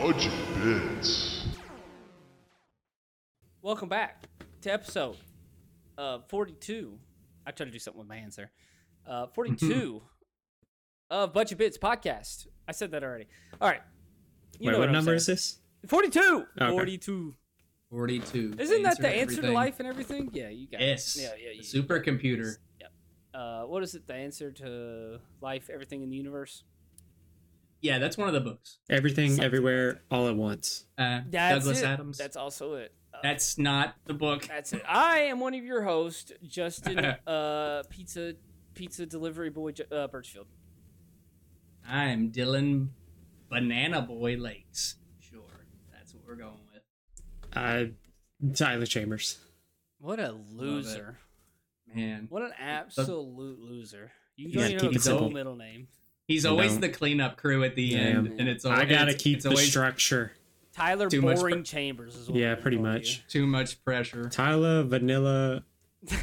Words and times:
Budget 0.00 0.32
Bits. 0.64 1.44
Welcome 3.60 3.90
back 3.90 4.24
to 4.62 4.72
episode 4.72 5.16
uh, 5.98 6.20
42. 6.28 6.98
I 7.46 7.50
tried 7.50 7.66
to 7.66 7.70
do 7.70 7.78
something 7.78 7.98
with 7.98 8.08
my 8.08 8.16
hands 8.16 8.36
there. 8.36 8.50
Uh, 9.06 9.26
42 9.34 10.00
of 11.10 11.34
Budget 11.34 11.58
Bits 11.58 11.76
podcast. 11.76 12.46
I 12.66 12.72
said 12.72 12.92
that 12.92 13.04
already. 13.04 13.26
All 13.60 13.68
right. 13.68 13.82
You 14.58 14.68
Wait, 14.68 14.72
know 14.72 14.78
what 14.78 14.88
I'm 14.88 14.94
number 14.94 15.12
is 15.14 15.26
this? 15.26 15.58
42. 15.86 16.46
Okay. 16.58 16.70
42. 16.70 17.34
42. 17.90 18.54
Isn't 18.58 18.82
that 18.84 18.96
the 18.96 19.02
to 19.02 19.08
answer 19.14 19.42
to 19.42 19.52
life 19.52 19.80
and 19.80 19.86
everything? 19.88 20.30
Yeah, 20.32 20.48
you 20.48 20.66
got 20.66 20.80
Yes. 20.80 21.14
it. 21.16 21.22
Yeah, 21.22 21.28
yeah, 21.38 21.60
The 21.60 21.66
you- 21.78 21.82
supercomputer. 21.82 22.56
Yep. 22.80 22.92
Uh, 23.34 23.62
what 23.64 23.82
is 23.82 23.94
it? 23.94 24.06
The 24.06 24.14
answer 24.14 24.50
to 24.52 25.18
life, 25.42 25.68
everything 25.70 26.02
in 26.02 26.08
the 26.08 26.16
universe? 26.16 26.64
Yeah, 27.80 27.98
that's 27.98 28.16
one 28.18 28.28
of 28.28 28.34
the 28.34 28.40
books. 28.40 28.78
Everything, 28.90 29.30
Something 29.30 29.44
everywhere, 29.44 30.02
all 30.10 30.28
at 30.28 30.36
once. 30.36 30.84
Uh, 30.98 31.20
That's 31.28 31.64
Douglas 31.64 31.80
it. 31.80 31.86
Adams. 31.86 32.18
That's 32.18 32.36
also 32.36 32.74
it. 32.74 32.92
Uh, 33.14 33.18
That's 33.22 33.56
not 33.58 33.94
the 34.06 34.12
book. 34.14 34.46
That's 34.46 34.72
it. 34.74 34.82
I 34.86 35.20
am 35.20 35.40
one 35.40 35.54
of 35.54 35.64
your 35.64 35.82
hosts, 35.82 36.30
Justin, 36.46 36.98
uh, 37.26 37.82
pizza, 37.88 38.34
pizza 38.74 39.06
delivery 39.06 39.48
boy, 39.50 39.72
Ju- 39.72 39.84
uh, 39.90 40.08
Birchfield. 40.08 40.46
I'm 41.88 42.30
Dylan 42.30 42.88
Banana 43.48 44.02
Boy 44.02 44.36
Lakes. 44.36 44.96
Sure, 45.18 45.40
that's 45.92 46.14
what 46.14 46.22
we're 46.26 46.36
going 46.36 46.60
with. 46.72 46.82
Uh, 47.56 47.84
Tyler 48.54 48.86
Chambers. 48.86 49.38
What 49.98 50.20
a 50.20 50.32
loser! 50.32 51.18
Man, 51.94 52.26
What 52.28 52.42
an 52.42 52.52
absolute 52.58 53.58
loser! 53.58 54.12
You 54.36 54.48
Yeah, 54.50 54.54
don't 54.68 54.70
even 54.84 54.90
keep 54.92 55.06
know 55.06 55.24
his 55.24 55.34
middle 55.34 55.56
name. 55.56 55.88
He's 56.30 56.44
You 56.44 56.50
always 56.50 56.72
don't. 56.72 56.80
the 56.82 56.88
cleanup 56.88 57.36
crew 57.36 57.64
at 57.64 57.74
the 57.74 57.82
Yeah. 57.82 57.98
end, 57.98 58.34
and 58.38 58.48
it's 58.48 58.64
always 58.64 58.80
I 58.80 58.84
gotta 58.84 59.08
it's- 59.10 59.22
keep 59.22 59.36
it's 59.36 59.42
the 59.44 59.50
always 59.50 59.68
structure. 59.68 60.32
Tyler 60.72 61.10
Too 61.10 61.20
Boring 61.20 61.56
pre- 61.56 61.62
Chambers 61.64 62.14
is 62.16 62.28
what 62.28 62.38
Yeah, 62.38 62.54
pretty 62.54 62.76
calling 62.76 62.92
much. 62.92 63.26
too 63.28 63.46
much 63.46 63.82
pressure. 63.84 64.28
Tyler 64.30 64.82
Vanilla. 64.84 65.64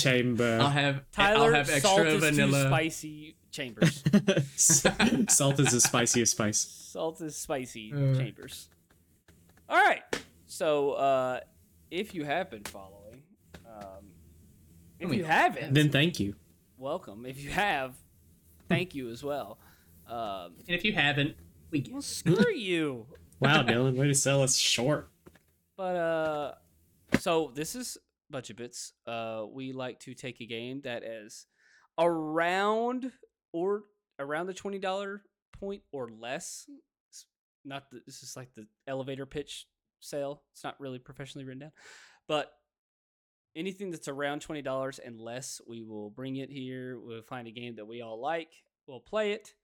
Chamber. 0.00 0.58
I'll 0.60 0.70
have 0.70 1.04
Tyler 1.12 1.46
I'll 1.48 1.52
have 1.54 1.68
extra 1.70 1.80
Salt 1.80 2.06
is 2.06 2.14
too 2.14 2.20
vanilla. 2.20 2.62
spicy 2.68 3.36
Chambers. 3.50 4.02
Salt 4.56 5.60
is 5.60 5.70
the 5.72 5.80
spiciest 5.80 6.32
spice. 6.32 6.58
Salt 6.58 7.20
is 7.20 7.36
spicy 7.36 7.92
Uh. 7.92 8.14
Chambers. 8.16 8.68
All 9.68 9.76
right. 9.76 10.02
So, 10.46 10.92
uh, 10.92 11.40
if 11.90 12.14
you 12.14 12.24
have 12.24 12.50
been 12.50 12.64
following, 12.64 13.22
um, 13.66 14.06
if 14.98 15.08
We 15.10 15.18
you 15.18 15.24
haven't, 15.24 15.74
Then 15.74 15.90
thank 15.90 16.18
you. 16.18 16.34
welcome. 16.76 17.26
If 17.26 17.42
you 17.42 17.50
have, 17.50 17.94
thank 18.68 18.94
you 18.94 19.10
as 19.10 19.22
well. 19.22 19.58
Um, 20.08 20.54
And 20.68 20.76
if 20.76 20.84
you 20.84 20.92
haven't, 20.92 21.36
we 21.70 21.80
get 21.80 21.92
well, 21.92 22.02
screw 22.02 22.52
you. 22.54 23.06
Wow, 23.40 23.62
Dylan, 23.62 23.96
way 23.98 24.06
to 24.06 24.14
sell 24.14 24.42
us 24.42 24.56
short. 24.56 25.10
But 25.76 25.96
uh, 25.96 26.54
so 27.18 27.50
this 27.54 27.74
is 27.74 27.98
Budget 28.30 28.56
Bits. 28.56 28.92
Uh, 29.06 29.44
we 29.52 29.72
like 29.72 29.98
to 30.00 30.14
take 30.14 30.40
a 30.40 30.46
game 30.46 30.80
that 30.84 31.02
is 31.02 31.46
around 31.98 33.10
or 33.52 33.82
around 34.18 34.46
the 34.46 34.54
twenty 34.54 34.78
dollar 34.78 35.22
point 35.58 35.82
or 35.92 36.10
less. 36.18 36.64
It's 37.10 37.26
not 37.64 37.90
the, 37.90 38.00
this 38.06 38.22
is 38.22 38.34
like 38.36 38.48
the 38.54 38.66
elevator 38.86 39.26
pitch 39.26 39.66
sale. 40.00 40.42
It's 40.52 40.64
not 40.64 40.80
really 40.80 41.00
professionally 41.00 41.44
written 41.44 41.60
down, 41.60 41.72
but 42.28 42.52
anything 43.56 43.90
that's 43.90 44.08
around 44.08 44.40
twenty 44.40 44.62
dollars 44.62 44.98
and 44.98 45.20
less, 45.20 45.60
we 45.66 45.82
will 45.82 46.10
bring 46.10 46.36
it 46.36 46.50
here. 46.50 46.98
We'll 46.98 47.22
find 47.22 47.46
a 47.46 47.52
game 47.52 47.76
that 47.76 47.86
we 47.86 48.02
all 48.02 48.20
like. 48.20 48.50
We'll 48.86 49.00
play 49.00 49.32
it. 49.32 49.54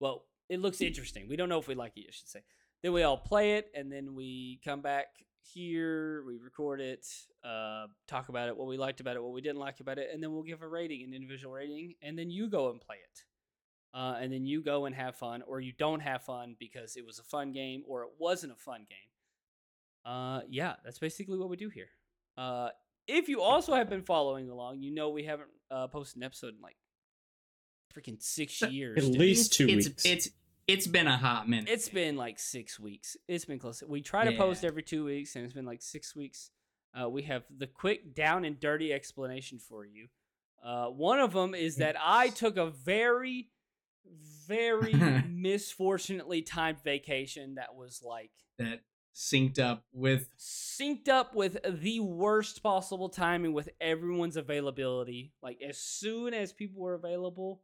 Well, 0.00 0.24
it 0.48 0.60
looks 0.60 0.80
interesting. 0.80 1.28
We 1.28 1.36
don't 1.36 1.48
know 1.48 1.58
if 1.58 1.68
we 1.68 1.74
like 1.74 1.96
it. 1.96 2.06
I 2.08 2.12
should 2.12 2.28
say. 2.28 2.42
Then 2.82 2.92
we 2.92 3.02
all 3.02 3.16
play 3.16 3.54
it, 3.54 3.70
and 3.74 3.92
then 3.92 4.14
we 4.14 4.60
come 4.64 4.82
back 4.82 5.06
here. 5.40 6.24
We 6.26 6.36
record 6.36 6.80
it, 6.80 7.06
uh, 7.44 7.86
talk 8.08 8.28
about 8.28 8.48
it, 8.48 8.56
what 8.56 8.66
we 8.66 8.76
liked 8.76 9.00
about 9.00 9.16
it, 9.16 9.22
what 9.22 9.32
we 9.32 9.40
didn't 9.40 9.60
like 9.60 9.80
about 9.80 9.98
it, 9.98 10.10
and 10.12 10.22
then 10.22 10.32
we'll 10.32 10.42
give 10.42 10.62
a 10.62 10.68
rating, 10.68 11.02
an 11.04 11.14
individual 11.14 11.54
rating, 11.54 11.94
and 12.02 12.18
then 12.18 12.30
you 12.30 12.48
go 12.48 12.70
and 12.70 12.80
play 12.80 12.96
it. 12.96 13.22
Uh, 13.94 14.16
and 14.20 14.32
then 14.32 14.46
you 14.46 14.62
go 14.62 14.86
and 14.86 14.94
have 14.94 15.16
fun, 15.16 15.42
or 15.46 15.60
you 15.60 15.72
don't 15.76 16.00
have 16.00 16.22
fun 16.22 16.56
because 16.58 16.96
it 16.96 17.04
was 17.04 17.18
a 17.18 17.22
fun 17.22 17.52
game 17.52 17.82
or 17.86 18.04
it 18.04 18.08
wasn't 18.18 18.50
a 18.50 18.56
fun 18.56 18.86
game. 18.88 20.10
Uh, 20.12 20.40
yeah, 20.48 20.74
that's 20.84 20.98
basically 20.98 21.36
what 21.38 21.50
we 21.50 21.56
do 21.56 21.68
here. 21.68 21.88
Uh, 22.38 22.70
if 23.06 23.28
you 23.28 23.40
also 23.42 23.74
have 23.74 23.88
been 23.90 24.02
following 24.02 24.48
along, 24.50 24.80
you 24.80 24.92
know 24.92 25.10
we 25.10 25.24
haven't 25.24 25.48
uh, 25.70 25.86
posted 25.88 26.18
an 26.18 26.24
episode 26.24 26.54
in 26.54 26.60
like 26.60 26.76
freaking 27.94 28.22
six 28.22 28.62
years. 28.62 28.98
At 28.98 29.04
dude. 29.12 29.18
least 29.20 29.52
two 29.52 29.66
it's 29.68 29.88
weeks. 29.88 30.04
it's 30.04 30.28
it's 30.68 30.86
been 30.86 31.06
a 31.08 31.16
hot 31.16 31.48
minute. 31.48 31.68
It's 31.68 31.88
been 31.88 32.16
like 32.16 32.38
six 32.38 32.78
weeks. 32.78 33.16
It's 33.28 33.44
been 33.44 33.58
close. 33.58 33.82
We 33.86 34.00
try 34.00 34.24
to 34.24 34.32
Yeah. 34.32 34.38
post 34.38 34.64
every 34.64 34.82
two 34.82 35.04
weeks, 35.04 35.34
and 35.36 35.44
it's 35.44 35.54
been 35.54 35.66
like 35.66 35.82
six 35.82 36.14
weeks. 36.14 36.50
Uh, 36.94 37.08
we 37.08 37.22
have 37.22 37.42
the 37.54 37.66
quick, 37.66 38.14
down 38.14 38.44
and 38.44 38.60
dirty 38.60 38.92
explanation 38.92 39.58
for 39.58 39.84
you. 39.84 40.08
Uh, 40.62 40.86
one 40.86 41.18
of 41.18 41.32
them 41.32 41.54
is 41.54 41.76
that 41.76 41.96
I 42.00 42.28
took 42.28 42.56
a 42.56 42.66
very, 42.70 43.48
very 44.46 44.92
misfortunately 45.28 46.42
timed 46.42 46.82
vacation 46.84 47.56
that 47.56 47.74
was 47.74 48.02
like 48.04 48.30
that 48.58 48.80
synced 49.14 49.58
up 49.58 49.84
with 49.92 50.28
synced 50.38 51.08
up 51.08 51.34
with 51.34 51.58
the 51.82 52.00
worst 52.00 52.62
possible 52.62 53.08
timing 53.08 53.52
with 53.52 53.68
everyone's 53.80 54.36
availability. 54.36 55.32
Like 55.42 55.60
as 55.66 55.78
soon 55.78 56.34
as 56.34 56.52
people 56.52 56.80
were 56.82 56.94
available, 56.94 57.62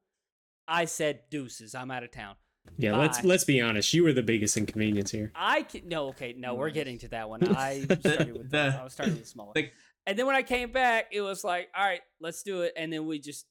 I 0.67 0.85
said 0.85 1.21
deuces. 1.31 1.75
I'm 1.75 1.91
out 1.91 2.05
of 2.05 2.11
town. 2.11 2.35
yeah, 2.77 2.97
let's 2.97 3.25
let's 3.25 3.45
be 3.45 3.61
honest. 3.63 3.95
You 3.95 4.05
were 4.05 4.13
the 4.13 4.23
biggest 4.23 4.57
inconvenience 4.57 5.11
here. 5.11 5.33
I 5.35 5.63
can 5.63 5.89
no, 5.89 6.09
okay, 6.09 6.35
no, 6.37 6.55
we're 6.55 6.71
getting 6.71 6.99
to 6.99 7.09
that 7.09 7.29
one. 7.31 7.43
I 7.57 7.81
started 8.01 8.33
with 8.37 8.51
The- 8.51 8.77
I 8.81 8.85
was 8.85 8.93
starting 8.93 9.15
with 9.15 9.23
the 9.25 9.29
smaller. 9.29 9.53
the- 9.55 9.71
and 10.07 10.19
then 10.19 10.27
when 10.27 10.37
I 10.37 10.43
came 10.43 10.73
back, 10.73 11.07
it 11.13 11.21
was 11.21 11.45
like, 11.45 11.69
all 11.77 11.85
right, 11.85 12.01
let's 12.21 12.43
do 12.43 12.63
it. 12.63 12.73
And 12.77 12.93
then 12.93 13.07
we 13.07 13.19
just 13.19 13.47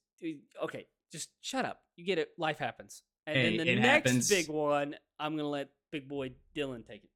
okay, 0.62 0.86
just 1.12 1.30
shut 1.40 1.64
up. 1.64 1.80
You 1.96 2.04
get 2.04 2.18
it. 2.18 2.28
Life 2.38 2.58
happens. 2.58 3.02
And 3.26 3.36
Hey, 3.36 3.56
then 3.56 3.66
the 3.66 3.74
next 3.76 4.08
happens. 4.10 4.28
big 4.28 4.48
one, 4.48 4.94
I'm 5.18 5.36
gonna 5.36 5.48
let 5.48 5.68
Big 5.92 6.08
Boy 6.08 6.32
Dylan 6.56 6.86
take 6.86 7.02
it. 7.04 7.10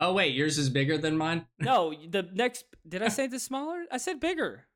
Oh 0.00 0.12
wait, 0.14 0.34
yours 0.34 0.56
is 0.58 0.70
bigger 0.70 0.96
than 0.98 1.16
mine. 1.16 1.46
No, 1.60 1.92
the 2.08 2.28
next. 2.32 2.64
Did 2.88 3.02
I 3.02 3.08
say 3.08 3.26
the 3.26 3.38
smaller? 3.38 3.84
I 3.92 3.98
said 3.98 4.18
bigger. 4.20 4.66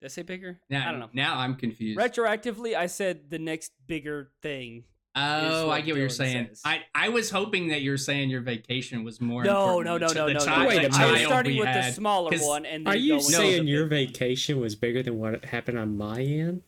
Did 0.00 0.06
I 0.06 0.08
say 0.08 0.22
bigger? 0.22 0.60
Now, 0.68 0.88
I 0.88 0.90
don't 0.90 1.00
know. 1.00 1.08
Now 1.14 1.38
I'm 1.38 1.54
confused. 1.54 1.98
Retroactively, 1.98 2.76
I 2.76 2.86
said 2.86 3.30
the 3.30 3.38
next 3.38 3.72
bigger 3.86 4.30
thing. 4.42 4.84
oh, 5.14 5.70
I 5.70 5.80
get 5.80 5.92
what 5.94 6.00
you're 6.00 6.10
saying. 6.10 6.48
says. 6.50 6.60
I, 6.66 6.82
I 6.94 7.08
was 7.08 7.30
hoping 7.30 7.68
that 7.68 7.80
you 7.80 7.90
were 7.92 7.96
saying 7.96 8.28
your 8.28 8.42
vacation 8.42 9.02
was 9.02 9.18
more. 9.22 9.42
No, 9.44 9.78
important 9.80 9.86
no, 10.02 10.06
no, 10.06 10.08
to 10.12 10.14
no, 10.14 10.26
the 10.26 10.34
no, 10.34 10.40
child- 10.40 10.68
Wait 10.68 10.76
a 10.76 10.76
the 10.76 10.82
minute. 10.90 11.00
I 11.00 11.10
was 11.10 11.18
child 11.20 11.26
starting 11.30 11.52
we 11.54 11.58
with 11.60 11.68
the 11.72 11.82
had. 11.82 11.94
smaller 11.94 12.30
'cause- 12.30 12.42
one, 12.46 12.66
and 12.66 12.86
then 12.86 12.92
Are 12.92 12.96
you 12.96 13.12
going 13.12 13.20
to 13.22 13.26
the 13.28 13.32
saying 13.32 13.62
big 13.62 13.68
your 13.70 13.80
one. 13.84 13.88
vacation 13.88 14.60
was 14.60 14.74
bigger 14.76 15.02
than 15.02 15.18
what 15.18 15.46
happened 15.46 15.78
on 15.78 15.96
my 15.96 16.20
end? 16.20 16.60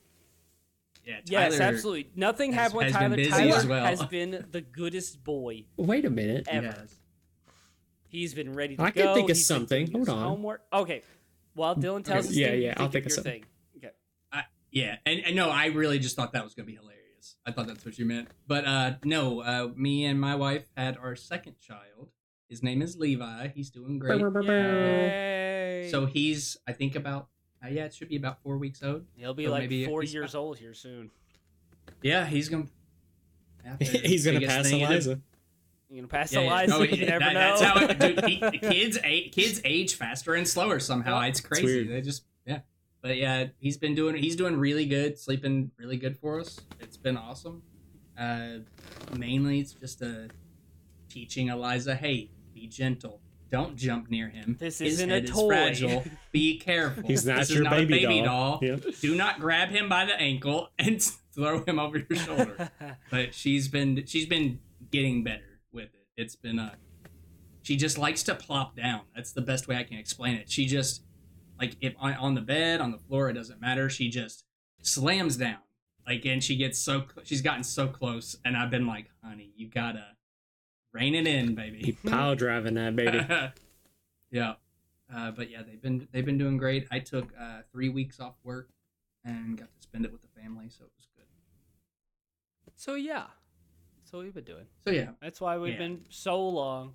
Yeah, 1.04 1.20
Yes, 1.26 1.58
Tyler 1.58 1.70
absolutely. 1.72 2.10
Nothing 2.16 2.52
has- 2.54 2.72
happened 2.72 2.76
with 2.78 2.86
has 2.86 2.94
been 2.94 3.02
Tyler. 3.10 3.16
busy 3.16 3.30
Tyler 3.30 3.56
as 3.56 3.66
well. 3.66 3.84
has 3.84 4.04
been 4.06 4.46
the 4.50 4.60
goodest 4.62 5.22
boy 5.24 5.64
Wait 5.76 6.04
a 6.06 6.10
minute. 6.10 6.46
Ever. 6.48 6.66
has. 6.68 6.97
He's 8.08 8.34
been 8.34 8.52
ready 8.54 8.76
to 8.76 8.82
I 8.82 8.90
go. 8.90 9.02
I 9.02 9.04
can 9.06 9.14
think 9.14 9.30
of 9.30 9.36
He's 9.36 9.46
something. 9.46 9.86
doing 9.86 9.98
his 10.00 10.08
Hold 10.08 10.18
on. 10.18 10.28
Homework. 10.28 10.62
Okay. 10.72 11.02
While 11.54 11.76
Dylan 11.76 12.04
tells 12.04 12.26
Okay, 12.26 12.28
us, 12.28 12.36
yeah, 12.36 12.46
thing, 12.48 12.60
you 12.60 12.66
yeah, 12.66 12.74
I'll 12.76 12.88
think 12.88 13.04
of 13.06 13.10
your 13.10 13.14
something. 13.16 13.32
thing. 13.42 13.44
Okay. 13.84 13.92
Yeah, 14.70 14.96
and, 15.06 15.20
and 15.24 15.34
no, 15.36 15.48
I 15.50 15.66
really 15.66 15.98
just 15.98 16.14
thought 16.16 16.32
that 16.32 16.44
was 16.44 16.54
gonna 16.54 16.66
be 16.66 16.74
hilarious. 16.74 17.36
I 17.46 17.52
thought 17.52 17.66
that's 17.66 17.84
what 17.84 17.98
you 17.98 18.04
meant. 18.04 18.28
But 18.46 18.64
uh 18.66 18.92
no, 19.04 19.40
uh 19.40 19.68
me 19.74 20.04
and 20.04 20.20
my 20.20 20.34
wife 20.34 20.66
had 20.76 20.96
our 20.98 21.16
second 21.16 21.58
child. 21.58 22.10
His 22.48 22.62
name 22.62 22.80
is 22.82 22.96
Levi. 22.96 23.48
He's 23.48 23.70
doing 23.70 23.98
great. 23.98 24.20
Yay. 24.20 25.88
So 25.90 26.06
he's 26.06 26.56
I 26.66 26.72
think 26.72 26.94
about 26.96 27.28
uh, 27.64 27.68
yeah, 27.68 27.84
it 27.86 27.94
should 27.94 28.08
be 28.08 28.16
about 28.16 28.40
four 28.42 28.56
weeks 28.58 28.82
old. 28.82 29.04
he'll 29.14 29.34
be 29.34 29.46
so 29.46 29.50
like 29.50 29.62
maybe 29.62 29.86
four 29.86 30.02
he's- 30.02 30.12
years 30.14 30.34
old 30.34 30.58
here 30.58 30.74
soon. 30.74 31.10
Yeah, 32.02 32.24
he's 32.26 32.48
gonna. 32.48 32.66
He's 33.80 34.24
gonna 34.24 34.40
pass 34.40 34.66
thing 34.70 34.80
in 34.80 34.88
the- 34.88 34.94
Eliza. 34.94 35.20
You 35.88 35.96
gonna 35.96 36.08
pass 36.08 36.32
Yeah, 36.32 36.40
yeah. 36.40 36.46
Eliza? 36.62 36.74
Oh, 36.76 36.82
you 36.82 36.96
yeah, 36.96 37.08
never 37.08 37.24
that- 37.24 37.32
know. 37.34 37.40
That's 37.40 37.62
how 37.62 37.86
it, 37.86 37.98
dude, 37.98 38.24
he- 38.24 38.58
kids 38.58 38.98
age 39.04 39.32
kids 39.32 39.60
age 39.64 39.94
faster 39.94 40.34
and 40.34 40.46
slower 40.46 40.78
somehow. 40.80 41.20
It's 41.22 41.40
crazy. 41.40 41.64
weird. 41.64 41.88
they 41.90 42.00
just 42.02 42.24
yeah. 42.44 42.60
But 43.00 43.16
yeah, 43.16 43.46
he's 43.58 43.76
been 43.78 43.94
doing 43.94 44.16
he's 44.16 44.36
doing 44.36 44.56
really 44.56 44.84
good, 44.86 45.18
sleeping 45.18 45.70
really 45.78 45.96
good 45.96 46.16
for 46.18 46.40
us. 46.40 46.60
It's 46.80 46.96
been 46.96 47.16
awesome. 47.16 47.62
Uh, 48.18 48.58
mainly, 49.16 49.60
it's 49.60 49.72
just 49.72 50.02
uh, 50.02 50.26
teaching 51.08 51.48
Eliza, 51.48 51.94
hey, 51.94 52.30
be 52.52 52.66
gentle. 52.66 53.20
Don't 53.50 53.76
jump 53.76 54.10
near 54.10 54.28
him. 54.28 54.56
This 54.60 54.80
His 54.80 54.94
isn't 54.94 55.10
a 55.10 55.14
head 55.14 55.24
is 55.24 55.30
toy." 55.30 55.48
fragile. 55.48 56.04
Be 56.32 56.58
careful. 56.58 57.04
He's 57.06 57.24
not 57.24 57.38
this 57.38 57.50
your 57.50 57.60
is 57.62 57.64
not 57.64 57.70
baby, 57.70 58.04
a 58.04 58.08
baby 58.08 58.20
doll. 58.22 58.58
doll. 58.58 58.60
Yep. 58.60 58.84
Do 59.00 59.14
not 59.14 59.40
grab 59.40 59.70
him 59.70 59.88
by 59.88 60.04
the 60.04 60.12
ankle 60.20 60.68
and 60.78 61.00
throw 61.34 61.64
him 61.64 61.78
over 61.78 61.96
your 61.98 62.18
shoulder 62.18 62.68
but 63.10 63.32
she's 63.32 63.68
been 63.68 64.04
she's 64.06 64.26
been 64.26 64.58
getting 64.90 65.22
better 65.24 65.44
with 65.72 65.94
it. 65.94 66.06
It's 66.16 66.36
been 66.36 66.58
uh 66.58 66.74
she 67.62 67.76
just 67.76 67.98
likes 67.98 68.22
to 68.24 68.34
plop 68.34 68.76
down. 68.76 69.02
That's 69.14 69.32
the 69.32 69.42
best 69.42 69.68
way 69.68 69.76
I 69.76 69.82
can 69.84 69.98
explain 69.98 70.36
it. 70.36 70.50
She 70.50 70.66
just 70.66 71.02
like 71.60 71.76
if 71.80 71.94
on, 71.98 72.14
on 72.14 72.34
the 72.34 72.40
bed, 72.40 72.80
on 72.80 72.92
the 72.92 72.98
floor, 72.98 73.28
it 73.30 73.34
doesn't 73.34 73.60
matter. 73.60 73.90
She 73.90 74.08
just 74.08 74.44
slams 74.82 75.36
down. 75.36 75.58
Like 76.06 76.24
and 76.24 76.42
she 76.42 76.56
gets 76.56 76.78
so 76.78 77.00
cl- 77.00 77.24
she's 77.24 77.42
gotten 77.42 77.62
so 77.64 77.86
close 77.88 78.36
and 78.44 78.56
I've 78.56 78.70
been 78.70 78.86
like, 78.86 79.10
"Honey, 79.22 79.52
you 79.56 79.68
got 79.68 79.92
to 79.92 80.06
rein 80.92 81.14
it 81.14 81.26
in, 81.26 81.48
He 81.48 81.52
baby. 81.54 81.98
pile 82.06 82.34
driving 82.36 82.74
that 82.74 82.96
baby. 82.96 83.20
yeah, 84.30 84.54
uh, 85.14 85.30
but 85.32 85.50
yeah, 85.50 85.62
they've 85.62 85.82
been 85.82 86.08
they've 86.12 86.24
been 86.24 86.38
doing 86.38 86.56
great. 86.56 86.86
I 86.90 87.00
took 87.00 87.28
uh, 87.38 87.60
three 87.70 87.90
weeks 87.90 88.20
off 88.20 88.36
work 88.42 88.70
and 89.24 89.58
got 89.58 89.66
to 89.66 89.82
spend 89.82 90.06
it 90.06 90.12
with 90.12 90.22
the 90.22 90.28
family, 90.40 90.70
so 90.70 90.84
it 90.84 90.90
was 90.96 91.06
good. 91.14 91.26
So 92.76 92.94
yeah, 92.94 93.24
that's 94.08 94.14
what 94.14 94.22
we've 94.24 94.32
been 94.34 94.44
doing. 94.44 94.64
So 94.86 94.90
yeah, 94.90 95.10
That's 95.20 95.38
why 95.38 95.58
we've 95.58 95.74
Yeah. 95.74 95.78
been 95.80 96.06
so 96.08 96.48
long. 96.48 96.94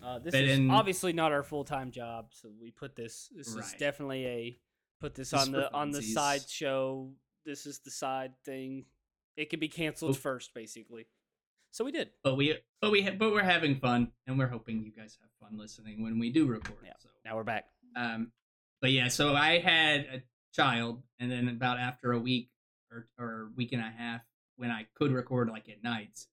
Uh, 0.00 0.20
this 0.20 0.30
But 0.30 0.44
is 0.44 0.58
in- 0.58 0.70
obviously 0.70 1.12
not 1.12 1.32
our 1.32 1.42
full 1.42 1.64
time 1.64 1.90
job, 1.90 2.28
so 2.32 2.50
we 2.60 2.70
put 2.70 2.94
this. 2.94 3.28
This 3.34 3.48
is 3.48 3.74
definitely 3.80 4.26
a 4.26 4.60
put 5.00 5.16
this 5.16 5.32
on 5.32 5.50
the 5.50 5.72
on 5.72 5.90
the 5.90 6.02
side 6.02 6.48
show. 6.48 7.12
This 7.44 7.66
is 7.66 7.80
the 7.80 7.90
side 7.90 8.34
thing. 8.44 8.86
It 9.36 9.50
could 9.50 9.58
be 9.58 9.68
canceled 9.68 10.14
Oop. 10.14 10.22
first, 10.22 10.54
basically. 10.54 11.06
So 11.72 11.84
we 11.84 11.90
did. 11.90 12.12
but 12.22 12.36
we 12.36 12.56
but 12.80 12.92
we 12.92 13.02
ha- 13.02 13.16
but 13.18 13.32
we're 13.32 13.42
having 13.42 13.80
fun, 13.80 14.12
and 14.28 14.38
we're 14.38 14.46
hoping 14.46 14.84
you 14.84 14.92
guys 14.92 15.18
have 15.20 15.30
fun 15.40 15.58
listening 15.58 16.00
when 16.02 16.20
we 16.20 16.30
do 16.30 16.46
record. 16.46 16.78
Yeah. 16.84 16.92
So 17.00 17.08
Now 17.24 17.34
we're 17.34 17.42
back. 17.44 17.68
Um, 17.96 18.30
but 18.80 18.92
yeah, 18.92 19.08
so 19.08 19.34
I 19.34 19.58
had 19.58 20.00
a 20.06 20.22
child, 20.54 21.02
and 21.18 21.28
then 21.32 21.48
about 21.48 21.78
after 21.80 22.12
a 22.12 22.20
week 22.20 22.50
or 22.92 23.08
or 23.18 23.50
week 23.56 23.72
and 23.72 23.82
a 23.82 23.90
half, 23.90 24.20
when 24.56 24.70
I 24.70 24.84
could 24.94 25.10
record 25.10 25.48
like 25.48 25.68
at 25.68 25.82
nights, 25.82 26.28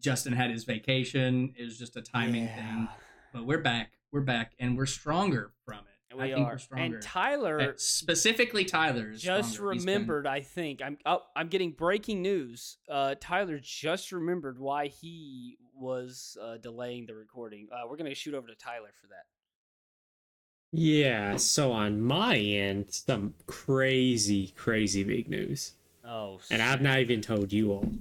Justin 0.00 0.32
had 0.32 0.50
his 0.50 0.64
vacation. 0.64 1.54
It 1.56 1.64
was 1.64 1.78
just 1.78 1.96
a 1.96 2.02
timing 2.02 2.46
thing. 2.48 2.88
But 3.32 3.44
we're 3.46 3.60
back. 3.62 3.92
We're 4.12 4.22
back, 4.22 4.52
and 4.58 4.76
we're 4.76 4.86
stronger 4.86 5.52
from 5.64 5.78
it. 5.78 6.16
We 6.16 6.24
I 6.24 6.34
think 6.34 6.46
are. 6.48 6.52
we're 6.52 6.58
stronger. 6.58 6.94
And 6.96 7.02
Tyler 7.02 7.60
Uh, 7.60 7.72
specifically, 7.76 8.64
Tyler 8.64 9.10
is 9.12 9.22
just 9.22 9.52
stronger. 9.52 9.74
He's 9.74 9.84
been- 9.84 9.94
remembered. 9.94 10.26
I 10.26 10.40
think 10.40 10.82
I'm. 10.82 10.98
Oh, 11.06 11.22
I'm 11.36 11.46
getting 11.48 11.70
breaking 11.70 12.20
news. 12.22 12.78
Uh, 12.88 13.14
Tyler 13.20 13.60
just 13.62 14.10
remembered 14.10 14.58
why 14.58 14.88
he 14.88 15.56
was 15.74 16.36
uh, 16.42 16.56
delaying 16.56 17.06
the 17.06 17.14
recording. 17.14 17.68
Uh, 17.72 17.82
we're 17.88 17.96
gonna 17.96 18.14
shoot 18.14 18.34
over 18.34 18.48
to 18.48 18.56
Tyler 18.56 18.90
for 19.00 19.06
that. 19.08 19.26
Yeah, 20.72 21.36
so 21.36 21.72
on 21.72 22.00
my 22.00 22.36
end, 22.36 22.86
some 22.90 23.34
crazy, 23.46 24.48
crazy 24.56 25.02
big 25.04 25.28
news. 25.28 25.72
Oh, 26.04 26.40
And 26.50 26.62
I've 26.62 26.80
not 26.80 26.98
even 27.00 27.20
told 27.20 27.52
you 27.52 27.72
all. 27.72 27.92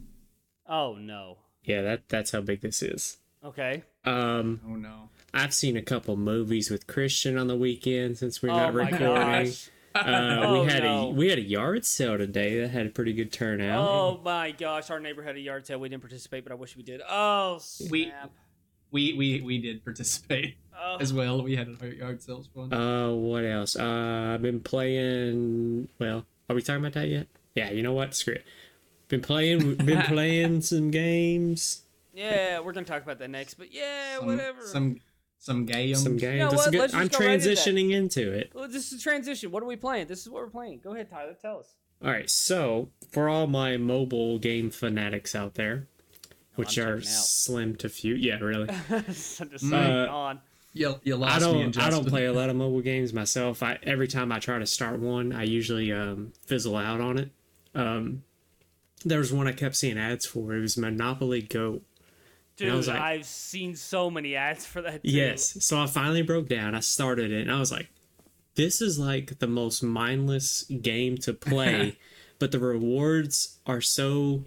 Oh 0.67 0.95
no. 0.95 1.37
Yeah, 1.63 1.81
that 1.83 2.09
that's 2.09 2.31
how 2.31 2.41
big 2.41 2.61
this 2.61 2.81
is. 2.81 3.17
Okay. 3.43 3.83
Um, 4.05 4.61
Oh 4.67 4.75
no! 4.75 5.09
I've 5.33 5.53
seen 5.53 5.77
a 5.77 5.81
couple 5.81 6.15
movies 6.17 6.69
with 6.69 6.87
Christian 6.87 7.37
on 7.37 7.47
the 7.47 7.55
weekend 7.55 8.17
since 8.17 8.41
we're 8.41 8.49
oh 8.51 8.57
not 8.57 8.73
my 8.73 8.83
recording. 8.89 9.05
gosh. 9.45 9.69
Uh, 9.95 10.37
Oh, 10.41 10.61
we 10.63 10.69
had 10.71 10.83
no. 10.83 11.07
a 11.07 11.09
we 11.09 11.29
had 11.29 11.39
a 11.39 11.43
yard 11.43 11.85
sale 11.85 12.17
today 12.17 12.61
that 12.61 12.69
had 12.69 12.85
a 12.85 12.89
pretty 12.89 13.13
good 13.13 13.31
turnout. 13.31 13.87
Oh 13.87 14.19
my 14.23 14.51
gosh, 14.51 14.89
our 14.89 14.99
neighbor 14.99 15.23
had 15.23 15.35
a 15.35 15.39
yard 15.39 15.65
sale. 15.65 15.79
We 15.79 15.89
didn't 15.89 16.01
participate, 16.03 16.43
but 16.43 16.51
I 16.51 16.55
wish 16.55 16.75
we 16.77 16.83
did. 16.83 17.01
Oh 17.09 17.57
snap. 17.59 17.91
We- 17.91 18.11
we 18.91 19.13
we 19.13 19.41
we 19.41 19.57
did 19.59 19.83
participate 19.83 20.55
Oh. 20.81 20.97
as 20.99 21.13
well. 21.13 21.41
We 21.43 21.55
had 21.55 21.67
a 21.81 21.95
yard 21.95 22.21
sales 22.23 22.47
fun. 22.55 22.73
Uh, 22.73 23.11
what 23.11 23.43
else? 23.43 23.75
Uh, 23.75 24.31
I've 24.33 24.41
been 24.41 24.61
playing. 24.61 25.89
Well, 25.99 26.25
are 26.49 26.55
we 26.55 26.61
talking 26.61 26.81
about 26.81 26.93
that 26.93 27.07
yet? 27.07 27.27
Yeah, 27.53 27.69
you 27.71 27.83
know 27.83 27.93
what? 27.93 28.15
Screw 28.15 28.33
it. 28.35 28.43
Been 29.09 29.21
playing. 29.21 29.75
been 29.75 30.01
playing 30.07 30.61
some 30.61 30.91
games. 30.91 31.81
yeah, 32.13 32.59
we're 32.59 32.73
gonna 32.73 32.85
talk 32.85 33.03
about 33.03 33.19
that 33.19 33.29
next. 33.29 33.55
But 33.55 33.73
yeah, 33.73 34.17
some, 34.17 34.27
whatever. 34.27 34.61
Some 34.61 34.99
some 35.39 35.65
games. 35.65 36.03
Some 36.03 36.17
games. 36.17 36.39
know 36.51 36.57
what? 36.57 36.71
good. 36.71 36.79
Let's 36.79 36.93
just 36.93 37.01
I'm 37.01 37.07
go 37.07 37.25
right 37.25 37.33
into 37.33 37.49
that. 37.49 37.57
transitioning 37.57 37.91
into 37.91 38.31
it. 38.31 38.51
Well, 38.53 38.67
this 38.67 38.91
is 38.91 38.99
a 38.99 39.03
transition. 39.03 39.51
What 39.51 39.63
are 39.63 39.65
we 39.65 39.75
playing? 39.77 40.07
This 40.07 40.21
is 40.21 40.29
what 40.29 40.43
we're 40.43 40.49
playing. 40.49 40.81
Go 40.83 40.93
ahead, 40.93 41.09
Tyler. 41.09 41.35
Tell 41.41 41.59
us. 41.59 41.73
All 42.03 42.11
right. 42.11 42.29
So 42.29 42.89
for 43.11 43.27
all 43.27 43.47
my 43.47 43.77
mobile 43.77 44.37
game 44.37 44.69
fanatics 44.69 45.33
out 45.35 45.55
there, 45.55 45.87
which 46.55 46.77
I'm 46.77 46.87
are 46.87 47.01
slim 47.01 47.75
to 47.77 47.89
few. 47.89 48.15
Yeah, 48.15 48.37
really. 48.39 48.67
so 49.11 49.45
just. 49.45 49.71
Uh, 49.71 50.07
on. 50.09 50.41
You, 50.73 50.99
you 51.03 51.15
lost 51.15 51.37
I 51.37 51.39
don't. 51.39 51.61
and 51.61 51.77
I 51.77 51.89
don't 51.89 52.07
play 52.07 52.25
a 52.25 52.33
lot 52.33 52.49
of 52.49 52.55
mobile 52.57 52.81
games 52.81 53.11
myself. 53.11 53.63
I 53.63 53.79
every 53.83 54.07
time 54.07 54.31
I 54.31 54.39
try 54.39 54.59
to 54.59 54.67
start 54.67 54.99
one, 54.99 55.33
I 55.33 55.43
usually 55.43 55.91
um, 55.91 56.33
fizzle 56.45 56.75
out 56.77 57.01
on 57.01 57.17
it. 57.17 57.31
Um, 57.73 58.23
there 59.05 59.19
was 59.19 59.31
one 59.33 59.47
I 59.47 59.51
kept 59.53 59.75
seeing 59.75 59.97
ads 59.97 60.25
for. 60.25 60.53
It 60.55 60.61
was 60.61 60.77
Monopoly 60.77 61.41
Go. 61.41 61.81
Dude, 62.57 62.71
I 62.71 62.75
was 62.75 62.87
like- 62.87 62.99
I've 62.99 63.25
seen 63.25 63.75
so 63.75 64.09
many 64.11 64.35
ads 64.35 64.65
for 64.65 64.81
that. 64.81 65.03
Too. 65.03 65.09
Yes. 65.11 65.57
So 65.63 65.79
I 65.79 65.87
finally 65.87 66.21
broke 66.21 66.49
down. 66.49 66.75
I 66.75 66.81
started 66.81 67.31
it, 67.31 67.41
and 67.43 67.51
I 67.51 67.59
was 67.59 67.71
like, 67.71 67.89
"This 68.55 68.81
is 68.81 68.99
like 68.99 69.39
the 69.39 69.47
most 69.47 69.81
mindless 69.81 70.63
game 70.63 71.17
to 71.19 71.33
play, 71.33 71.97
but 72.39 72.51
the 72.51 72.59
rewards 72.59 73.59
are 73.65 73.79
so 73.81 74.43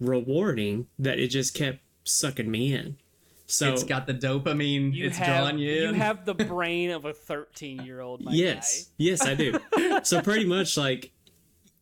rewarding 0.00 0.86
that 0.98 1.18
it 1.18 1.28
just 1.28 1.54
kept 1.54 1.80
sucking 2.04 2.50
me 2.50 2.72
in." 2.74 2.96
So 3.48 3.72
it's 3.72 3.84
got 3.84 4.06
the 4.08 4.14
dopamine. 4.14 4.92
You 4.92 5.06
it's 5.06 5.18
have 5.18 5.26
drawing 5.26 5.58
you. 5.58 5.88
you 5.88 5.92
have 5.94 6.24
the 6.24 6.34
brain 6.52 6.90
of 6.90 7.04
a 7.04 7.12
13 7.12 7.84
year 7.84 8.00
old. 8.00 8.22
yes, 8.30 8.90
yes, 8.98 9.22
I 9.22 9.34
do. 9.34 9.58
so 10.02 10.20
pretty 10.20 10.44
much 10.44 10.76
like, 10.76 11.12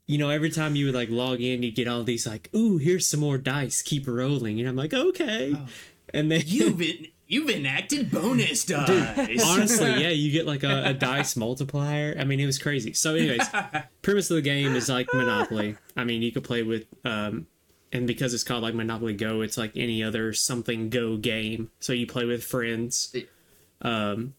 you 0.06 0.18
know, 0.18 0.28
every 0.30 0.50
time 0.50 0.76
you 0.76 0.86
would 0.86 0.94
like 0.94 1.08
log 1.10 1.40
in, 1.40 1.62
you 1.62 1.70
get 1.72 1.88
all 1.88 2.02
these 2.04 2.26
like, 2.26 2.50
"Ooh, 2.54 2.76
here's 2.78 3.06
some 3.06 3.20
more 3.20 3.38
dice. 3.38 3.82
Keep 3.82 4.06
rolling," 4.06 4.60
and 4.60 4.68
I'm 4.68 4.76
like, 4.76 4.92
"Okay," 4.94 5.54
Oh. 5.56 5.66
and 6.12 6.30
then 6.30 6.42
You've 6.46 6.76
been 6.78 7.06
you've 7.26 7.48
enacted 7.48 8.10
bonus 8.10 8.64
dice. 8.66 9.42
Honestly, 9.44 9.90
yeah, 9.92 10.10
you 10.10 10.30
get 10.30 10.46
like 10.46 10.62
a, 10.62 10.84
a 10.88 10.94
dice 11.08 11.36
multiplier. 11.36 12.14
I 12.18 12.24
mean, 12.24 12.38
it 12.38 12.46
was 12.46 12.58
crazy. 12.58 12.92
So, 12.92 13.14
anyways, 13.14 13.48
premise 14.02 14.30
of 14.30 14.36
the 14.36 14.42
game 14.42 14.74
is 14.76 14.88
like 14.90 15.08
Monopoly. 15.14 15.76
I 15.96 16.04
mean, 16.04 16.20
you 16.20 16.32
could 16.32 16.44
play 16.44 16.62
with, 16.62 16.84
um, 17.04 17.46
and 17.92 18.06
because 18.06 18.34
it's 18.34 18.44
called 18.44 18.62
like 18.62 18.74
Monopoly 18.74 19.14
Go, 19.14 19.40
it's 19.40 19.56
like 19.56 19.72
any 19.74 20.02
other 20.04 20.34
something 20.34 20.90
Go 20.90 21.16
game. 21.16 21.70
So 21.80 21.92
you 21.94 22.06
play 22.06 22.26
with 22.26 22.44
friends. 22.44 23.16
Um, 23.80 24.34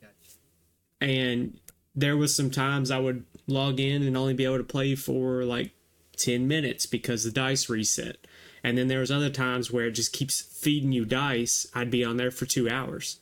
and 1.02 1.60
there 1.96 2.18
was 2.18 2.36
some 2.36 2.52
times 2.52 2.92
I 2.92 3.00
would 3.00 3.26
log 3.48 3.80
in 3.80 4.04
and 4.04 4.16
only 4.18 4.34
be 4.34 4.46
able 4.46 4.58
to 4.58 4.64
play 4.64 4.96
for 4.96 5.44
like 5.44 5.72
ten 6.18 6.48
minutes 6.48 6.86
because 6.86 7.24
the 7.24 7.32
dice 7.32 7.70
reset. 7.70 8.18
And 8.64 8.78
then 8.78 8.88
there 8.88 9.00
was 9.00 9.12
other 9.12 9.30
times 9.30 9.72
where 9.72 9.86
it 9.86 9.92
just 9.92 10.12
keeps 10.12 10.42
feeding 10.42 10.92
you 10.92 11.06
dice. 11.06 11.68
I'd 11.76 11.92
be 11.92 12.04
on 12.04 12.18
there 12.18 12.32
for 12.32 12.46
two 12.48 12.68
hours. 12.68 13.20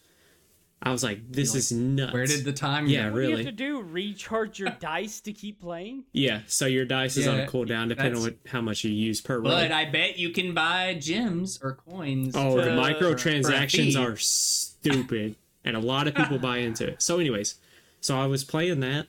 I 0.85 0.91
was 0.91 1.01
like, 1.03 1.19
this 1.31 1.55
is 1.55 1.71
nuts. 1.71 2.13
Where 2.13 2.25
did 2.25 2.43
the 2.43 2.51
time 2.51 2.87
Yeah, 2.87 3.07
go? 3.07 3.13
What 3.13 3.15
do 3.15 3.21
you 3.23 3.29
really. 3.29 3.43
have 3.45 3.51
to 3.53 3.57
do? 3.57 3.81
Recharge 3.81 4.59
your 4.59 4.69
dice 4.81 5.21
to 5.21 5.31
keep 5.33 5.61
playing? 5.61 6.03
Yeah, 6.11 6.41
so 6.47 6.65
your 6.65 6.83
dice 6.85 7.15
is 7.17 7.25
on 7.27 7.39
a 7.39 7.47
cooldown 7.47 7.87
depending 7.89 8.17
on 8.17 8.21
what, 8.23 8.37
how 8.47 8.59
much 8.61 8.83
you 8.83 8.91
use 8.91 9.21
per 9.21 9.35
roll. 9.35 9.43
But 9.51 9.71
I 9.71 9.85
bet 9.85 10.17
you 10.17 10.29
can 10.31 10.53
buy 10.53 10.93
gems 10.99 11.57
or 11.63 11.75
coins. 11.89 12.35
oh, 12.37 12.57
the 12.61 12.71
microtransactions 12.71 13.93
for 13.93 13.99
a 13.99 14.05
fee. 14.05 14.13
are 14.13 14.15
stupid, 14.17 15.35
and 15.63 15.75
a 15.77 15.79
lot 15.79 16.07
of 16.07 16.15
people 16.15 16.37
buy 16.37 16.57
into 16.57 16.85
it. 16.87 17.01
So, 17.01 17.19
anyways, 17.19 17.55
so 18.01 18.19
I 18.19 18.25
was 18.25 18.43
playing 18.43 18.81
that, 18.81 19.07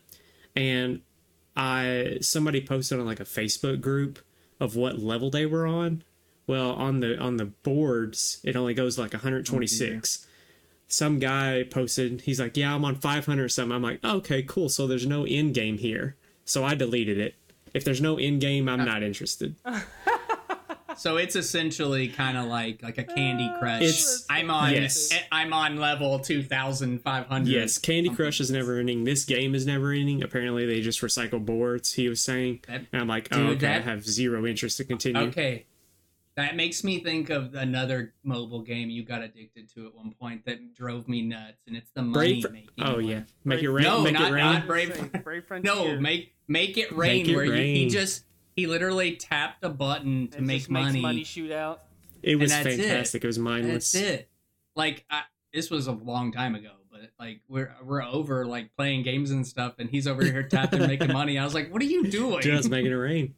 and 0.56 1.00
I 1.56 2.18
somebody 2.20 2.60
posted 2.64 2.98
on 2.98 3.06
like 3.06 3.20
a 3.20 3.24
Facebook 3.24 3.80
group 3.80 4.18
of 4.60 4.76
what 4.76 4.98
level 4.98 5.30
they 5.30 5.46
were 5.46 5.66
on. 5.66 6.02
Well, 6.46 6.72
on 6.72 7.00
the 7.00 7.18
on 7.18 7.36
the 7.36 7.46
boards, 7.46 8.40
it 8.44 8.56
only 8.56 8.74
goes 8.74 8.98
like 8.98 9.12
126. 9.12 10.26
Some 10.86 11.18
guy 11.18 11.64
posted, 11.64 12.20
he's 12.22 12.38
like, 12.38 12.56
"Yeah, 12.56 12.74
I'm 12.74 12.84
on 12.84 12.96
500 12.96 13.42
or 13.42 13.48
something." 13.48 13.74
I'm 13.74 13.82
like, 13.82 14.04
"Okay, 14.04 14.42
cool. 14.42 14.68
So 14.68 14.86
there's 14.86 15.06
no 15.06 15.24
end 15.24 15.54
game 15.54 15.78
here." 15.78 16.16
So 16.44 16.64
I 16.64 16.74
deleted 16.74 17.18
it. 17.18 17.34
If 17.72 17.84
there's 17.84 18.00
no 18.00 18.18
end 18.18 18.40
game, 18.40 18.68
I'm 18.68 18.80
uh, 18.80 18.84
not 18.84 19.02
interested. 19.02 19.56
So 20.96 21.16
it's 21.16 21.36
essentially 21.36 22.08
kind 22.08 22.36
of 22.36 22.46
like 22.46 22.82
like 22.82 22.98
a 22.98 23.04
Candy 23.04 23.50
Crush. 23.58 23.82
It's- 23.82 24.26
I'm 24.30 24.50
on 24.50 24.72
yes. 24.72 25.10
I'm 25.32 25.52
on 25.52 25.76
level 25.76 26.18
two 26.18 26.42
thousand 26.42 27.02
five 27.02 27.26
hundred. 27.26 27.50
Yes, 27.50 27.78
Candy 27.78 28.10
Crush 28.10 28.40
is 28.40 28.50
never 28.50 28.78
ending. 28.78 29.04
This 29.04 29.24
game 29.24 29.54
is 29.54 29.66
never 29.66 29.92
ending. 29.92 30.22
Apparently, 30.22 30.66
they 30.66 30.80
just 30.80 31.00
recycle 31.00 31.44
boards. 31.44 31.92
He 31.92 32.08
was 32.08 32.20
saying, 32.20 32.60
That- 32.68 32.86
and 32.92 33.02
I'm 33.02 33.08
like, 33.08 33.28
oh, 33.32 33.36
dude, 33.48 33.56
okay, 33.64 33.74
I 33.74 33.80
have 33.80 34.04
zero 34.06 34.46
interest 34.46 34.76
to 34.78 34.84
continue. 34.84 35.20
Okay. 35.22 35.66
That 36.36 36.56
makes 36.56 36.82
me 36.82 36.98
think 36.98 37.30
of 37.30 37.54
another 37.54 38.12
mobile 38.24 38.62
game 38.62 38.90
you 38.90 39.04
got 39.04 39.22
addicted 39.22 39.72
to 39.74 39.86
at 39.86 39.94
one 39.94 40.12
point 40.20 40.44
that 40.46 40.74
drove 40.74 41.06
me 41.06 41.22
nuts, 41.22 41.58
and 41.68 41.76
it's 41.76 41.90
the 41.94 42.02
money 42.02 42.40
Brave. 42.40 42.52
making. 42.52 42.68
Oh 42.84 42.94
one. 42.94 43.04
yeah, 43.04 43.20
make 43.44 43.62
it 43.62 43.70
rain. 43.70 43.84
No, 43.84 44.00
make 44.02 44.14
not- 44.14 44.30
it 44.30 44.34
rain. 44.34 44.44
not 44.44 44.66
Brave- 44.66 45.12
Brave 45.22 45.44
Frontier. 45.46 45.72
No, 45.72 46.00
make 46.00 46.34
make 46.48 46.76
it 46.76 46.90
rain. 46.92 47.22
Make 47.24 47.28
it 47.28 47.36
where 47.36 47.44
You, 47.44 47.74
he 47.76 47.88
just 47.88 48.24
he 48.54 48.66
literally 48.66 49.16
tapped 49.16 49.64
a 49.64 49.68
button 49.68 50.28
to 50.28 50.38
It 50.38 50.42
make 50.42 50.58
just 50.60 50.70
makes 50.70 50.86
money. 50.86 51.00
money 51.00 51.24
shoot 51.24 51.50
out. 51.50 51.82
it 52.22 52.36
was 52.36 52.52
and 52.52 52.64
that's 52.66 52.76
it. 52.76 52.80
fantastic. 52.82 53.24
It. 53.24 53.26
was 53.26 53.38
mindless. 53.38 53.92
That's 53.92 54.04
it. 54.04 54.28
Like 54.76 55.04
I, 55.10 55.22
this 55.52 55.70
was 55.70 55.86
a 55.86 55.92
long 55.92 56.32
time 56.32 56.54
ago, 56.54 56.70
but 56.90 57.10
like 57.18 57.40
we're 57.48 57.74
we're 57.84 58.02
over 58.02 58.44
like 58.46 58.74
playing 58.76 59.02
games 59.02 59.30
and 59.30 59.46
stuff, 59.46 59.74
and 59.78 59.88
he's 59.90 60.06
over 60.06 60.24
here 60.24 60.42
tapping 60.42 60.80
making 60.86 61.12
money. 61.12 61.38
I 61.38 61.44
was 61.44 61.54
like, 61.54 61.72
"What 61.72 61.80
are 61.82 61.86
you 61.86 62.04
doing, 62.08 62.40
Just 62.42 62.70
making 62.70 62.90
it 62.90 62.94
rain. 62.94 63.34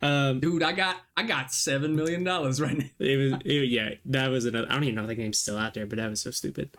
Um, 0.00 0.40
dude? 0.40 0.64
I 0.64 0.72
got 0.72 0.96
I 1.16 1.22
got 1.22 1.52
seven 1.52 1.94
million 1.94 2.24
dollars 2.24 2.60
right 2.60 2.76
now. 2.76 2.84
it 2.98 3.16
was. 3.16 3.40
It, 3.44 3.68
yeah, 3.68 3.90
that 4.06 4.28
was 4.28 4.44
another. 4.44 4.66
I 4.68 4.74
don't 4.74 4.82
even 4.84 4.96
know 4.96 5.02
if 5.02 5.08
the 5.08 5.14
game's 5.14 5.38
still 5.38 5.56
out 5.56 5.74
there, 5.74 5.86
but 5.86 5.98
that 5.98 6.10
was 6.10 6.20
so 6.20 6.32
stupid. 6.32 6.70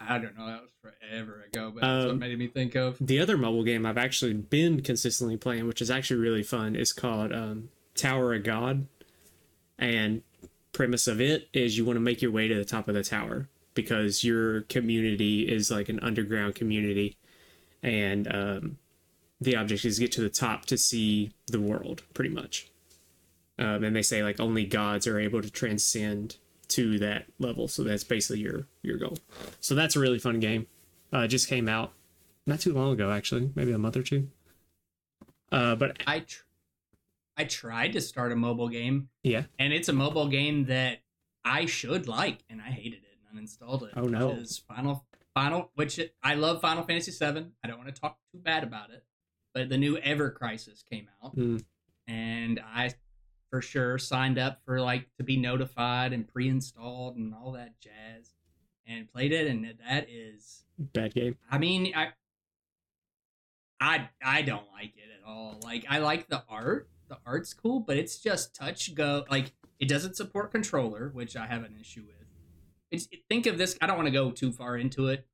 I 0.00 0.18
don't 0.18 0.36
know. 0.36 0.46
That 0.46 0.62
was 0.62 0.70
forever 0.82 1.44
ago, 1.44 1.72
but 1.74 1.80
that's 1.80 2.04
what 2.04 2.12
Um, 2.12 2.18
made 2.18 2.38
me 2.38 2.48
think 2.48 2.74
of. 2.74 2.96
The 3.00 3.18
other 3.18 3.36
mobile 3.36 3.64
game 3.64 3.86
I've 3.86 3.98
actually 3.98 4.34
been 4.34 4.82
consistently 4.82 5.36
playing, 5.36 5.66
which 5.66 5.80
is 5.80 5.90
actually 5.90 6.20
really 6.20 6.42
fun, 6.42 6.76
is 6.76 6.92
called 6.92 7.32
um, 7.32 7.70
Tower 7.94 8.34
of 8.34 8.44
God, 8.44 8.86
and 9.78 10.22
premise 10.72 11.06
of 11.06 11.20
it 11.20 11.48
is 11.52 11.78
you 11.78 11.84
want 11.84 11.96
to 11.96 12.00
make 12.00 12.20
your 12.20 12.30
way 12.30 12.48
to 12.48 12.54
the 12.54 12.64
top 12.64 12.86
of 12.88 12.94
the 12.94 13.02
tower 13.02 13.48
because 13.74 14.22
your 14.22 14.62
community 14.62 15.48
is 15.48 15.70
like 15.70 15.88
an 15.88 15.98
underground 16.00 16.54
community, 16.54 17.16
and 17.82 18.32
um, 18.34 18.78
the 19.40 19.56
object 19.56 19.84
is 19.84 19.96
to 19.96 20.02
get 20.02 20.12
to 20.12 20.20
the 20.20 20.28
top 20.28 20.66
to 20.66 20.76
see 20.78 21.30
the 21.46 21.60
world, 21.60 22.02
pretty 22.14 22.30
much. 22.30 22.70
Um, 23.58 23.84
and 23.84 23.96
they 23.96 24.02
say 24.02 24.22
like 24.22 24.38
only 24.38 24.66
gods 24.66 25.06
are 25.06 25.18
able 25.18 25.40
to 25.40 25.50
transcend 25.50 26.36
to 26.68 26.98
that 26.98 27.26
level, 27.38 27.68
so 27.68 27.82
that's 27.84 28.04
basically 28.04 28.40
your 28.40 28.66
your 28.82 28.96
goal. 28.98 29.16
So 29.60 29.74
that's 29.74 29.96
a 29.96 30.00
really 30.00 30.18
fun 30.18 30.40
game. 30.40 30.66
Uh, 31.12 31.26
just 31.26 31.48
came 31.48 31.68
out 31.68 31.92
not 32.46 32.60
too 32.60 32.72
long 32.72 32.92
ago, 32.92 33.10
actually, 33.10 33.50
maybe 33.54 33.72
a 33.72 33.78
month 33.78 33.96
or 33.96 34.02
two. 34.02 34.28
Uh, 35.52 35.76
but 35.76 36.02
I 36.06 36.20
tr- 36.20 36.42
I 37.36 37.44
tried 37.44 37.92
to 37.92 38.00
start 38.00 38.32
a 38.32 38.36
mobile 38.36 38.68
game, 38.68 39.08
yeah, 39.22 39.44
and 39.58 39.72
it's 39.72 39.88
a 39.88 39.92
mobile 39.92 40.28
game 40.28 40.64
that 40.66 40.98
I 41.44 41.66
should 41.66 42.08
like, 42.08 42.38
and 42.50 42.60
I 42.60 42.70
hated 42.70 43.00
it 43.04 43.18
and 43.30 43.46
uninstalled 43.46 43.82
it. 43.84 43.92
Oh, 43.96 44.02
no. 44.02 44.42
Final 44.66 45.04
Final, 45.34 45.70
which 45.74 45.98
it, 45.98 46.14
I 46.22 46.34
love 46.34 46.60
Final 46.60 46.82
Fantasy 46.82 47.12
VII. 47.12 47.46
I 47.62 47.68
don't 47.68 47.78
want 47.78 47.94
to 47.94 48.00
talk 48.00 48.18
too 48.32 48.38
bad 48.38 48.64
about 48.64 48.90
it, 48.90 49.04
but 49.54 49.68
the 49.68 49.76
new 49.78 49.98
Ever 49.98 50.30
Crisis 50.30 50.82
came 50.90 51.08
out, 51.22 51.36
Mm. 51.36 51.62
and 52.08 52.60
I 52.74 52.94
for 53.50 53.62
sure 53.62 53.98
signed 53.98 54.38
up 54.38 54.60
for 54.64 54.80
like 54.80 55.08
to 55.16 55.24
be 55.24 55.36
notified 55.36 56.12
and 56.12 56.26
pre-installed 56.26 57.16
and 57.16 57.34
all 57.34 57.52
that 57.52 57.80
jazz, 57.80 58.34
and 58.86 59.10
played 59.12 59.32
it, 59.32 59.46
and 59.46 59.74
that 59.88 60.08
is 60.10 60.64
bad 60.78 61.14
game. 61.14 61.36
I 61.50 61.58
mean, 61.58 61.92
I, 61.94 62.08
I, 63.80 64.08
I 64.22 64.42
don't 64.42 64.66
like 64.72 64.94
it 64.96 65.10
at 65.20 65.28
all. 65.28 65.60
Like, 65.64 65.84
I 65.88 65.98
like 65.98 66.28
the 66.28 66.44
art. 66.48 66.88
The 67.08 67.18
art's 67.24 67.54
cool, 67.54 67.80
but 67.80 67.96
it's 67.96 68.18
just 68.18 68.54
touch 68.54 68.94
go. 68.94 69.24
Like, 69.30 69.52
it 69.78 69.88
doesn't 69.88 70.16
support 70.16 70.50
controller, 70.50 71.10
which 71.12 71.36
I 71.36 71.46
have 71.46 71.62
an 71.62 71.76
issue 71.80 72.02
with. 72.06 72.16
It's 72.90 73.08
think 73.28 73.46
of 73.46 73.58
this. 73.58 73.76
I 73.80 73.86
don't 73.86 73.96
want 73.96 74.06
to 74.06 74.12
go 74.12 74.30
too 74.30 74.52
far 74.52 74.76
into 74.76 75.08
it, 75.08 75.26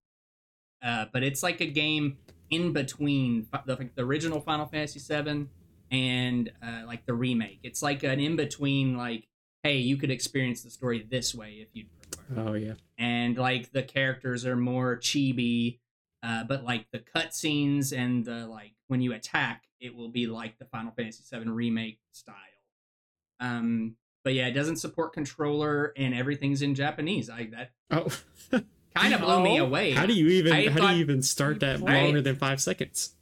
uh, 0.82 1.06
but 1.12 1.22
it's 1.22 1.42
like 1.42 1.60
a 1.60 1.66
game 1.66 2.18
in 2.50 2.72
between 2.72 3.46
the, 3.64 3.90
the 3.94 4.02
original 4.02 4.40
Final 4.40 4.66
Fantasy 4.66 5.00
VII 5.00 5.46
and 5.92 6.50
uh, 6.60 6.82
like 6.86 7.06
the 7.06 7.14
remake. 7.14 7.60
It's 7.62 7.82
like 7.82 8.02
an 8.02 8.18
in 8.18 8.34
between. 8.34 8.96
Like, 8.96 9.28
hey, 9.62 9.76
you 9.76 9.96
could 9.96 10.10
experience 10.10 10.62
the 10.62 10.70
story 10.70 11.06
this 11.08 11.32
way 11.34 11.58
if 11.60 11.68
you'd 11.72 11.86
prefer 12.10 12.40
Oh 12.40 12.54
yeah, 12.54 12.74
and 12.98 13.36
like 13.36 13.72
the 13.72 13.82
characters 13.82 14.44
are 14.44 14.56
more 14.56 14.96
chibi 14.96 15.78
uh, 16.22 16.44
but 16.44 16.64
like 16.64 16.86
the 16.92 17.00
cutscenes 17.00 17.96
and 17.96 18.24
the 18.24 18.46
like 18.46 18.72
when 18.88 19.00
you 19.00 19.12
attack 19.12 19.64
it 19.80 19.94
will 19.94 20.08
be 20.08 20.26
like 20.26 20.58
the 20.58 20.64
final 20.66 20.92
fantasy 20.92 21.22
7 21.24 21.50
remake 21.50 21.98
style 22.12 22.36
um 23.40 23.96
but 24.24 24.34
yeah 24.34 24.46
it 24.46 24.52
doesn't 24.52 24.76
support 24.76 25.12
controller 25.12 25.92
and 25.96 26.14
everything's 26.14 26.62
in 26.62 26.74
japanese 26.74 27.28
i 27.28 27.48
that 27.52 27.70
oh. 27.90 28.08
kind 28.94 29.14
of 29.14 29.20
blew 29.20 29.42
me 29.42 29.56
away 29.58 29.90
how 29.90 30.06
do 30.06 30.14
you 30.14 30.28
even 30.28 30.52
I 30.52 30.68
how 30.68 30.90
do 30.90 30.94
you 30.94 31.00
even 31.00 31.22
start 31.22 31.60
that 31.60 31.82
I- 31.82 32.02
longer 32.04 32.20
than 32.20 32.36
five 32.36 32.60
seconds? 32.60 33.14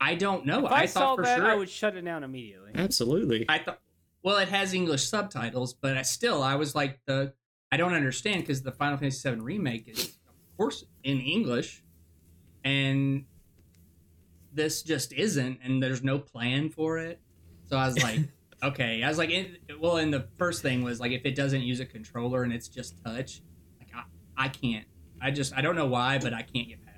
I 0.00 0.14
don't 0.14 0.46
know 0.46 0.66
If 0.66 0.72
I, 0.72 0.82
i, 0.82 0.86
saw 0.86 1.00
thought 1.00 1.16
for 1.16 1.22
that, 1.24 1.38
sure 1.38 1.46
I 1.46 1.54
would 1.54 1.68
shut 1.68 1.96
it 1.96 2.04
down 2.04 2.24
immediately. 2.24 2.72
Absolutely. 2.74 3.46
I 3.48 3.58
thought, 3.58 3.80
well, 4.22 4.36
it 4.38 4.48
has 4.48 4.74
English 4.74 5.04
subtitles, 5.08 5.74
but 5.74 5.96
I 5.96 6.02
still, 6.02 6.42
I 6.42 6.56
was 6.56 6.74
like, 6.74 7.00
the 7.06 7.32
I 7.72 7.76
don't 7.76 7.94
understand 7.94 8.42
because 8.42 8.62
the 8.62 8.72
Final 8.72 8.98
Fantasy 8.98 9.30
VII 9.30 9.40
remake 9.40 9.88
is, 9.88 10.04
of 10.28 10.56
course, 10.56 10.84
in 11.04 11.20
English, 11.20 11.82
and 12.64 13.24
this 14.52 14.82
just 14.82 15.12
isn't, 15.12 15.60
and 15.62 15.82
there's 15.82 16.02
no 16.02 16.18
plan 16.18 16.68
for 16.68 16.98
it. 16.98 17.20
So 17.66 17.76
I 17.76 17.86
was 17.86 18.02
like, 18.02 18.20
okay, 18.62 19.02
I 19.02 19.08
was 19.08 19.18
like, 19.18 19.30
it, 19.30 19.60
well, 19.80 19.98
and 19.98 20.12
the 20.12 20.26
first 20.36 20.62
thing 20.62 20.82
was 20.82 20.98
like, 21.00 21.12
if 21.12 21.24
it 21.24 21.36
doesn't 21.36 21.62
use 21.62 21.80
a 21.80 21.86
controller 21.86 22.42
and 22.42 22.52
it's 22.52 22.68
just 22.68 23.02
touch, 23.04 23.40
like 23.78 23.90
I, 23.94 24.02
I 24.36 24.48
can't, 24.48 24.86
I 25.22 25.30
just, 25.30 25.54
I 25.56 25.60
don't 25.60 25.76
know 25.76 25.86
why, 25.86 26.18
but 26.18 26.34
I 26.34 26.42
can't 26.42 26.68
get 26.68 26.84
past 26.84 26.89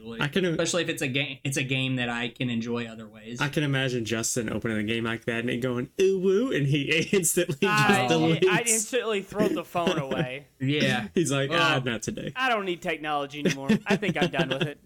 it 0.00 0.02
usually. 0.02 0.20
I 0.20 0.28
can 0.28 0.44
Especially 0.44 0.82
if 0.82 0.88
it's 0.88 1.02
a 1.02 1.08
game, 1.08 1.38
it's 1.44 1.56
a 1.56 1.62
game 1.62 1.96
that 1.96 2.08
I 2.08 2.28
can 2.28 2.50
enjoy 2.50 2.86
other 2.86 3.06
ways. 3.08 3.40
I 3.40 3.48
can 3.48 3.62
imagine 3.62 4.04
Justin 4.04 4.50
opening 4.52 4.78
a 4.78 4.82
game 4.82 5.04
like 5.04 5.24
that 5.26 5.40
and 5.40 5.50
it 5.50 5.58
going 5.58 5.88
ooh 6.00 6.18
woo, 6.18 6.52
and 6.52 6.66
he 6.66 7.08
instantly 7.12 7.68
I, 7.68 8.06
just 8.08 8.14
deletes. 8.14 8.46
I 8.48 8.60
instantly 8.60 9.22
throw 9.22 9.48
the 9.48 9.64
phone 9.64 9.98
away. 10.06 10.46
yeah. 10.60 11.08
He's 11.14 11.30
like, 11.32 11.50
ah, 11.52 11.80
Oh. 11.80 11.90
not 11.90 12.02
today. 12.02 12.32
I 12.36 12.48
don't 12.48 12.64
need 12.64 12.82
technology 12.82 13.40
anymore. 13.40 13.68
I 13.86 13.96
think 13.96 14.16
I'm 14.20 14.30
done 14.30 14.48
with 14.48 14.62
it. 14.62 14.78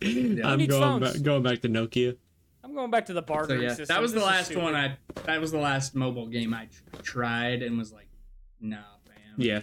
I'm 0.02 0.58
going 0.58 0.68
phones? 0.68 1.12
back, 1.14 1.22
going 1.22 1.42
back 1.42 1.60
to 1.62 1.68
Nokia. 1.68 2.16
I'm 2.62 2.74
going 2.74 2.90
back 2.90 3.06
to 3.06 3.12
the 3.12 3.22
So 3.26 3.52
yeah, 3.54 3.68
system. 3.70 3.86
that 3.94 4.00
was 4.00 4.12
the 4.12 4.20
This 4.20 4.24
is 4.50 4.56
last 4.56 4.56
one 4.56 4.74
I. 4.74 4.96
That 5.26 5.40
was 5.40 5.52
the 5.52 5.58
last 5.58 5.94
mobile 5.94 6.26
game 6.26 6.54
I 6.54 6.68
tried 7.02 7.62
and 7.62 7.76
was 7.78 7.92
like, 7.92 8.08
nah, 8.60 8.78
fam. 9.06 9.34
Yeah. 9.36 9.60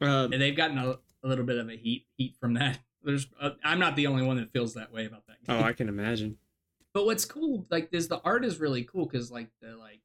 Um, 0.00 0.32
And 0.32 0.40
they've 0.40 0.54
gotten 0.56 0.78
a, 0.78 0.90
a 1.24 1.28
little 1.28 1.44
bit 1.44 1.58
of 1.58 1.68
a 1.68 1.76
heat 1.76 2.06
heat 2.16 2.36
from 2.40 2.54
that. 2.54 2.78
There's, 3.02 3.26
uh, 3.40 3.50
I'm 3.64 3.78
not 3.78 3.96
the 3.96 4.06
only 4.06 4.24
one 4.24 4.36
that 4.38 4.52
feels 4.52 4.74
that 4.74 4.92
way 4.92 5.06
about 5.06 5.26
that 5.26 5.44
game. 5.46 5.56
oh, 5.56 5.62
I 5.64 5.72
can 5.72 5.88
imagine. 5.88 6.36
But 6.92 7.06
what's 7.06 7.24
cool, 7.24 7.66
like, 7.70 7.88
is 7.92 8.08
the 8.08 8.20
art 8.24 8.44
is 8.44 8.58
really 8.58 8.82
cool 8.84 9.06
because 9.06 9.30
like 9.30 9.50
the 9.60 9.76
like 9.76 10.00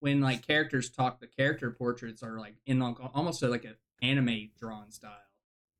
when 0.00 0.20
like 0.20 0.46
characters 0.46 0.90
talk, 0.90 1.20
the 1.20 1.26
character 1.26 1.70
portraits 1.70 2.22
are 2.22 2.38
like 2.38 2.54
in 2.66 2.80
like, 2.80 2.96
almost 3.14 3.42
like 3.42 3.64
an 3.64 3.76
anime 4.02 4.50
drawn 4.58 4.90
style, 4.90 5.12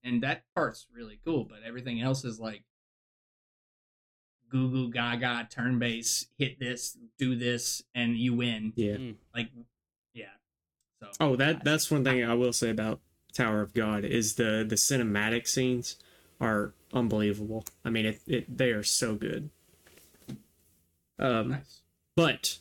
and 0.05 0.23
that 0.23 0.45
part's 0.55 0.87
really 0.95 1.19
cool. 1.25 1.45
But 1.45 1.59
everything 1.67 2.01
else 2.01 2.25
is 2.25 2.39
like 2.39 2.63
goo 4.51 4.71
goo 4.71 4.91
gaga 4.91 5.49
turn 5.51 5.79
base, 5.79 6.27
hit 6.39 6.61
this, 6.61 6.97
do 7.19 7.35
this, 7.35 7.83
and 7.95 8.17
you 8.17 8.35
win. 8.35 8.73
Yeah. 8.77 8.99
Like, 9.35 9.51
yeah. 10.15 10.27
So 11.01 11.09
Oh, 11.19 11.37
that 11.37 11.65
that's 11.65 11.91
one 11.91 12.05
thing 12.05 12.25
I 12.25 12.35
will 12.35 12.53
say 12.53 12.71
about 12.71 13.01
Tower 13.33 13.61
of 13.61 13.75
God 13.75 14.05
is 14.05 14.35
the 14.35 14.65
the 14.67 14.77
cinematic 14.77 15.47
scenes 15.47 15.97
are 16.41 16.73
unbelievable. 16.93 17.65
I 17.85 17.91
mean, 17.91 18.07
it, 18.07 18.21
it 18.27 18.59
they 18.59 18.71
are 18.71 18.83
so 18.83 19.15
good. 19.15 19.51
Um, 21.19 21.51
nice. 21.51 21.81
but 22.15 22.59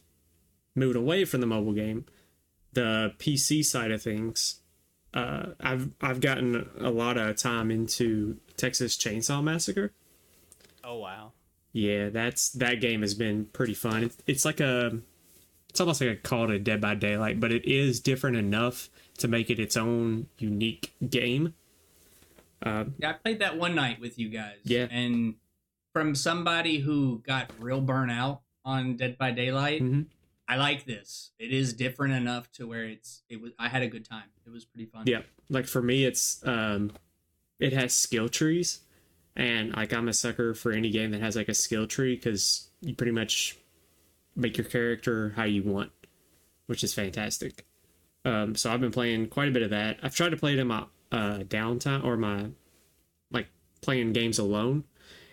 moved 0.75 0.95
away 0.95 1.25
from 1.25 1.41
the 1.41 1.47
mobile 1.47 1.73
game, 1.73 2.05
the 2.73 3.13
PC 3.19 3.65
side 3.65 3.91
of 3.91 4.01
things, 4.01 4.61
uh, 5.13 5.47
I've 5.59 5.89
I've 6.01 6.21
gotten 6.21 6.69
a 6.79 6.89
lot 6.89 7.17
of 7.17 7.35
time 7.37 7.71
into 7.71 8.37
Texas 8.57 8.97
Chainsaw 8.97 9.43
Massacre. 9.43 9.93
Oh 10.83 10.99
wow. 10.99 11.31
Yeah, 11.71 12.09
that's 12.09 12.51
that 12.51 12.79
game 12.79 13.01
has 13.01 13.15
been 13.15 13.45
pretty 13.45 13.73
fun. 13.73 14.03
It's, 14.03 14.17
it's 14.27 14.45
like 14.45 14.61
a, 14.61 14.97
it's 15.69 15.81
almost 15.81 15.99
like 15.99 16.09
a 16.09 16.15
Call 16.15 16.47
to 16.47 16.57
Dead 16.57 16.79
by 16.79 16.95
Daylight, 16.95 17.39
but 17.41 17.51
it 17.51 17.65
is 17.65 17.99
different 17.99 18.37
enough 18.37 18.89
to 19.17 19.27
make 19.27 19.49
it 19.49 19.59
its 19.59 19.75
own 19.75 20.27
unique 20.37 20.93
game. 21.09 21.53
Uh, 22.61 22.85
Yeah, 22.99 23.09
I 23.11 23.13
played 23.13 23.39
that 23.39 23.57
one 23.57 23.75
night 23.75 23.99
with 23.99 24.17
you 24.17 24.29
guys. 24.29 24.57
Yeah. 24.63 24.87
And 24.89 25.35
from 25.93 26.15
somebody 26.15 26.79
who 26.79 27.21
got 27.25 27.51
real 27.59 27.81
burnout 27.81 28.39
on 28.63 28.95
Dead 28.97 29.17
by 29.17 29.31
Daylight, 29.31 29.81
Mhm. 29.81 30.07
I 30.47 30.57
like 30.57 30.85
this. 30.85 31.31
It 31.39 31.51
is 31.51 31.73
different 31.73 32.13
enough 32.13 32.51
to 32.53 32.67
where 32.67 32.85
it's 32.85 33.23
it 33.29 33.41
was 33.41 33.51
I 33.57 33.67
had 33.69 33.81
a 33.81 33.87
good 33.87 34.05
time. 34.05 34.29
It 34.45 34.49
was 34.51 34.63
pretty 34.65 34.85
fun. 34.85 35.03
yeah, 35.07 35.21
like 35.49 35.65
for 35.65 35.81
me, 35.81 36.05
it's 36.05 36.45
um, 36.47 36.91
it 37.59 37.73
has 37.73 37.93
skill 37.93 38.29
trees, 38.29 38.81
and 39.35 39.73
like 39.75 39.91
I'm 39.93 40.07
a 40.07 40.13
sucker 40.13 40.53
for 40.53 40.71
any 40.71 40.91
game 40.91 41.11
that 41.11 41.21
has 41.21 41.35
like 41.35 41.49
a 41.49 41.53
skill 41.55 41.87
tree 41.87 42.15
because 42.15 42.69
you 42.81 42.93
pretty 42.95 43.11
much 43.11 43.57
make 44.35 44.57
your 44.57 44.65
character 44.67 45.29
how 45.35 45.45
you 45.45 45.63
want, 45.63 45.91
which 46.67 46.83
is 46.83 46.93
fantastic. 46.93 47.65
Um, 48.23 48.53
so 48.55 48.71
I've 48.71 48.81
been 48.81 48.91
playing 48.91 49.27
quite 49.29 49.47
a 49.47 49.51
bit 49.51 49.63
of 49.63 49.69
that. 49.71 49.99
I've 50.03 50.15
tried 50.15 50.29
to 50.29 50.37
play 50.37 50.53
it 50.53 50.59
in 50.59 50.67
my 50.67 50.85
uh, 51.11 51.39
downtime 51.39 52.03
or 52.03 52.17
my 52.17 52.47
like 53.31 53.47
playing 53.81 54.13
games 54.13 54.39
alone. 54.39 54.83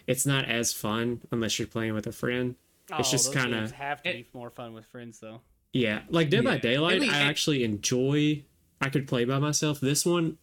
It's 0.07 0.27
not 0.27 0.47
as 0.47 0.73
fun 0.73 1.23
unless 1.31 1.59
you're 1.59 1.69
playing 1.69 1.95
with 1.95 2.07
a 2.07 2.13
friend. 2.13 2.57
It's 2.99 3.09
Oh, 3.09 3.11
just 3.13 3.33
kinda- 3.33 3.73
have 3.77 4.03
to 4.03 4.13
be 4.13 4.27
more 4.35 4.51
fun 4.51 4.75
with 4.75 4.87
friends 4.87 5.21
though. 5.21 5.41
Yeah, 5.73 6.03
like 6.11 6.29
Dead 6.29 6.45
by 6.45 6.59
Daylight, 6.59 7.01
least- 7.01 7.15
I 7.15 7.21
actually 7.21 7.65
enjoy. 7.65 8.43
I 8.81 8.91
could 8.91 9.07
play 9.09 9.25
by 9.25 9.39
myself. 9.39 9.81
This 9.81 10.05
one, 10.05 10.37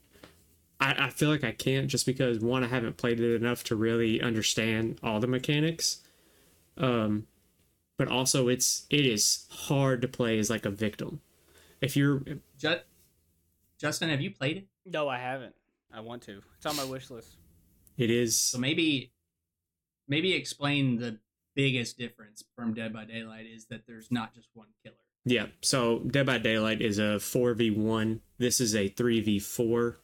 I, 0.80 1.06
I 1.08 1.10
feel 1.10 1.30
like 1.30 1.44
I 1.44 1.52
can't 1.52 1.88
just 1.88 2.06
because 2.06 2.40
one, 2.40 2.64
I 2.64 2.68
haven't 2.68 2.98
played 2.98 3.20
it 3.20 3.36
enough 3.36 3.64
to 3.66 3.76
really 3.76 4.22
understand 4.22 4.98
all 5.04 5.20
the 5.20 5.28
mechanics. 5.28 6.00
Um, 6.78 7.28
but 7.98 8.08
also 8.08 8.48
it's 8.48 8.86
it 8.90 9.06
is 9.06 9.46
hard 9.52 10.02
to 10.02 10.08
play 10.08 10.40
as 10.40 10.50
like 10.50 10.66
a 10.66 10.70
victim. 10.72 11.20
If 11.82 11.98
you're 11.98 12.24
Ju- 12.58 12.80
Justin, 13.78 14.10
have 14.10 14.22
you 14.22 14.32
played 14.32 14.58
it? 14.58 14.68
No, 14.92 15.08
I 15.08 15.18
haven't. 15.18 15.56
I 15.94 16.02
want 16.02 16.22
to. 16.24 16.42
It's 16.58 16.66
on 16.66 16.76
my 16.76 16.84
wish 16.86 17.10
list. 17.10 17.36
it 17.98 18.10
is 18.10 18.38
So 18.38 18.58
maybe 18.58 19.12
maybe 20.08 20.34
explain 20.34 20.98
the 21.00 21.20
biggest 21.56 21.98
difference 21.98 22.44
from 22.56 22.74
Dead 22.74 22.94
by 22.94 23.06
Daylight 23.06 23.46
is 23.46 23.66
that 23.66 23.82
there's 23.88 24.12
not 24.12 24.34
just 24.34 24.48
one 24.54 24.68
killer. 24.84 24.96
Yeah, 25.26 25.48
so 25.62 26.00
Dead 26.00 26.26
by 26.26 26.38
Daylight 26.38 26.82
is 26.82 26.98
a 26.98 27.18
4v1. 27.20 28.20
This 28.38 28.62
is 28.62 28.74
a 28.76 28.90
3v4. 28.90 29.96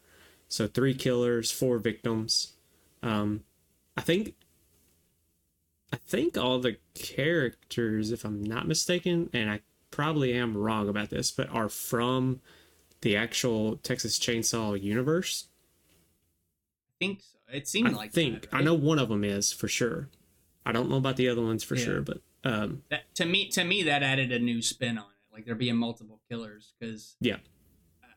So 0.47 0.67
three 0.67 0.93
killers, 0.93 1.51
four 1.51 1.77
victims. 1.77 2.53
Um 3.01 3.43
I 3.97 4.01
think 4.01 4.35
I 5.93 5.97
think 5.97 6.37
all 6.37 6.59
the 6.59 6.77
characters, 6.93 8.11
if 8.11 8.25
I'm 8.25 8.43
not 8.43 8.67
mistaken, 8.67 9.29
and 9.33 9.49
I 9.49 9.61
probably 9.91 10.33
am 10.33 10.57
wrong 10.57 10.89
about 10.89 11.09
this, 11.09 11.31
but 11.31 11.49
are 11.49 11.69
from 11.69 12.41
the 13.01 13.15
actual 13.15 13.77
Texas 13.77 14.17
Chainsaw 14.19 14.81
universe. 14.81 15.47
I 16.89 17.05
think 17.05 17.21
so. 17.21 17.37
It 17.53 17.67
seemed 17.67 17.89
I 17.89 17.91
like 17.91 18.11
think 18.11 18.43
that, 18.49 18.53
I 18.53 18.61
know 18.61 18.73
one 18.73 18.99
of 18.99 19.09
them 19.09 19.23
is 19.23 19.51
for 19.51 19.67
sure. 19.67 20.09
I 20.65 20.71
don't 20.71 20.89
know 20.89 20.95
about 20.97 21.15
the 21.17 21.29
other 21.29 21.41
ones 21.43 21.63
for 21.63 21.75
Yeah. 21.75 21.83
sure, 21.85 22.01
but 22.01 22.21
um, 22.43 22.81
that 22.89 23.13
to 23.15 23.25
me 23.25 23.49
to 23.49 23.63
me 23.63 23.83
that 23.83 24.01
added 24.03 24.31
a 24.31 24.39
new 24.39 24.61
spin 24.61 24.97
on 24.97 25.05
it. 25.05 25.33
Like 25.33 25.45
there 25.45 25.55
being 25.55 25.75
multiple 25.77 26.21
killers 26.29 26.73
because 26.79 27.17
yeah, 27.19 27.37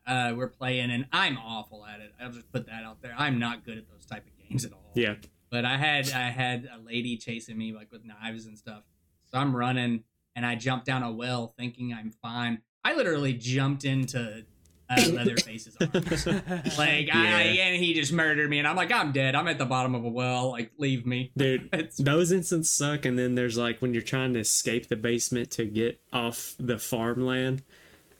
uh, 0.07 0.33
we're 0.35 0.47
playing 0.47 0.89
and 0.91 1.05
I'm 1.11 1.37
awful 1.37 1.85
at 1.85 1.99
it. 1.99 2.13
I'll 2.19 2.31
just 2.31 2.51
put 2.51 2.65
that 2.67 2.83
out 2.83 3.01
there. 3.01 3.13
I'm 3.17 3.37
not 3.39 3.65
good 3.65 3.77
at 3.77 3.89
those 3.89 4.05
type 4.05 4.25
of 4.25 4.49
games 4.49 4.65
at 4.65 4.71
all. 4.73 4.91
yeah, 4.95 5.15
But 5.51 5.65
I 5.65 5.77
had 5.77 6.09
I 6.11 6.29
had 6.29 6.67
a 6.73 6.79
lady 6.81 7.17
chasing 7.17 7.57
me 7.57 7.73
like 7.73 7.91
with 7.91 8.03
knives 8.05 8.45
and 8.45 8.57
stuff. 8.57 8.83
So 9.31 9.37
I'm 9.37 9.55
running 9.55 10.03
and 10.35 10.45
I 10.45 10.55
jumped 10.55 10.85
down 10.85 11.03
a 11.03 11.11
well 11.11 11.53
thinking 11.57 11.93
I'm 11.93 12.11
fine. 12.21 12.61
I 12.83 12.95
literally 12.95 13.33
jumped 13.33 13.83
into 13.83 14.45
uh, 14.89 15.01
Leatherface's 15.11 15.75
arms. 15.79 16.25
Like 16.77 17.09
I 17.13 17.41
and 17.61 17.83
he 17.83 17.93
just 17.93 18.11
murdered 18.11 18.49
me 18.49 18.59
and 18.59 18.67
I'm 18.67 18.75
like 18.75 18.91
I'm 18.91 19.11
dead. 19.11 19.35
I'm 19.35 19.47
at 19.47 19.57
the 19.57 19.65
bottom 19.65 19.95
of 19.95 20.03
a 20.05 20.09
well. 20.09 20.51
Like 20.51 20.71
leave 20.77 21.05
me. 21.05 21.31
dude. 21.37 21.69
It's 21.73 21.97
Those 21.97 22.31
instances 22.31 22.71
suck, 22.75 23.05
and 23.05 23.17
then 23.17 23.35
there's 23.35 23.57
like 23.57 23.81
when 23.81 23.93
you're 23.93 24.01
trying 24.03 24.33
to 24.33 24.39
escape 24.39 24.87
the 24.87 24.95
basement 24.95 25.51
to 25.51 25.65
get 25.65 25.99
off 26.11 26.55
the 26.59 26.77
farmland, 26.79 27.63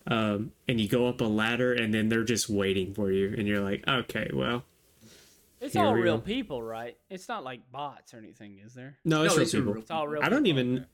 um, 0.07 0.51
and 0.67 0.79
you 0.79 0.87
go 0.87 1.07
up 1.07 1.21
a 1.21 1.25
ladder, 1.25 1.73
and 1.73 1.93
then 1.93 2.09
they're 2.09 2.23
just 2.23 2.49
waiting 2.49 2.93
for 2.93 3.11
you, 3.11 3.33
and 3.37 3.47
you're 3.47 3.61
like, 3.61 3.83
okay, 3.87 4.29
well, 4.33 4.63
It's 5.61 5.75
all 5.75 5.93
real 5.93 6.17
go. 6.17 6.23
people, 6.23 6.61
right? 6.63 6.97
It's 7.09 7.27
not 7.27 7.43
like 7.43 7.71
bots 7.71 8.13
or 8.13 8.17
anything, 8.17 8.59
is 8.65 8.73
there? 8.73 8.97
no, 9.05 9.23
it's 9.23 9.33
No, 9.33 9.37
real 9.37 9.45
these 9.45 9.53
are 9.55 9.57
people. 9.59 9.73
real 9.73 9.81
It's 9.81 9.91
all 9.91 10.07
real. 10.07 10.23
I 10.23 10.29
don't 10.29 10.43
people, 10.43 10.59
even, 10.59 10.77
okay. 10.77 10.85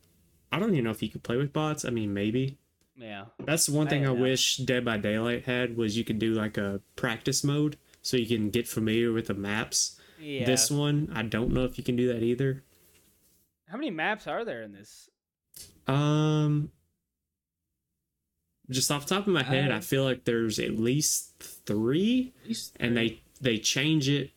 I 0.52 0.60
don't 0.60 0.72
even 0.74 0.84
know 0.86 0.92
if 0.92 1.02
you 1.04 1.10
could 1.10 1.24
play 1.24 1.38
with 1.38 1.54
bots. 1.54 1.86
I 1.86 1.90
mean, 1.92 2.14
maybe. 2.14 2.58
Yeah. 2.98 3.26
That's 3.40 3.66
the 3.66 3.74
one 3.74 3.88
thing 3.88 4.04
I, 4.04 4.08
don't 4.08 4.20
wish 4.22 4.58
Dead 4.58 4.86
by 4.86 4.98
Daylight 4.98 5.46
had 5.46 5.76
was 5.78 5.98
you 5.98 6.04
could 6.06 6.20
do 6.20 6.34
like 6.34 6.58
a 6.58 6.80
practice 6.96 7.44
mode 7.44 7.78
so 8.02 8.16
you 8.18 8.26
can 8.26 8.50
get 8.50 8.68
familiar 8.68 9.12
with 9.12 9.28
the 9.28 9.34
maps. 9.34 10.00
Yeah. 10.20 10.46
This 10.46 10.72
one, 10.72 11.12
I 11.14 11.24
don't 11.24 11.52
know 11.52 11.66
if 11.66 11.78
you 11.78 11.84
can 11.84 11.96
do 11.96 12.08
that 12.14 12.24
either. 12.24 12.64
How 13.68 13.78
many 13.78 13.92
maps 13.92 14.28
are 14.28 14.46
there 14.46 14.62
in 14.64 14.72
this? 14.72 15.10
Um, 15.88 16.72
just 18.70 18.90
off 18.92 19.06
the 19.06 19.16
top 19.16 19.28
of 19.28 19.34
my 19.34 19.44
head, 19.44 19.72
I 19.72 19.78
Uh, 19.78 19.82
feel 19.82 20.04
like 20.04 20.24
there's 20.26 20.58
at 20.60 20.80
least 20.80 21.34
three, 21.40 22.34
at 22.44 22.48
least 22.48 22.76
and 22.80 22.96
they 22.96 23.22
they 23.42 23.58
change 23.58 24.08
it 24.08 24.32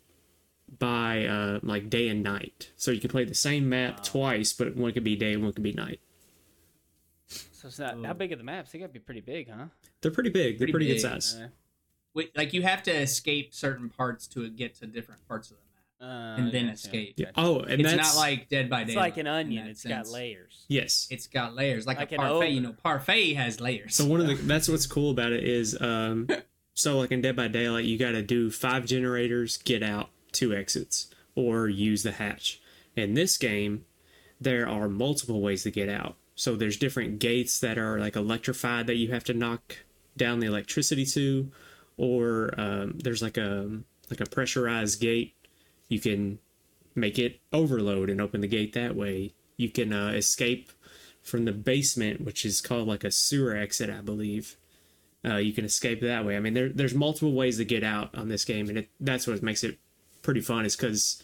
by 0.79 1.25
uh 1.25 1.61
like 1.63 1.89
day 1.89 2.09
and 2.09 2.23
night. 2.23 2.71
So 2.77 2.91
you 2.91 3.01
can 3.01 3.11
play 3.11 3.25
the 3.25 3.35
same 3.35 3.69
map 3.69 3.99
Wow. 3.99 4.03
twice, 4.05 4.53
but 4.53 4.77
one 4.77 4.93
could 4.93 5.05
be 5.05 5.17
day, 5.17 5.33
and 5.35 5.43
one 5.45 5.53
could 5.53 5.63
be 5.63 5.73
night. 5.73 6.01
So 7.59 7.69
it's 7.69 7.79
not 7.79 7.95
how 8.05 8.11
Oh. 8.13 8.15
big 8.15 8.33
are 8.33 8.37
the 8.37 8.43
maps? 8.45 8.71
They 8.73 8.79
gotta 8.79 8.93
be 8.93 8.99
pretty 9.01 9.21
big, 9.21 9.49
huh? 9.51 9.67
They're 10.01 10.11
pretty 10.13 10.31
big. 10.31 10.59
They're 10.59 10.67
Pretty 10.69 10.73
pretty, 10.73 10.87
good 10.87 11.01
size. 11.01 11.37
Uh, 11.37 11.49
Wait, 12.15 12.37
like 12.37 12.53
you 12.53 12.63
have 12.63 12.83
to 12.85 12.91
escape 12.93 13.53
certain 13.53 13.89
parts 13.89 14.27
to 14.29 14.49
get 14.51 14.75
to 14.77 14.87
different 14.87 15.27
parts 15.29 15.51
of 15.51 15.57
the 15.57 15.63
map. 16.07 16.11
uh, 16.11 16.41
And 16.41 16.53
then 16.53 16.67
gotcha, 16.67 16.75
escape. 16.75 17.15
Yeah. 17.17 17.27
gotcha. 17.27 17.41
Oh, 17.41 17.61
and 17.61 17.81
it's 17.81 17.91
that's 17.93 18.15
not 18.15 18.21
like 18.21 18.49
Dead 18.49 18.71
by 18.71 18.85
Daylight. 18.85 18.89
it's 18.89 18.97
like 18.97 19.17
an 19.19 19.27
onion. 19.27 19.65
that 19.65 19.71
It's 19.71 19.85
got 19.85 20.09
layers. 20.09 20.65
yes. 20.69 21.09
It's 21.11 21.27
got 21.27 21.55
layers, 21.57 21.87
like, 21.87 21.99
Like 21.99 22.13
a 22.13 22.15
an 22.15 22.21
parfait. 22.21 22.51
You 22.51 22.61
know, 22.61 22.73
parfait 22.73 23.35
has 23.35 23.61
layers. 23.61 23.97
So 23.97 24.07
one 24.07 24.21
of 24.21 24.27
the 24.29 24.35
that's 24.35 24.69
what's 24.69 24.87
cool 24.87 25.11
about 25.11 25.33
it 25.33 25.43
is 25.45 25.81
um 25.81 26.29
so 26.75 26.99
like 26.99 27.11
in 27.11 27.21
Dead 27.21 27.35
by 27.35 27.49
Daylight 27.49 27.85
you 27.87 27.99
got 27.99 28.13
to 28.13 28.23
do 28.23 28.51
five 28.51 28.87
generators, 28.87 29.57
get 29.57 29.83
out 29.83 30.11
two 30.31 30.55
exits, 30.55 31.09
or 31.35 31.69
use 31.69 32.05
the 32.05 32.13
hatch. 32.13 32.61
In 32.95 33.15
this 33.15 33.37
game, 33.37 33.85
there 34.41 34.69
are 34.69 34.89
multiple 34.89 35.41
ways 35.41 35.65
to 35.65 35.71
get 35.73 35.89
out. 35.89 36.17
So 36.39 36.55
there's 36.55 36.77
different 36.77 37.19
gates 37.19 37.59
that 37.59 37.79
are 37.79 37.99
like 37.99 38.15
electrified 38.15 38.87
that 38.87 38.95
you 38.95 39.11
have 39.11 39.25
to 39.25 39.35
knock 39.35 39.79
down 40.17 40.39
the 40.39 40.47
electricity 40.47 41.05
to, 41.07 41.51
or 41.97 42.55
um, 42.57 42.97
there's 43.03 43.21
like 43.21 43.37
a 43.37 43.81
like 44.09 44.21
a 44.21 44.27
pressurized 44.27 45.01
gate. 45.01 45.35
You 45.89 45.99
can 45.99 46.39
make 46.95 47.19
it 47.19 47.41
overload 47.53 48.09
and 48.09 48.21
open 48.21 48.41
the 48.41 48.47
gate 48.47 48.73
that 48.75 48.95
way. 48.95 49.35
You 49.57 49.69
can 49.69 49.93
uh, 49.93 50.11
escape 50.11 50.71
from 51.25 51.45
the 51.45 51.51
basement, 51.51 52.21
which 52.21 52.45
is 52.45 52.61
called 52.61 52.87
like 52.87 53.03
a 53.03 53.11
sewer 53.11 53.57
exit, 53.57 53.91
I 53.91 54.01
believe. 54.01 54.57
Uh, 55.25 55.39
you 55.39 55.53
can 55.53 55.65
escape 55.65 56.01
that 56.03 56.25
way. 56.25 56.37
I 56.37 56.41
mean, 56.41 56.55
there, 56.55 56.69
there's 56.69 56.95
multiple 56.95 57.33
ways 57.33 57.57
to 57.57 57.65
get 57.65 57.83
out 57.83 58.17
on 58.17 58.29
this 58.29 58.45
game, 58.45 58.69
and 58.69 58.79
it, 58.79 58.91
that's 59.01 59.27
what 59.27 59.43
makes 59.43 59.65
it 59.65 59.77
pretty 60.23 60.41
fun. 60.41 60.65
Is 60.65 60.77
because 60.77 61.21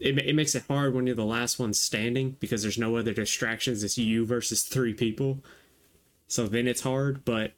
it, 0.00 0.18
it 0.18 0.34
makes 0.34 0.54
it 0.54 0.64
hard 0.68 0.94
when 0.94 1.06
you're 1.06 1.16
the 1.16 1.24
last 1.24 1.58
one 1.58 1.72
standing 1.74 2.36
because 2.40 2.62
there's 2.62 2.78
no 2.78 2.96
other 2.96 3.12
distractions. 3.12 3.82
It's 3.82 3.98
you 3.98 4.24
versus 4.26 4.62
three 4.62 4.94
people, 4.94 5.38
so 6.26 6.46
then 6.46 6.66
it's 6.68 6.82
hard. 6.82 7.24
But 7.24 7.52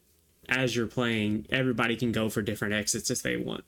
as 0.48 0.74
you're 0.74 0.86
playing, 0.86 1.46
everybody 1.50 1.96
can 1.96 2.12
go 2.12 2.28
for 2.28 2.42
different 2.42 2.74
exits 2.74 3.10
if 3.10 3.22
they 3.22 3.36
want, 3.36 3.64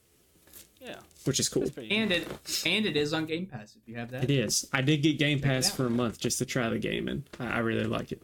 Yeah, 0.81 0.97
which 1.25 1.39
is 1.39 1.49
cool. 1.49 1.65
and 1.77 2.11
it 2.13 2.27
and 2.67 2.87
it 2.87 2.97
is 2.97 3.13
on 3.13 3.27
Game 3.27 3.47
Pass 3.47 3.77
if 3.77 3.87
you 3.87 3.97
have 3.97 4.11
that. 4.11 4.25
It 4.25 4.31
is. 4.31 4.69
I 4.73 4.81
did 4.83 5.03
get 5.03 5.19
Game 5.19 5.41
Pass 5.41 5.71
for 5.71 5.87
a 5.87 5.91
month 5.91 6.19
just 6.19 6.39
to 6.39 6.47
try 6.47 6.69
the 6.69 6.79
game, 6.79 7.09
and 7.09 7.29
I, 7.39 7.47
I 7.47 7.59
really 7.59 7.85
like 7.85 8.11
it. 8.13 8.23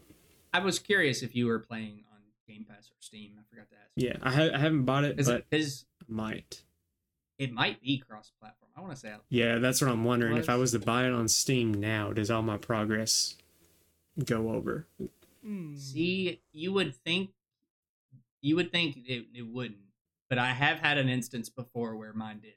I 0.53 0.61
was 0.61 0.79
curious 0.79 1.23
if 1.23 1.37
you 1.37 1.47
were 1.47 1.59
playing 1.59 2.05
on 2.11 2.19
Game 2.49 2.65
Pass 2.69 2.89
or 2.91 2.97
Steam. 3.01 3.33
I 3.39 3.43
forgot 3.51 3.69
to 3.71 3.77
ask. 3.77 3.91
Yeah, 3.97 4.17
I, 4.23 4.33
ha- 4.33 4.55
I 4.57 4.59
haven't 4.59 4.85
bought 4.85 5.05
it, 5.05 5.21
Is 5.21 5.27
but 5.29 5.45
it 5.51 5.57
is 5.61 5.85
might. 6.09 6.63
it 7.39 7.53
might 7.53 7.83
be 7.83 7.99
cross-platform. 7.99 8.68
I 8.79 8.81
want 8.81 8.93
to 8.95 8.99
say 8.99 9.13
Yeah, 9.29 9.59
that's 9.59 9.81
what 9.83 9.91
I'm 9.91 10.05
wondering. 10.05 10.37
If 10.37 10.49
I 10.49 10.55
Was- 10.55 10.73
was 10.73 10.81
to 10.81 10.87
buy 10.87 11.07
it 11.07 11.13
on 11.13 11.27
Steam 11.27 11.73
now, 11.75 12.13
does 12.13 12.31
all 12.31 12.43
my 12.43 12.57
progress 12.57 13.35
go 14.25 14.53
over? 14.53 14.87
Hmm. 15.43 15.75
see. 15.77 16.41
You 16.53 16.73
would 16.75 16.95
think 16.95 17.31
you 18.41 18.55
would 18.55 18.71
think 18.71 18.97
it, 19.09 19.27
it 19.35 19.43
wouldn't, 19.43 19.81
but 20.29 20.39
I 20.39 20.53
have 20.53 20.79
had 20.79 20.97
an 20.97 21.09
instance 21.09 21.49
before 21.49 21.97
where 21.97 22.13
mine 22.13 22.39
did. 22.41 22.53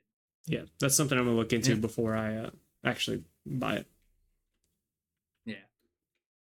Yeah, 0.45 0.63
that's 0.79 0.95
something 0.95 1.17
I'm 1.17 1.25
gonna 1.25 1.35
look 1.37 1.53
into 1.53 1.75
before 1.75 2.15
I 2.15 2.35
uh, 2.35 2.49
actually 2.83 3.23
buy 3.45 3.77
it. 3.77 3.87
Yeah, 5.45 5.55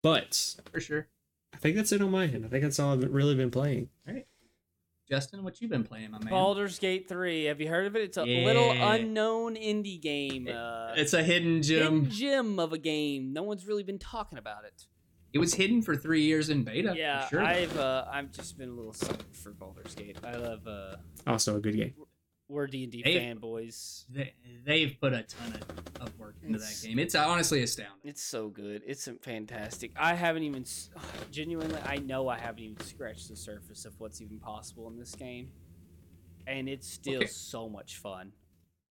But 0.02 0.56
for 0.72 0.80
sure. 0.80 1.08
I 1.54 1.58
think 1.58 1.76
that's 1.76 1.92
it 1.92 2.02
on 2.02 2.12
my 2.12 2.26
end. 2.26 2.46
I 2.46 2.50
think 2.50 2.64
that's 2.64 2.80
all 2.80 2.94
I've 2.94 3.14
really 3.14 3.36
been 3.36 3.52
playing. 3.52 3.90
Justin, 5.08 5.44
what 5.44 5.62
you 5.62 5.68
been 5.68 5.84
playing, 5.84 6.12
my 6.12 6.20
man? 6.20 6.30
Baldur's 6.30 6.80
Gate 6.80 7.08
3. 7.08 7.46
Have 7.46 7.62
you 7.62 7.68
heard 7.70 7.86
of 7.86 7.96
it? 7.96 8.02
It's 8.02 8.18
a 8.18 8.24
little 8.24 8.72
unknown 8.72 9.56
indie 9.56 10.02
game. 10.02 10.48
Uh, 10.48 10.94
it's 10.96 11.14
a 11.14 11.22
hidden 11.24 11.62
gem. 11.62 11.78
hidden 11.78 12.04
gem. 12.06 12.12
gem 12.12 12.60
of 12.60 12.74
a 12.74 12.78
game. 12.80 13.32
No 13.32 13.44
one's 13.44 13.68
really 13.68 13.84
been 13.84 14.00
talking 14.00 14.40
about 14.40 14.66
it. 14.66 14.88
It 15.32 15.40
was 15.40 15.54
hidden 15.54 15.82
for 15.82 15.96
three 15.96 16.24
years 16.24 16.50
in 16.50 16.64
beta. 16.64 16.94
yeah, 16.96 17.26
for 17.26 17.30
sure. 17.36 17.44
I've 17.44 17.78
uh, 17.78 18.06
I've 18.10 18.32
just 18.32 18.58
been 18.58 18.70
a 18.70 18.74
little 18.74 18.94
sucker 18.94 19.26
for 19.34 19.52
Baldur's 19.52 19.94
Gate. 19.94 20.18
I 20.24 20.38
love 20.38 20.66
uh, 20.66 20.96
Also 21.28 21.58
a 21.58 21.60
good 21.60 21.76
game. 21.76 21.94
We're 22.48 22.68
D 22.68 22.84
and 22.84 22.92
D 22.92 23.04
fanboys. 23.04 24.06
they, 24.10 24.34
they've 24.66 24.96
put 25.02 25.14
a 25.14 25.24
ton 25.24 25.54
of, 25.54 26.08
of 26.08 26.20
work 26.20 26.36
into 26.44 26.56
It's- 26.58 26.82
that 26.82 26.88
game. 26.88 27.00
It's 27.00 27.16
honestly 27.16 27.64
astounding. 27.64 27.98
It's 28.04 28.22
so 28.22 28.50
good. 28.50 28.84
It's 28.86 29.08
fantastic. 29.22 29.92
I 29.98 30.14
haven't 30.14 30.44
even 30.44 30.66
genuinely. 31.32 31.80
I 31.84 31.98
know 31.98 32.28
I 32.28 32.38
haven't 32.38 32.62
even 32.64 32.80
scratched 32.86 33.30
the 33.30 33.36
surface 33.36 33.86
of 33.86 33.94
what's 34.00 34.22
even 34.22 34.40
possible 34.40 34.88
in 34.90 34.98
this 34.98 35.16
game, 35.16 35.50
and 36.48 36.70
it's 36.70 36.88
still 36.88 37.18
Okay. 37.18 37.28
so 37.28 37.68
much 37.68 37.98
fun. 37.98 38.32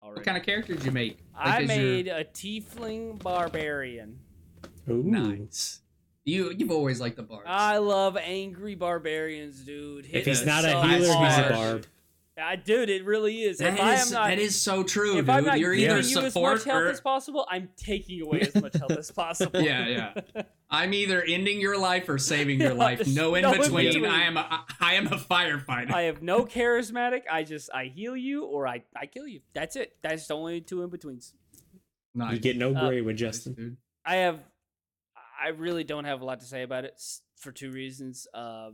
Already. 0.03 0.19
What 0.19 0.25
kind 0.25 0.37
of 0.37 0.43
character 0.43 0.73
did 0.73 0.83
you 0.85 0.91
make? 0.91 1.19
I 1.35 1.61
is 1.61 1.69
your- 1.69 1.77
made 1.77 2.07
a 2.07 2.23
tiefling 2.23 3.21
barbarian. 3.21 4.19
Ooh. 4.89 5.03
nice. 5.03 5.81
You 6.23 6.51
you've 6.55 6.71
always 6.71 6.99
liked 7.01 7.15
the 7.17 7.23
bards. 7.23 7.45
I 7.47 7.77
love 7.79 8.15
angry 8.15 8.75
barbarians, 8.75 9.59
dude. 9.61 10.07
If 10.11 10.25
he's 10.25 10.41
us 10.41 10.45
not 10.45 10.63
a 10.65 10.69
so 10.71 10.81
healer, 10.81 11.25
he's 11.25 11.37
a 11.37 11.49
barb. 11.51 11.85
I, 12.41 12.55
dude, 12.55 12.89
it 12.89 13.05
really 13.05 13.41
is. 13.43 13.59
That 13.59 13.75
if 13.75 13.79
I 13.79 13.93
is- 13.95 14.07
am 14.07 14.13
not, 14.13 14.27
that 14.29 14.39
is 14.39 14.59
so 14.59 14.83
true, 14.83 15.11
if 15.17 15.25
dude. 15.25 15.29
I'm 15.29 15.45
not 15.45 15.59
You're 15.59 15.73
giving 15.75 15.89
either 15.97 16.01
you 16.07 16.19
as 16.25 16.33
support 16.33 16.57
much 16.57 16.63
health 16.65 16.81
or 16.83 16.87
as 16.89 17.01
possible, 17.01 17.45
I'm 17.49 17.69
taking 17.77 18.21
away 18.21 18.41
as 18.41 18.55
much 18.61 18.73
health 18.75 18.91
as 18.91 19.11
possible. 19.11 19.61
Yeah, 19.63 19.87
yeah. 20.33 20.41
I'm 20.69 20.93
either 20.93 21.21
ending 21.21 21.59
your 21.61 21.77
life 21.77 22.07
or 22.09 22.17
saving 22.17 22.59
your 22.61 22.73
life. 22.87 23.05
No 23.07 23.35
in 23.35 23.43
no 23.43 23.53
in 23.53 23.61
between. 23.61 23.85
between. 23.87 24.05
I 24.05 24.23
am 24.23 24.37
a 24.37 24.65
I 24.79 24.93
am 24.95 25.07
a 25.07 25.17
firefighter. 25.17 25.91
I 25.93 26.03
have 26.03 26.21
no 26.21 26.45
charismatic. 26.45 27.21
I 27.29 27.43
just 27.43 27.69
I 27.73 27.85
heal 27.85 28.15
you 28.17 28.45
or 28.45 28.67
I 28.67 28.83
I 28.95 29.05
kill 29.05 29.27
you. 29.27 29.41
That's 29.53 29.75
it. 29.75 29.95
That's 30.01 30.27
the 30.27 30.35
only 30.35 30.61
two 30.61 30.81
in 30.83 30.89
betweens. 30.89 31.33
nice. 32.15 32.33
You 32.33 32.39
get 32.39 32.57
no 32.57 32.73
Uh, 32.75 32.87
gray 32.87 33.01
with 33.01 33.17
Justin. 33.17 33.53
dude. 33.53 33.77
I 34.05 34.15
have. 34.17 34.39
I 35.43 35.49
really 35.49 35.83
don't 35.83 36.05
have 36.05 36.21
a 36.21 36.25
lot 36.25 36.39
to 36.41 36.45
say 36.45 36.61
about 36.63 36.85
it 36.85 37.01
for 37.37 37.51
two 37.51 37.71
reasons. 37.71 38.27
Uh, 38.33 38.71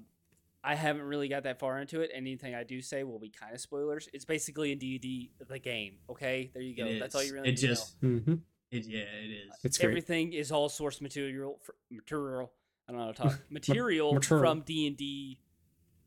I 0.67 0.75
haven't 0.75 1.03
really 1.03 1.29
got 1.29 1.43
that 1.43 1.59
far 1.59 1.79
into 1.79 2.01
it. 2.01 2.11
Anything 2.13 2.53
I 2.53 2.63
do 2.65 2.81
say 2.81 3.05
will 3.05 3.19
be 3.19 3.29
kind 3.29 3.53
of 3.53 3.61
spoilers. 3.61 4.09
It's 4.11 4.25
basically 4.25 4.73
a 4.73 4.75
D&D 4.75 5.31
the 5.47 5.59
game. 5.59 5.93
Okay, 6.09 6.51
there 6.53 6.61
you 6.61 6.75
go. 6.75 6.87
It 6.87 6.99
That's 6.99 7.15
all 7.15 7.23
you 7.23 7.33
really 7.33 7.47
It 7.47 7.51
need 7.51 7.57
to 7.59 7.67
know. 7.67 7.73
just 7.73 7.95
hmm 8.01 8.33
it 8.69 8.85
yeah 8.85 8.99
it 8.99 9.31
is. 9.47 9.53
It's 9.63 9.77
great. 9.77 9.87
Everything 9.87 10.33
is 10.33 10.51
all 10.51 10.67
source 10.67 10.99
material. 10.99 11.57
For, 11.63 11.73
material. 11.89 12.51
I 12.85 12.91
don't 12.91 12.99
know 12.99 13.05
how 13.07 13.11
to 13.13 13.17
talk. 13.17 13.39
Material 13.49 14.13
material. 14.13 14.43
from 14.43 14.61
D 14.61 14.87
and 14.87 14.97
D. 14.97 15.39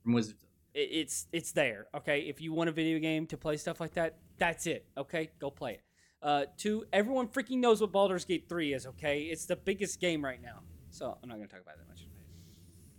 From 0.03 0.13
Wizards. 0.13 0.45
It's 0.75 1.27
it's 1.33 1.53
there. 1.53 1.87
Okay, 1.97 2.21
if 2.29 2.43
you 2.43 2.53
want 2.53 2.69
a 2.69 2.73
video 2.73 2.99
game 2.99 3.27
to 3.29 3.39
play 3.39 3.57
stuff 3.57 3.81
like 3.81 3.95
that, 3.95 4.19
that's 4.37 4.67
it. 4.67 4.85
Okay, 4.99 5.31
go 5.41 5.51
play 5.51 5.73
it. 5.73 5.83
Uh, 6.23 6.45
two, 6.59 6.85
everyone 6.93 7.29
freaking 7.29 7.61
knows 7.61 7.81
what 7.81 7.93
Baldur's 7.93 8.27
Gate 8.27 8.45
three 8.47 8.75
is. 8.75 8.85
Okay, 8.87 9.23
it's 9.23 9.47
the 9.47 9.57
biggest 9.57 10.01
game 10.01 10.23
right 10.23 10.43
now. 10.43 10.61
So 10.91 11.17
I'm 11.23 11.31
not 11.31 11.37
gonna 11.37 11.49
talk 11.49 11.63
about 11.63 11.77
it 11.77 11.79
that 11.79 11.89
much. 11.89 12.07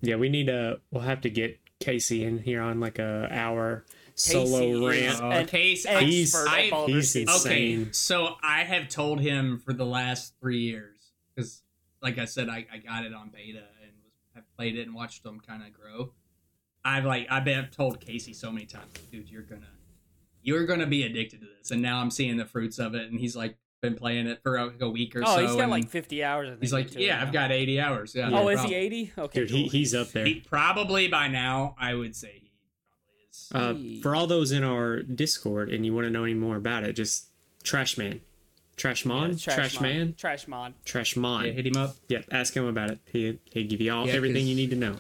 Yeah, 0.02 0.16
we 0.16 0.30
need 0.30 0.48
to. 0.48 0.80
We'll 0.92 1.04
have 1.04 1.22
to 1.22 1.30
get 1.30 1.60
Casey 1.80 2.24
in 2.24 2.40
here 2.40 2.62
on 2.62 2.80
like 2.80 3.00
a 3.00 3.28
hour 3.32 3.86
solo 4.16 4.60
Casey 4.60 4.72
is 4.72 5.20
rant. 5.20 5.22
Oh, 5.24 5.30
an 5.32 5.46
Case, 5.48 5.86
expert 5.86 6.06
He's- 6.06 6.36
I- 6.36 6.86
he's 6.88 7.16
insane. 7.16 7.82
Okay, 7.84 7.92
so 7.92 8.36
I 8.44 8.64
have 8.64 8.90
told 8.90 9.20
him 9.20 9.60
for 9.60 9.74
the 9.74 9.86
last 9.86 10.34
three 10.40 10.60
years 10.62 10.98
because, 11.36 11.64
like 12.02 12.18
I 12.18 12.26
said, 12.26 12.50
I, 12.50 12.66
I 12.72 12.78
got 12.78 13.06
it 13.06 13.14
on 13.14 13.30
beta 13.30 13.60
and 13.82 13.92
was, 14.04 14.14
have 14.36 14.44
played 14.56 14.76
it 14.78 14.84
and 14.88 14.94
watched 14.96 15.24
them 15.24 15.40
kind 15.40 15.64
of 15.64 15.74
grow. 15.74 16.14
I've 16.84 17.06
like 17.06 17.28
I've 17.30 17.46
been 17.46 17.60
I've 17.60 17.72
told 17.72 18.00
Casey 18.00 18.34
so 18.34 18.52
many 18.52 18.66
times, 18.66 18.92
dude, 19.12 19.30
you're 19.30 19.44
gonna 19.44 19.70
you're 20.42 20.66
gonna 20.66 20.88
be 20.88 21.04
addicted 21.04 21.42
to 21.42 21.48
this, 21.58 21.70
and 21.72 21.82
now 21.82 22.00
I'm 22.00 22.10
seeing 22.12 22.38
the 22.38 22.46
fruits 22.46 22.80
of 22.80 22.96
it. 22.96 23.10
And 23.12 23.20
he's 23.20 23.36
like 23.36 23.56
been 23.82 23.96
playing 23.96 24.28
it 24.28 24.40
for 24.44 24.64
like 24.64 24.80
a 24.82 24.90
week 24.90 25.16
or 25.16 25.22
Oh, 25.24 25.26
so. 25.26 25.36
Oh, 25.38 25.48
he's 25.48 25.56
got 25.56 25.70
like 25.70 25.90
50 25.90 26.24
hours. 26.24 26.48
I 26.48 26.52
think, 26.52 26.62
he's 26.62 26.74
like, 26.74 26.96
yeah, 26.96 27.20
I've 27.22 27.28
now. 27.28 27.34
got 27.34 27.52
80 27.52 27.80
hours. 27.82 28.14
Yeah. 28.16 28.28
Oh, 28.28 28.30
no 28.30 28.50
is 28.50 28.60
problem." 28.60 28.70
he 28.80 28.86
80? 28.86 29.12
Okay, 29.18 29.40
Dude, 29.42 29.50
he, 29.50 29.68
he's 29.68 29.94
up 29.96 30.10
there. 30.12 30.26
He 30.26 30.36
probably 30.42 31.08
by 31.08 31.28
now, 31.28 31.76
I 31.80 31.96
would 31.96 32.16
say 32.16 32.32
he 32.42 32.52
probably 33.52 33.90
is. 33.96 34.00
Uh, 34.00 34.02
for 34.04 34.16
all 34.16 34.28
those 34.28 34.52
in 34.52 34.64
our 34.64 35.02
Discord 35.02 35.70
and 35.70 35.86
you 35.86 35.94
want 35.94 36.06
to 36.06 36.12
know 36.12 36.24
any 36.24 36.36
more 36.36 36.56
about 36.56 36.84
it, 36.84 36.94
just 36.94 37.28
Trash 37.64 37.98
Man, 37.98 38.22
Trash 38.78 39.04
Yeah, 39.06 39.10
Mon, 39.12 39.36
Trash, 39.38 39.80
Man, 39.82 40.14
Trash 40.18 40.48
Mon. 40.48 40.74
Trash 40.86 41.16
Mon. 41.16 41.46
yeah, 41.46 41.52
hit 41.52 41.66
him 41.68 41.78
up. 41.78 41.96
Yep, 42.08 42.26
ask 42.32 42.56
him 42.56 42.66
about 42.66 42.92
it. 42.92 43.00
He 43.12 43.40
he 43.46 43.64
give 43.66 43.82
you 43.82 43.92
all 43.94 44.08
Yeah, 44.08 44.14
everything 44.14 44.44
'cause- 44.44 44.50
you 44.50 44.56
need 44.56 44.70
to 44.70 44.76
know. 44.76 44.96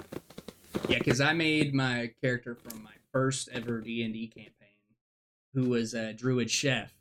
Yeah, 0.89 0.97
because 0.99 1.19
I 1.21 1.33
made 1.33 1.73
my 1.73 2.11
character 2.23 2.55
from 2.55 2.81
my 2.83 2.91
first 3.11 3.49
ever 3.51 3.79
D 3.81 4.03
and 4.03 4.13
D 4.13 4.27
campaign, 4.27 4.53
who 5.53 5.69
was 5.69 5.93
a 5.93 6.13
druid 6.13 6.49
chef, 6.49 6.93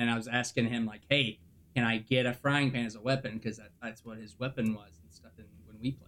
and 0.00 0.10
I 0.10 0.16
was 0.16 0.26
asking 0.26 0.66
him 0.66 0.86
like, 0.86 1.02
"Hey, 1.08 1.38
can 1.74 1.84
I 1.84 1.98
get 1.98 2.26
a 2.26 2.32
frying 2.32 2.70
pan 2.72 2.86
as 2.86 2.94
a 2.96 3.00
weapon? 3.00 3.34
Because 3.38 3.58
that, 3.58 3.70
that's 3.82 4.04
what 4.04 4.18
his 4.18 4.38
weapon 4.38 4.74
was 4.74 4.90
and 5.02 5.12
stuff 5.12 5.32
in, 5.38 5.44
when 5.66 5.78
we 5.80 5.92
played." 5.92 6.06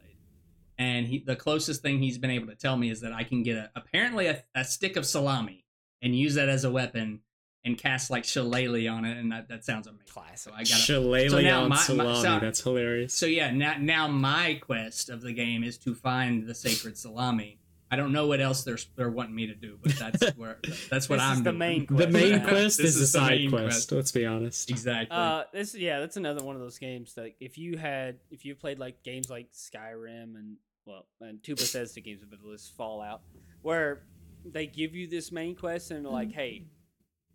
And 0.78 1.06
he, 1.06 1.18
the 1.20 1.36
closest 1.36 1.82
thing 1.82 1.98
he's 2.00 2.18
been 2.18 2.30
able 2.30 2.48
to 2.48 2.56
tell 2.56 2.76
me 2.76 2.90
is 2.90 3.00
that 3.02 3.12
I 3.12 3.22
can 3.24 3.42
get 3.42 3.56
a 3.56 3.70
apparently 3.76 4.26
a, 4.26 4.42
a 4.54 4.64
stick 4.64 4.96
of 4.96 5.06
salami 5.06 5.64
and 6.00 6.16
use 6.16 6.34
that 6.34 6.48
as 6.48 6.64
a 6.64 6.70
weapon 6.70 7.20
and 7.64 7.78
cast 7.78 8.10
like 8.10 8.24
shillelagh 8.24 8.88
on 8.88 9.04
it, 9.04 9.16
and 9.18 9.30
that, 9.30 9.48
that 9.48 9.64
sounds 9.64 9.86
amazing. 9.86 10.06
Classic. 10.08 10.38
So 10.38 10.52
I 10.52 10.58
got 10.64 10.66
Shillelagh 10.66 11.28
so 11.30 11.40
now 11.40 11.62
on 11.62 11.68
my- 11.68 11.76
my- 11.76 11.80
salami. 11.82 12.20
so- 12.22 12.40
That's 12.40 12.60
hilarious. 12.60 13.14
so 13.14 13.26
yeah, 13.26 13.52
now 13.52 13.76
now 13.78 14.08
my 14.08 14.54
quest 14.60 15.08
of 15.08 15.20
the 15.20 15.32
game 15.32 15.62
is 15.62 15.78
to 15.78 15.94
find 15.94 16.44
the 16.46 16.54
sacred 16.56 16.98
salami. 16.98 17.60
I 17.92 17.96
don't 17.96 18.10
know 18.10 18.26
what 18.26 18.40
else 18.40 18.64
they're 18.64 18.78
they're 18.96 19.10
wanting 19.10 19.34
me 19.34 19.46
to 19.48 19.54
do, 19.54 19.78
but 19.82 19.92
that's 19.92 20.26
where 20.36 20.58
that's 20.90 21.08
what 21.10 21.16
This 21.16 21.22
I'm 21.24 21.32
is 21.34 21.42
the 21.42 21.50
doing. 21.50 21.58
main 21.58 21.86
the 21.90 22.06
main 22.08 22.30
Yeah. 22.32 22.48
quest 22.48 22.78
This 22.78 22.86
is 22.90 22.94
the 22.96 23.02
is 23.02 23.12
the 23.12 23.18
side 23.18 23.48
quest. 23.50 23.64
quest. 23.64 23.92
Let's 23.92 24.12
be 24.12 24.24
honest. 24.24 24.70
Exactly. 24.70 25.14
Uh, 25.16 25.44
this 25.52 25.74
yeah, 25.74 26.00
that's 26.00 26.16
another 26.16 26.42
one 26.42 26.56
of 26.56 26.62
those 26.62 26.78
games 26.78 27.14
that 27.14 27.32
if 27.38 27.58
you 27.58 27.76
had 27.76 28.18
if 28.30 28.44
you 28.46 28.54
played 28.54 28.78
like 28.78 29.02
games 29.04 29.28
like 29.28 29.52
Skyrim 29.52 30.36
and 30.36 30.56
well 30.86 31.06
and 31.20 31.42
two 31.44 31.54
Bethesda 31.54 32.00
games 32.00 32.22
of 32.22 32.30
the 32.30 32.38
list 32.42 32.74
Fallout, 32.76 33.20
where 33.60 34.04
they 34.44 34.66
give 34.66 34.94
you 34.94 35.06
this 35.06 35.30
main 35.30 35.54
quest 35.54 35.90
and 35.90 36.04
they're 36.04 36.10
like, 36.12 36.32
hey, 36.32 36.64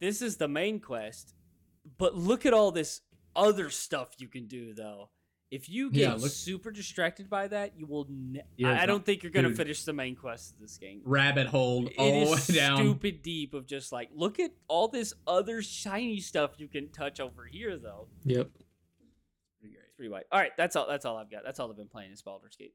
this 0.02 0.22
is 0.24 0.38
the 0.38 0.48
main 0.48 0.80
quest, 0.80 1.36
but 2.00 2.16
look 2.16 2.46
at 2.48 2.54
all 2.54 2.72
this 2.72 3.02
other 3.36 3.70
stuff 3.70 4.10
you 4.18 4.28
can 4.28 4.48
do 4.48 4.74
though. 4.74 5.10
If 5.50 5.70
you 5.70 5.90
get 5.92 6.02
Yeah, 6.02 6.14
look- 6.16 6.32
super 6.32 6.72
distracted 6.72 7.30
by 7.30 7.48
that, 7.48 7.78
you 7.80 7.86
will. 7.86 8.06
Ne- 8.10 8.42
Yeah, 8.58 8.72
I, 8.74 8.84
I 8.84 8.86
don't 8.86 9.06
think 9.06 9.24
you're 9.24 9.32
gonna 9.32 9.48
dude. 9.48 9.58
finish 9.58 9.84
the 9.86 9.94
main 9.94 10.14
quest 10.16 10.54
of 10.54 10.60
this 10.60 10.78
game. 10.78 11.02
Rabbit 11.06 11.48
hole 11.48 11.88
It 11.88 11.94
all 11.98 12.26
the 12.26 12.32
is 12.34 12.50
way 12.50 12.56
down. 12.60 12.78
stupid 12.80 13.22
deep 13.22 13.54
of 13.54 13.66
just 13.66 13.94
like 13.94 14.10
look 14.14 14.40
at 14.42 14.52
all 14.68 14.90
this 14.90 15.14
other 15.26 15.62
shiny 15.62 16.20
stuff 16.20 16.52
you 16.60 16.68
can 16.68 16.90
touch 16.90 17.22
over 17.22 17.46
here 17.46 17.78
though. 17.78 18.10
Yep. 18.26 18.50
Pretty 19.62 19.74
great. 19.74 19.84
It's 19.86 19.96
pretty 19.96 20.10
wide. 20.10 20.26
All 20.34 20.40
right, 20.40 20.52
that's 20.58 20.76
all. 20.76 20.86
That's 20.86 21.06
all 21.06 21.16
I've 21.16 21.32
got. 21.32 21.44
That's 21.46 21.62
all 21.62 21.70
I've 21.72 21.78
been 21.78 21.88
playing 21.88 22.12
is 22.12 22.22
Baldur's 22.22 22.58
Gate. 22.58 22.74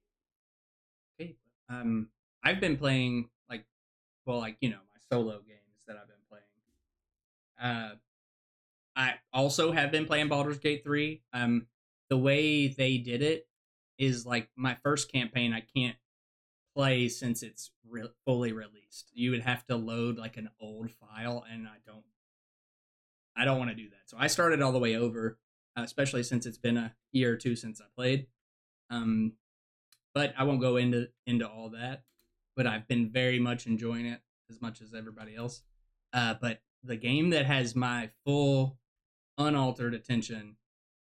Okay. 1.21 1.37
Um, 1.69 2.09
I've 2.43 2.59
been 2.61 2.79
playing 2.79 3.29
like, 3.51 3.67
well, 4.25 4.39
like 4.39 4.57
you 4.63 4.71
know, 4.71 4.77
my 4.77 5.01
solo 5.15 5.41
games 5.41 5.85
that 5.87 5.97
I've 5.97 6.09
been 6.09 6.17
playing. 6.31 6.45
Uh, 7.61 7.95
I 8.97 9.15
also 9.33 9.73
have 9.73 9.93
been 9.93 10.07
playing 10.07 10.29
Baldur's 10.29 10.59
Gate 10.59 10.83
three. 10.85 11.21
Um, 11.35 11.67
the 12.13 12.19
way 12.19 12.69
they 12.69 12.99
did 12.99 13.23
it 13.23 13.49
is 13.97 14.27
like 14.27 14.51
my 14.55 14.77
first 14.83 15.11
campaign. 15.11 15.55
I 15.55 15.63
can't 15.75 15.97
play 16.77 17.09
since 17.09 17.43
it's 17.43 17.71
re- 17.89 18.11
fully 18.27 18.53
released. 18.53 19.11
You 19.15 19.31
would 19.31 19.41
have 19.41 19.65
to 19.69 19.77
load 19.77 20.19
like 20.19 20.37
an 20.37 20.51
old 20.61 20.91
file, 20.91 21.43
and 21.51 21.67
I 21.67 21.79
don't. 21.87 22.05
I 23.35 23.47
don't 23.47 23.59
want 23.59 23.71
to 23.71 23.75
do 23.75 23.89
that. 23.89 24.11
So 24.11 24.19
I 24.21 24.27
started 24.27 24.61
all 24.61 24.73
the 24.73 24.79
way 24.79 24.95
over, 24.95 25.39
especially 25.75 26.23
since 26.23 26.45
it's 26.45 26.59
been 26.59 26.77
a 26.77 26.95
year 27.13 27.33
or 27.33 27.37
two 27.37 27.57
since 27.57 27.81
I 27.81 27.87
played. 27.97 28.27
Um, 28.91 29.33
but 30.15 30.35
I 30.37 30.45
won't 30.45 30.61
go 30.61 30.77
into 30.77 31.09
into 31.27 31.49
all 31.49 31.71
that. 31.71 32.03
But 32.55 32.67
I've 32.67 32.87
been 32.87 33.11
very 33.11 33.39
much 33.39 33.67
enjoying 33.67 34.05
it 34.05 34.21
as 34.51 34.61
much 34.61 34.83
as 34.83 34.93
everybody 34.93 35.35
else. 35.35 35.63
Uh, 36.13 36.35
but 36.39 36.61
the 36.85 36.97
game 36.97 37.31
that 37.31 37.47
has 37.47 37.75
my 37.75 38.11
full, 38.27 38.77
unaltered 39.39 39.95
attention 39.95 40.57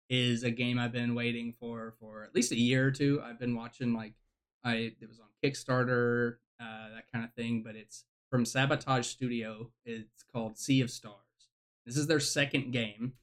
is 0.08 0.42
a 0.42 0.50
game 0.50 0.78
I've 0.78 0.92
been 0.92 1.14
waiting 1.14 1.52
for 1.58 1.94
for 1.98 2.24
at 2.24 2.34
least 2.34 2.52
a 2.52 2.58
year 2.58 2.86
or 2.86 2.90
two. 2.90 3.20
I've 3.24 3.38
been 3.38 3.54
watching 3.54 3.92
like 3.92 4.14
I 4.64 4.92
it 5.00 5.08
was 5.08 5.20
on 5.20 5.26
Kickstarter, 5.42 6.36
uh, 6.60 6.94
that 6.94 7.10
kind 7.12 7.24
of 7.24 7.32
thing. 7.34 7.62
But 7.62 7.76
it's 7.76 8.04
from 8.30 8.44
Sabotage 8.44 9.06
Studio. 9.06 9.70
It's 9.84 10.24
called 10.32 10.58
Sea 10.58 10.80
of 10.80 10.90
Stars. 10.90 11.16
This 11.84 11.96
is 11.96 12.06
their 12.06 12.20
second 12.20 12.72
game, 12.72 13.14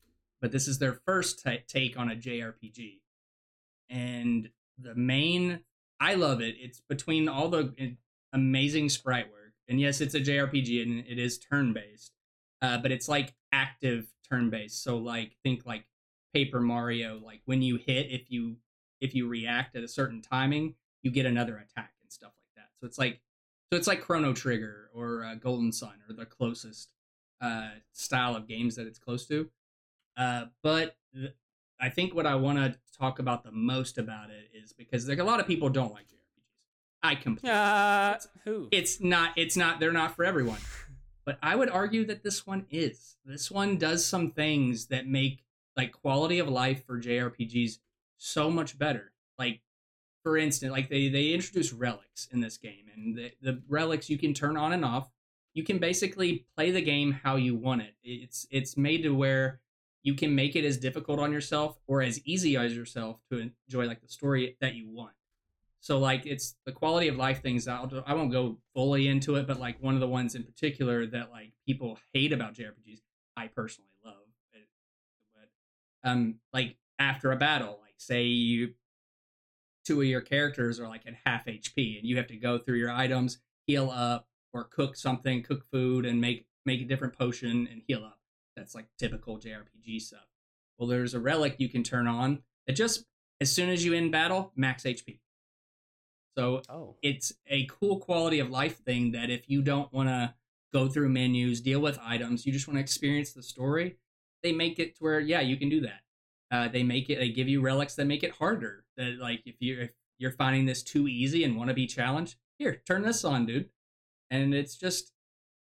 but 0.41 0.51
this 0.51 0.67
is 0.67 0.79
their 0.79 0.93
first 0.93 1.43
ta 1.43 1.55
take 1.67 1.97
on 1.97 2.09
a 2.09 2.15
JRPG. 2.15 2.99
And 3.89 4.49
the 4.77 4.95
main 4.95 5.61
I 5.99 6.15
love 6.15 6.41
it. 6.41 6.55
It's 6.59 6.81
between 6.81 7.29
all 7.29 7.47
the 7.47 7.95
amazing 8.33 8.89
sprite 8.89 9.31
work, 9.31 9.53
and 9.69 9.79
yes, 9.79 10.01
it's 10.01 10.15
a 10.15 10.19
JRPG 10.19 10.81
and 10.81 11.05
it 11.07 11.17
is 11.17 11.37
turn 11.37 11.71
based, 11.71 12.11
uh, 12.61 12.77
but 12.77 12.91
it's 12.91 13.07
like 13.07 13.33
active 13.53 14.07
turn 14.29 14.49
based. 14.49 14.83
So 14.83 14.97
like 14.97 15.37
think 15.43 15.65
like 15.65 15.85
Paper 16.33 16.59
Mario, 16.59 17.19
like 17.23 17.41
when 17.45 17.61
you 17.61 17.77
hit, 17.77 18.11
if 18.11 18.31
you 18.31 18.57
if 18.99 19.13
you 19.13 19.27
react 19.27 19.75
at 19.75 19.83
a 19.83 19.87
certain 19.87 20.21
timing, 20.21 20.75
you 21.01 21.11
get 21.11 21.25
another 21.25 21.57
attack 21.57 21.93
and 22.01 22.11
stuff 22.11 22.31
like 22.39 22.63
that. 22.63 22.69
So 22.79 22.87
it's 22.87 22.97
like 22.97 23.21
so 23.71 23.77
it's 23.77 23.87
like 23.87 24.01
Chrono 24.01 24.33
Trigger 24.33 24.89
or 24.93 25.23
uh, 25.23 25.35
Golden 25.35 25.71
Sun 25.71 25.93
or 26.07 26.15
the 26.15 26.25
closest 26.25 26.89
uh, 27.41 27.69
style 27.91 28.35
of 28.35 28.47
games 28.47 28.75
that 28.75 28.87
it's 28.87 28.99
close 28.99 29.25
to. 29.27 29.49
Uh, 30.15 30.45
but 30.61 30.95
th- 31.13 31.33
I 31.79 31.89
think 31.89 32.15
what 32.15 32.25
I 32.25 32.35
want 32.35 32.59
to 32.59 32.77
talk 32.97 33.19
about 33.19 33.43
the 33.43 33.51
most 33.51 33.97
about 33.97 34.29
it 34.29 34.49
is 34.55 34.73
because 34.73 35.07
like 35.09 35.19
a 35.19 35.23
lot 35.23 35.39
of 35.39 35.47
people 35.47 35.69
don't 35.69 35.91
like 35.91 36.05
JRPGs. 36.05 36.43
I 37.03 37.15
completely. 37.15 37.49
Uh, 37.49 38.15
who? 38.45 38.69
It's 38.71 39.01
not. 39.01 39.31
It's 39.35 39.57
not. 39.57 39.79
They're 39.79 39.91
not 39.91 40.15
for 40.15 40.23
everyone. 40.23 40.59
But 41.25 41.39
I 41.41 41.55
would 41.55 41.69
argue 41.69 42.05
that 42.05 42.23
this 42.23 42.45
one 42.45 42.65
is. 42.69 43.17
This 43.25 43.49
one 43.49 43.77
does 43.77 44.05
some 44.05 44.31
things 44.31 44.87
that 44.87 45.07
make 45.07 45.42
like 45.75 45.91
quality 45.91 46.39
of 46.39 46.47
life 46.47 46.85
for 46.85 46.99
JRPGs 46.99 47.79
so 48.17 48.49
much 48.49 48.77
better. 48.77 49.11
Like 49.37 49.61
for 50.23 50.37
instance, 50.37 50.71
like 50.71 50.89
they 50.89 51.09
they 51.09 51.29
introduce 51.33 51.73
relics 51.73 52.27
in 52.31 52.39
this 52.39 52.57
game, 52.57 52.85
and 52.95 53.17
the 53.17 53.31
the 53.41 53.61
relics 53.67 54.09
you 54.09 54.17
can 54.17 54.33
turn 54.33 54.57
on 54.57 54.73
and 54.73 54.85
off. 54.85 55.09
You 55.53 55.63
can 55.63 55.77
basically 55.77 56.47
play 56.55 56.71
the 56.71 56.81
game 56.81 57.11
how 57.11 57.35
you 57.35 57.55
want 57.55 57.81
it. 57.81 57.95
It's 58.03 58.47
it's 58.49 58.77
made 58.77 59.03
to 59.03 59.13
where 59.13 59.59
you 60.01 60.13
can 60.13 60.35
make 60.35 60.55
it 60.55 60.65
as 60.65 60.77
difficult 60.77 61.19
on 61.19 61.31
yourself 61.31 61.77
or 61.87 62.01
as 62.01 62.19
easy 62.25 62.57
as 62.57 62.75
yourself 62.75 63.19
to 63.31 63.51
enjoy 63.67 63.85
like 63.85 64.01
the 64.01 64.07
story 64.07 64.57
that 64.59 64.75
you 64.75 64.89
want. 64.89 65.13
So 65.79 65.99
like 65.99 66.25
it's 66.25 66.55
the 66.65 66.71
quality 66.71 67.07
of 67.07 67.17
life 67.17 67.41
things. 67.41 67.67
I'll, 67.67 68.03
I 68.05 68.13
won't 68.13 68.31
go 68.31 68.57
fully 68.73 69.07
into 69.07 69.35
it, 69.35 69.47
but 69.47 69.59
like 69.59 69.81
one 69.81 69.93
of 69.93 69.99
the 69.99 70.07
ones 70.07 70.35
in 70.35 70.43
particular 70.43 71.05
that 71.07 71.31
like 71.31 71.51
people 71.65 71.99
hate 72.13 72.33
about 72.33 72.55
JRPGs, 72.55 73.01
I 73.37 73.47
personally 73.47 73.92
um, 76.03 76.35
like 76.53 76.77
after 76.99 77.31
a 77.31 77.35
battle, 77.35 77.79
like 77.83 77.95
say 77.97 78.23
you 78.23 78.73
two 79.85 80.01
of 80.01 80.07
your 80.07 80.21
characters 80.21 80.79
are 80.79 80.87
like 80.87 81.05
at 81.05 81.15
half 81.25 81.45
HP, 81.45 81.99
and 81.99 82.07
you 82.07 82.17
have 82.17 82.27
to 82.27 82.37
go 82.37 82.57
through 82.57 82.77
your 82.77 82.91
items, 82.91 83.39
heal 83.67 83.89
up, 83.89 84.27
or 84.53 84.63
cook 84.65 84.95
something, 84.95 85.43
cook 85.43 85.65
food, 85.71 86.05
and 86.05 86.21
make 86.21 86.45
make 86.65 86.81
a 86.81 86.85
different 86.85 87.17
potion 87.17 87.67
and 87.71 87.81
heal 87.87 88.03
up. 88.03 88.19
That's 88.55 88.75
like 88.75 88.85
typical 88.97 89.37
JRPG 89.37 90.01
stuff. 90.01 90.27
Well, 90.77 90.87
there's 90.87 91.13
a 91.13 91.19
relic 91.19 91.55
you 91.57 91.69
can 91.69 91.83
turn 91.83 92.07
on 92.07 92.43
that 92.67 92.73
just 92.73 93.05
as 93.41 93.51
soon 93.51 93.69
as 93.69 93.83
you 93.83 93.93
end 93.93 94.11
battle, 94.11 94.51
max 94.55 94.83
HP. 94.83 95.19
So 96.37 96.61
Oh, 96.69 96.95
it's 97.01 97.33
a 97.47 97.65
cool 97.65 97.99
quality 97.99 98.39
of 98.39 98.49
life 98.49 98.77
thing 98.83 99.11
that 99.11 99.29
if 99.29 99.49
you 99.49 99.61
don't 99.61 99.91
want 99.93 100.09
to 100.09 100.33
go 100.73 100.87
through 100.87 101.09
menus, 101.09 101.61
deal 101.61 101.79
with 101.79 101.99
items, 102.03 102.45
you 102.45 102.51
just 102.51 102.67
want 102.67 102.77
to 102.77 102.81
experience 102.81 103.33
the 103.33 103.43
story, 103.43 103.97
they 104.43 104.51
make 104.51 104.79
it 104.79 104.97
to 104.97 105.03
where 105.03 105.19
yeah, 105.19 105.41
you 105.41 105.57
can 105.57 105.69
do 105.69 105.81
that. 105.81 106.01
Uh, 106.51 106.67
they 106.67 106.83
make 106.83 107.09
it. 107.09 107.17
They 107.17 107.29
give 107.29 107.49
you 107.49 107.61
relics 107.61 107.95
that 107.95 108.05
make 108.05 108.23
it 108.23 108.31
harder. 108.31 108.85
That 108.97 109.17
like 109.19 109.41
if 109.45 109.55
you 109.59 109.81
if 109.81 109.91
you're 110.19 110.31
finding 110.31 110.65
this 110.65 110.83
too 110.83 111.07
easy 111.07 111.43
and 111.43 111.57
want 111.57 111.69
to 111.69 111.73
be 111.73 111.87
challenged, 111.87 112.35
here 112.57 112.81
turn 112.85 113.01
this 113.01 113.23
on, 113.23 113.45
dude. 113.45 113.69
And 114.29 114.53
it's 114.53 114.75
just 114.75 115.11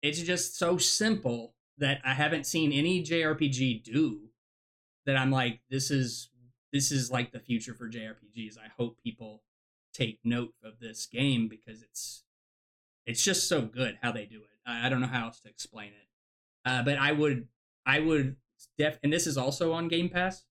it's 0.01 0.21
just 0.21 0.57
so 0.57 0.77
simple 0.77 1.55
that 1.77 2.01
I 2.03 2.13
haven't 2.13 2.45
seen 2.45 2.71
any 2.71 3.03
JRPG 3.03 3.83
do 3.83 4.29
that 5.05 5.17
I'm 5.17 5.31
like 5.31 5.61
this 5.69 5.91
is 5.91 6.29
this 6.73 6.91
is 6.91 7.11
like 7.11 7.31
the 7.31 7.39
future 7.39 7.73
for 7.73 7.89
JRPGs. 7.89 8.57
I 8.57 8.69
hope 8.77 8.97
people 9.01 9.43
take 9.93 10.19
note 10.23 10.53
of 10.63 10.79
this 10.79 11.05
game 11.05 11.47
because 11.47 11.81
it's 11.81 12.23
it's 13.05 13.23
just 13.23 13.47
so 13.47 13.61
good 13.61 13.97
how 14.01 14.11
they 14.11 14.25
do 14.25 14.37
it. 14.37 14.59
I, 14.65 14.87
I 14.87 14.89
don't 14.89 15.01
know 15.01 15.07
how 15.07 15.25
else 15.25 15.39
to 15.41 15.49
explain 15.49 15.89
it. 15.89 16.69
Uh, 16.69 16.83
but 16.83 16.97
I 16.97 17.11
would 17.11 17.47
I 17.85 17.99
would 17.99 18.35
def 18.77 18.99
and 19.03 19.11
this 19.11 19.27
is 19.27 19.37
also 19.37 19.73
on 19.73 19.87
Game 19.87 20.09
Pass 20.09 20.45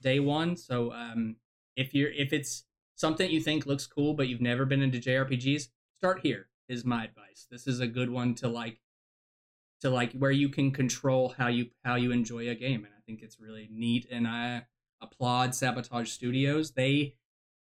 day 0.00 0.20
one. 0.20 0.56
So 0.56 0.92
um, 0.92 1.36
if 1.76 1.94
you're 1.94 2.10
if 2.10 2.32
it's 2.32 2.64
something 2.94 3.30
you 3.30 3.40
think 3.40 3.66
looks 3.66 3.86
cool 3.86 4.14
but 4.14 4.28
you've 4.28 4.40
never 4.40 4.64
been 4.64 4.82
into 4.82 4.98
JRPGs, 4.98 5.68
start 5.98 6.20
here. 6.22 6.48
Is 6.68 6.84
my 6.84 7.04
advice. 7.04 7.46
This 7.50 7.66
is 7.66 7.80
a 7.80 7.86
good 7.86 8.10
one 8.10 8.34
to 8.36 8.48
like 8.48 8.78
to 9.80 9.90
like 9.90 10.12
where 10.12 10.30
you 10.30 10.48
can 10.48 10.70
control 10.70 11.34
how 11.38 11.48
you 11.48 11.68
how 11.84 11.94
you 11.94 12.12
enjoy 12.12 12.48
a 12.48 12.54
game, 12.54 12.84
and 12.84 12.92
I 12.94 13.00
think 13.06 13.22
it's 13.22 13.40
really 13.40 13.68
neat. 13.72 14.06
And 14.10 14.28
I 14.28 14.66
applaud 15.00 15.54
Sabotage 15.54 16.10
Studios. 16.10 16.72
They 16.72 17.14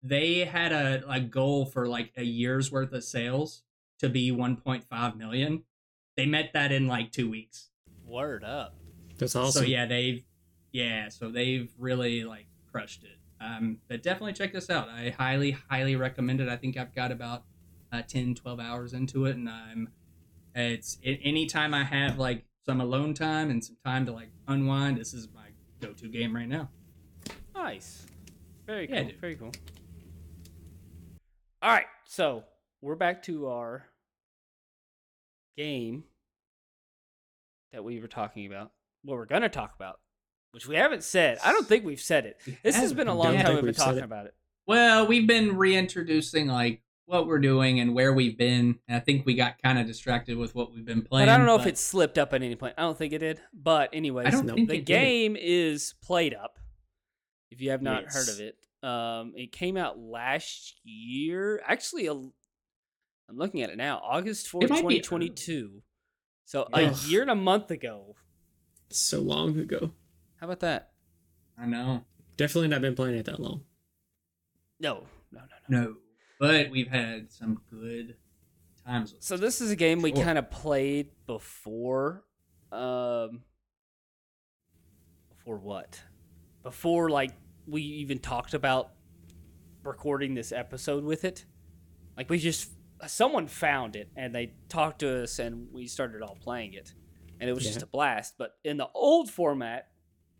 they 0.04 0.40
had 0.40 0.72
a, 0.72 1.10
a 1.10 1.20
goal 1.20 1.66
for 1.66 1.88
like 1.88 2.12
a 2.18 2.24
year's 2.24 2.72
worth 2.72 2.92
of 2.92 3.04
sales 3.04 3.64
to 4.00 4.10
be 4.10 4.32
1.5 4.32 5.16
million. 5.16 5.64
They 6.18 6.26
met 6.26 6.52
that 6.54 6.72
in 6.72 6.88
like 6.88 7.12
two 7.12 7.30
weeks. 7.30 7.70
Word 8.04 8.44
up. 8.44 8.76
That's 9.22 9.36
awesome. 9.36 9.62
So 9.64 9.68
yeah, 9.68 9.86
they've 9.86 10.24
yeah, 10.72 11.10
so 11.10 11.30
they've 11.30 11.72
really 11.78 12.24
like 12.24 12.48
crushed 12.72 13.04
it. 13.04 13.18
Um, 13.40 13.78
but 13.88 14.04
definitely 14.04 14.34
check 14.34 14.52
this 14.54 14.70
out. 14.70 14.90
I 14.90 15.10
highly, 15.18 15.52
highly 15.70 15.96
recommend 15.96 16.42
it. 16.42 16.50
I 16.50 16.58
think 16.58 16.78
I've 16.78 16.94
got 16.94 17.12
about 17.12 17.44
uh, 17.92 18.02
10, 18.08 18.36
12 18.36 18.60
hours 18.60 18.94
into 18.94 19.26
it, 19.26 19.36
and 19.36 19.48
I'm 19.50 19.90
it's 20.56 20.98
it, 21.04 21.20
anytime 21.24 21.74
I 21.74 21.84
have 21.84 22.18
like 22.18 22.44
some 22.66 22.82
alone 22.82 23.14
time 23.14 23.50
and 23.50 23.64
some 23.64 23.78
time 23.86 24.06
to 24.08 24.12
like 24.12 24.30
unwind, 24.48 24.98
this 24.98 25.14
is 25.14 25.28
my 25.34 25.48
go-to 25.80 26.08
game 26.08 26.36
right 26.36 26.48
now. 26.48 26.70
Nice. 27.56 28.06
Very 28.66 28.90
Yeah, 28.90 29.02
cool. 29.02 29.10
dude. 29.10 29.20
Very 29.22 29.36
cool. 29.36 29.52
All 31.62 31.70
right, 31.72 31.86
so 32.06 32.44
we're 32.82 32.96
back 32.96 33.22
to 33.24 33.48
our 33.48 33.86
game 35.58 36.04
that 37.72 37.84
we 37.84 38.00
were 38.00 38.08
talking 38.08 38.46
about. 38.46 38.72
What 39.04 39.16
we're 39.16 39.26
gonna 39.26 39.50
talk 39.50 39.74
about, 39.76 40.00
which 40.52 40.68
we 40.68 40.76
haven't 40.76 41.04
said. 41.04 41.40
I 41.44 41.52
don't 41.52 41.68
think 41.68 41.86
we've 41.86 42.00
said 42.02 42.26
it. 42.26 42.40
This 42.64 42.76
has 42.76 42.94
been 42.94 43.08
a 43.08 43.16
long 43.16 43.38
time 43.38 43.56
we've 43.56 43.64
been 43.66 43.74
talking 43.74 43.98
it. 44.00 44.04
about 44.04 44.28
it. 44.28 44.36
Well, 44.68 45.08
we've 45.08 45.28
been 45.28 45.58
reintroducing 45.58 46.48
like 46.48 46.82
what 47.06 47.28
we're 47.28 47.40
doing 47.40 47.80
and 47.80 47.94
where 47.96 48.14
we've 48.14 48.38
been, 48.38 48.78
and 48.88 48.96
I 48.96 49.00
think 49.00 49.26
we 49.26 49.34
got 49.34 49.62
kind 49.62 49.80
of 49.80 49.86
distracted 49.88 50.38
with 50.38 50.54
what 50.56 50.72
we've 50.74 50.86
been 50.86 51.02
playing. 51.02 51.26
But 51.28 51.34
I 51.34 51.38
don't 51.38 51.46
know 51.48 51.56
if 51.60 51.66
it 51.66 51.78
slipped 51.78 52.18
up 52.18 52.32
at 52.34 52.42
any 52.44 52.56
point. 52.56 52.76
I 52.78 52.84
don't 52.84 52.98
think 52.98 53.12
it 53.12 53.18
did. 53.20 53.42
But 53.54 53.90
anyways, 53.92 54.28
I 54.28 54.30
don't 54.30 54.46
No. 54.46 54.54
the 54.56 54.62
it 54.62 54.68
did. 54.68 54.86
game 54.86 55.36
is 55.38 55.94
PlateUp. 56.08 56.50
If 57.50 57.60
you 57.60 57.72
have 57.72 57.82
not 57.82 58.06
heard 58.06 58.30
of 58.30 58.40
it, 58.40 58.56
um, 58.88 59.34
it 59.36 59.52
came 59.52 59.76
out 59.78 60.00
last 60.00 60.80
year. 60.86 61.62
Actually, 61.66 62.06
a, 62.08 62.14
I'm 62.14 62.32
looking 63.32 63.62
at 63.62 63.70
it 63.72 63.78
now, 63.78 64.00
August 64.04 64.48
fourth, 64.48 64.66
It 64.66 64.72
be 64.72 64.80
twenty 64.80 65.02
twenty 65.02 65.30
two. 65.30 65.82
So 66.46 66.68
Yeah. 66.74 66.92
a 66.92 67.08
year 67.10 67.22
and 67.24 67.32
a 67.32 67.36
month 67.36 67.72
ago. 67.72 68.16
So 69.00 69.20
long 69.22 69.58
ago. 69.60 69.92
How 70.38 70.48
about 70.48 70.60
that? 70.62 70.92
I 71.58 71.66
know. 71.66 72.04
Definitely 72.38 72.70
not 72.70 72.82
been 72.82 72.96
playing 72.96 73.18
it 73.18 73.26
that 73.26 73.40
long. 73.40 73.62
No, 74.80 75.04
no, 75.32 75.40
no, 75.42 75.46
no. 75.68 75.82
No, 75.84 75.96
but 76.40 76.70
we've 76.72 76.88
had 76.90 77.32
some 77.32 77.62
good 77.70 78.16
times. 78.86 79.14
With 79.14 79.24
So 79.24 79.38
this 79.38 79.62
is 79.62 79.70
a 79.70 79.76
game 79.76 80.02
we 80.02 80.14
Sure. 80.14 80.24
kind 80.24 80.38
of 80.40 80.50
played 80.50 81.10
before. 81.28 82.24
Um, 82.72 83.44
before 85.30 85.58
what? 85.58 86.02
Before 86.64 87.10
like 87.10 87.32
we 87.68 87.82
even 87.82 88.20
talked 88.20 88.54
about 88.54 88.92
recording 89.84 90.34
this 90.34 90.52
episode 90.52 91.04
with 91.04 91.24
it. 91.26 91.46
Like 92.18 92.30
we 92.30 92.38
just 92.40 92.72
someone 93.08 93.48
found 93.48 93.96
it 93.96 94.10
and 94.16 94.34
they 94.34 94.54
talked 94.70 95.00
to 95.00 95.24
us 95.24 95.40
and 95.40 95.68
we 95.72 95.88
started 95.88 96.22
all 96.22 96.38
playing 96.40 96.74
it, 96.74 96.94
and 97.42 97.50
it 97.50 97.54
was 97.54 97.64
just 97.66 97.82
a 97.82 97.86
blast. 97.88 98.36
But 98.38 98.52
in 98.64 98.78
the 98.78 98.88
old 98.94 99.30
format, 99.30 99.90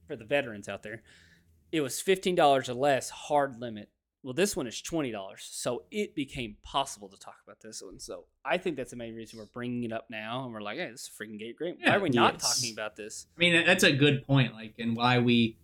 for 0.08 0.16
the 0.16 0.24
veterans 0.24 0.70
out 0.70 0.84
there, 0.84 1.04
it 1.74 1.82
was 1.82 2.00
fifteen 2.00 2.36
dollars 2.36 2.70
or 2.70 2.74
less 2.76 3.10
hard 3.10 3.60
limit. 3.60 3.90
Well, 4.24 4.34
this 4.34 4.56
one 4.56 4.68
is 4.68 4.80
twenty 4.82 5.12
dollars, 5.12 5.48
so 5.52 5.84
it 5.90 6.14
became 6.16 6.58
possible 6.62 7.10
to 7.10 7.18
talk 7.18 7.38
about 7.44 7.60
this 7.60 7.82
one. 7.82 8.00
So 8.00 8.26
I 8.46 8.58
think 8.60 8.76
that's 8.78 8.92
the 8.92 8.96
main 8.98 9.16
reason 9.16 9.40
we're 9.40 9.46
bringing 9.46 9.84
it 9.84 9.92
up 9.92 10.06
now, 10.12 10.44
and 10.46 10.54
we're 10.54 10.62
like, 10.62 10.78
"Hey, 10.78 10.92
this 10.92 11.02
is 11.02 11.10
a 11.10 11.24
freaking 11.24 11.40
great. 11.58 11.78
Why 11.80 11.86
Yeah, 11.88 11.96
are 11.96 12.00
we 12.00 12.10
not 12.10 12.36
yes. 12.36 12.56
talking 12.56 12.72
about 12.74 12.96
this?" 12.96 13.26
I 13.36 13.40
mean, 13.40 13.66
that's 13.66 13.84
a 13.84 13.92
good 13.92 14.26
point. 14.28 14.54
Like, 14.54 14.76
and 14.78 14.96
why 14.96 15.18
we 15.20 15.58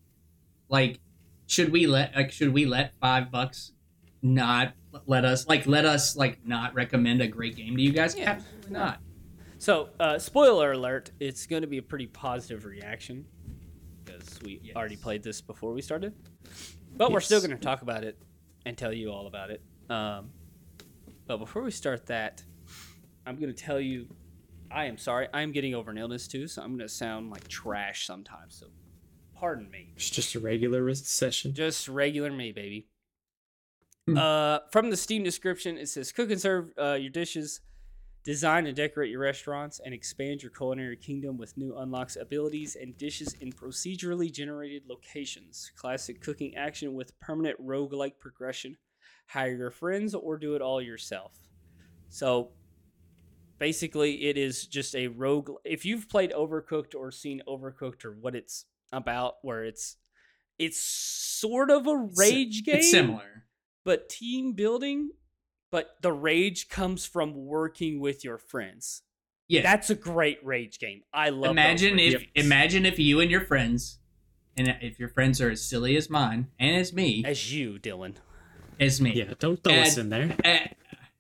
like 0.70 1.00
should 1.46 1.72
we 1.72 1.86
let 1.88 2.16
like 2.16 2.32
should 2.32 2.52
we 2.54 2.66
let 2.66 2.96
five 3.00 3.30
bucks 3.32 3.74
not 4.24 4.74
let 5.06 5.24
us 5.24 5.48
like 5.48 5.68
let 5.68 5.86
us 5.86 6.16
like 6.16 6.44
not 6.46 6.74
recommend 6.74 7.22
a 7.22 7.28
great 7.28 7.56
game 7.56 7.76
to 7.78 7.82
you 7.84 7.92
guys? 7.92 8.16
Yeah. 8.16 8.32
Absolutely 8.32 8.72
not. 8.72 9.00
So, 9.60 9.90
uh, 10.00 10.20
spoiler 10.20 10.72
alert: 10.74 11.12
it's 11.20 11.48
going 11.48 11.62
to 11.62 11.68
be 11.68 11.78
a 11.80 11.82
pretty 11.82 12.08
positive 12.08 12.66
reaction 12.66 13.26
because 14.06 14.40
we 14.44 14.60
Yes. 14.64 14.76
already 14.76 14.96
played 14.96 15.24
this 15.24 15.42
before 15.42 15.74
we 15.74 15.82
started, 15.82 16.14
but 16.96 17.12
we're 17.12 17.20
still 17.20 17.40
going 17.40 17.52
to 17.52 17.58
talk 17.58 17.82
about 17.82 18.04
it 18.04 18.18
and 18.66 18.78
tell 18.78 18.94
you 18.94 19.12
all 19.12 19.28
about 19.28 19.50
it. 19.50 19.62
Um, 19.90 20.30
but 21.26 21.38
before 21.38 21.64
we 21.64 21.72
start 21.72 22.06
that, 22.08 22.44
I'm 23.26 23.36
going 23.40 23.54
to 23.54 23.64
tell 23.64 23.80
you, 23.80 24.08
I 24.72 24.86
am 24.86 24.98
sorry. 24.98 25.28
I'm 25.34 25.52
getting 25.52 25.74
over 25.74 25.92
an 25.92 25.98
illness 25.98 26.28
too, 26.28 26.48
so 26.48 26.62
I'm 26.62 26.70
going 26.78 26.88
to 26.88 26.94
sound 26.94 27.32
like 27.32 27.48
trash 27.48 28.06
sometimes. 28.06 28.56
So, 28.60 28.68
pardon 29.36 29.70
me. 29.72 29.94
It's 29.96 30.10
just 30.10 30.36
a 30.36 30.40
regular 30.40 30.94
session. 30.96 31.54
Just 31.54 31.88
regular 31.88 32.32
me, 32.32 32.52
baby. 32.52 32.88
Hmm. 34.08 34.18
Uh, 34.18 34.60
from 34.72 34.90
the 34.92 34.98
Steam 34.98 35.24
description, 35.24 35.78
it 35.78 35.90
says 35.90 36.12
cook 36.12 36.32
and 36.32 36.40
serve 36.40 36.72
uh, 36.78 36.94
your 36.94 37.10
dishes, 37.10 37.60
design 38.28 38.68
and 38.68 38.76
decorate 38.76 39.10
your 39.10 39.22
restaurants, 39.22 39.80
and 39.86 39.94
expand 39.94 40.44
your 40.44 40.52
culinary 40.52 40.98
kingdom 40.98 41.38
with 41.38 41.56
new 41.56 41.78
unlocks, 41.78 42.18
abilities, 42.18 42.76
and 42.76 42.98
dishes 42.98 43.34
in 43.40 43.54
procedurally 43.54 44.30
generated 44.30 44.84
locations. 44.90 45.72
Classic 45.78 46.20
cooking 46.20 46.54
action 46.58 46.94
with 46.94 47.18
permanent 47.22 47.58
roguelike 47.66 48.20
progression. 48.20 48.76
Hire 49.28 49.56
your 49.56 49.72
friends 49.72 50.14
or 50.14 50.38
do 50.38 50.56
it 50.56 50.62
all 50.62 50.82
yourself. 50.82 51.38
So 52.10 52.50
basically, 53.60 54.26
it 54.26 54.38
is 54.38 54.66
just 54.68 54.94
a 54.94 55.08
rogue. 55.08 55.50
If 55.64 55.86
you've 55.86 56.10
played 56.10 56.34
Overcooked 56.34 56.96
or 56.96 57.12
seen 57.12 57.42
Overcooked 57.48 58.04
or 58.04 58.12
what 58.12 58.36
it's 58.36 58.66
about, 58.92 59.36
where 59.42 59.64
it's 59.64 59.96
it's 60.60 60.84
sort 60.84 61.72
of 61.72 61.88
a 61.88 62.10
rage 62.18 62.66
game 62.66 62.76
It's 62.78 62.92
similar. 62.92 63.46
but 63.86 64.10
team 64.10 64.52
building 64.52 65.12
but 65.72 65.96
the 66.02 66.12
rage 66.12 66.70
comes 66.70 67.06
from 67.06 67.34
working 67.46 68.00
with 68.00 68.24
your 68.24 68.38
friends 68.38 69.02
Yeah. 69.48 69.62
that's 69.64 69.90
a 69.90 69.96
great 69.96 70.40
rage 70.46 70.80
game 70.80 71.02
i 71.14 71.30
love 71.30 71.52
imagine 71.52 72.00
if 72.00 72.14
games. 72.20 72.32
imagine 72.36 72.86
if 72.86 73.00
you 73.00 73.20
and 73.20 73.30
your 73.32 73.42
friends, 73.42 74.00
and 74.58 74.76
if 74.82 75.00
your 75.00 75.10
friends 75.10 75.40
are 75.42 75.50
as 75.52 75.62
silly 75.64 75.96
as 75.98 76.10
mine 76.10 76.48
and 76.60 76.76
as 76.76 76.92
me, 76.94 77.24
as 77.26 77.54
you 77.54 77.78
dylan 77.80 78.16
as 78.80 79.02
me. 79.02 79.12
Yeah, 79.14 79.34
don't 79.40 79.64
throw 79.64 79.74
us 79.74 79.98
in 79.98 80.10
there. 80.10 80.36
Eh, 80.44 80.68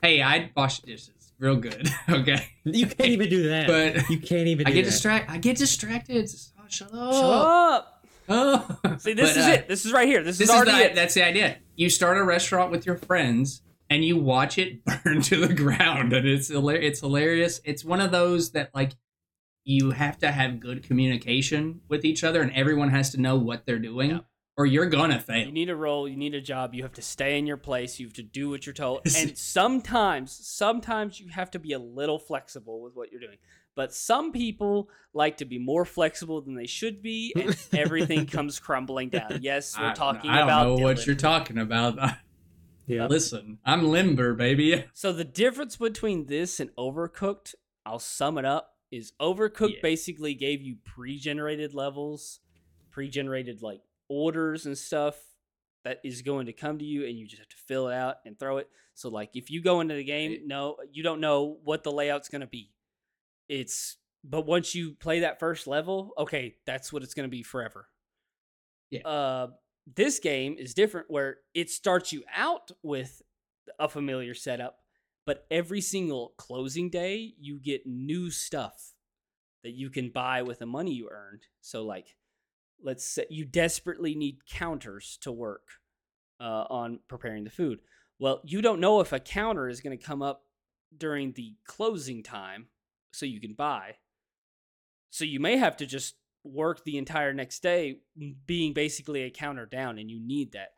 hey, 0.01 0.21
I'd 0.21 0.51
wash 0.55 0.79
dishes 0.81 1.33
real 1.39 1.55
good. 1.55 1.89
Okay. 2.09 2.43
You 2.63 2.85
can't 2.87 3.09
even 3.09 3.29
do 3.29 3.49
that. 3.49 3.67
But- 3.67 4.09
you 4.09 4.19
can't 4.19 4.47
even. 4.47 4.67
I 4.67 4.71
get 4.71 4.85
distracted. 4.85 5.31
I 5.33 5.37
get 5.37 5.57
distracted. 5.57 6.29
Oh, 6.59 6.63
shut 6.67 6.93
up. 6.93 7.13
shut 7.13 7.23
up 7.23 8.05
Oh. 8.29 8.97
see 8.99 9.13
this 9.13 9.31
But, 9.33 9.37
is 9.39 9.45
uh, 9.45 9.49
it 9.51 9.67
this 9.67 9.85
is 9.85 9.93
right 9.93 10.07
here 10.07 10.21
this, 10.21 10.37
This 10.37 10.49
is 10.49 10.53
is 10.55 10.61
already 10.61 10.77
the, 10.77 10.91
it 10.91 10.95
that's 10.95 11.13
the 11.13 11.25
idea. 11.25 11.57
You 11.75 11.89
start 11.89 12.17
a 12.17 12.23
restaurant 12.23 12.71
with 12.71 12.85
your 12.85 12.97
friends 12.97 13.61
and 13.89 14.03
you 14.03 14.17
watch 14.17 14.57
it 14.57 14.83
burn 15.03 15.21
to 15.23 15.45
the 15.47 15.53
ground, 15.53 16.13
and 16.13 16.27
it's 16.27 16.49
it's 16.49 16.99
hilarious. 16.99 17.61
It's 17.63 17.83
one 17.85 18.01
of 18.01 18.11
those 18.11 18.51
that 18.51 18.71
like 18.75 18.93
you 19.63 19.91
have 19.91 20.17
to 20.19 20.31
have 20.31 20.59
good 20.59 20.83
communication 20.83 21.81
with 21.89 22.05
each 22.05 22.23
other, 22.23 22.41
and 22.41 22.51
everyone 22.53 22.89
has 22.89 23.09
to 23.11 23.21
know 23.21 23.35
what 23.37 23.65
they're 23.65 23.79
doing, 23.79 24.11
Yeah. 24.11 24.19
or 24.57 24.65
you're 24.65 24.85
gonna 24.85 25.19
fail. 25.19 25.45
you 25.45 25.51
need 25.51 25.69
a 25.69 25.75
role 25.75 26.07
you 26.07 26.15
need 26.17 26.33
a 26.33 26.41
job 26.41 26.73
you 26.73 26.83
have 26.83 26.93
to 26.93 27.01
stay 27.01 27.37
in 27.37 27.45
your 27.45 27.57
place 27.57 27.99
you 27.99 28.07
have 28.07 28.13
to 28.13 28.23
do 28.23 28.49
what 28.49 28.65
you're 28.65 28.73
told 28.73 29.01
and 29.17 29.37
sometimes 29.37 30.31
sometimes 30.31 31.19
you 31.19 31.27
have 31.29 31.51
to 31.51 31.59
be 31.59 31.73
a 31.73 31.79
little 31.79 32.17
flexible 32.17 32.81
with 32.81 32.95
what 32.95 33.11
you're 33.11 33.19
doing 33.21 33.37
but 33.75 33.93
some 33.93 34.31
people 34.31 34.89
like 35.13 35.37
to 35.37 35.45
be 35.45 35.59
more 35.59 35.85
flexible 35.85 36.41
than 36.41 36.55
they 36.55 36.65
should 36.65 37.03
be 37.03 37.33
and 37.35 37.55
everything 37.73 38.25
comes 38.37 38.57
crumbling 38.59 39.09
down 39.09 39.39
yes 39.41 39.77
we're 39.77 39.87
I- 39.89 39.93
talking 39.93 40.31
I 40.31 40.35
don't 40.39 40.43
about 40.49 40.65
know 40.67 40.75
what 40.83 41.05
you're 41.05 41.15
talking 41.15 41.57
about. 41.59 41.99
Yeah. 42.87 43.07
Listen, 43.07 43.59
I'm 43.65 43.89
limber, 43.89 44.33
baby. 44.33 44.85
So 44.93 45.11
the 45.13 45.23
difference 45.25 45.75
between 45.75 46.25
this 46.25 46.59
and 46.59 46.73
Overcooked, 46.75 47.53
I'll 47.85 47.99
sum 47.99 48.37
it 48.37 48.45
up, 48.45 48.75
is 48.91 49.11
Overcooked 49.21 49.75
Yeah. 49.75 49.79
basically 49.83 50.33
gave 50.33 50.61
you 50.61 50.77
pre-generated 50.85 51.73
levels, 51.73 52.39
pre-generated 52.91 53.61
like 53.61 53.81
orders 54.09 54.65
and 54.65 54.77
stuff 54.77 55.17
that 55.83 55.99
is 56.03 56.21
going 56.21 56.45
to 56.47 56.53
come 56.53 56.79
to 56.79 56.85
you 56.85 57.05
and 57.05 57.17
you 57.17 57.27
just 57.27 57.39
have 57.39 57.49
to 57.49 57.55
fill 57.67 57.89
it 57.89 57.93
out 57.93 58.15
and 58.25 58.39
throw 58.39 58.57
it. 58.57 58.69
So 58.93 59.09
like 59.09 59.31
if 59.35 59.51
you 59.51 59.61
go 59.61 59.81
into 59.81 59.95
the 59.95 60.03
game, 60.03 60.39
no, 60.47 60.77
you 60.91 61.03
don't 61.03 61.19
know 61.19 61.57
what 61.63 61.83
the 61.83 61.91
layout's 61.91 62.29
going 62.29 62.41
to 62.41 62.47
be. 62.47 62.71
It's 63.49 63.97
but 64.23 64.45
once 64.45 64.73
you 64.75 64.93
play 64.93 65.19
that 65.21 65.39
first 65.39 65.67
level, 65.67 66.11
okay, 66.17 66.55
that's 66.65 66.91
what 66.91 67.03
it's 67.03 67.13
going 67.13 67.29
to 67.29 67.31
be 67.31 67.43
forever. 67.43 67.87
Yeah. 68.89 69.01
Uh 69.07 69.47
this 69.95 70.19
game 70.19 70.55
is 70.57 70.73
different 70.73 71.09
where 71.09 71.37
it 71.53 71.69
starts 71.69 72.11
you 72.11 72.23
out 72.35 72.71
with 72.83 73.21
a 73.79 73.87
familiar 73.87 74.33
setup. 74.33 74.79
But 75.25 75.45
every 75.51 75.81
single 75.81 76.33
closing 76.37 76.89
day, 76.89 77.33
you 77.39 77.59
get 77.59 77.85
new 77.85 78.31
stuff 78.31 78.93
that 79.63 79.73
you 79.73 79.89
can 79.89 80.09
buy 80.09 80.41
with 80.41 80.59
the 80.59 80.65
money 80.65 80.93
you 80.93 81.09
earned. 81.11 81.43
So, 81.61 81.83
like, 81.83 82.15
let's 82.81 83.03
say 83.03 83.25
you 83.29 83.43
desperately 83.43 84.15
need 84.15 84.45
counters 84.45 85.17
to 85.21 85.31
work 85.31 85.67
uh, 86.39 86.65
on 86.69 86.99
preparing 87.09 87.43
the 87.43 87.49
food. 87.49 87.79
Well, 88.19 88.41
you 88.45 88.61
don't 88.61 88.79
know 88.79 89.01
if 89.01 89.11
a 89.11 89.19
counter 89.19 89.67
is 89.67 89.81
going 89.81 89.97
to 89.97 90.03
come 90.03 90.21
up 90.21 90.43
during 90.95 91.33
the 91.33 91.55
closing 91.65 92.23
time 92.23 92.67
so 93.11 93.25
you 93.25 93.41
can 93.41 93.53
buy. 93.53 93.95
So 95.09 95.25
you 95.25 95.39
may 95.39 95.57
have 95.57 95.77
to 95.77 95.85
just 95.85 96.15
work 96.51 96.83
the 96.83 96.97
entire 96.97 97.33
next 97.33 97.61
day 97.61 97.99
being 98.45 98.73
basically 98.73 99.23
a 99.23 99.29
counter 99.29 99.65
down 99.65 99.97
and 99.97 100.09
you 100.09 100.19
need 100.19 100.53
that. 100.53 100.69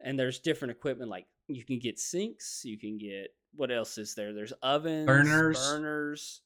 And 0.00 0.18
there's 0.18 0.38
different 0.38 0.72
equipment 0.72 1.10
like 1.10 1.26
you 1.48 1.64
can 1.64 1.78
get 1.78 1.98
sinks, 1.98 2.62
you 2.64 2.78
can 2.78 2.98
get 2.98 3.28
what 3.54 3.70
else 3.70 3.96
is 3.98 4.14
there? 4.14 4.32
There's 4.34 4.52
ovens, 4.62 5.06
Burners. 5.06 5.58
burners, 5.58 6.42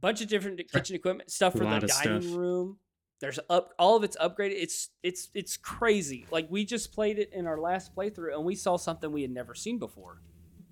bunch 0.00 0.20
of 0.20 0.28
different 0.28 0.60
kitchen 0.70 0.94
equipment, 0.94 1.30
stuff 1.30 1.52
for 1.54 1.60
the 1.60 1.64
dining 1.64 1.88
stuff. 1.88 2.24
room. 2.36 2.78
There's 3.20 3.38
up 3.48 3.72
all 3.78 3.96
of 3.96 4.04
it's 4.04 4.16
upgraded. 4.18 4.54
It's 4.56 4.90
it's 5.02 5.30
it's 5.34 5.56
crazy. 5.56 6.26
Like 6.30 6.48
we 6.50 6.64
just 6.64 6.92
played 6.92 7.18
it 7.18 7.30
in 7.32 7.46
our 7.46 7.58
last 7.58 7.94
playthrough 7.96 8.34
and 8.34 8.44
we 8.44 8.54
saw 8.54 8.76
something 8.76 9.10
we 9.10 9.22
had 9.22 9.30
never 9.30 9.54
seen 9.54 9.78
before. 9.78 10.20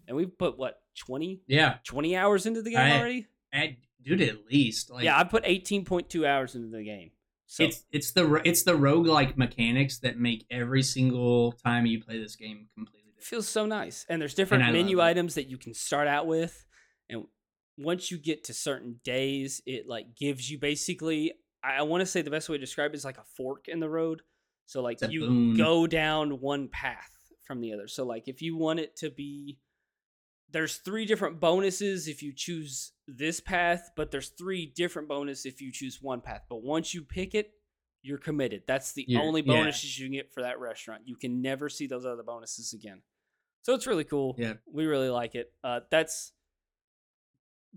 And 0.07 0.17
we 0.17 0.27
put 0.27 0.59
what 0.59 0.83
20 0.99 1.41
Yeah, 1.47 1.77
20 1.85 2.17
hours 2.17 2.45
into 2.45 2.61
the 2.61 2.71
game 2.71 2.79
I- 2.81 2.99
already? 2.99 3.27
I, 3.55 3.77
dude, 4.03 4.21
at 4.21 4.47
least 4.51 4.91
like 4.91 5.05
yeah, 5.05 5.19
I 5.19 5.25
put 5.25 5.45
18.2 5.45 6.27
hours 6.27 6.55
into 6.55 6.69
the 6.69 6.83
game. 6.85 7.13
So 7.53 7.65
it's 7.65 7.85
it's 7.93 8.13
the 8.13 8.27
ro- 8.27 8.41
it's 8.47 8.63
the 8.63 8.73
roguelike 8.73 9.37
mechanics 9.37 9.99
that 9.99 10.19
make 10.19 10.47
every 10.51 10.83
single 10.83 11.53
time 11.53 11.85
you 11.85 12.03
play 12.03 12.19
this 12.19 12.35
game 12.35 12.69
completely 12.75 13.11
different. 13.11 13.27
feels 13.27 13.47
so 13.47 13.67
nice. 13.67 14.07
And 14.09 14.23
there's 14.23 14.33
different 14.33 14.63
I 14.63 14.69
love 14.69 14.73
menu 14.77 15.01
it. 15.01 15.05
items 15.05 15.35
that 15.35 15.51
you 15.51 15.59
can 15.59 15.75
start 15.75 16.09
out 16.09 16.27
with 16.27 16.65
and 17.11 17.25
once 17.77 18.11
you 18.11 18.17
get 18.17 18.45
to 18.45 18.55
certain 18.55 19.01
days, 19.05 19.61
it 19.67 19.87
like 19.87 20.17
gives 20.17 20.51
you 20.51 20.59
basically 20.59 21.35
I, 21.63 21.81
I 21.81 21.83
want 21.83 22.01
to 22.01 22.07
say 22.07 22.23
the 22.23 22.31
best 22.31 22.49
way 22.49 22.57
to 22.57 22.61
describe 22.65 22.93
it 22.93 22.97
is 22.97 23.05
like 23.05 23.19
a 23.19 23.25
fork 23.37 23.69
in 23.69 23.81
the 23.81 23.91
road. 23.91 24.23
So 24.65 24.81
like 24.81 25.01
you 25.11 25.21
boon. 25.21 25.55
go 25.55 25.87
down 25.87 26.41
one 26.41 26.69
path 26.69 27.19
from 27.47 27.61
the 27.61 27.75
other. 27.75 27.87
So 27.87 28.07
like 28.07 28.29
if 28.29 28.41
you 28.41 28.57
want 28.57 28.81
it 28.81 28.97
to 28.97 29.11
be 29.11 29.59
there's 30.53 30.77
three 30.77 31.05
different 31.07 31.41
bonuses 31.41 32.09
if 32.09 32.23
you 32.23 32.33
choose 32.35 32.93
this 33.09 33.41
path, 33.41 33.91
but 33.97 34.11
there's 34.11 34.29
three 34.29 34.67
different 34.67 35.09
bonus 35.09 35.47
if 35.47 35.61
you 35.61 35.73
choose 35.73 35.99
one 36.01 36.21
path. 36.21 36.43
But 36.49 36.63
once 36.63 36.95
you 36.95 37.03
pick 37.03 37.35
it, 37.35 37.53
you're 38.03 38.19
committed. 38.19 38.63
That's 38.67 38.93
the 38.93 39.05
You're- 39.07 39.25
only 39.25 39.43
yeah. 39.43 39.55
bonuses 39.55 39.99
you 39.99 40.07
can 40.07 40.13
get 40.15 40.33
for 40.33 40.43
that 40.43 40.59
restaurant. 40.61 41.03
You 41.07 41.17
can 41.17 41.41
never 41.41 41.69
see 41.69 41.87
those 41.87 42.05
other 42.05 42.23
bonuses 42.23 42.73
again. 42.73 43.03
So 43.63 43.75
it's 43.75 43.87
really 43.87 44.05
cool. 44.05 44.35
Yeah. 44.37 44.55
We 44.71 44.87
really 44.87 45.09
like 45.09 45.35
it. 45.37 45.53
Uh, 45.63 45.81
that's 45.91 46.33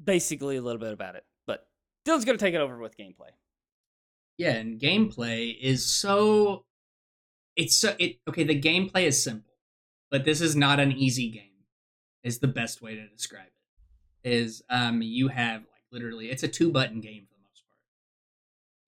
basically 0.02 0.58
a 0.58 0.62
little 0.62 0.80
bit 0.80 0.94
about 0.94 1.16
it. 1.16 1.24
But 1.46 1.68
Dylan's 2.08 2.26
going 2.26 2.38
to 2.38 2.44
take 2.44 2.56
it 2.56 2.62
over 2.62 2.78
with 2.80 2.98
gameplay. 2.98 3.30
Yeah, 4.38 4.54
and 4.54 4.80
gameplay 4.80 5.56
is 5.62 5.86
so 5.86 6.66
it's 7.56 7.76
so 7.78 7.96
it 8.00 8.18
okay, 8.28 8.44
the 8.44 8.60
gameplay 8.60 9.04
is 9.04 9.24
simple, 9.24 9.54
but 10.12 10.26
this 10.26 10.42
is 10.42 10.56
not 10.58 10.80
an 10.80 10.92
easy 10.92 11.30
game. 11.30 11.55
Is 12.26 12.40
the 12.40 12.48
best 12.48 12.82
way 12.82 12.96
to 12.96 13.08
describe 13.08 13.46
it. 14.24 14.30
Is 14.30 14.64
um 14.70 15.02
you 15.02 15.28
have 15.30 15.62
like 15.62 15.84
literally 15.92 16.30
it's 16.32 16.44
a 16.44 16.48
two 16.48 16.72
button 16.72 17.00
game 17.00 17.28
for 17.28 17.36
the 17.36 17.44
most 17.48 17.64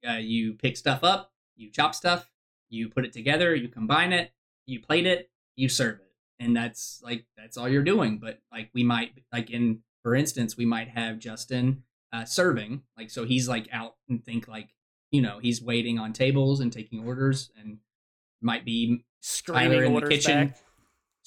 part. 0.04 0.16
Uh, 0.16 0.20
you 0.20 0.54
pick 0.54 0.76
stuff 0.76 1.04
up, 1.04 1.32
you 1.56 1.70
chop 1.70 1.94
stuff, 1.96 2.32
you 2.70 2.90
put 2.90 3.06
it 3.06 3.14
together, 3.14 3.54
you 3.56 3.68
combine 3.68 4.12
it, 4.12 4.32
you 4.66 4.80
plate 4.80 5.06
it, 5.06 5.30
you 5.56 5.70
serve 5.70 6.00
it. 6.00 6.12
And 6.40 6.58
that's 6.58 7.00
like 7.04 7.26
that's 7.38 7.58
all 7.58 7.70
you're 7.70 7.84
doing. 7.84 8.18
But 8.18 8.42
like 8.52 8.70
we 8.74 8.84
might 8.84 9.12
like 9.32 9.52
in 9.52 9.82
for 10.04 10.16
instance, 10.16 10.58
we 10.58 10.66
might 10.66 10.90
have 10.90 11.20
Justin 11.20 11.84
uh 12.12 12.26
serving, 12.26 12.82
like 12.98 13.10
so 13.12 13.24
he's 13.24 13.48
like 13.48 13.68
out 13.72 13.96
and 14.10 14.24
think 14.24 14.48
like 14.48 14.70
you 15.12 15.22
know 15.22 15.40
he's 15.40 15.62
waiting 15.62 16.00
on 16.00 16.12
tables 16.12 16.60
and 16.60 16.74
taking 16.74 17.06
orders 17.06 17.52
and 17.60 17.78
might 18.42 18.66
be 18.66 19.04
Screaming 19.20 19.84
in 19.84 19.94
the 19.94 20.08
kitchen. 20.08 20.48
back. 20.48 20.58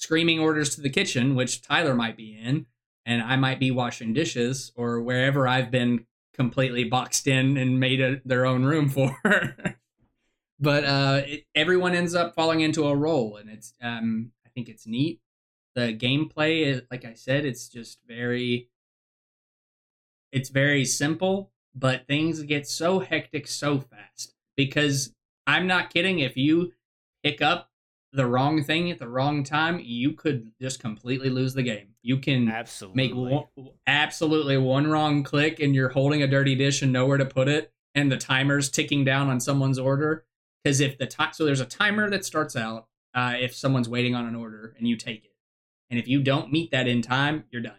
Screaming 0.01 0.39
orders 0.39 0.75
to 0.75 0.81
the 0.81 0.89
kitchen 0.89 1.35
which 1.35 1.61
tyler 1.61 1.95
might 1.95 2.17
be 2.17 2.37
in 2.37 2.65
and 3.05 3.21
i 3.21 3.35
might 3.35 3.59
be 3.59 3.71
washing 3.71 4.13
dishes 4.13 4.71
or 4.75 5.01
wherever 5.01 5.47
i've 5.47 5.71
been 5.71 6.05
completely 6.33 6.83
boxed 6.83 7.27
in 7.27 7.57
and 7.57 7.79
made 7.79 8.01
a, 8.01 8.21
their 8.25 8.45
own 8.45 8.63
room 8.63 8.89
for. 8.89 9.17
But 10.63 10.83
uh 10.83 11.21
it, 11.25 11.45
everyone 11.55 11.95
ends 11.95 12.13
up 12.13 12.35
falling 12.35 12.61
into 12.61 12.85
a 12.85 12.95
role 12.95 13.37
and 13.37 13.49
it's 13.49 13.73
um 13.81 14.31
i 14.45 14.49
think 14.49 14.69
it's 14.69 14.85
neat. 14.85 15.19
The 15.73 15.97
gameplay 15.97 16.61
is 16.67 16.83
like 16.91 17.03
i 17.03 17.15
said 17.15 17.45
it's 17.45 17.67
just 17.67 17.97
very 18.07 18.69
it's 20.31 20.49
very 20.49 20.85
simple 20.85 21.51
but 21.73 22.05
things 22.05 22.43
get 22.43 22.67
so 22.67 22.99
hectic 22.99 23.47
so 23.47 23.79
fast 23.79 24.35
because 24.55 25.15
i'm 25.47 25.65
not 25.65 25.91
kidding 25.91 26.19
if 26.19 26.37
you 26.37 26.73
pick 27.23 27.41
up 27.41 27.70
the 28.13 28.25
wrong 28.25 28.63
thing 28.63 28.91
at 28.91 28.99
the 28.99 29.07
wrong 29.07 29.43
time 29.43 29.79
you 29.79 30.13
could 30.13 30.51
just 30.59 30.79
completely 30.79 31.29
lose 31.29 31.53
the 31.53 31.63
game. 31.63 31.89
You 32.01 32.17
can 32.17 32.49
Absolutely. 32.49 32.95
make 32.95 33.15
one, 33.15 33.69
absolutely 33.87 34.57
one 34.57 34.87
wrong 34.87 35.23
click 35.23 35.59
and 35.59 35.73
you're 35.73 35.89
holding 35.89 36.21
a 36.21 36.27
dirty 36.27 36.55
dish 36.55 36.81
and 36.81 36.91
nowhere 36.91 37.17
to 37.17 37.25
put 37.25 37.47
it 37.47 37.71
and 37.95 38.11
the 38.11 38.17
timer's 38.17 38.69
ticking 38.69 39.03
down 39.05 39.29
on 39.29 39.39
someone's 39.39 39.79
order. 39.79 40.25
Because 40.63 40.79
if 40.79 40.97
the 40.97 41.07
time 41.07 41.33
so 41.33 41.45
there's 41.45 41.61
a 41.61 41.65
timer 41.65 42.09
that 42.09 42.25
starts 42.25 42.55
out 42.55 42.87
uh, 43.13 43.33
if 43.39 43.55
someone's 43.55 43.89
waiting 43.89 44.15
on 44.15 44.25
an 44.25 44.35
order 44.35 44.75
and 44.77 44.87
you 44.87 44.95
take 44.95 45.25
it. 45.25 45.35
And 45.89 45.99
if 45.99 46.07
you 46.07 46.21
don't 46.21 46.51
meet 46.51 46.71
that 46.71 46.87
in 46.87 47.01
time 47.01 47.45
you're 47.51 47.61
done 47.61 47.75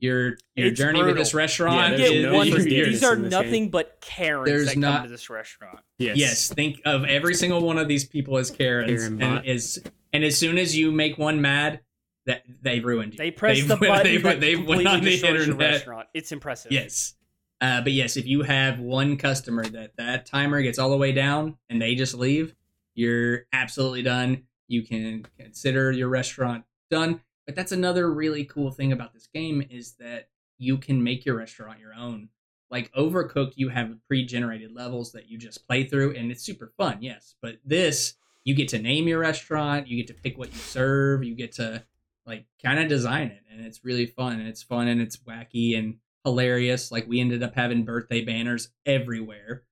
your 0.00 0.36
your 0.54 0.68
It's 0.68 0.78
journey 0.78 0.98
with 0.98 1.06
brutal. 1.06 1.22
this 1.22 1.34
restaurant 1.34 1.92
You 1.92 1.96
there's 1.98 2.10
get 2.10 2.18
is, 2.18 2.24
no 2.26 2.34
one. 2.34 2.50
forgiveness 2.50 2.88
These 3.00 3.04
are 3.04 3.16
nothing 3.16 3.62
game. 3.64 3.70
but 3.70 4.00
Karens 4.00 4.46
There's 4.48 4.66
that 4.68 4.78
not- 4.78 4.96
come 4.98 5.02
to 5.04 5.10
this 5.10 5.30
restaurant. 5.30 5.78
Yes. 5.98 6.16
Yes, 6.16 6.48
think 6.52 6.80
of 6.84 7.04
every 7.04 7.34
single 7.34 7.60
one 7.62 7.78
of 7.78 7.88
these 7.88 8.04
people 8.06 8.36
as 8.38 8.50
Karens, 8.50 8.90
Karen 9.02 9.22
and 9.22 9.46
is 9.46 9.82
and 10.12 10.24
as 10.24 10.36
soon 10.38 10.58
as 10.58 10.76
you 10.76 10.92
make 10.92 11.16
one 11.18 11.40
mad, 11.40 11.80
that 12.26 12.42
they 12.62 12.80
ruined 12.80 13.12
you. 13.14 13.18
They 13.18 13.30
press 13.30 13.58
They've 13.58 13.68
the 13.68 13.76
button 13.80 14.04
they've- 14.04 14.22
that 14.22 14.40
they've 14.40 14.66
went 14.66 14.86
on 14.86 15.02
the 15.02 15.14
internet. 15.14 15.58
restaurant. 15.58 16.08
It's 16.14 16.32
impressive. 16.32 16.72
Yes, 16.72 17.14
uh, 17.60 17.80
but 17.82 17.92
yes, 17.92 18.16
if 18.16 18.26
you 18.26 18.42
have 18.42 18.78
one 18.80 19.16
customer 19.16 19.64
that 19.66 19.96
that 19.96 20.26
timer 20.26 20.60
gets 20.62 20.78
all 20.78 20.90
the 20.90 20.96
way 20.96 21.12
down 21.12 21.56
and 21.70 21.80
they 21.82 21.94
just 21.94 22.14
leave, 22.14 22.54
you're 22.94 23.46
absolutely 23.52 24.02
done. 24.02 24.44
You 24.68 24.82
can 24.82 25.26
consider 25.38 25.92
your 25.92 26.08
restaurant 26.08 26.64
done. 26.90 27.20
But 27.46 27.54
that's 27.54 27.72
another 27.72 28.12
really 28.12 28.44
cool 28.44 28.70
thing 28.70 28.92
about 28.92 29.12
this 29.12 29.26
game 29.26 29.62
is 29.70 29.92
that 29.94 30.28
you 30.58 30.78
can 30.78 31.02
make 31.02 31.24
your 31.24 31.36
restaurant 31.36 31.80
your 31.80 31.94
own. 31.94 32.28
Like 32.70 32.92
Overcooked, 32.92 33.52
you 33.56 33.68
have 33.68 33.94
pre-generated 34.08 34.72
levels 34.72 35.12
that 35.12 35.28
you 35.28 35.38
just 35.38 35.66
play 35.66 35.84
through, 35.84 36.14
and 36.14 36.30
it's 36.30 36.42
super 36.42 36.72
fun. 36.76 36.98
Yes, 37.00 37.34
but 37.42 37.56
this 37.64 38.14
you 38.44 38.54
get 38.54 38.68
to 38.68 38.78
name 38.78 39.08
your 39.08 39.20
restaurant, 39.20 39.88
you 39.88 39.96
get 39.96 40.06
to 40.08 40.14
pick 40.22 40.36
what 40.36 40.52
you 40.52 40.58
serve, 40.58 41.24
you 41.24 41.34
get 41.34 41.52
to 41.52 41.84
like 42.26 42.46
kind 42.62 42.78
of 42.78 42.88
design 42.88 43.28
it, 43.28 43.42
and 43.50 43.64
it's 43.64 43.84
really 43.84 44.06
fun. 44.06 44.40
And 44.40 44.48
it's 44.48 44.62
fun 44.62 44.88
and 44.88 45.00
it's 45.00 45.18
wacky 45.18 45.78
and 45.78 45.96
hilarious. 46.24 46.90
Like 46.90 47.06
we 47.06 47.20
ended 47.20 47.42
up 47.42 47.54
having 47.54 47.84
birthday 47.84 48.24
banners 48.24 48.70
everywhere 48.86 49.64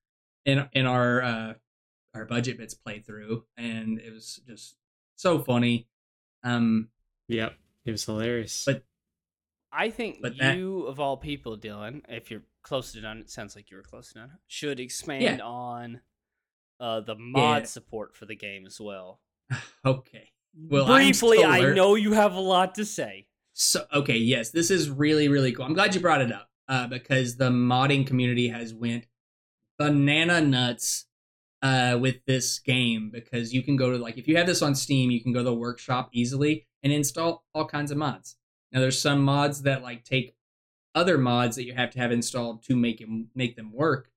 in 0.45 0.67
in 0.73 0.85
our 0.85 1.21
uh, 1.23 1.53
our 2.13 2.25
budget 2.25 2.57
bits 2.57 2.75
playthrough, 2.75 3.43
and 3.57 3.99
it 3.99 4.13
was 4.13 4.39
just 4.47 4.75
so 5.15 5.39
funny. 5.39 5.87
Um, 6.43 6.89
Yep. 7.27 7.55
It 7.85 7.91
was 7.91 8.05
hilarious. 8.05 8.63
But- 8.65 8.83
I 9.71 9.89
think 9.89 10.19
But 10.21 10.37
that- 10.37 10.55
you, 10.57 10.83
of 10.83 10.99
all 10.99 11.17
people, 11.17 11.57
Dylan, 11.57 12.01
if 12.07 12.29
you're 12.29 12.43
close 12.61 12.91
to 12.93 13.01
done, 13.01 13.17
it 13.19 13.29
sounds 13.31 13.55
like 13.55 13.71
you 13.71 13.77
were 13.77 13.83
close 13.83 14.09
to 14.09 14.19
done, 14.19 14.31
should 14.47 14.79
expand 14.79 15.23
Yeah. 15.39 15.39
on 15.43 16.01
uh, 16.79 16.99
the 17.01 17.15
mod 17.15 17.61
Yeah. 17.63 17.65
support 17.67 18.15
for 18.15 18.25
the 18.25 18.35
game 18.35 18.65
as 18.65 18.79
well. 18.79 19.21
okay. 19.85 20.31
Well, 20.55 20.85
Briefly, 20.85 21.43
I 21.43 21.73
know 21.73 21.95
you 21.95 22.11
have 22.13 22.33
a 22.33 22.39
lot 22.39 22.75
to 22.75 22.85
say. 22.85 23.27
So 23.53 23.85
okay, 23.93 24.17
yes, 24.17 24.49
this 24.51 24.69
is 24.69 24.89
really 24.89 25.27
really 25.27 25.51
cool. 25.53 25.65
I'm 25.65 25.73
glad 25.73 25.95
you 25.95 26.01
brought 26.01 26.21
it 26.21 26.31
up 26.31 26.49
uh, 26.67 26.87
because 26.87 27.37
the 27.37 27.49
modding 27.49 28.05
community 28.05 28.49
has 28.49 28.73
went 28.73 29.05
banana 29.77 30.41
nuts 30.41 31.05
uh, 31.61 31.97
with 32.01 32.17
this 32.25 32.59
game 32.59 33.09
because 33.11 33.53
you 33.53 33.63
can 33.63 33.75
go 33.77 33.91
to 33.91 33.97
like 33.97 34.17
if 34.17 34.27
you 34.27 34.35
have 34.37 34.47
this 34.47 34.61
on 34.61 34.75
Steam, 34.75 35.09
you 35.11 35.21
can 35.21 35.31
go 35.33 35.39
to 35.39 35.45
the 35.45 35.53
workshop 35.53 36.09
easily 36.13 36.67
and 36.83 36.91
install 36.93 37.45
all 37.53 37.65
kinds 37.65 37.91
of 37.91 37.97
mods. 37.97 38.35
Now 38.71 38.79
there's 38.81 39.01
some 39.01 39.21
mods 39.23 39.61
that 39.63 39.81
like 39.83 40.03
take 40.03 40.35
other 40.95 41.17
mods 41.17 41.55
that 41.55 41.65
you 41.65 41.73
have 41.73 41.91
to 41.91 41.99
have 41.99 42.11
installed 42.11 42.63
to 42.63 42.75
make 42.75 42.99
them 42.99 43.29
make 43.35 43.55
them 43.55 43.71
work. 43.73 44.09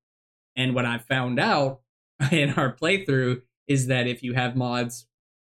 And 0.56 0.74
what 0.74 0.84
I 0.86 0.98
found 0.98 1.38
out 1.38 1.80
in 2.32 2.50
our 2.54 2.74
playthrough 2.74 3.42
is 3.68 3.86
that 3.88 4.06
if 4.06 4.22
you 4.22 4.34
have 4.34 4.56
mods 4.56 5.06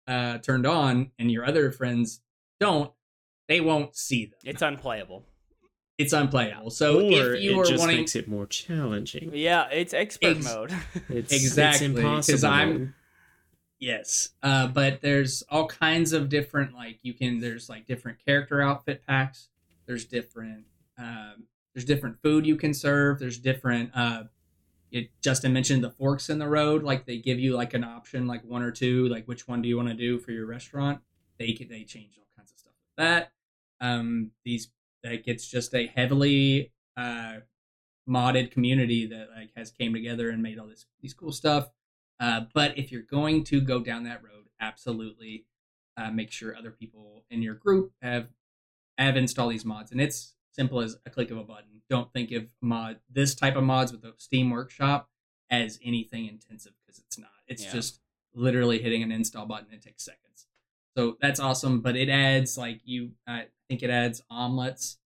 uh, 0.07 0.37
turned 0.39 0.65
on 0.67 1.11
and 1.19 1.31
your 1.31 1.45
other 1.45 1.71
friends 1.71 2.21
don't, 2.59 2.91
they 3.47 3.61
won't 3.61 3.95
see 3.95 4.25
them. 4.25 4.39
It's 4.43 4.61
unplayable. 4.61 5.23
It's 5.97 6.13
unplayable. 6.13 6.71
So 6.71 6.97
or 6.99 7.35
if 7.35 7.41
you 7.43 7.61
it 7.61 7.67
just 7.67 7.79
wanting, 7.79 7.97
makes 7.97 8.15
it 8.15 8.27
more 8.27 8.45
challenging. 8.47 9.31
Yeah, 9.33 9.67
it's 9.71 9.93
expert 9.93 10.37
Ex- 10.37 10.45
mode. 10.45 10.71
It's, 11.09 11.31
Exactly, 11.33 11.87
It's 11.87 12.27
'cause 12.27 12.43
impossible. 12.43 12.49
I'm- 12.53 12.95
Yes. 13.81 14.29
Uh, 14.43 14.67
but 14.67 15.01
there's 15.01 15.43
all 15.49 15.67
kinds 15.67 16.13
of 16.13 16.29
different 16.29 16.73
like 16.75 16.99
you 17.01 17.15
can 17.15 17.39
there's 17.39 17.67
like 17.67 17.87
different 17.87 18.23
character 18.23 18.61
outfit 18.61 19.03
packs. 19.05 19.49
There's 19.87 20.05
different 20.05 20.65
um, 20.99 21.47
there's 21.73 21.83
different 21.83 22.21
food 22.21 22.45
you 22.45 22.55
can 22.55 22.75
serve. 22.75 23.17
There's 23.17 23.39
different 23.39 23.89
uh, 23.95 24.25
it, 24.91 25.09
Justin 25.21 25.51
mentioned 25.51 25.83
the 25.83 25.89
forks 25.89 26.29
in 26.29 26.37
the 26.37 26.47
road. 26.47 26.83
Like 26.83 27.07
they 27.07 27.17
give 27.17 27.39
you 27.39 27.55
like 27.55 27.73
an 27.73 27.83
option, 27.83 28.27
like 28.27 28.43
one 28.43 28.61
or 28.61 28.71
two. 28.71 29.07
Like 29.07 29.25
which 29.25 29.47
one 29.47 29.63
do 29.63 29.67
you 29.67 29.77
want 29.77 29.89
to 29.89 29.95
do 29.95 30.19
for 30.19 30.31
your 30.31 30.45
restaurant? 30.45 31.01
They 31.39 31.53
they 31.53 31.83
change 31.83 32.19
all 32.19 32.27
kinds 32.37 32.51
of 32.51 32.59
stuff 32.59 32.73
with 32.73 33.03
that. 33.03 33.31
Um, 33.79 34.29
these 34.45 34.69
like 35.03 35.23
it's 35.25 35.47
just 35.47 35.73
a 35.73 35.87
heavily 35.87 36.71
uh, 36.95 37.37
modded 38.07 38.51
community 38.51 39.07
that 39.07 39.29
like 39.35 39.49
has 39.57 39.71
came 39.71 39.91
together 39.91 40.29
and 40.29 40.43
made 40.43 40.59
all 40.59 40.67
this 40.67 40.85
these 41.01 41.15
cool 41.15 41.31
stuff. 41.31 41.69
Uh, 42.21 42.41
but 42.53 42.77
if 42.77 42.91
you're 42.91 43.01
going 43.01 43.43
to 43.43 43.59
go 43.59 43.81
down 43.81 44.03
that 44.03 44.23
road, 44.23 44.45
absolutely 44.61 45.45
uh, 45.97 46.11
make 46.11 46.31
sure 46.31 46.55
other 46.55 46.71
people 46.71 47.25
in 47.31 47.41
your 47.41 47.55
group 47.55 47.91
have 48.01 48.29
have 48.97 49.17
installed 49.17 49.51
these 49.51 49.65
mods, 49.65 49.91
and 49.91 49.99
it's 49.99 50.35
simple 50.51 50.79
as 50.81 50.97
a 51.05 51.09
click 51.09 51.31
of 51.31 51.37
a 51.37 51.43
button. 51.43 51.81
Don't 51.89 52.13
think 52.13 52.31
of 52.31 52.45
mod 52.61 52.99
this 53.09 53.33
type 53.33 53.55
of 53.55 53.63
mods 53.63 53.91
with 53.91 54.03
the 54.03 54.13
Steam 54.17 54.51
Workshop 54.51 55.09
as 55.49 55.79
anything 55.83 56.27
intensive 56.27 56.73
because 56.85 56.99
it's 56.99 57.17
not. 57.17 57.31
It's 57.47 57.63
Yeah. 57.63 57.71
just 57.71 57.99
literally 58.33 58.79
hitting 58.79 59.01
an 59.01 59.11
install 59.11 59.45
button. 59.45 59.73
It 59.73 59.81
takes 59.81 60.05
seconds. 60.05 60.47
So 60.95 61.17
that's 61.19 61.39
awesome. 61.39 61.81
But 61.81 61.95
it 61.95 62.07
adds 62.09 62.57
like 62.57 62.81
you, 62.85 63.13
I 63.27 63.47
think 63.67 63.81
it 63.81 63.89
adds 63.89 64.21
omelets. 64.29 64.99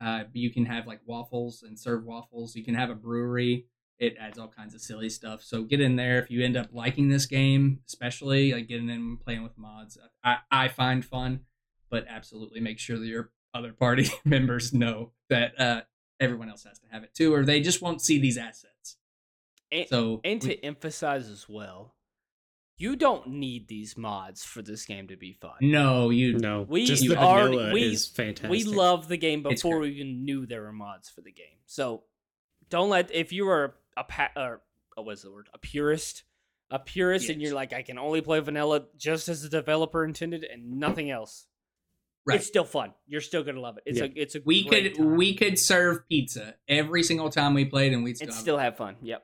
Uh, 0.00 0.24
you 0.32 0.50
can 0.50 0.64
have 0.66 0.86
like 0.86 1.00
waffles 1.04 1.62
and 1.62 1.78
serve 1.78 2.04
waffles. 2.04 2.54
You 2.56 2.64
can 2.64 2.74
have 2.74 2.88
a 2.90 2.94
brewery. 2.94 3.66
It 4.00 4.16
adds 4.18 4.38
all 4.38 4.48
kinds 4.48 4.74
of 4.74 4.80
silly 4.80 5.10
stuff. 5.10 5.42
So 5.42 5.62
get 5.62 5.80
in 5.80 5.94
there 5.96 6.18
if 6.18 6.30
you 6.30 6.42
end 6.42 6.56
up 6.56 6.70
liking 6.72 7.08
this 7.10 7.26
game, 7.26 7.80
especially 7.86 8.52
like 8.54 8.66
getting 8.66 8.88
in 8.88 8.96
and 8.96 9.20
playing 9.20 9.42
with 9.42 9.56
mods. 9.58 9.98
I, 10.24 10.38
I 10.50 10.68
find 10.68 11.04
fun, 11.04 11.40
but 11.90 12.06
absolutely 12.08 12.60
make 12.60 12.78
sure 12.78 12.98
that 12.98 13.06
your 13.06 13.30
other 13.54 13.72
party 13.74 14.08
members 14.24 14.72
know 14.72 15.12
that 15.28 15.60
uh, 15.60 15.82
everyone 16.18 16.48
else 16.48 16.64
has 16.64 16.78
to 16.78 16.86
have 16.90 17.02
it 17.04 17.12
too, 17.14 17.34
or 17.34 17.44
they 17.44 17.60
just 17.60 17.82
won't 17.82 18.00
see 18.00 18.18
these 18.18 18.38
assets. 18.38 18.96
And, 19.70 19.86
So 19.88 20.20
and 20.24 20.40
to 20.40 20.48
we- 20.48 20.60
emphasize 20.62 21.28
as 21.28 21.46
well, 21.48 21.94
you 22.78 22.96
don't 22.96 23.26
need 23.28 23.68
these 23.68 23.98
mods 23.98 24.42
for 24.42 24.62
this 24.62 24.86
game 24.86 25.08
to 25.08 25.16
be 25.16 25.34
fun. 25.34 25.52
no, 25.60 26.08
you 26.08 26.38
No, 26.38 26.62
We 26.62 26.86
just 26.86 27.06
the 27.06 27.16
already- 27.18 27.56
vanilla 27.58 27.74
we- 27.74 27.82
is 27.92 28.06
fantastic. 28.06 28.50
We 28.50 28.64
love 28.64 29.08
the 29.08 29.18
game 29.18 29.42
before 29.42 29.78
we 29.80 29.90
even 29.90 30.24
knew 30.24 30.46
there 30.46 30.62
were 30.62 30.72
mods 30.72 31.10
for 31.10 31.20
the 31.20 31.30
game. 31.32 31.58
So 31.66 32.04
don't 32.70 32.88
let 32.88 33.14
if 33.14 33.32
you 33.32 33.46
are 33.50 33.74
a 34.00 34.04
pa- 34.04 34.30
or 34.36 34.62
uh, 34.98 35.02
what's 35.02 35.22
the 35.22 35.30
word 35.30 35.48
a 35.54 35.58
purist, 35.58 36.24
a 36.70 36.78
purist, 36.78 37.28
and 37.28 37.40
you're 37.40 37.54
like 37.54 37.72
I 37.72 37.82
can 37.82 37.98
only 37.98 38.20
play 38.20 38.40
vanilla 38.40 38.86
just 38.96 39.28
as 39.28 39.42
the 39.42 39.48
developer 39.48 40.04
intended 40.04 40.44
and 40.44 40.78
nothing 40.80 41.10
else. 41.10 41.46
Right. 42.26 42.36
It's 42.36 42.46
still 42.46 42.64
fun. 42.64 42.92
You're 43.06 43.20
still 43.22 43.42
gonna 43.42 43.60
love 43.60 43.76
it. 43.78 43.84
It's 43.86 43.98
Yeah. 43.98 44.04
a 44.06 44.12
it's 44.14 44.34
a 44.34 44.40
we 44.44 44.64
could 44.64 44.94
time. 44.96 45.16
we 45.16 45.34
could 45.34 45.58
serve 45.58 46.06
pizza 46.08 46.54
every 46.68 47.02
single 47.02 47.30
time 47.30 47.54
we 47.54 47.64
played, 47.64 47.92
and 47.92 48.02
we'd 48.04 48.16
still, 48.16 48.28
have 48.28 48.34
still 48.36 48.58
have 48.58 48.76
fun. 48.76 48.96
Yep. 49.02 49.22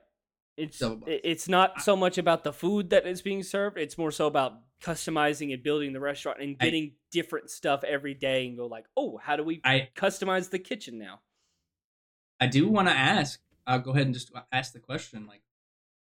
It's 0.57 0.81
it's 1.05 1.47
not 1.47 1.81
so 1.83 1.95
much 1.95 2.17
about 2.17 2.43
the 2.43 2.51
food 2.51 2.89
that 2.89 3.05
is 3.05 3.21
being 3.21 3.43
served. 3.43 3.77
It's 3.77 3.97
more 3.97 4.11
so 4.11 4.25
about 4.25 4.53
customizing 4.81 5.53
and 5.53 5.61
building 5.63 5.93
the 5.93 5.99
restaurant 5.99 6.39
and 6.41 6.55
I- 6.59 6.65
getting 6.65 6.93
different 7.11 7.49
stuff 7.51 7.83
every 7.83 8.13
day 8.15 8.47
and 8.47 8.57
go 8.57 8.65
like, 8.65 8.85
oh, 8.97 9.17
how 9.17 9.35
do 9.35 9.43
we 9.43 9.61
I 9.63 9.89
customize 9.95 10.49
the 10.49 10.59
kitchen 10.59 10.97
now? 10.97 11.21
I 12.39 12.47
do 12.47 12.67
want 12.67 12.87
to 12.87 12.93
ask. 12.93 13.39
I'll 13.67 13.79
go 13.79 13.91
ahead 13.91 14.05
and 14.07 14.13
just 14.13 14.31
ask 14.51 14.73
the 14.73 14.79
question. 14.79 15.27
Like, 15.27 15.41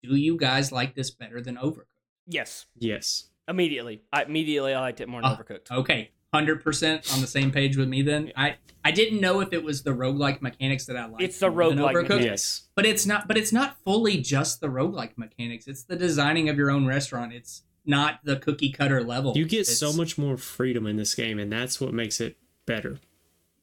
do 0.03 0.15
you 0.17 0.37
guys 0.39 0.73
like 0.73 0.95
this 0.95 1.11
better 1.11 1.41
than 1.43 1.57
Overcooked? 1.57 1.85
Yes, 2.27 2.67
Yes. 2.79 3.25
immediately. 3.49 4.03
I 4.13 4.23
immediately 4.23 4.73
I 4.73 4.81
liked 4.81 5.01
it 5.01 5.09
more 5.09 5.21
than 5.21 5.31
Ah, 5.33 5.37
Overcooked. 5.37 5.71
Okay, 5.71 6.13
hundred 6.33 6.63
percent 6.63 7.13
on 7.13 7.21
the 7.21 7.27
same 7.27 7.51
page 7.51 7.77
with 7.77 7.89
me. 7.89 8.03
Then 8.03 8.33
I 8.37 8.57
I 8.85 8.93
didn't 8.93 9.21
know 9.21 9.41
if 9.41 9.53
it 9.53 9.63
was 9.65 9.83
the 9.83 9.91
roguelike 9.91 10.41
mechanics 10.41 10.87
that 10.87 10.97
I 10.97 11.07
like. 11.07 11.21
It's 11.23 11.39
the 11.41 11.51
more 11.51 11.69
than 11.71 11.79
roguelike 11.81 12.03
mechanics. 12.03 12.25
Yes. 12.25 12.63
but 12.77 12.87
it's 12.87 13.05
not. 13.05 13.27
But 13.29 13.37
it's 13.37 13.53
not 13.53 13.77
fully 13.85 14.19
just 14.19 14.61
the 14.61 14.69
roguelike 14.69 15.19
mechanics. 15.19 15.67
It's 15.67 15.83
the 15.83 15.97
designing 15.97 16.49
of 16.49 16.57
your 16.57 16.71
own 16.71 16.87
restaurant. 16.87 17.33
It's 17.33 17.65
not 17.85 18.21
the 18.25 18.37
cookie 18.37 18.71
cutter 18.71 19.03
level. 19.03 19.37
You 19.37 19.45
get 19.45 19.67
so 19.67 19.93
much 19.93 20.17
more 20.17 20.37
freedom 20.37 20.87
in 20.87 20.97
this 20.97 21.15
game, 21.15 21.39
and 21.39 21.51
that's 21.53 21.81
what 21.81 21.93
makes 21.93 22.21
it 22.21 22.37
better. 22.67 23.01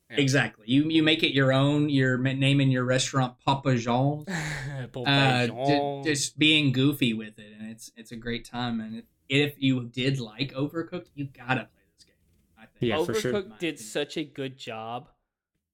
Exactly. 0.09 0.65
You 0.67 0.83
you 0.89 1.03
make 1.03 1.23
it 1.23 1.33
your 1.33 1.51
own. 1.53 1.89
You're 1.89 2.17
ma- 2.17 2.33
naming 2.33 2.69
your 2.71 2.83
restaurant 2.85 3.35
Papa 3.45 3.75
Jean's. 3.77 4.25
Bon 4.93 5.05
uh, 5.07 5.47
Paillon. 5.49 6.03
ju- 6.03 6.09
just 6.11 6.37
being 6.39 6.71
goofy 6.71 7.13
with 7.13 7.37
it, 7.39 7.53
and 7.59 7.69
it's 7.71 7.91
it's 7.97 8.11
a 8.11 8.15
great 8.15 8.45
time. 8.45 8.79
And 8.79 8.97
if, 8.99 9.05
if 9.27 9.55
you 9.57 9.83
did 9.85 10.19
like 10.19 10.53
Overcooked, 10.53 11.07
you 11.15 11.25
gotta 11.25 11.67
play 11.73 11.83
this 11.97 12.05
game. 12.05 12.15
I 12.57 12.61
think. 12.79 12.89
Yeah, 12.91 13.03
for 13.03 13.13
sure. 13.13 13.33
Overcooked 13.33 13.59
did 13.59 13.79
such 13.79 14.17
a 14.17 14.23
good 14.23 14.57
job 14.57 15.09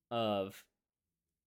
of 0.10 0.64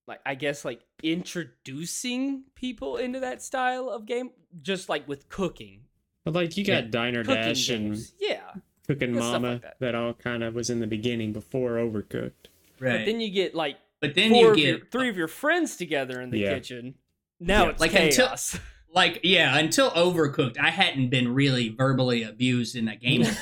like 0.06 0.20
I 0.24 0.34
guess 0.36 0.64
like 0.64 0.82
introducing 1.02 2.44
people 2.54 2.96
into 2.96 3.20
that 3.20 3.42
style 3.42 3.88
of 3.88 4.06
game 4.06 4.30
just 4.62 4.88
like 4.88 5.06
with 5.08 5.28
cooking. 5.28 5.82
But 6.24 6.34
like 6.34 6.56
you 6.56 6.64
got 6.64 6.84
Yeah. 6.84 6.90
Diner 6.90 7.24
Cooking 7.24 7.42
Dash 7.42 7.68
and. 7.68 7.98
Yeah. 8.20 8.40
Cooking 8.86 9.14
Mama 9.16 9.52
like 9.54 9.62
that. 9.62 9.76
that. 9.80 9.94
all 9.96 10.12
kind 10.14 10.44
of 10.44 10.54
was 10.54 10.70
in 10.70 10.78
the 10.78 10.86
beginning 10.86 11.32
before 11.32 11.72
Overcooked. 11.72 12.46
Right. 12.80 12.98
But 12.98 13.06
then 13.06 13.20
you 13.20 13.30
get 13.30 13.54
like 13.54 13.76
But 14.00 14.14
then 14.14 14.30
four 14.30 14.40
you 14.42 14.50
of 14.50 14.56
get 14.56 14.64
your, 14.66 14.78
three 14.90 15.08
of 15.08 15.16
your 15.16 15.28
friends 15.28 15.76
together 15.76 16.20
in 16.20 16.30
the 16.30 16.38
Yeah. 16.38 16.54
kitchen. 16.54 16.94
Now 17.40 17.64
Yeah. 17.64 17.70
it's 17.70 17.80
Like, 17.80 17.94
until- 17.94 18.26
chaos. 18.26 18.58
like 18.94 19.20
yeah, 19.22 19.58
until 19.58 19.90
Overcooked, 19.90 20.58
I 20.58 20.70
hadn't 20.70 21.10
been 21.10 21.34
really 21.34 21.68
verbally 21.70 22.22
abused 22.22 22.76
in 22.76 22.88
a 22.88 22.96
game. 22.96 23.24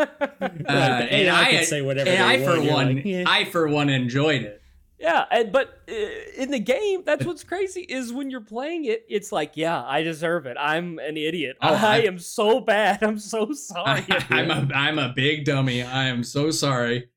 Uh, 0.00 0.06
Right, 0.40 1.08
and 1.10 1.28
AI 1.28 1.42
I, 1.42 1.50
could 1.50 1.64
say 1.66 1.82
whatever 1.82 2.08
and 2.08 2.18
they 2.18 2.42
I 2.42 2.44
for 2.44 2.50
want, 2.52 2.64
you're 2.64 2.72
one, 2.74 2.94
like, 2.96 3.04
yeah. 3.04 3.24
I 3.26 3.44
for 3.44 3.68
one 3.68 3.88
enjoyed 3.90 4.42
it. 4.42 4.62
yeah, 4.98 5.24
and 5.30 5.52
but 5.52 5.80
uh, 5.90 5.94
in 6.36 6.50
the 6.50 6.58
game, 6.58 7.02
that's 7.04 7.24
what's 7.26 7.44
crazy 7.44 7.82
is 7.82 8.12
when 8.12 8.30
you're 8.30 8.40
playing 8.40 8.86
it, 8.86 9.04
it's 9.08 9.30
like, 9.32 9.52
yeah, 9.56 9.82
I 9.84 10.02
deserve 10.02 10.46
it. 10.46 10.56
I'm 10.58 10.98
an 10.98 11.16
idiot. 11.16 11.56
Oh, 11.60 11.74
I, 11.74 11.96
I- 11.96 11.98
am 12.02 12.18
so 12.18 12.60
bad. 12.60 13.02
I'm 13.02 13.18
so 13.18 13.52
sorry. 13.52 14.04
I, 14.10 14.24
I'm 14.30 14.50
a 14.50 14.74
I'm 14.74 14.98
a 14.98 15.12
big 15.14 15.44
dummy. 15.44 15.82
I 15.82 16.06
am 16.06 16.24
so 16.24 16.50
sorry. 16.50 17.08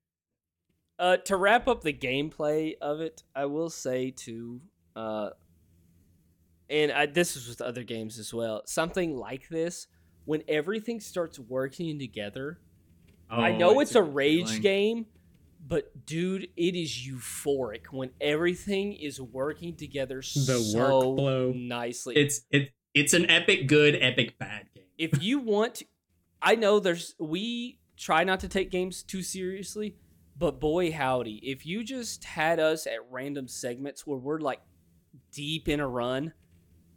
Uh, 1.00 1.18
to 1.18 1.36
wrap 1.36 1.68
up 1.68 1.82
the 1.82 1.94
gameplay 1.94 2.74
of 2.82 3.02
it, 3.02 3.24
I 3.36 3.46
will 3.46 3.70
say 3.70 4.12
too, 4.12 4.62
uh, 4.96 5.32
and 6.70 6.92
I, 6.92 7.08
this 7.08 7.36
is 7.36 7.48
with 7.48 7.62
other 7.62 7.84
games 7.84 8.20
as 8.20 8.34
well. 8.34 8.62
Something 8.66 9.18
like 9.18 9.50
this, 9.50 9.88
when 10.26 10.44
everything 10.48 11.00
starts 11.00 11.40
working 11.40 12.00
together. 12.00 12.60
I 13.30 13.52
Oh, 13.52 13.58
know 13.58 13.80
it's, 13.80 13.96
a, 13.96 14.02
good 14.02 14.14
rage 14.14 14.48
feeling. 14.48 14.62
game, 14.62 15.06
but 15.68 16.06
dude, 16.06 16.48
it 16.56 16.76
is 16.76 16.90
euphoric 16.92 17.88
when 17.92 18.12
everything 18.22 18.94
is 18.94 19.20
working 19.20 19.76
together 19.76 20.18
The 20.18 20.22
so 20.24 20.78
workflow. 20.78 21.56
nicely. 21.68 22.16
It's 22.16 22.42
it 22.52 22.70
it's 22.94 23.14
an 23.14 23.28
epic 23.30 23.68
good, 23.68 23.98
epic 24.00 24.38
bad 24.38 24.68
game. 24.76 24.84
if 25.00 25.24
you 25.24 25.40
want 25.40 25.76
to, 25.76 25.86
I 26.42 26.54
know 26.56 26.80
there's 26.80 27.16
we 27.20 27.80
try 27.98 28.24
not 28.24 28.40
to 28.42 28.48
take 28.48 28.70
games 28.70 29.02
too 29.02 29.24
seriously, 29.24 29.96
but 30.44 30.60
boy 30.60 30.92
howdy, 30.92 31.36
if 31.42 31.66
you 31.66 31.86
just 31.86 32.26
had 32.26 32.60
us 32.60 32.86
at 32.86 32.98
random 33.10 33.48
segments 33.48 34.06
where 34.06 34.18
we're 34.18 34.40
like 34.40 34.60
deep 35.32 35.70
in 35.70 35.80
a 35.80 35.88
run, 35.88 36.34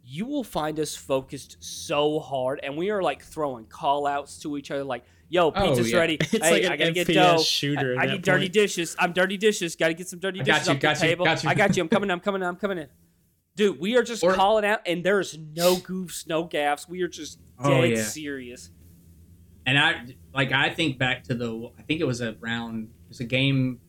you 0.03 0.25
will 0.25 0.43
find 0.43 0.77
us 0.81 0.97
focused 0.97 1.55
so 1.61 2.19
hard 2.19 2.59
and 2.61 2.75
we 2.75 2.89
are 2.89 3.01
like 3.01 3.23
throwing 3.23 3.63
call 3.65 4.05
outs 4.05 4.37
to 4.39 4.57
each 4.57 4.69
other 4.69 4.83
like, 4.83 5.05
yo, 5.29 5.47
Oh, 5.47 5.51
pizza's 5.51 5.93
yeah. 5.93 5.97
ready. 5.97 6.17
It's 6.21 6.33
hey, 6.45 6.63
like 6.63 6.71
I 6.73 6.75
gotta 6.75 6.91
get 6.91 7.07
dough. 7.07 7.41
shooter. 7.41 7.95
I, 7.97 8.03
I 8.03 8.05
need 8.07 8.11
that 8.17 8.25
dirty 8.33 8.45
point. 8.47 8.53
dishes. 8.53 8.97
I'm 8.99 9.13
dirty 9.13 9.37
dishes. 9.37 9.77
Gotta 9.77 9.93
get 9.93 10.09
some 10.09 10.19
dirty 10.19 10.39
dishes 10.39 10.67
you, 10.67 10.73
off 10.73 10.79
the 10.81 10.89
you, 10.89 10.95
table. 10.95 11.23
got 11.23 11.41
you. 11.41 11.49
I 11.49 11.53
got 11.53 11.77
you. 11.77 11.83
I'm 11.83 11.87
coming. 11.89 12.11
I'm 12.11 12.19
coming. 12.19 12.43
I'm 12.43 12.57
coming 12.57 12.79
in. 12.79 12.87
Dude, 13.55 13.79
we 13.79 13.95
are 13.95 14.03
just 14.03 14.25
Or- 14.25 14.33
calling 14.33 14.65
out, 14.65 14.81
and 14.85 15.05
there's 15.05 15.37
no 15.55 15.75
goofs, 15.77 16.27
no 16.27 16.43
gaffs. 16.43 16.85
We 16.89 17.01
are 17.01 17.07
just 17.07 17.39
Oh, 17.59 17.69
dead 17.81 17.91
yeah. 17.91 18.03
serious. 18.03 18.71
And 19.65 19.79
I 19.79 20.15
like 20.33 20.51
I 20.51 20.69
think 20.69 20.97
back 20.97 21.23
to 21.23 21.33
the 21.33 21.71
I 21.79 21.81
think 21.83 22.01
it 22.01 22.05
was 22.07 22.19
a 22.19 22.35
round 22.41 22.89
it 23.07 23.09
was 23.09 23.19
a 23.21 23.25
game 23.25 23.79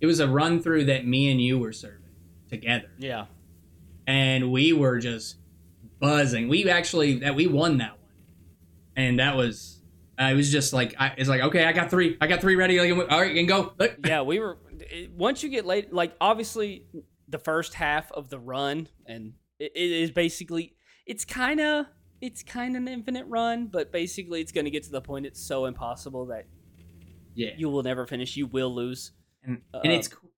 it 0.00 0.06
was 0.06 0.20
a 0.20 0.28
run 0.28 0.62
through 0.62 0.86
that 0.86 1.06
me 1.06 1.30
and 1.30 1.40
you 1.40 1.58
were 1.58 1.72
serving 1.72 2.00
together. 2.48 2.90
Yeah. 2.98 3.26
And 4.06 4.50
we 4.50 4.72
were 4.72 4.98
just 4.98 5.36
buzzing. 5.98 6.48
We 6.48 6.68
actually 6.68 7.18
that 7.18 7.34
we 7.34 7.46
won 7.46 7.78
that 7.78 7.92
one. 7.92 7.98
And 8.96 9.18
that 9.18 9.36
was 9.36 9.82
uh, 10.18 10.22
I 10.22 10.34
was 10.34 10.50
just 10.50 10.72
like 10.72 10.94
I 10.98 11.12
it's 11.18 11.28
like 11.28 11.42
okay, 11.42 11.64
I 11.64 11.72
got 11.72 11.90
3. 11.90 12.16
I 12.20 12.26
got 12.26 12.40
3 12.40 12.56
ready. 12.56 12.80
Like, 12.80 13.10
all 13.10 13.20
right, 13.20 13.32
you 13.32 13.36
can 13.36 13.46
go. 13.46 13.72
Yeah, 14.04 14.22
we 14.22 14.38
were. 14.38 14.58
Once 15.14 15.42
you 15.42 15.50
get 15.50 15.66
late, 15.66 15.92
like 15.92 16.14
obviously 16.20 16.84
the 17.28 17.38
first 17.38 17.74
half 17.74 18.10
of 18.12 18.30
the 18.30 18.38
run, 18.38 18.88
and 19.06 19.34
it, 19.58 19.72
it 19.74 19.90
is 19.90 20.10
basically 20.10 20.74
it's 21.06 21.24
kind 21.24 21.60
of 21.60 21.86
it's 22.20 22.42
kind 22.42 22.76
of 22.76 22.82
an 22.82 22.88
infinite 22.88 23.26
run, 23.28 23.66
but 23.66 23.92
basically 23.92 24.40
it's 24.40 24.52
going 24.52 24.64
to 24.64 24.70
get 24.70 24.82
to 24.84 24.90
the 24.90 25.00
point 25.00 25.26
it's 25.26 25.40
so 25.40 25.66
impossible 25.66 26.26
that 26.26 26.46
Yeah. 27.34 27.50
you 27.56 27.68
will 27.68 27.82
never 27.82 28.06
finish. 28.06 28.36
You 28.36 28.46
will 28.46 28.74
lose. 28.74 29.12
And, 29.42 29.62
Uh, 29.72 29.80
and 29.84 29.92
it's 29.92 30.08
cool. 30.08 30.30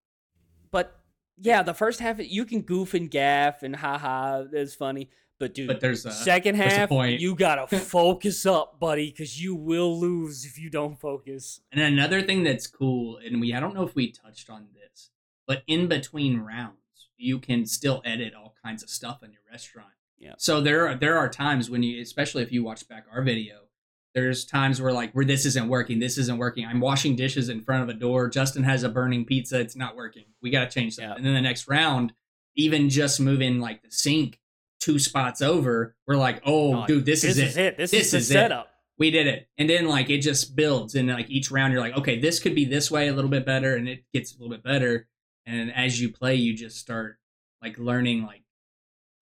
But 0.71 0.99
yeah, 1.41 1.63
the 1.63 1.75
first 1.75 2.01
half 2.01 2.19
you 2.21 2.45
can 2.45 2.63
goof 2.63 2.95
and 2.95 3.11
gaff 3.11 3.63
and 3.63 3.77
haha, 3.77 4.45
it's 4.53 4.75
funny. 4.75 5.11
But 5.39 5.55
dude, 5.55 5.67
But 5.67 5.81
there's 5.81 6.07
a 6.07 6.13
second 6.13 6.57
there's 6.57 6.73
half, 6.73 6.89
point. 6.89 7.21
you 7.21 7.35
gotta 7.35 7.67
focus 7.79 8.47
up, 8.47 8.79
buddy, 8.79 9.11
because 9.11 9.43
you 9.43 9.55
will 9.57 9.99
lose 9.99 10.45
if 10.45 10.57
you 10.59 10.71
don't 10.71 11.01
focus. 11.01 11.61
And 11.73 11.81
another 11.81 12.23
thing 12.23 12.45
that's 12.45 12.69
cool, 12.69 13.17
and 13.17 13.41
we 13.41 13.53
I 13.53 13.59
don't 13.59 13.75
know 13.75 13.83
if 13.83 13.95
we 13.97 14.13
touched 14.13 14.49
on 14.49 14.69
this, 14.73 15.11
but 15.47 15.65
in 15.67 15.89
between 15.89 16.39
rounds, 16.41 16.77
you 17.17 17.41
can 17.41 17.67
still 17.67 18.03
edit 18.05 18.35
all 18.35 18.55
kinds 18.65 18.83
of 18.85 18.89
stuff 18.91 19.23
in 19.25 19.33
your 19.33 19.43
restaurant. 19.51 19.89
Yeah. 20.17 20.35
So 20.39 20.61
there 20.61 20.87
are 20.87 20.95
there 20.95 21.19
are 21.19 21.29
times 21.29 21.69
when 21.69 21.83
you, 21.83 22.01
especially 22.01 22.45
if 22.45 22.53
you 22.53 22.63
watch 22.63 22.87
back 22.87 23.07
our 23.11 23.23
video, 23.23 23.63
there's 24.15 24.45
times 24.45 24.81
where 24.81 24.93
like 24.93 25.13
where 25.13 25.25
this 25.25 25.47
isn't 25.47 25.69
working, 25.69 25.99
this 25.99 26.19
isn't 26.19 26.37
working. 26.39 26.67
I'm 26.67 26.81
washing 26.81 27.17
dishes 27.17 27.49
in 27.49 27.61
front 27.63 27.83
of 27.83 27.89
a 27.89 27.99
door. 27.99 28.29
Justin 28.29 28.63
has 28.65 28.83
a 28.83 28.89
burning 28.89 29.25
pizza. 29.25 29.59
It's 29.61 29.77
not 29.77 29.97
working. 29.97 30.25
We 30.43 30.51
got 30.51 30.71
to 30.71 30.81
change 30.81 30.97
that. 30.97 31.03
Yeah. 31.03 31.15
And 31.15 31.25
then 31.25 31.35
the 31.35 31.41
next 31.41 31.69
round, 31.69 32.13
even 32.57 32.89
just 32.91 33.21
moving 33.21 33.59
like 33.61 33.83
the 33.83 33.91
sink 33.91 34.39
two 34.81 34.99
spots 34.99 35.41
over, 35.41 35.95
we're 36.07 36.17
like, 36.17 36.43
oh, 36.45 36.83
Oh, 36.83 36.87
dude, 36.87 37.07
this, 37.07 37.23
This 37.23 37.39
is 37.39 37.57
it 37.57 37.77
This, 37.77 37.91
This 37.93 38.07
is 38.07 38.11
the 38.13 38.17
is 38.19 38.31
it. 38.31 38.35
setup. 38.35 38.69
we 38.99 39.11
did 39.11 39.27
it 39.27 39.49
and 39.59 39.71
then 39.71 39.87
like 39.89 40.11
it 40.11 40.19
just 40.19 40.55
builds 40.55 40.95
and 40.95 41.09
like 41.09 41.31
each 41.31 41.51
round 41.51 41.73
you're 41.73 41.81
like 41.83 41.97
okay 41.97 42.21
this 42.21 42.39
could 42.39 42.55
be 42.55 42.65
this 42.67 42.91
way 42.91 43.09
a 43.09 43.13
little 43.13 43.31
bit 43.31 43.47
better 43.47 43.75
and 43.77 43.89
it 43.89 44.05
gets 44.13 44.33
a 44.35 44.39
little 44.39 44.51
bit 44.55 44.63
better 44.63 45.09
and 45.47 45.73
as 45.75 46.01
you 46.01 46.11
play 46.13 46.35
you 46.35 46.55
just 46.55 46.77
start 46.79 47.17
like 47.63 47.79
learning 47.79 48.23
like 48.25 48.42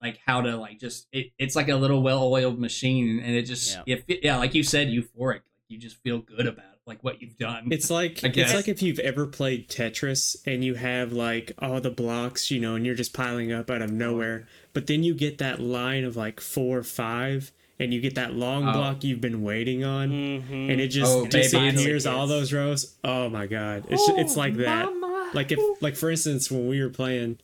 like 0.02 0.18
how 0.26 0.40
to 0.40 0.56
like 0.56 0.78
just 0.78 1.06
it, 1.12 1.28
it's 1.38 1.54
like 1.56 1.68
a 1.68 1.76
little 1.76 2.02
well-oiled 2.02 2.58
machine 2.58 3.20
and 3.20 3.34
it 3.34 3.42
just 3.42 3.74
Yeah. 3.74 3.82
yeah. 3.86 3.96
It, 4.08 4.20
yeah 4.22 4.36
like 4.38 4.54
you 4.54 4.62
said 4.62 4.88
euphoric 4.88 5.34
like 5.34 5.42
you 5.68 5.78
just 5.78 5.96
feel 6.02 6.18
good 6.18 6.46
about 6.46 6.64
like 6.86 7.04
what 7.04 7.20
you've 7.22 7.36
done 7.36 7.68
It's 7.70 7.90
like 7.90 8.24
I 8.24 8.28
it's 8.34 8.52
like 8.54 8.66
if 8.66 8.82
you've 8.82 8.98
ever 8.98 9.26
played 9.26 9.68
Tetris 9.68 10.36
and 10.46 10.64
you 10.64 10.74
have 10.74 11.12
like 11.12 11.52
all 11.60 11.80
the 11.80 11.90
blocks, 11.90 12.50
you 12.50 12.58
know, 12.58 12.74
and 12.74 12.84
you're 12.84 12.96
just 12.96 13.12
piling 13.12 13.52
up 13.52 13.70
out 13.70 13.80
of 13.82 13.92
nowhere. 13.92 14.48
But 14.72 14.88
then 14.88 15.04
you 15.04 15.14
get 15.14 15.38
that 15.38 15.60
line 15.60 16.02
of 16.02 16.16
like 16.16 16.40
four 16.40 16.78
or 16.78 16.82
five, 16.82 17.52
and 17.78 17.94
you 17.94 18.00
get 18.00 18.16
that 18.16 18.34
long 18.34 18.66
Oh. 18.68 18.72
block 18.72 19.04
you've 19.04 19.20
been 19.20 19.42
waiting 19.42 19.84
on, 19.84 20.10
Mm-hmm. 20.10 20.52
and 20.70 20.80
it 20.80 20.88
just 20.88 21.12
Oh, 21.16 21.26
disappears 21.26 22.06
all 22.06 22.26
those 22.26 22.52
rows. 22.52 22.96
Oh 23.04 23.28
my 23.28 23.46
god, 23.46 23.84
it's 23.88 24.08
it's 24.18 24.36
like 24.36 24.56
that. 24.56 24.88
Like 25.32 25.52
if 25.52 25.60
like 25.80 25.94
for 25.94 26.10
instance 26.10 26.50
when 26.50 26.66
we 26.66 26.82
were 26.82 26.88
playing, 26.90 27.38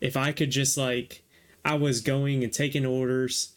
if 0.00 0.16
I 0.16 0.30
could 0.30 0.50
just 0.50 0.76
like 0.78 1.23
I 1.64 1.74
was 1.76 2.00
going 2.00 2.44
and 2.44 2.52
taking 2.52 2.84
orders, 2.84 3.54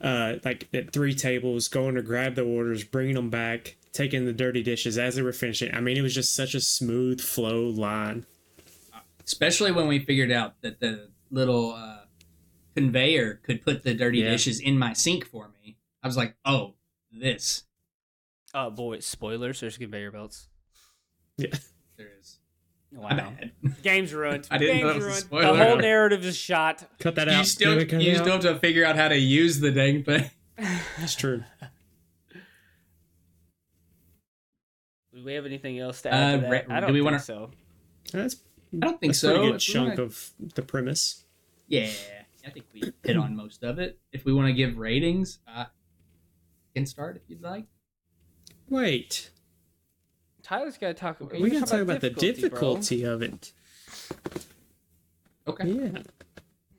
uh, 0.00 0.34
like 0.44 0.68
at 0.72 0.92
three 0.92 1.14
tables, 1.14 1.68
going 1.68 1.94
to 1.96 2.02
grab 2.02 2.34
the 2.36 2.42
orders, 2.44 2.84
bringing 2.84 3.14
them 3.16 3.30
back, 3.30 3.76
taking 3.92 4.24
the 4.24 4.32
dirty 4.32 4.62
dishes 4.62 4.96
as 4.98 5.16
they 5.16 5.22
were 5.22 5.32
finishing. 5.32 5.74
I 5.74 5.80
mean, 5.80 5.96
it 5.96 6.02
was 6.02 6.14
just 6.14 6.34
such 6.34 6.54
a 6.54 6.60
smooth 6.60 7.20
flow 7.20 7.62
line. 7.64 8.26
especially 9.24 9.72
when 9.72 9.86
we 9.88 9.98
figured 9.98 10.30
out 10.32 10.60
that 10.62 10.80
the 10.80 11.08
little 11.30 11.72
uh, 11.72 12.00
conveyor 12.74 13.40
could 13.44 13.62
put 13.62 13.82
the 13.82 13.94
dirty 13.94 14.18
Yeah. 14.18 14.30
dishes 14.30 14.58
in 14.60 14.76
my 14.78 14.92
sink 14.92 15.24
for 15.26 15.48
me 15.62 15.76
i 16.02 16.06
was 16.08 16.16
like 16.16 16.34
oh 16.44 16.74
this 17.12 17.64
Oh 18.52 18.68
boy, 18.68 18.98
spoilers. 18.98 19.60
There's 19.60 19.78
conveyor 19.78 20.10
belts. 20.10 20.48
Yeah, 21.36 21.54
there 21.96 22.08
is 22.20 22.39
Wow. 22.92 23.08
my 23.08 23.14
bad 23.14 23.52
Game's 23.82 24.12
ruined. 24.12 24.48
I 24.50 24.58
didn't 24.58 24.76
Game's 24.78 24.82
know 24.84 24.90
it 24.90 24.94
was 24.96 25.04
a 25.04 25.06
ruined. 25.08 25.20
spoiler. 25.20 25.56
The 25.56 25.64
whole 25.64 25.76
narrative 25.78 26.24
is 26.24 26.36
shot. 26.36 26.84
cut 26.98 27.14
that 27.14 27.28
out. 27.28 27.38
you 27.38 27.44
still 27.44 27.72
Leave 27.72 27.82
it 27.82 27.86
cut 27.86 28.02
you 28.02 28.12
it 28.12 28.18
still 28.18 28.32
have 28.32 28.42
to 28.42 28.58
figure 28.58 28.84
out 28.84 28.96
how 28.96 29.08
to 29.08 29.16
use 29.18 29.60
the 29.60 29.70
dang 29.70 30.02
thing. 30.04 30.30
It's 30.98 31.14
true. 31.14 31.44
Do 35.14 35.24
we 35.24 35.34
have 35.34 35.46
anything 35.46 35.78
else 35.78 36.02
to 36.02 36.12
add 36.12 36.34
Uh, 36.34 36.36
to 36.36 36.40
that? 36.42 36.68
ra- 36.68 36.76
I 36.76 36.80
do 36.80 36.86
don't 36.86 36.92
we 36.94 36.98
think 37.00 37.04
wanna- 37.04 37.18
so. 37.20 37.50
That's 38.12 38.36
I 38.72 38.76
don't 38.86 39.00
think 39.00 39.10
that's 39.12 39.18
so. 39.20 39.28
a 39.30 39.32
pretty 39.34 39.46
good 39.48 39.54
we 39.54 39.58
chunk 39.58 39.88
wanna- 39.90 40.02
of 40.02 40.30
the 40.54 40.62
premise. 40.62 41.24
yeah, 41.68 41.90
I 42.46 42.50
think 42.50 42.66
we 42.72 42.92
hit 43.04 43.16
on 43.16 43.34
most 43.36 43.62
of 43.64 43.78
it. 43.78 43.98
If 44.12 44.24
we 44.24 44.32
want 44.32 44.46
to 44.48 44.52
give 44.52 44.78
ratings, 44.78 45.38
uh, 45.48 45.66
can 46.74 46.86
start 46.86 47.16
if 47.16 47.22
you'd 47.28 47.42
like. 47.42 47.66
Wait, 48.68 49.30
Tyler's 50.50 50.76
got 50.78 50.88
to 50.88 50.94
talk 50.94 51.20
about. 51.20 51.32
we 51.40 51.50
you 51.52 51.60
gotta 51.60 51.70
talk 51.70 51.80
about 51.80 52.00
the 52.00 52.10
bro. 52.10 52.20
difficulty 52.20 53.04
of 53.04 53.22
it. 53.22 53.52
Okay. 55.46 55.68
Yeah. 55.68 56.02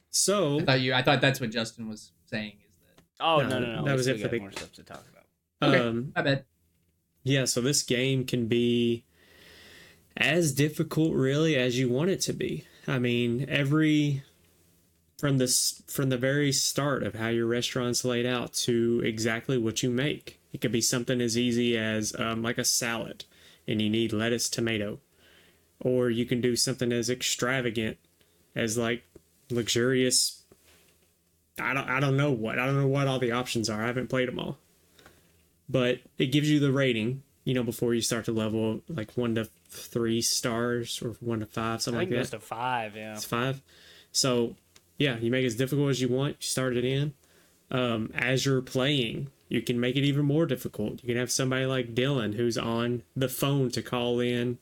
So 0.09 0.59
I 0.59 0.63
thought 0.63 0.82
you. 0.82 0.93
I 0.93 1.01
thought 1.01 1.22
that's 1.22 1.39
what 1.39 1.51
Justin 1.51 1.88
was 1.88 2.11
saying. 2.26 2.57
Is 2.61 2.69
that 3.17 3.24
Oh 3.26 3.41
No, 3.41 3.47
no, 3.47 3.59
no, 3.59 3.76
no. 3.78 3.86
that 3.86 3.95
was 3.95 4.07
it 4.07 4.17
for 4.17 4.24
got 4.24 4.32
the- 4.32 4.39
more 4.39 4.51
stuff 4.51 4.74
to 4.74 4.84
talk 4.84 5.05
about. 5.09 5.69
Okay. 5.74 5.82
um 5.88 6.11
my 6.15 6.22
bad? 6.22 6.43
Yeah, 7.24 7.45
so 7.45 7.61
this 7.61 7.82
game 7.84 8.26
can 8.26 8.47
be 8.47 9.05
as 10.17 10.51
difficult 10.53 11.13
really 11.13 11.55
as 11.55 11.80
you 11.80 11.88
want 11.88 12.09
it 12.09 12.19
to 12.22 12.34
be. 12.34 12.65
I 12.88 12.99
mean, 12.99 13.45
every 13.47 14.24
from 15.17 15.38
the 15.38 15.47
from 15.88 16.09
the 16.09 16.17
very 16.17 16.51
start 16.51 17.03
of 17.03 17.15
how 17.15 17.30
your 17.30 17.45
restaurant's 17.45 18.03
laid 18.03 18.26
out 18.26 18.51
to 18.53 19.01
exactly 19.05 19.57
what 19.57 19.82
you 19.82 19.89
make. 19.89 20.39
It 20.51 20.59
could 20.59 20.74
be 20.74 20.82
something 20.82 21.22
as 21.22 21.38
easy 21.38 21.78
as 21.78 22.13
um, 22.19 22.41
like 22.43 22.57
a 22.57 22.65
salad, 22.65 23.24
and 23.68 23.82
you 23.82 23.89
need 23.89 24.14
lettuce, 24.14 24.49
tomato, 24.49 24.99
or 25.80 26.09
you 26.09 26.26
can 26.26 26.41
do 26.41 26.55
something 26.55 26.91
as 26.91 27.09
extravagant 27.09 27.97
as 28.55 28.78
like 28.78 29.03
luxurious. 29.49 30.43
I 31.59 31.74
don't 31.74 31.89
I 31.89 31.99
don't 31.99 32.18
know 32.18 32.32
what 32.32 32.59
I 32.59 32.66
don't 32.66 32.80
know 32.80 32.88
what 32.88 33.07
all 33.07 33.20
the 33.20 33.32
options 33.32 33.70
are. 33.70 33.84
I 33.84 33.88
haven't 33.88 34.09
played 34.09 34.28
them 34.28 34.39
all 34.39 34.57
but 35.72 35.99
it 36.18 36.28
gives 36.28 36.49
you 36.49 36.59
the 36.59 36.72
rating 36.72 37.24
you 37.45 37.53
know 37.53 37.64
before 37.64 37.93
you 37.93 38.01
start 38.01 38.26
to 38.26 38.32
level 38.32 38.82
like 38.89 39.12
one 39.18 39.34
to 39.36 39.47
three 39.70 40.22
stars 40.22 41.01
or 41.01 41.16
one 41.22 41.39
to 41.39 41.45
five 41.45 41.76
I 41.76 41.78
something 41.78 41.99
think 42.09 42.12
like 42.12 42.30
that 42.30 42.38
a 42.38 42.39
five. 42.39 42.95
Yeah. 42.95 43.14
it's 43.14 43.26
five 43.26 43.62
so 44.12 44.55
yeah 44.97 45.18
you 45.18 45.32
make 45.32 45.43
it 45.43 45.47
as 45.47 45.55
difficult 45.55 45.89
as 45.89 46.01
you 46.01 46.09
want 46.09 46.38
you 46.39 46.47
start 46.47 46.76
it 46.76 46.86
in 46.86 47.14
um, 47.72 48.12
as 48.14 48.45
you're 48.45 48.62
playing 48.62 49.30
you 49.52 49.62
can 49.62 49.80
make 49.80 49.95
it 49.95 50.04
even 50.04 50.26
more 50.26 50.45
difficult 50.45 51.02
you 51.04 51.08
can 51.08 51.18
have 51.18 51.32
somebody 51.32 51.66
like 51.66 51.93
dylan 51.93 52.36
who's 52.36 52.58
on 52.58 53.04
the 53.16 53.28
phone 53.30 53.70
to 53.70 53.82
call 53.82 54.20
in 54.20 54.58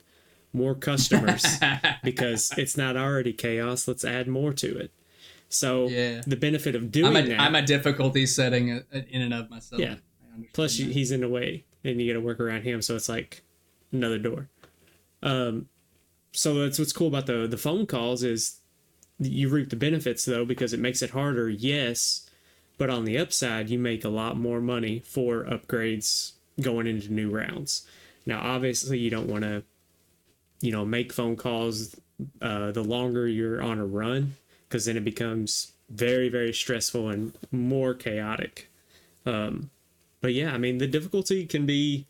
more 0.53 0.73
customers 0.75 1.45
because 2.03 2.51
it's 2.57 2.75
not 2.75 2.97
already 2.97 3.31
chaos 3.33 3.87
let's 3.87 4.03
add 4.03 4.27
more 4.27 4.51
to 4.53 4.77
it 4.77 4.91
so 5.47 5.87
Yeah. 5.87 6.21
the 6.27 6.35
benefit 6.35 6.75
of 6.75 6.91
doing 6.91 7.15
I'm 7.15 7.25
a, 7.25 7.27
that 7.29 7.39
I'm 7.41 7.55
a 7.55 7.61
difficulty 7.61 8.25
setting 8.25 8.71
uh, 8.71 8.81
in 9.09 9.21
and 9.21 9.33
of 9.33 9.49
myself. 9.49 9.81
Yeah. 9.81 9.95
Plus, 10.53 10.77
that. 10.77 10.87
he's 10.87 11.11
in 11.11 11.21
the 11.21 11.27
way, 11.27 11.65
and 11.83 11.99
you 11.99 12.07
got 12.07 12.19
to 12.19 12.23
work 12.23 12.39
around 12.39 12.61
him. 12.61 12.83
So 12.83 12.95
it's 12.95 13.09
like 13.09 13.41
another 13.91 14.19
door. 14.19 14.47
Um, 15.23 15.67
so 16.33 16.53
that's 16.59 16.77
what's 16.77 16.93
cool 16.93 17.07
about 17.07 17.25
the 17.25 17.47
the 17.47 17.57
phone 17.57 17.87
calls 17.87 18.21
is 18.23 18.59
you 19.17 19.49
reap 19.49 19.69
the 19.71 19.75
benefits 19.75 20.23
though 20.23 20.45
because 20.45 20.71
it 20.71 20.79
makes 20.79 21.01
it 21.01 21.09
harder. 21.09 21.49
Yes, 21.49 22.28
but 22.79 22.89
on 22.89 23.05
the 23.05 23.19
upside, 23.19 23.69
you 23.69 23.77
make 23.77 24.03
a 24.03 24.09
lot 24.09 24.37
more 24.37 24.59
money 24.59 25.03
for 25.05 25.43
upgrades 25.43 26.31
going 26.59 26.87
into 26.87 27.13
new 27.13 27.29
rounds. 27.29 27.85
Now, 28.25 28.41
obviously, 28.41 28.97
you 28.97 29.11
don't 29.11 29.27
want 29.27 29.43
to, 29.43 29.63
you 30.61 30.71
know, 30.71 30.85
make 30.85 31.13
phone 31.13 31.35
calls 31.35 31.95
uh, 32.41 32.71
the 32.71 32.83
longer 32.83 33.27
you're 33.27 33.61
on 33.61 33.79
a 33.79 33.85
run 33.85 34.35
because 34.67 34.85
then 34.85 34.97
it 34.97 35.03
becomes 35.03 35.73
very 35.89 36.29
very 36.29 36.53
stressful 36.53 37.09
and 37.09 37.33
more 37.51 37.93
chaotic. 37.93 38.69
Um, 39.25 39.69
but 40.21 40.33
yeah, 40.33 40.53
I 40.53 40.57
mean 40.57 40.77
the 40.77 40.87
difficulty 40.87 41.45
can 41.45 41.65
be 41.65 42.05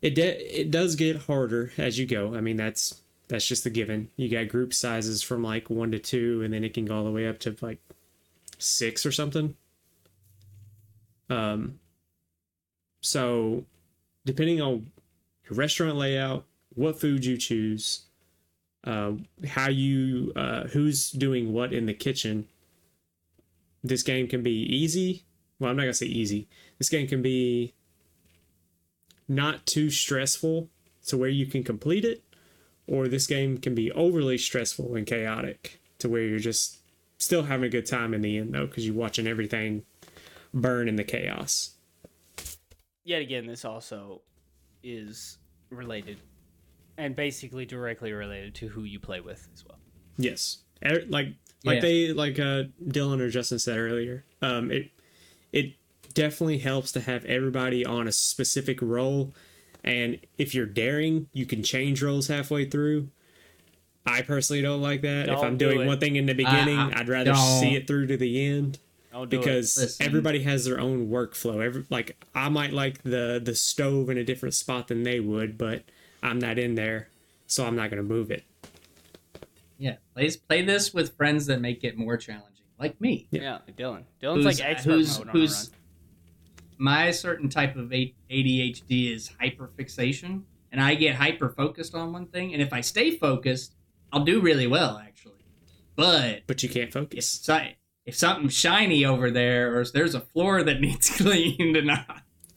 it 0.00 0.14
de- 0.14 0.60
it 0.60 0.70
does 0.70 0.94
get 0.94 1.22
harder 1.22 1.72
as 1.76 1.98
you 1.98 2.06
go. 2.06 2.34
I 2.34 2.40
mean 2.40 2.56
that's 2.56 3.00
that's 3.28 3.46
just 3.46 3.66
a 3.66 3.70
given. 3.70 4.10
You 4.16 4.28
got 4.28 4.48
group 4.48 4.72
sizes 4.72 5.22
from 5.22 5.42
like 5.42 5.68
1 5.68 5.90
to 5.92 5.98
2 5.98 6.42
and 6.42 6.52
then 6.52 6.64
it 6.64 6.72
can 6.72 6.86
go 6.86 6.96
all 6.96 7.04
the 7.04 7.10
way 7.10 7.26
up 7.26 7.38
to 7.40 7.56
like 7.60 7.78
6 8.58 9.06
or 9.06 9.12
something. 9.12 9.54
Um 11.30 11.78
so 13.00 13.64
depending 14.24 14.60
on 14.60 14.90
your 15.48 15.56
restaurant 15.56 15.96
layout, 15.96 16.44
what 16.74 17.00
food 17.00 17.24
you 17.24 17.36
choose, 17.36 18.02
uh, 18.84 19.12
how 19.48 19.68
you 19.68 20.32
uh, 20.36 20.64
who's 20.68 21.10
doing 21.10 21.52
what 21.52 21.72
in 21.72 21.86
the 21.86 21.94
kitchen, 21.94 22.46
this 23.82 24.02
game 24.02 24.28
can 24.28 24.42
be 24.42 24.62
easy. 24.62 25.24
Well, 25.58 25.70
I'm 25.70 25.76
not 25.76 25.82
gonna 25.82 25.94
say 25.94 26.06
easy. 26.06 26.46
This 26.78 26.88
game 26.88 27.08
can 27.08 27.22
be 27.22 27.74
not 29.26 29.66
too 29.66 29.90
stressful 29.90 30.68
to 31.06 31.16
where 31.16 31.28
you 31.28 31.46
can 31.46 31.64
complete 31.64 32.04
it, 32.04 32.22
or 32.86 33.08
this 33.08 33.26
game 33.26 33.58
can 33.58 33.74
be 33.74 33.90
overly 33.92 34.38
stressful 34.38 34.94
and 34.94 35.06
chaotic 35.06 35.80
to 35.98 36.08
where 36.08 36.22
you're 36.22 36.38
just 36.38 36.77
still 37.18 37.42
having 37.42 37.66
a 37.66 37.68
good 37.68 37.86
time 37.86 38.14
in 38.14 38.22
the 38.22 38.38
end 38.38 38.54
though, 38.54 38.66
because 38.66 38.86
you're 38.86 38.94
watching 38.94 39.26
everything 39.26 39.82
burn 40.54 40.88
in 40.88 40.96
the 40.96 41.04
chaos. 41.04 41.74
Yet 43.04 43.22
again, 43.22 43.46
this 43.46 43.64
also 43.64 44.22
is 44.82 45.38
related, 45.70 46.18
and 46.96 47.14
basically 47.16 47.66
directly 47.66 48.12
related 48.12 48.54
to 48.56 48.68
who 48.68 48.84
you 48.84 48.98
play 49.00 49.20
with 49.20 49.48
as 49.54 49.64
well. 49.66 49.78
Yes, 50.16 50.58
Er- 50.84 51.04
like 51.08 51.28
like 51.64 51.76
Yeah. 51.76 51.80
they 51.80 52.12
like 52.12 52.38
uh 52.38 52.64
Dylan 52.84 53.20
or 53.20 53.30
Justin 53.30 53.58
said 53.58 53.78
earlier. 53.78 54.24
Um, 54.40 54.70
it 54.70 54.90
it 55.52 55.74
definitely 56.14 56.58
helps 56.58 56.92
to 56.92 57.00
have 57.00 57.24
everybody 57.24 57.84
on 57.84 58.06
a 58.06 58.12
specific 58.12 58.80
role, 58.80 59.34
and 59.82 60.20
if 60.36 60.54
you're 60.54 60.66
daring, 60.66 61.28
you 61.32 61.46
can 61.46 61.62
change 61.62 62.02
roles 62.02 62.28
halfway 62.28 62.64
through. 62.68 63.08
I 64.08 64.22
personally 64.22 64.62
don't 64.62 64.80
like 64.82 65.02
that. 65.02 65.28
if 65.28 65.36
Don't 65.36 65.44
I'm 65.44 65.56
do 65.58 65.66
doing 65.70 65.82
it. 65.82 65.86
one 65.86 65.98
thing 66.00 66.16
in 66.16 66.26
the 66.26 66.34
beginning, 66.34 66.78
I- 66.78 67.00
I'd 67.00 67.08
rather 67.08 67.32
don't. 67.32 67.60
see 67.60 67.74
it 67.76 67.86
through 67.86 68.06
to 68.08 68.16
the 68.16 68.44
end. 68.46 68.78
Don't 69.12 69.28
do 69.30 69.36
it. 69.36 69.40
because 69.40 69.96
everybody 70.00 70.42
has 70.42 70.64
their 70.64 70.78
own 70.80 71.08
workflow. 71.08 71.64
Every 71.64 71.84
like 71.90 72.22
I 72.34 72.48
might 72.48 72.72
like 72.72 73.02
the 73.02 73.40
the 73.42 73.54
stove 73.54 74.10
in 74.10 74.18
a 74.18 74.24
different 74.24 74.54
spot 74.54 74.88
than 74.88 75.02
they 75.02 75.18
would, 75.20 75.56
but 75.58 75.82
I'm 76.22 76.38
not 76.38 76.58
in 76.58 76.74
there, 76.74 77.08
so 77.46 77.64
I'm 77.66 77.74
not 77.76 77.90
gonna 77.90 78.02
move 78.02 78.30
it. 78.30 78.44
Yeah, 79.78 79.96
play 80.14 80.30
play 80.48 80.62
this 80.62 80.92
with 80.92 81.16
friends 81.16 81.46
that 81.46 81.60
make 81.60 81.84
it 81.84 81.96
more 81.96 82.16
challenging, 82.16 82.64
like 82.78 83.00
me. 83.00 83.28
Yeah, 83.30 83.58
like 83.66 83.76
Dylan. 83.76 84.04
Dylan's 84.22 84.44
like 84.44 84.60
expert 84.60 84.90
who's, 84.92 85.18
mode 85.18 85.28
on 85.28 85.32
who's 85.34 85.68
a 85.68 85.70
run. 85.70 85.78
my 86.78 87.10
certain 87.10 87.48
type 87.48 87.76
of 87.76 87.88
ADHD 87.90 89.12
is 89.14 89.30
hyperfixation, 89.40 90.42
and 90.72 90.80
I 90.80 90.94
get 90.96 91.14
hyper 91.14 91.48
focused 91.48 91.94
on 91.94 92.12
one 92.12 92.26
thing, 92.26 92.52
and 92.52 92.60
if 92.62 92.72
I 92.72 92.80
stay 92.82 93.12
focused, 93.12 93.74
I'll 94.12 94.24
do 94.24 94.40
really 94.40 94.66
well 94.66 94.98
actually. 95.04 95.34
But 95.96 96.42
But 96.46 96.62
you 96.62 96.68
can't 96.68 96.88
if 96.88 96.92
focus. 96.94 97.28
si- 97.28 97.76
if 98.06 98.14
something's 98.16 98.54
shiny 98.54 99.04
over 99.04 99.30
there, 99.30 99.74
or 99.76 99.80
if 99.82 99.92
there's 99.92 100.14
a 100.14 100.20
floor 100.20 100.62
that 100.62 100.80
needs 100.86 101.10
cleaned, 101.10 101.76
and 101.76 101.90
I, 101.90 102.04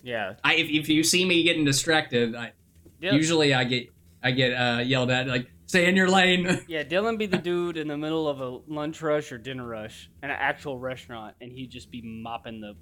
Yeah. 0.04 0.36
I 0.44 0.56
if, 0.56 0.70
if 0.70 0.90
you 0.90 1.04
see 1.04 1.26
me 1.26 1.44
getting 1.44 1.66
distracted, 1.66 2.36
I 2.36 2.54
Dylan, 3.02 3.14
usually 3.14 3.54
I 3.54 3.64
get 3.66 3.88
I 4.24 4.32
get 4.32 4.52
uh, 4.54 4.80
yelled 4.82 5.10
at 5.12 5.28
like 5.28 5.48
stay 5.66 5.88
in 5.90 5.96
your 5.96 6.08
lane. 6.10 6.62
yeah, 6.68 6.84
Dylan 6.84 7.18
be 7.18 7.26
the 7.26 7.38
dude 7.38 7.76
in 7.78 7.88
the 7.88 7.98
middle 7.98 8.28
of 8.30 8.40
a 8.42 8.60
lunch 8.72 9.02
rush 9.02 9.32
or 9.32 9.38
dinner 9.38 9.66
rush 9.68 10.10
in 10.22 10.30
an 10.30 10.38
actual 10.40 10.78
restaurant, 10.78 11.36
and 11.42 11.52
he'd 11.52 11.72
just 11.72 11.90
be 11.92 12.02
mopping 12.04 12.62
the 12.62 12.76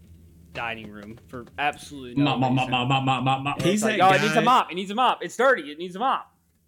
dining 0.53 0.91
room 0.91 1.17
for 1.27 1.45
absolutely 1.57 2.15
no 2.21 2.35
Ma- 2.37 2.37
ma- 2.37 2.49
ma- 2.49 2.61
reason. 2.63 2.71
ma- 2.71 2.85
ma- 2.85 3.01
ma- 3.01 3.21
ma- 3.21 3.39
ma- 3.39 3.55
He's 3.61 3.83
like, 3.83 3.99
that 3.99 4.11
oh, 4.11 4.15
it 4.15 4.21
needs 4.21 4.35
a 4.35 4.41
mop. 4.41 4.71
It 4.71 4.75
needs 4.75 4.91
a 4.91 4.95
mop. 4.95 5.19
It's 5.21 5.37
dirty. 5.37 5.71
It 5.71 5.77
needs 5.77 5.95
a 5.95 5.99
mop. 5.99 6.25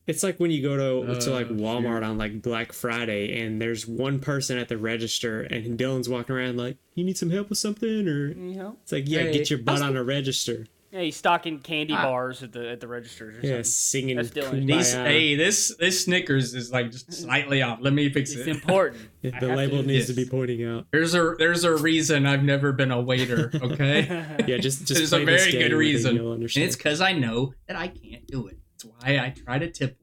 It's 0.08 0.24
like 0.24 0.40
when 0.40 0.52
you 0.52 0.62
go 0.62 0.76
to 1.06 1.20
to 1.20 1.30
like 1.32 1.48
Oh, 1.50 1.54
Walmart 1.54 2.04
on 2.06 2.18
like 2.18 2.42
Black 2.42 2.74
Friday 2.74 3.42
and 3.42 3.62
there's 3.62 3.88
one 3.88 4.20
person 4.20 4.58
at 4.58 4.68
the 4.68 4.78
register 4.78 5.42
and 5.42 5.78
Dylan's 5.80 6.10
walking 6.10 6.36
around 6.36 6.58
like, 6.58 6.78
"You 6.96 7.04
need 7.04 7.18
some 7.18 7.30
help 7.30 7.50
with 7.50 7.60
something?" 7.60 8.08
Or 8.08 8.28
You 8.30 8.56
know? 8.56 8.78
it's 8.84 8.92
like, 8.92 9.04
"Yeah, 9.08 9.22
Hey, 9.22 9.32
get 9.34 9.50
your 9.50 9.60
butt 9.60 9.76
how's 9.80 9.82
on 9.84 9.96
a 9.96 10.04
register." 10.04 10.66
Yeah, 10.92 11.02
he's 11.04 11.16
stocking 11.16 11.60
candy 11.60 11.94
Ah. 11.96 12.04
bars 12.04 12.44
at 12.44 12.52
the 12.52 12.70
at 12.70 12.82
the 12.82 12.88
registers 12.88 13.38
or 13.38 13.40
Yeah, 13.48 13.52
something. 13.54 13.64
singing 13.64 14.16
That's 14.18 14.30
Dylan. 14.32 14.68
These, 14.68 14.92
hey, 14.94 15.36
this 15.36 15.74
this 15.80 16.04
Snickers 16.04 16.54
is 16.54 16.70
like 16.72 16.92
just 16.92 17.14
slightly 17.14 17.62
off. 17.62 17.80
Let 17.82 17.94
me 17.94 18.10
fix 18.10 18.32
It's 18.34 18.42
it. 18.42 18.48
important. 18.50 19.02
Yeah, 19.22 19.32
I 19.36 19.40
the 19.40 19.56
label 19.56 19.78
to 19.78 19.84
do 19.84 19.88
needs 19.88 20.08
to 20.08 20.14
be 20.14 20.26
pointing 20.26 20.66
out. 20.66 20.88
There's 20.92 21.14
a 21.14 21.36
there's 21.38 21.64
a 21.64 21.76
reason 21.78 22.26
I've 22.26 22.44
never 22.44 22.72
been 22.74 22.92
a 22.92 23.00
waiter. 23.00 23.52
Okay, 23.62 24.02
Yeah, 24.48 24.58
just 24.58 24.80
just 24.88 24.96
there's 24.96 25.12
play 25.12 25.22
a 25.22 25.26
this 25.28 25.42
very 25.44 25.52
game 25.54 25.70
good 25.70 25.76
reason, 25.78 26.18
and 26.18 26.44
it's 26.58 26.76
because 26.76 27.00
I 27.00 27.14
know 27.14 27.54
that 27.68 27.78
I 27.78 27.88
can't 27.88 28.26
do 28.28 28.48
it. 28.48 28.58
That's 28.84 29.04
why 29.06 29.18
I 29.18 29.30
try 29.30 29.60
to 29.60 29.70
tip 29.70 29.98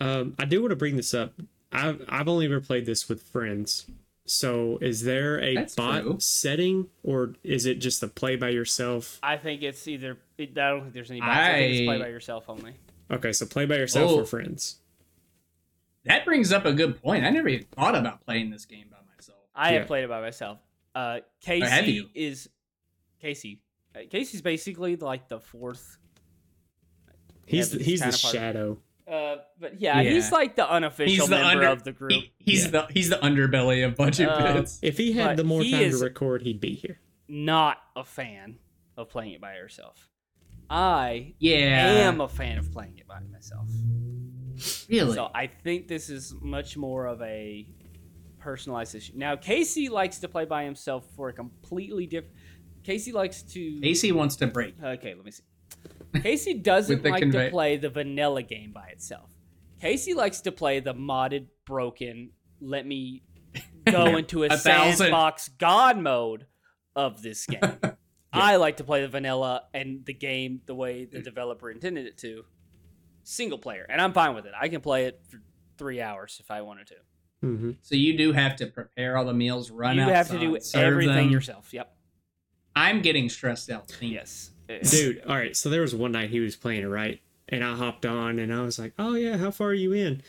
well. 0.00 0.08
Um, 0.20 0.34
I 0.38 0.44
do 0.44 0.60
want 0.60 0.70
to 0.70 0.76
bring 0.76 0.96
this 0.96 1.14
up. 1.14 1.32
I've 1.72 2.02
I've 2.08 2.28
only 2.28 2.46
ever 2.46 2.60
played 2.60 2.86
this 2.86 3.08
with 3.08 3.22
friends. 3.22 3.86
So 4.26 4.78
is 4.80 5.02
there 5.02 5.38
a 5.42 5.54
That's 5.54 5.74
bot 5.74 6.02
true. 6.02 6.16
setting 6.18 6.88
or 7.02 7.34
is 7.42 7.66
it 7.66 7.74
just 7.74 8.02
a 8.02 8.08
play 8.08 8.36
by 8.36 8.48
yourself? 8.50 9.18
I 9.22 9.36
think 9.36 9.62
it's 9.62 9.86
either. 9.86 10.16
I 10.38 10.44
don't 10.46 10.80
think 10.82 10.94
there's 10.94 11.10
any 11.10 11.20
bots. 11.20 11.30
I, 11.38 11.52
think 11.54 11.74
it's 11.74 11.86
play 11.86 11.98
by 11.98 12.08
yourself 12.08 12.44
only. 12.48 12.72
Okay, 13.10 13.32
so 13.32 13.44
play 13.44 13.66
by 13.66 13.76
yourself 13.76 14.10
Oh. 14.12 14.20
or 14.20 14.24
friends. 14.24 14.76
That 16.04 16.24
brings 16.24 16.52
up 16.52 16.64
a 16.64 16.72
good 16.72 17.00
point. 17.02 17.24
I 17.24 17.30
never 17.30 17.48
even 17.48 17.66
thought 17.66 17.94
about 17.94 18.24
playing 18.24 18.50
this 18.50 18.64
game 18.66 18.86
by 18.90 18.98
myself. 19.14 19.38
I 19.54 19.72
Yeah. 19.72 19.78
have 19.80 19.86
played 19.86 20.04
it 20.04 20.08
by 20.08 20.20
myself. 20.20 20.58
Uh, 20.94 21.20
Casey 21.40 21.66
have 21.66 21.88
you? 21.88 22.08
is 22.14 22.48
Casey. 23.20 23.60
Uh, 23.94 24.00
Casey's 24.10 24.42
basically 24.42 24.96
like 24.96 25.28
the 25.28 25.40
fourth. 25.40 25.98
He's 27.46 27.72
Yeah, 27.72 27.78
the, 27.78 27.84
he's 27.84 28.00
the 28.00 28.08
it's 28.08 28.22
kinda 28.22 28.22
part 28.22 28.34
of- 28.34 28.40
shadow. 28.40 28.78
Uh, 29.06 29.36
but 29.60 29.80
yeah, 29.80 30.00
Yeah. 30.00 30.10
he's 30.12 30.32
like 30.32 30.56
the 30.56 30.68
unofficial 30.70 31.10
He's 31.12 31.24
the 31.28 31.36
member 31.36 31.50
under- 31.50 31.66
of 31.68 31.84
the 31.84 31.92
group. 31.92 32.12
He, 32.12 32.32
he's 32.38 32.64
Yeah. 32.64 32.70
the 32.70 32.86
he's 32.92 33.10
the 33.10 33.16
underbelly 33.16 33.84
of 33.86 33.96
budget 33.96 34.28
Uh, 34.30 34.54
bits. 34.54 34.78
If 34.82 34.96
he 34.96 35.12
had 35.12 35.36
the 35.36 35.44
more 35.44 35.62
time 35.62 35.90
to 35.90 35.98
record, 35.98 36.42
he'd 36.42 36.60
be 36.60 36.74
here. 36.74 37.00
Not 37.28 37.78
a 37.94 38.04
fan 38.04 38.56
of 38.96 39.10
playing 39.10 39.32
it 39.32 39.40
by 39.42 39.56
yourself. 39.56 40.08
I 40.70 41.34
Yeah, 41.38 41.58
am 42.08 42.20
a 42.22 42.28
fan 42.28 42.56
of 42.58 42.72
playing 42.72 42.96
it 42.98 43.06
by 43.06 43.20
myself. 43.20 43.68
really. 44.88 45.14
So 45.14 45.30
I 45.34 45.46
think 45.48 45.88
this 45.88 46.08
is 46.08 46.34
much 46.40 46.76
more 46.76 47.06
of 47.06 47.20
a 47.22 47.66
personalized 48.38 48.94
issue. 48.94 49.12
Now 49.16 49.36
Casey 49.36 49.88
likes 49.88 50.18
to 50.20 50.28
play 50.28 50.44
by 50.46 50.64
himself 50.64 51.06
for 51.14 51.28
a 51.28 51.32
completely 51.32 52.06
different. 52.06 52.36
Casey 52.82 53.12
likes 53.12 53.42
to. 53.42 53.80
Casey 53.80 54.12
wants 54.12 54.36
to 54.36 54.46
break. 54.46 54.74
Okay, 54.82 55.14
let 55.14 55.24
me 55.24 55.30
see. 55.30 55.42
Casey 56.22 56.54
doesn't 56.54 57.04
like 57.04 57.20
convey- 57.22 57.46
to 57.46 57.50
play 57.50 57.76
the 57.76 57.90
vanilla 57.90 58.42
game 58.42 58.72
by 58.72 58.86
itself. 58.88 59.28
Casey 59.80 60.14
likes 60.14 60.40
to 60.42 60.52
play 60.52 60.80
the 60.80 60.94
modded, 60.94 61.46
broken, 61.66 62.30
let 62.60 62.86
me 62.86 63.22
go 63.84 64.16
into 64.16 64.44
a, 64.44 64.46
A 64.46 64.56
thousand. 64.56 64.96
sandbox 64.96 65.48
god 65.48 65.98
mode 65.98 66.46
of 66.96 67.20
this 67.22 67.44
game. 67.46 67.78
I 68.32 68.56
like 68.56 68.78
to 68.78 68.84
play 68.84 69.02
the 69.02 69.08
vanilla 69.08 69.62
and 69.74 70.04
the 70.06 70.14
game 70.14 70.60
the 70.66 70.74
way 70.74 71.04
the 71.04 71.20
developer 71.20 71.70
intended 71.70 72.06
it 72.06 72.16
to, 72.18 72.44
single 73.24 73.58
player, 73.58 73.86
and 73.88 74.00
I'm 74.00 74.12
fine 74.12 74.34
with 74.34 74.46
it. 74.46 74.52
I 74.58 74.68
can 74.68 74.80
play 74.80 75.04
it 75.06 75.20
for 75.28 75.40
three 75.78 76.00
hours 76.00 76.38
if 76.40 76.50
I 76.50 76.62
wanted 76.62 76.86
to. 76.88 76.94
hmm 77.42 77.70
So 77.82 77.94
you 77.94 78.16
do 78.16 78.32
have 78.32 78.56
to 78.56 78.66
prepare 78.66 79.16
all 79.18 79.24
the 79.24 79.34
meals, 79.34 79.70
run 79.70 79.98
out. 79.98 80.06
you 80.08 80.12
outside, 80.14 80.16
have 80.16 80.28
to 80.30 80.38
do 80.38 80.60
serve 80.60 80.82
everything 80.82 81.14
them. 81.26 81.30
yourself. 81.30 81.72
Yep. 81.74 81.94
I'm 82.76 83.02
getting 83.02 83.28
stressed 83.28 83.70
out. 83.70 83.88
thinking. 83.88 84.12
Yes. 84.12 84.50
Dude, 84.68 85.22
all 85.26 85.36
right. 85.36 85.56
So 85.56 85.68
there 85.68 85.82
was 85.82 85.94
one 85.94 86.12
night 86.12 86.30
he 86.30 86.40
was 86.40 86.56
playing 86.56 86.82
it 86.82 86.86
right, 86.86 87.20
and 87.48 87.62
I 87.62 87.74
hopped 87.74 88.06
on, 88.06 88.38
and 88.38 88.52
I 88.52 88.62
was 88.62 88.78
like, 88.78 88.92
"Oh 88.98 89.14
yeah, 89.14 89.36
how 89.36 89.50
far 89.50 89.68
are 89.68 89.74
you 89.74 89.92
in?" 89.92 90.22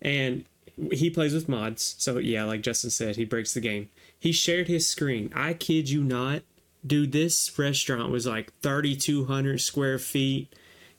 And 0.00 0.44
he 0.92 1.10
plays 1.10 1.34
with 1.34 1.48
mods, 1.48 1.94
so 1.98 2.18
yeah, 2.18 2.44
like 2.44 2.62
Justin 2.62 2.90
said, 2.90 3.16
he 3.16 3.24
breaks 3.24 3.54
the 3.54 3.60
game. 3.60 3.90
He 4.18 4.32
shared 4.32 4.68
his 4.68 4.88
screen. 4.88 5.30
I 5.34 5.54
kid 5.54 5.90
you 5.90 6.02
not, 6.02 6.42
dude. 6.86 7.12
This 7.12 7.58
restaurant 7.58 8.10
was 8.10 8.26
like 8.26 8.52
thirty 8.60 8.96
two 8.96 9.26
hundred 9.26 9.60
square 9.60 9.98
feet. 9.98 10.52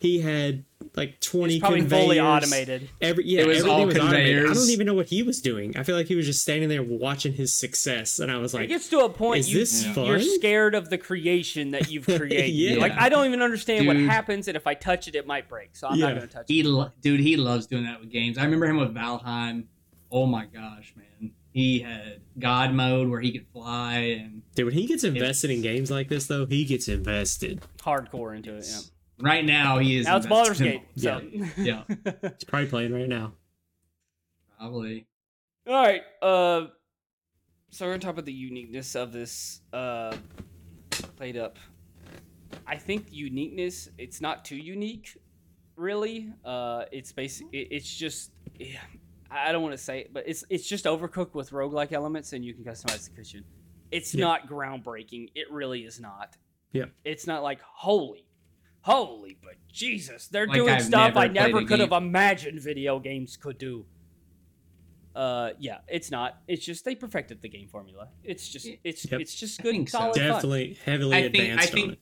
He 0.04 0.20
had 0.20 0.66
like 0.96 1.22
twenty 1.22 1.54
It's 1.56 1.62
probably 1.62 1.80
conveyors. 1.80 2.04
fully 2.04 2.20
automated. 2.20 2.90
Every 3.00 3.26
yeah, 3.26 3.44
It 3.44 3.48
was 3.48 3.58
everything 3.60 3.80
all 3.80 3.86
was 3.86 3.98
automated. 3.98 4.50
I 4.50 4.54
don't 4.54 4.70
even 4.70 4.86
know 4.86 4.94
what 4.94 5.06
he 5.06 5.24
was 5.24 5.40
doing. 5.42 5.78
I 5.78 5.84
feel 5.84 5.96
like 5.96 6.08
he 6.08 6.16
was 6.16 6.26
just 6.26 6.42
standing 6.42 6.68
there 6.68 6.84
watching 6.84 7.32
his 7.32 7.54
success, 7.54 8.20
and 8.20 8.30
I 8.30 8.36
was 8.38 8.54
like, 8.54 8.66
it 8.66 8.68
gets 8.68 8.90
to 8.90 9.00
a 9.00 9.10
point 9.10 9.40
is 9.40 9.54
you, 9.54 9.60
this 9.60 9.86
you're 9.96 10.20
scared 10.20 10.76
of 10.76 10.90
the 10.90 10.98
creation 10.98 11.72
that 11.72 11.90
you've 11.90 12.04
created. 12.06 12.50
Yeah. 12.50 12.80
Like 12.82 12.92
I 12.98 13.08
don't 13.08 13.26
even 13.28 13.42
understand 13.42 13.88
what 13.88 13.96
happens, 13.96 14.50
and 14.50 14.58
if 14.58 14.68
I 14.68 14.74
touch 14.74 15.08
it, 15.08 15.16
it 15.16 15.26
might 15.26 15.48
break. 15.48 15.74
So 15.78 15.88
I'm 15.88 15.98
not 15.98 16.10
going 16.16 16.28
to 16.28 16.28
touch 16.28 16.50
it. 16.50 16.54
He, 16.54 16.64
lo- 16.64 16.92
dude, 17.00 17.22
he 17.22 17.38
loves 17.38 17.66
doing 17.66 17.86
that 17.86 18.02
with 18.02 18.12
games. 18.12 18.38
I 18.38 18.44
remember 18.44 18.66
him 18.66 18.76
with 18.76 18.94
Valheim. 18.94 19.68
Oh 20.12 20.26
my 20.26 20.48
gosh, 20.48 20.94
man! 20.98 21.32
He 21.54 21.80
had 21.80 22.20
God 22.38 22.74
mode 22.74 23.08
where 23.08 23.22
he 23.22 23.32
could 23.32 23.48
fly, 23.54 23.94
and 24.22 24.42
dude, 24.54 24.66
when 24.66 24.74
he 24.76 24.86
gets 24.86 25.06
invested 25.06 25.50
in 25.50 25.62
games 25.62 25.90
like 25.90 26.10
this, 26.10 26.28
though, 26.28 26.46
he 26.46 26.66
gets 26.66 26.90
invested. 26.90 27.62
Hardcore 27.80 28.36
into 28.36 28.54
it. 28.58 28.66
Yeah. 28.70 28.80
Right 29.22 29.46
now 29.46 29.78
he 29.80 29.98
is. 29.98 30.06
Now 30.08 30.18
it's 30.18 30.26
Baldur's 30.28 30.60
invested 30.60 30.92
Gate. 31.02 31.34
in- 31.34 31.46
So. 31.48 31.62
Yeah. 31.62 31.84
He's 32.22 32.44
probably 32.46 32.68
playing 32.68 32.94
right 32.94 33.08
now. 33.08 33.34
Probably. 34.58 35.08
All 35.68 35.74
right. 35.86 36.02
Uh, 36.22 36.68
so 37.70 37.86
we're 37.86 37.92
gonna 37.94 38.00
talk 38.00 38.12
about 38.14 38.26
the 38.26 38.34
uniqueness 38.34 38.96
of 38.96 39.12
this 39.12 39.62
uh, 39.72 40.16
PlateUp. 40.92 41.56
I 42.68 42.76
think 42.78 43.08
uniqueness. 43.12 43.90
It's 43.98 44.22
not 44.22 44.46
too 44.46 44.56
unique, 44.58 45.18
really. 45.76 46.32
Uh, 46.46 46.86
it's 46.92 47.12
basic. 47.12 47.48
It, 47.52 47.68
it's 47.72 47.94
just. 47.94 48.32
Yeah, 48.60 48.78
I 49.32 49.52
don't 49.52 49.64
want 49.64 49.74
to 49.74 49.78
say 49.84 50.02
it, 50.02 50.14
but 50.14 50.24
it's 50.28 50.44
it's 50.50 50.68
just 50.68 50.86
overcooked 50.86 51.34
with 51.34 51.52
roguelike 51.52 51.92
elements, 51.92 52.34
and 52.34 52.44
you 52.46 52.54
can 52.54 52.64
customize 52.64 53.10
the 53.10 53.16
kitchen. 53.16 53.44
It's 53.92 54.14
Yeah. 54.14 54.26
not 54.26 54.48
groundbreaking. 54.48 55.30
It 55.36 55.52
really 55.52 55.82
is 55.82 56.00
not. 56.00 56.36
Yeah. 56.72 56.86
It's 57.06 57.26
not 57.28 57.44
like 57.44 57.60
holy, 57.62 58.26
holy, 58.84 59.38
but 59.44 59.56
Jesus, 59.72 60.28
they're 60.28 60.48
Like 60.48 60.56
doing 60.56 60.74
I've 60.76 60.84
stuff 60.84 61.16
never 61.16 61.20
I 61.20 61.28
never 61.28 61.58
a 61.60 61.66
could 61.66 61.80
have 61.82 61.92
imagined 61.92 62.60
video 62.62 63.00
games 63.00 63.36
could 63.36 63.58
do. 63.58 63.86
Uh, 65.16 65.52
yeah, 65.60 65.80
it's 65.88 66.10
not. 66.10 66.38
It's 66.48 66.66
just 66.66 66.86
they 66.86 66.96
perfected 66.96 67.42
the 67.42 67.50
game 67.50 67.68
formula. 67.68 68.08
It's 68.24 68.48
just 68.48 68.68
it's 68.84 69.10
Yep. 69.12 69.22
it's 69.22 69.36
just 69.36 69.60
I 69.60 69.64
good, 69.64 69.90
so. 69.90 69.98
solid 70.00 70.16
fun. 70.16 70.28
Definitely 70.28 70.78
heavily 70.86 71.18
I 71.18 71.22
think- 71.24 71.36
I 71.36 71.40
advanced 71.44 71.74
think- 71.74 71.88
on 71.88 71.94
it. 71.94 72.00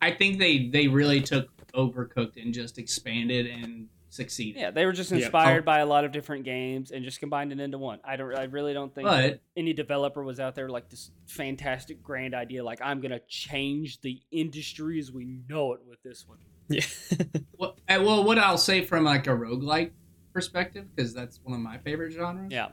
I 0.00 0.10
think 0.12 0.38
they 0.38 0.68
they 0.68 0.86
really 0.88 1.20
took 1.20 1.50
Overcooked 1.72 2.40
and 2.40 2.54
just 2.54 2.78
expanded 2.78 3.46
and 3.46 3.88
succeeded. 4.14 4.60
Yeah, 4.60 4.70
they 4.70 4.86
were 4.86 4.92
just 4.92 5.12
inspired 5.12 5.62
Oh. 5.62 5.64
by 5.64 5.80
a 5.80 5.86
lot 5.86 6.04
of 6.04 6.12
different 6.12 6.44
games 6.44 6.90
and 6.90 7.04
just 7.04 7.20
combined 7.20 7.52
it 7.52 7.60
into 7.60 7.78
one. 7.78 7.98
I 8.04 8.16
don't. 8.16 8.34
I 8.34 8.44
really 8.44 8.72
don't 8.72 8.94
think 8.94 9.06
But 9.06 9.40
any 9.56 9.72
developer 9.72 10.22
was 10.22 10.38
out 10.40 10.54
there 10.54 10.68
like 10.68 10.88
this 10.88 11.10
fantastic 11.26 12.02
grand 12.02 12.34
idea. 12.34 12.62
Like 12.64 12.80
I'm 12.82 13.00
gonna 13.00 13.20
change 13.28 14.00
the 14.00 14.20
industry 14.30 14.98
as 14.98 15.10
we 15.12 15.40
know 15.48 15.72
it 15.74 15.80
with 15.88 16.02
this 16.02 16.26
one. 16.28 16.38
Yeah. 16.68 16.84
what, 17.56 17.78
uh, 17.88 18.02
well, 18.02 18.24
what 18.24 18.38
I'll 18.38 18.56
say 18.58 18.84
from 18.84 19.04
like 19.04 19.26
a 19.26 19.30
roguelike 19.30 19.90
perspective, 20.32 20.86
because 20.94 21.12
that's 21.12 21.40
one 21.42 21.54
of 21.54 21.60
my 21.60 21.78
favorite 21.78 22.12
genres. 22.12 22.50
Yeah. 22.50 22.68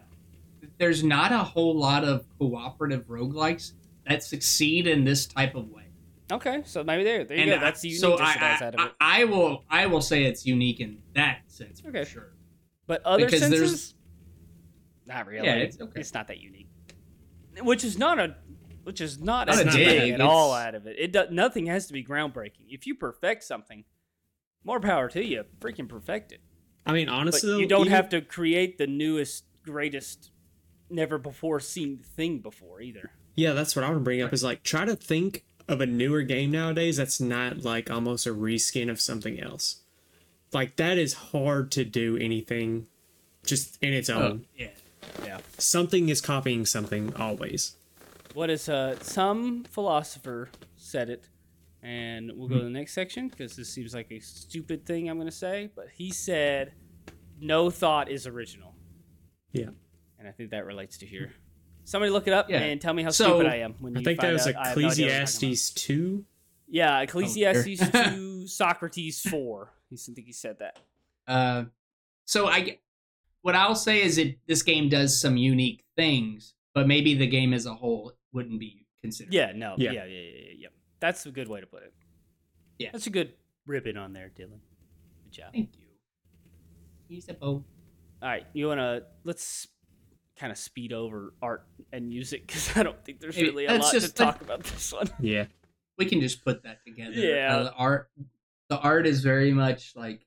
There's 0.78 1.04
not 1.04 1.32
a 1.32 1.39
whole 1.39 1.76
lot 1.76 2.04
of 2.04 2.26
cooperative 2.38 3.08
roguelikes 3.08 3.74
that 4.08 4.24
succeed 4.24 4.88
in 4.88 5.04
this 5.04 5.26
type 5.26 5.56
of 5.56 5.70
way. 5.70 5.80
Okay, 6.32 6.61
so 6.65 6.84
maybe 6.84 7.03
there. 7.03 7.23
There 7.25 7.38
you 7.38 7.43
And 7.43 7.51
go. 7.51 7.59
That's 7.59 7.82
the 7.82 7.89
uniqueness 7.89 8.19
so 8.19 8.23
I, 8.23 8.36
I, 8.39 8.53
out 8.65 8.73
of 8.75 8.79
I, 8.79 8.86
it. 8.86 8.91
I 9.01 9.23
will 9.25 9.63
I 9.69 9.86
will 9.88 10.01
say 10.01 10.23
it's 10.23 10.45
unique 10.45 10.79
in 10.79 10.99
that 11.13 11.39
sense. 11.47 11.82
For 11.82 11.89
Okay. 11.89 12.05
sure. 12.05 12.32
But 12.88 13.01
other 13.05 13.25
because 13.25 13.41
there's- 13.41 13.51
senses, 13.69 13.95
not 15.05 15.27
really. 15.27 15.45
Yeah, 15.47 15.55
it's, 15.55 15.79
okay. 15.79 15.99
it's 15.99 16.13
not 16.13 16.27
that 16.27 16.39
unique. 16.39 16.69
Which 17.61 17.84
is 17.84 17.97
not 17.97 18.19
a 18.19 18.36
which 18.84 19.01
is 19.01 19.19
not 19.19 19.47
Not 19.47 19.59
a 19.61 19.65
dig, 19.65 20.11
at 20.13 20.21
all 20.21 20.53
out 20.53 20.73
of 20.73 20.88
it. 20.88 20.95
It 20.97 21.11
do, 21.13 21.25
nothing 21.29 21.67
has 21.67 21.86
to 21.88 21.93
be 21.93 22.03
groundbreaking. 22.03 22.65
If 22.69 22.88
you 22.88 22.95
perfect 22.95 23.43
something, 23.43 23.84
more 24.63 24.79
power 24.79 25.07
to 25.09 25.23
you. 25.23 25.43
Freaking 25.59 25.88
perfect 25.88 26.32
it. 26.32 26.41
I 26.86 26.93
mean, 26.93 27.07
honestly, 27.07 27.47
though, 27.51 27.57
you 27.59 27.67
don't 27.67 27.82
even- 27.82 27.91
have 27.93 28.09
to 28.09 28.21
create 28.21 28.79
the 28.79 28.88
newest, 28.88 29.43
greatest, 29.63 30.32
never 30.89 31.19
before 31.19 31.59
seen 31.59 31.99
thing 31.99 32.39
before 32.39 32.82
either. 32.82 33.11
Yeah, 33.36 33.53
that's 33.53 33.75
what 33.75 33.86
I 33.86 33.89
want 33.89 33.99
to 33.99 34.03
bring 34.03 34.21
up. 34.23 34.34
Is 34.34 34.43
like 34.43 34.63
try 34.63 34.84
to 34.86 34.95
think 34.95 35.45
of 35.72 35.82
a 35.82 35.86
newer 35.86 36.22
game 36.24 36.51
nowadays 36.51 36.97
that's 36.97 37.19
not 37.22 37.63
like 37.63 37.89
almost 37.89 38.28
a 38.28 38.34
reskin 38.34 38.89
of 38.89 38.99
something 39.01 39.39
else. 39.39 39.78
Like 40.53 40.76
that 40.76 40.97
is 40.97 41.13
hard 41.13 41.72
to 41.72 41.86
do 41.86 42.17
anything 42.17 42.88
just 43.45 43.82
in 43.82 43.93
its 43.93 44.09
Oh, 44.09 44.22
own. 44.22 44.45
yeah. 44.55 44.69
Yeah. 45.24 45.39
Something 45.57 46.09
is 46.09 46.22
copying 46.22 46.65
something 46.65 47.15
always. 47.15 47.76
What 48.34 48.49
is 48.49 48.69
uh 48.69 48.97
some 49.01 49.63
philosopher 49.63 50.49
said 50.78 51.09
it, 51.09 51.28
and 51.82 52.32
we'll 52.36 52.47
go 52.47 52.57
to 52.59 52.63
the 52.63 52.69
next 52.69 52.93
section 52.93 53.28
because 53.30 53.55
this 53.55 53.69
seems 53.69 53.93
like 53.93 54.11
a 54.11 54.19
stupid 54.19 54.86
thing 54.86 55.09
I'm 55.09 55.17
gonna 55.17 55.32
say, 55.32 55.69
but 55.76 55.88
he 55.93 56.11
said, 56.11 56.74
"No 57.39 57.69
thought 57.69 58.09
is 58.09 58.28
original," 58.28 58.76
Yeah. 59.53 59.69
and 60.19 60.28
I 60.28 60.32
think 60.32 60.51
that 60.51 60.65
relates 60.65 60.97
to 60.99 61.05
here. 61.05 61.34
Somebody 61.84 62.11
look 62.11 62.27
it 62.27 62.34
up 62.34 62.49
Yeah. 62.49 62.59
and 62.59 62.79
tell 62.79 62.93
me 62.93 63.03
how 63.03 63.09
So, 63.09 63.25
stupid 63.25 63.47
I 63.47 63.55
am. 63.57 63.73
When 63.79 63.97
I 63.97 64.03
think 64.03 64.19
that 64.21 64.32
was 64.34 64.47
out 64.47 64.53
no 64.53 64.59
idea 64.59 64.63
what 64.63 64.67
I'm 64.67 64.73
talking 64.73 64.84
about. 64.84 64.91
Ecclesiastes 65.23 65.69
two. 65.73 66.25
Yeah, 66.67 66.97
Oh, 66.99 67.01
Ecclesiastes 67.01 67.91
two, 67.91 68.47
Socrates 68.47 69.21
four. 69.21 69.73
He 69.89 69.95
I 69.95 70.13
think 70.13 70.27
he 70.27 70.32
said 70.34 70.59
that. 70.59 70.79
Uh, 71.27 71.65
so 72.25 72.47
I, 72.47 72.77
what 73.41 73.55
I'll 73.55 73.75
say 73.75 74.01
is 74.01 74.17
it 74.17 74.38
this 74.47 74.63
game 74.63 74.88
does 74.89 75.19
some 75.19 75.36
unique 75.38 75.84
things, 75.97 76.53
but 76.73 76.88
maybe 76.88 77.13
the 77.13 77.27
game 77.27 77.53
as 77.53 77.65
a 77.65 77.73
whole 77.73 78.13
wouldn't 78.32 78.59
be 78.59 78.86
considered. 79.01 79.34
Yeah, 79.34 79.51
no, 79.53 79.75
yeah, 79.77 79.91
Yeah. 79.91 80.05
yeah, 80.05 80.13
yeah, 80.21 80.21
yeah. 80.21 80.53
yeah. 80.59 80.67
That's 81.01 81.25
a 81.25 81.32
good 81.32 81.47
way 81.49 81.59
to 81.59 81.67
put 81.67 81.84
it. 81.84 81.93
Yeah. 82.79 82.89
that's 82.93 83.07
a 83.07 83.09
good 83.09 83.34
ribbon 83.65 83.97
on 83.97 84.13
there, 84.13 84.32
Dylan. 84.36 84.59
Good 85.25 85.32
job. 85.32 85.53
Thank 85.53 85.69
you. 85.75 85.88
He's 87.09 87.27
a 87.27 87.34
boat. 87.34 87.63
All 88.21 88.29
right, 88.29 88.45
you 88.53 88.67
wanna 88.67 89.01
let's 89.23 89.67
kind 90.42 90.52
of 90.52 90.58
speed 90.58 90.92
over 90.92 91.36
art 91.39 91.68
and 91.94 92.10
music 92.10 92.48
because 92.48 92.72
I 92.76 92.82
don't 92.84 93.04
think 93.06 93.20
there's 93.20 93.36
Maybe- 93.36 93.50
really 93.50 93.66
a 93.68 93.74
lot 93.78 93.92
just- 93.94 94.08
to 94.08 94.14
talk 94.14 94.42
about 94.42 94.64
this 94.64 94.92
one. 94.92 95.08
Yeah. 95.20 95.46
We 95.98 96.08
can 96.08 96.20
just 96.20 96.44
put 96.44 96.64
that 96.64 96.80
together. 96.84 97.12
Yeah. 97.14 97.58
Uh, 97.58 97.64
the 97.66 97.74
art, 97.74 98.10
the 98.70 98.80
art 98.80 99.06
is 99.06 99.22
very 99.22 99.52
much 99.54 99.94
like 99.96 100.26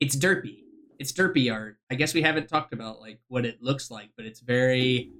it's 0.00 0.16
derpy. 0.16 0.60
It's 0.98 1.12
derpy 1.12 1.52
art. 1.52 1.76
I 1.90 1.94
guess 1.96 2.14
we 2.14 2.22
haven't 2.22 2.48
talked 2.48 2.72
about 2.72 3.00
like 3.00 3.20
what 3.28 3.44
it 3.44 3.62
looks 3.62 3.90
like, 3.90 4.10
but 4.16 4.24
it's 4.24 4.40
very. 4.40 5.10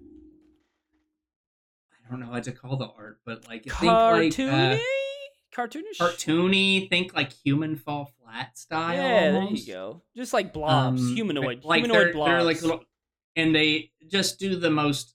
I 1.92 2.10
don't 2.10 2.20
know 2.20 2.32
how 2.32 2.40
to 2.40 2.52
call 2.52 2.76
the 2.76 2.86
art, 2.96 3.20
but 3.26 3.46
like 3.46 3.64
think 3.64 3.82
like 3.82 4.32
Cartoony, 4.32 4.74
uh, 4.74 4.78
cartoonish, 5.54 5.98
cartoony. 6.00 6.88
Think 6.88 7.14
like 7.14 7.32
human 7.44 7.76
fall 7.76 8.10
flat 8.22 8.56
style. 8.56 8.94
Yeah, 8.96 9.32
there 9.32 9.42
you 9.50 9.66
go. 9.66 10.02
Just 10.16 10.32
like 10.32 10.52
blobs, 10.54 11.02
Um, 11.02 11.14
humanoid, 11.14 11.62
like 11.64 11.80
humanoid 11.84 12.06
they're, 12.06 12.12
blobs. 12.14 12.30
they're 12.30 12.42
like 12.42 12.62
little, 12.62 12.84
and 13.36 13.54
they 13.54 13.90
just 14.08 14.38
do 14.38 14.56
the 14.56 14.70
most 14.70 15.14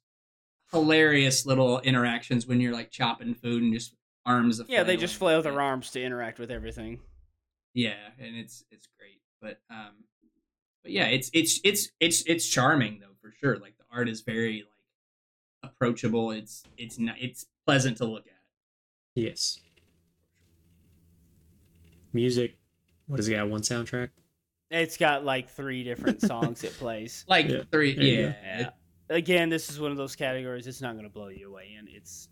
hilarious 0.72 1.46
little 1.46 1.80
interactions 1.82 2.48
when 2.48 2.60
you're 2.60 2.74
like 2.74 2.92
chopping 2.92 3.34
food 3.34 3.64
and 3.64 3.74
just 3.74 3.96
arms. 4.26 4.62
yeah, 4.68 4.84
they 4.84 4.98
just 4.98 5.16
flail 5.16 5.42
their 5.42 5.62
arms 5.62 5.92
to 5.92 6.02
interact 6.02 6.40
with 6.40 6.52
everything. 6.52 7.00
Yeah, 7.74 7.96
and 8.20 8.36
it's 8.36 8.64
it's 8.72 8.88
great, 8.98 9.22
but 9.42 9.60
um, 9.70 9.94
but 10.84 10.92
yeah, 10.92 11.06
it's 11.06 11.30
it's 11.34 11.60
it's 11.64 11.90
it's 12.00 12.24
it's 12.24 12.48
charming 12.48 13.00
though 13.00 13.16
for 13.22 13.34
sure. 13.40 13.58
Like 13.58 13.78
the 13.78 13.84
art 13.92 14.10
is 14.10 14.22
very 14.22 14.64
like 14.64 15.72
approachable. 15.72 16.32
It's 16.32 16.64
it's 16.78 16.98
not 16.98 17.16
it's 17.20 17.46
pleasant 17.66 17.98
to 17.98 18.06
look 18.06 18.28
at. 18.28 18.34
Yes. 19.16 19.60
Music. 22.14 22.58
What 23.08 23.18
does 23.18 23.28
it 23.28 23.36
got? 23.36 23.50
One 23.50 23.62
soundtrack? 23.62 24.10
It's 24.72 24.98
got 24.98 25.24
like 25.24 25.50
three 25.50 25.84
different 25.84 26.22
songs 26.22 26.64
it 26.64 26.74
plays. 26.74 27.24
Like 27.30 27.50
Yeah, 27.50 27.62
three, 27.72 27.96
yeah. 27.96 28.34
Yeah. 28.44 28.70
Again, 29.10 29.50
this 29.50 29.70
is 29.70 29.80
one 29.80 29.92
of 29.92 29.98
those 29.98 30.16
categories. 30.16 30.66
It's 30.66 30.82
not 30.82 30.94
going 30.94 31.04
to 31.04 31.12
blow 31.12 31.28
you 31.28 31.50
away, 31.50 31.76
and 31.78 31.88
it's 31.90 32.28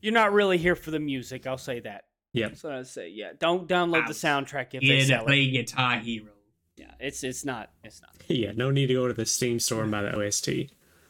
you're 0.00 0.14
not 0.14 0.32
really 0.32 0.56
here 0.58 0.74
for 0.76 0.90
the 0.90 1.00
music. 1.00 1.46
I'll 1.46 1.58
say 1.58 1.80
that. 1.80 2.04
Yep. 2.32 2.50
That's 2.50 2.64
what 2.64 2.72
I 2.72 2.82
say. 2.84 3.08
Yeah, 3.10 3.32
don't 3.38 3.68
download 3.68 4.06
the 4.06 4.12
soundtrack 4.14 4.68
if 4.72 4.82
yeah. 4.82 4.94
they 4.94 5.00
to 5.00 5.06
sell 5.06 5.22
it. 5.22 5.26
play 5.26 5.50
Guitar 5.50 5.98
Hero. 5.98 6.32
Yeah, 6.76 6.92
it's 7.00 7.24
it's 7.24 7.44
not 7.44 7.70
it's 7.84 8.00
not. 8.00 8.10
Yeah, 8.28 8.52
no 8.54 8.70
need 8.70 8.86
to 8.86 8.94
go 8.94 9.08
to 9.08 9.14
the 9.14 9.26
Steam 9.26 9.58
store 9.58 9.82
and 9.82 9.90
buy 9.90 10.02
the 10.02 10.16
OST. 10.16 10.48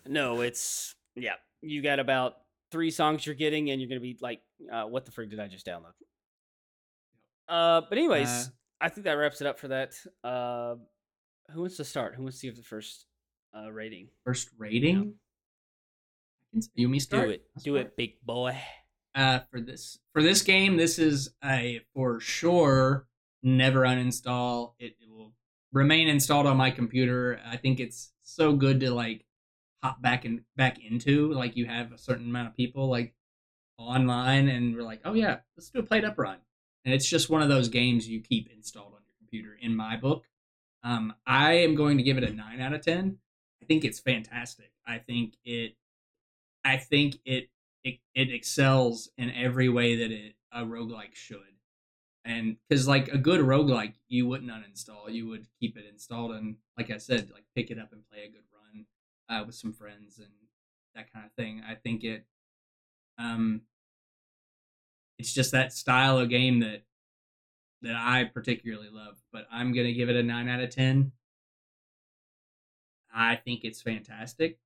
No, 0.06 0.40
it's 0.40 0.94
yeah. 1.14 1.34
You 1.60 1.82
got 1.82 1.98
about 1.98 2.36
three 2.70 2.90
songs 2.90 3.26
you're 3.26 3.34
getting, 3.34 3.70
and 3.70 3.80
you're 3.80 3.88
gonna 3.88 4.00
be 4.00 4.16
like, 4.20 4.40
uh, 4.72 4.84
"What 4.84 5.04
the 5.04 5.10
frig 5.10 5.30
did 5.30 5.40
I 5.40 5.48
just 5.48 5.66
download?" 5.66 5.92
Uh, 7.48 7.82
but 7.88 7.98
anyways, 7.98 8.28
Uh, 8.28 8.44
I 8.80 8.88
think 8.88 9.04
that 9.04 9.12
wraps 9.12 9.40
it 9.40 9.46
up 9.46 9.58
for 9.58 9.68
that. 9.68 9.94
Uh, 10.22 10.76
who 11.50 11.60
wants 11.60 11.76
to 11.78 11.84
start? 11.84 12.14
Who 12.14 12.22
wants 12.22 12.40
to 12.40 12.46
give 12.46 12.56
the 12.56 12.62
first 12.62 13.06
uh, 13.56 13.70
rating? 13.72 14.08
First 14.24 14.50
rating. 14.58 15.14
You 16.74 16.88
me 16.88 16.98
start. 16.98 17.26
Do 17.26 17.30
it, 17.30 17.42
I'll 17.56 17.62
do 17.62 17.74
start. 17.74 17.86
it, 17.86 17.96
big 17.96 18.12
boy. 18.24 18.56
uh, 19.14 19.40
for 19.50 19.60
this 19.60 19.98
for 20.12 20.22
this 20.22 20.42
game. 20.42 20.76
This 20.76 20.98
is 20.98 21.30
a 21.44 21.80
for 21.94 22.20
sure 22.20 23.06
never 23.42 23.80
uninstall. 23.82 24.74
It, 24.78 24.96
it 25.00 25.10
will 25.10 25.34
remain 25.72 26.08
installed 26.08 26.46
on 26.46 26.56
my 26.56 26.70
computer. 26.70 27.40
I 27.46 27.56
think 27.56 27.80
it's 27.80 28.12
so 28.22 28.54
good 28.54 28.80
to 28.80 28.90
like 28.90 29.24
hop 29.82 30.00
back 30.00 30.24
and 30.24 30.40
back 30.56 30.78
into. 30.84 31.32
Like 31.32 31.56
you 31.56 31.66
have 31.66 31.92
a 31.92 31.98
certain 31.98 32.28
amount 32.28 32.48
of 32.48 32.56
people 32.56 32.88
like 32.88 33.14
online, 33.76 34.48
and 34.48 34.74
we're 34.74 34.82
like, 34.82 35.00
oh 35.04 35.14
yeah, 35.14 35.38
let's 35.56 35.70
do 35.70 35.80
a 35.80 35.82
PlateUp 35.82 36.16
run. 36.16 36.38
And 36.88 36.94
it's 36.94 37.06
just 37.06 37.28
one 37.28 37.42
of 37.42 37.50
those 37.50 37.68
games 37.68 38.08
you 38.08 38.18
keep 38.22 38.50
installed 38.50 38.94
on 38.94 39.02
your 39.04 39.14
computer. 39.18 39.58
In 39.60 39.76
my 39.76 39.98
book, 39.98 40.24
um, 40.82 41.12
I 41.26 41.52
am 41.52 41.74
going 41.74 41.98
to 41.98 42.02
give 42.02 42.16
it 42.16 42.24
a 42.24 42.32
nine 42.32 42.62
out 42.62 42.72
of 42.72 42.80
ten. 42.80 43.18
I 43.62 43.66
think 43.66 43.84
it's 43.84 44.00
fantastic. 44.00 44.72
I 44.86 44.96
think 44.96 45.36
it. 45.44 45.76
I 46.64 46.78
think 46.78 47.16
it 47.26 47.50
it, 47.84 47.98
it 48.14 48.32
excels 48.32 49.10
in 49.18 49.30
every 49.30 49.68
way 49.68 49.96
that 49.96 50.10
it 50.10 50.36
a 50.50 50.62
roguelike 50.64 51.14
should. 51.14 51.58
And 52.24 52.56
because 52.66 52.88
like 52.88 53.08
a 53.08 53.18
good 53.18 53.42
roguelike, 53.42 53.96
you 54.08 54.26
wouldn't 54.26 54.50
uninstall. 54.50 55.12
You 55.12 55.28
would 55.28 55.46
keep 55.60 55.76
it 55.76 55.84
installed 55.84 56.32
and 56.32 56.56
like 56.78 56.90
I 56.90 56.96
said, 56.96 57.30
like 57.34 57.44
pick 57.54 57.70
it 57.70 57.78
up 57.78 57.92
and 57.92 58.08
play 58.10 58.24
a 58.24 58.30
good 58.30 58.44
run 58.50 58.86
uh, 59.28 59.44
with 59.44 59.56
some 59.56 59.74
friends 59.74 60.16
and 60.20 60.32
that 60.94 61.12
kind 61.12 61.26
of 61.26 61.32
thing. 61.34 61.60
I 61.68 61.74
think 61.74 62.02
it 62.02 62.24
um 63.18 63.60
it's 65.18 65.32
just 65.32 65.52
that 65.52 65.72
style 65.72 66.18
of 66.18 66.28
game 66.28 66.60
that 66.60 66.82
that 67.82 67.96
I 67.96 68.24
particularly 68.24 68.88
love. 68.90 69.16
But 69.32 69.46
I'm 69.50 69.72
gonna 69.72 69.92
give 69.92 70.08
it 70.08 70.16
a 70.16 70.22
nine 70.22 70.48
out 70.48 70.60
of 70.60 70.70
ten. 70.70 71.12
I 73.12 73.36
think 73.36 73.64
it's 73.64 73.82
fantastic. 73.82 74.58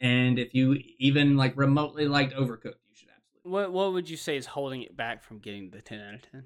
And 0.00 0.38
if 0.38 0.54
you 0.54 0.78
even 0.98 1.36
like 1.36 1.56
remotely 1.56 2.08
liked 2.08 2.34
Overcooked, 2.34 2.80
you 2.88 2.94
should 2.94 3.08
absolutely. 3.08 3.50
What 3.50 3.72
what 3.72 3.92
would 3.92 4.08
you 4.10 4.16
say 4.16 4.36
is 4.36 4.46
holding 4.46 4.82
it 4.82 4.96
back 4.96 5.22
from 5.22 5.38
getting 5.38 5.70
the 5.70 5.80
ten 5.80 6.00
out 6.00 6.14
of 6.14 6.22
ten? 6.30 6.44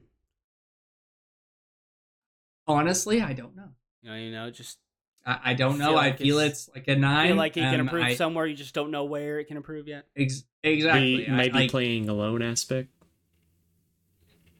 Honestly, 2.67 3.23
I 3.23 3.33
don't 3.33 3.57
know. 3.57 3.71
You 4.03 4.11
know, 4.11 4.17
you 4.17 4.31
know, 4.31 4.51
just 4.51 4.79
I, 5.27 5.39
I 5.47 5.55
don't 5.55 5.79
know. 5.79 5.89
Feel 5.91 5.99
I 5.99 6.13
feel 6.13 6.39
it's- 6.39 6.69
it's, 6.69 6.77
like 6.77 6.89
a 6.89 6.97
nine. 6.97 7.29
feel 7.29 7.37
like 7.37 7.57
it 7.57 7.61
can 7.61 7.75
Um, 7.75 7.81
improve 7.81 8.05
I- 8.05 8.15
somewhere. 8.15 8.47
You 8.47 8.57
just 8.57 8.75
don't 8.75 8.91
know 8.91 9.05
where 9.05 9.39
it 9.41 9.45
can 9.47 9.57
improve 9.57 9.87
yet. 9.89 10.07
Ex- 10.17 10.45
exactly. 10.63 11.25
The 11.27 11.31
I- 11.33 11.37
maybe 11.37 11.53
like- 11.55 11.71
playing 11.71 12.09
alone 12.09 12.43
aspect. 12.43 12.91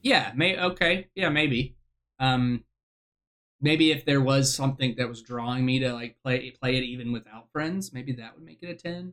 Yeah, 0.03 0.33
may 0.35 0.59
okay. 0.59 1.09
Yeah, 1.15 1.29
maybe. 1.29 1.77
Um 2.19 2.65
maybe 3.61 3.91
if 3.91 4.05
there 4.05 4.21
was 4.21 4.55
something 4.55 4.95
that 4.97 5.09
was 5.09 5.21
drawing 5.23 5.65
me 5.65 5.81
to 5.81 5.93
like 5.93 6.17
play 6.23 6.51
play 6.53 6.77
it 6.77 6.85
even 6.85 7.13
without 7.13 7.51
friends, 7.53 7.93
maybe 7.93 8.13
that 8.13 8.35
would 8.35 8.45
make 8.45 8.63
it 8.63 8.71
a 8.71 8.75
10. 8.75 9.13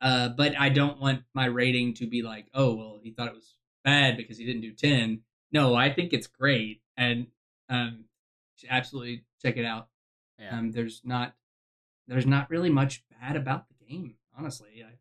Uh 0.00 0.28
but 0.30 0.58
I 0.58 0.68
don't 0.68 1.00
want 1.00 1.22
my 1.34 1.46
rating 1.46 1.94
to 1.94 2.06
be 2.06 2.22
like, 2.22 2.46
"Oh, 2.54 2.74
well, 2.74 3.00
he 3.02 3.10
thought 3.10 3.28
it 3.28 3.34
was 3.34 3.56
bad 3.84 4.16
because 4.16 4.38
he 4.38 4.46
didn't 4.46 4.62
do 4.62 4.72
10." 4.72 5.22
No, 5.52 5.74
I 5.74 5.92
think 5.92 6.12
it's 6.12 6.26
great 6.28 6.80
and 6.96 7.26
um 7.68 8.04
absolutely 8.68 9.24
check 9.42 9.56
it 9.56 9.64
out. 9.64 9.88
Yeah. 10.40 10.58
Um 10.58 10.72
there's 10.72 11.02
not 11.04 11.34
there's 12.08 12.26
not 12.26 12.50
really 12.50 12.70
much 12.70 13.04
bad 13.20 13.36
about 13.36 13.66
the 13.68 13.84
game, 13.86 14.14
honestly. 14.36 14.84
I, 14.84 14.92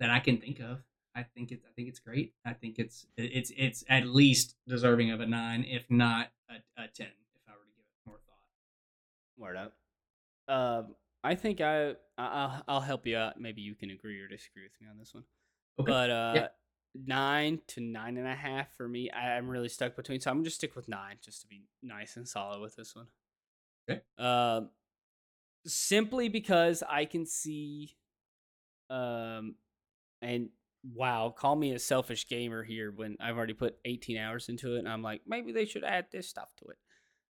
that 0.00 0.10
I 0.10 0.20
can 0.20 0.38
think 0.38 0.60
of. 0.60 0.82
I 1.14 1.22
think 1.22 1.52
it's 1.52 1.64
I 1.64 1.70
think 1.76 1.88
it's 1.88 1.98
great. 1.98 2.32
I 2.44 2.52
think 2.54 2.78
it's 2.78 3.06
it's 3.16 3.52
it's 3.56 3.84
at 3.88 4.06
least 4.06 4.56
deserving 4.66 5.10
of 5.10 5.20
a 5.20 5.26
nine, 5.26 5.64
if 5.68 5.90
not 5.90 6.30
a, 6.48 6.54
a 6.82 6.88
ten, 6.88 7.08
if 7.34 7.42
I 7.48 7.52
were 7.52 7.64
to 7.64 7.72
give 7.76 7.84
it 7.84 8.06
more 8.06 8.18
thought. 8.26 9.36
Word 9.36 9.56
up. 9.56 9.74
Um, 10.48 10.94
I 11.22 11.34
think 11.36 11.60
I, 11.60 11.94
I'll, 12.18 12.64
I'll 12.66 12.80
help 12.80 13.06
you 13.06 13.16
out. 13.16 13.40
Maybe 13.40 13.60
you 13.60 13.74
can 13.76 13.90
agree 13.90 14.18
or 14.20 14.26
disagree 14.26 14.64
with 14.64 14.72
me 14.80 14.88
on 14.90 14.98
this 14.98 15.14
one. 15.14 15.24
Okay. 15.78 15.90
But 15.90 16.10
uh, 16.10 16.32
Yeah. 16.34 16.48
nine 16.94 17.60
to 17.68 17.80
nine 17.80 18.16
and 18.16 18.26
a 18.26 18.34
half 18.34 18.74
for 18.76 18.88
me. 18.88 19.10
I, 19.10 19.36
I'm 19.36 19.48
really 19.48 19.68
stuck 19.68 19.94
between, 19.94 20.20
so 20.20 20.30
I'm 20.30 20.38
gonna 20.38 20.44
just 20.44 20.56
stick 20.56 20.74
with 20.74 20.88
nine, 20.88 21.16
just 21.22 21.42
to 21.42 21.46
be 21.46 21.62
nice 21.82 22.16
and 22.16 22.26
solid 22.26 22.60
with 22.60 22.74
this 22.74 22.96
one. 22.96 23.06
Okay. 23.88 24.00
Um, 24.18 24.70
simply 25.66 26.28
because 26.28 26.82
I 26.88 27.04
can 27.04 27.26
see 27.26 27.96
Um, 28.90 29.56
and 30.22 30.50
wow, 30.84 31.30
call 31.36 31.56
me 31.56 31.72
a 31.72 31.78
selfish 31.78 32.28
gamer 32.28 32.62
here 32.62 32.92
when 32.92 33.16
I've 33.20 33.36
already 33.36 33.54
put 33.54 33.78
18 33.84 34.18
hours 34.18 34.48
into 34.48 34.76
it, 34.76 34.80
and 34.80 34.88
I'm 34.88 35.02
like, 35.02 35.22
maybe 35.26 35.52
they 35.52 35.64
should 35.66 35.84
add 35.84 36.06
this 36.12 36.28
stuff 36.28 36.54
to 36.58 36.66
it. 36.66 36.78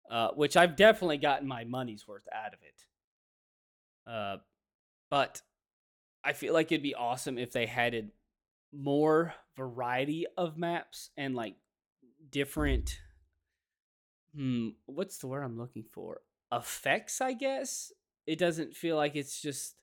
Uh, 0.10 0.30
which 0.36 0.58
I've 0.58 0.76
definitely 0.76 1.18
gotten 1.18 1.48
my 1.48 1.66
money's 1.66 2.08
worth 2.08 2.28
out 2.34 2.54
of 2.54 2.60
it. 2.64 2.86
Uh, 4.06 4.38
but 5.10 5.42
I 6.24 6.34
feel 6.34 6.54
like 6.54 6.72
it'd 6.72 6.84
be 6.84 6.96
awesome 6.96 7.38
if 7.38 7.52
they 7.52 7.66
had 7.66 8.12
more 8.74 9.34
variety 9.58 10.28
of 10.38 10.58
maps 10.58 11.12
and 11.18 11.36
like 11.36 11.56
different. 12.32 13.00
Hmm, 14.36 14.70
what's 14.86 15.18
the 15.18 15.28
word 15.28 15.44
I'm 15.44 15.58
looking 15.58 15.84
for? 15.84 16.22
Effects, 16.52 17.20
I 17.22 17.34
guess. 17.34 17.92
It 18.26 18.40
doesn't 18.40 18.76
feel 18.76 18.96
like 18.96 19.16
it's 19.16 19.42
just 19.42 19.76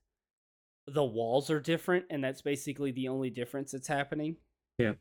the 0.87 1.05
walls 1.05 1.51
are 1.51 1.61
different, 1.61 2.07
and 2.11 2.23
that's 2.23 2.43
basically 2.43 2.91
the 2.91 3.09
only 3.09 3.31
difference 3.31 3.73
that's 3.73 3.89
happening. 3.89 4.37
Yeah. 4.79 4.93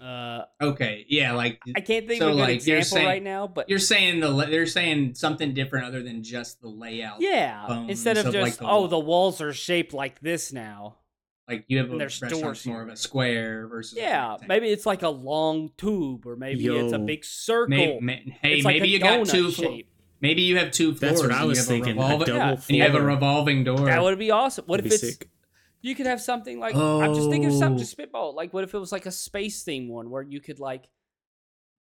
Uh, 0.00 0.46
Okay, 0.60 1.06
yeah, 1.08 1.32
like 1.32 1.60
I 1.76 1.80
can't 1.80 2.08
think 2.08 2.20
So, 2.20 2.28
of 2.30 2.32
a 2.32 2.36
good 2.36 2.42
like, 2.42 2.54
example 2.56 2.84
saying- 2.84 3.06
right 3.06 3.22
now, 3.22 3.46
but 3.46 3.68
you're 3.68 3.78
saying 3.78 4.18
the 4.20 4.32
they're 4.46 4.66
saying 4.66 5.14
something 5.14 5.54
different 5.54 5.86
other 5.86 6.02
than 6.02 6.24
just 6.24 6.60
the 6.60 6.68
layout. 6.68 7.20
yeah, 7.20 7.84
instead 7.88 8.16
of 8.16 8.26
of, 8.26 8.34
like, 8.34 8.46
just 8.46 8.58
the 8.58 8.66
oh 8.68 8.88
the 8.88 8.98
walls 8.98 9.40
are 9.40 9.52
shaped 9.52 9.92
like 9.92 10.20
this 10.20 10.52
now. 10.52 10.98
like 11.48 11.64
you 11.68 11.78
have 11.78 11.90
a 11.92 11.96
And 11.98 12.30
doors 12.30 12.66
more 12.66 12.82
of 12.82 12.88
a 12.88 12.96
square 12.96 13.68
versus 13.68 13.96
Yeah, 13.98 14.38
maybe 14.48 14.68
it's 14.70 14.86
like 14.86 15.02
a 15.02 15.08
long 15.08 15.70
tube, 15.76 16.26
or 16.26 16.34
maybe 16.34 16.66
it's 16.66 16.92
a 16.92 16.98
big 16.98 17.24
circle. 17.24 17.68
May- 17.76 18.00
ma- 18.00 18.32
hey, 18.42 18.56
It's 18.56 18.64
maybe 18.66 18.88
a 18.88 18.90
you 18.90 18.98
got 18.98 19.26
two. 19.26 19.50
Shape. 19.52 19.88
Maybe 20.22 20.40
you 20.42 20.56
have 20.58 20.70
two 20.70 20.94
floors. 20.94 21.00
That's 21.00 21.20
what 21.22 21.30
I 21.32 21.34
and 21.36 21.42
you 21.44 21.48
was 21.50 21.58
have 21.58 21.66
thinking. 21.66 21.92
A 21.98 22.00
revolving- 22.00 22.26
double 22.28 22.38
Yeah. 22.40 22.50
and 22.52 22.76
you 22.76 22.82
have 22.82 22.94
a 22.94 23.02
revolving 23.02 23.64
door. 23.64 23.84
That 23.86 24.02
would 24.02 24.18
be 24.18 24.30
awesome. 24.30 24.64
What 24.66 24.78
That'd 24.78 24.92
if 24.92 25.02
it's 25.02 25.18
sick. 25.18 25.28
you 25.82 25.94
could 25.94 26.06
have 26.06 26.20
something 26.22 26.58
like 26.58 26.74
I'm 26.74 27.14
just 27.14 27.28
thinking 27.28 27.50
of 27.50 27.56
something 27.56 27.78
to 27.78 27.82
Oh. 27.84 27.86
spitball. 27.86 28.34
Like 28.34 28.54
what 28.54 28.64
if 28.64 28.72
it 28.72 28.78
was 28.78 28.92
like 28.92 29.04
a 29.06 29.12
space 29.12 29.62
theme 29.64 29.88
one 29.88 30.08
where 30.10 30.22
you 30.22 30.40
could 30.40 30.58
like 30.60 30.88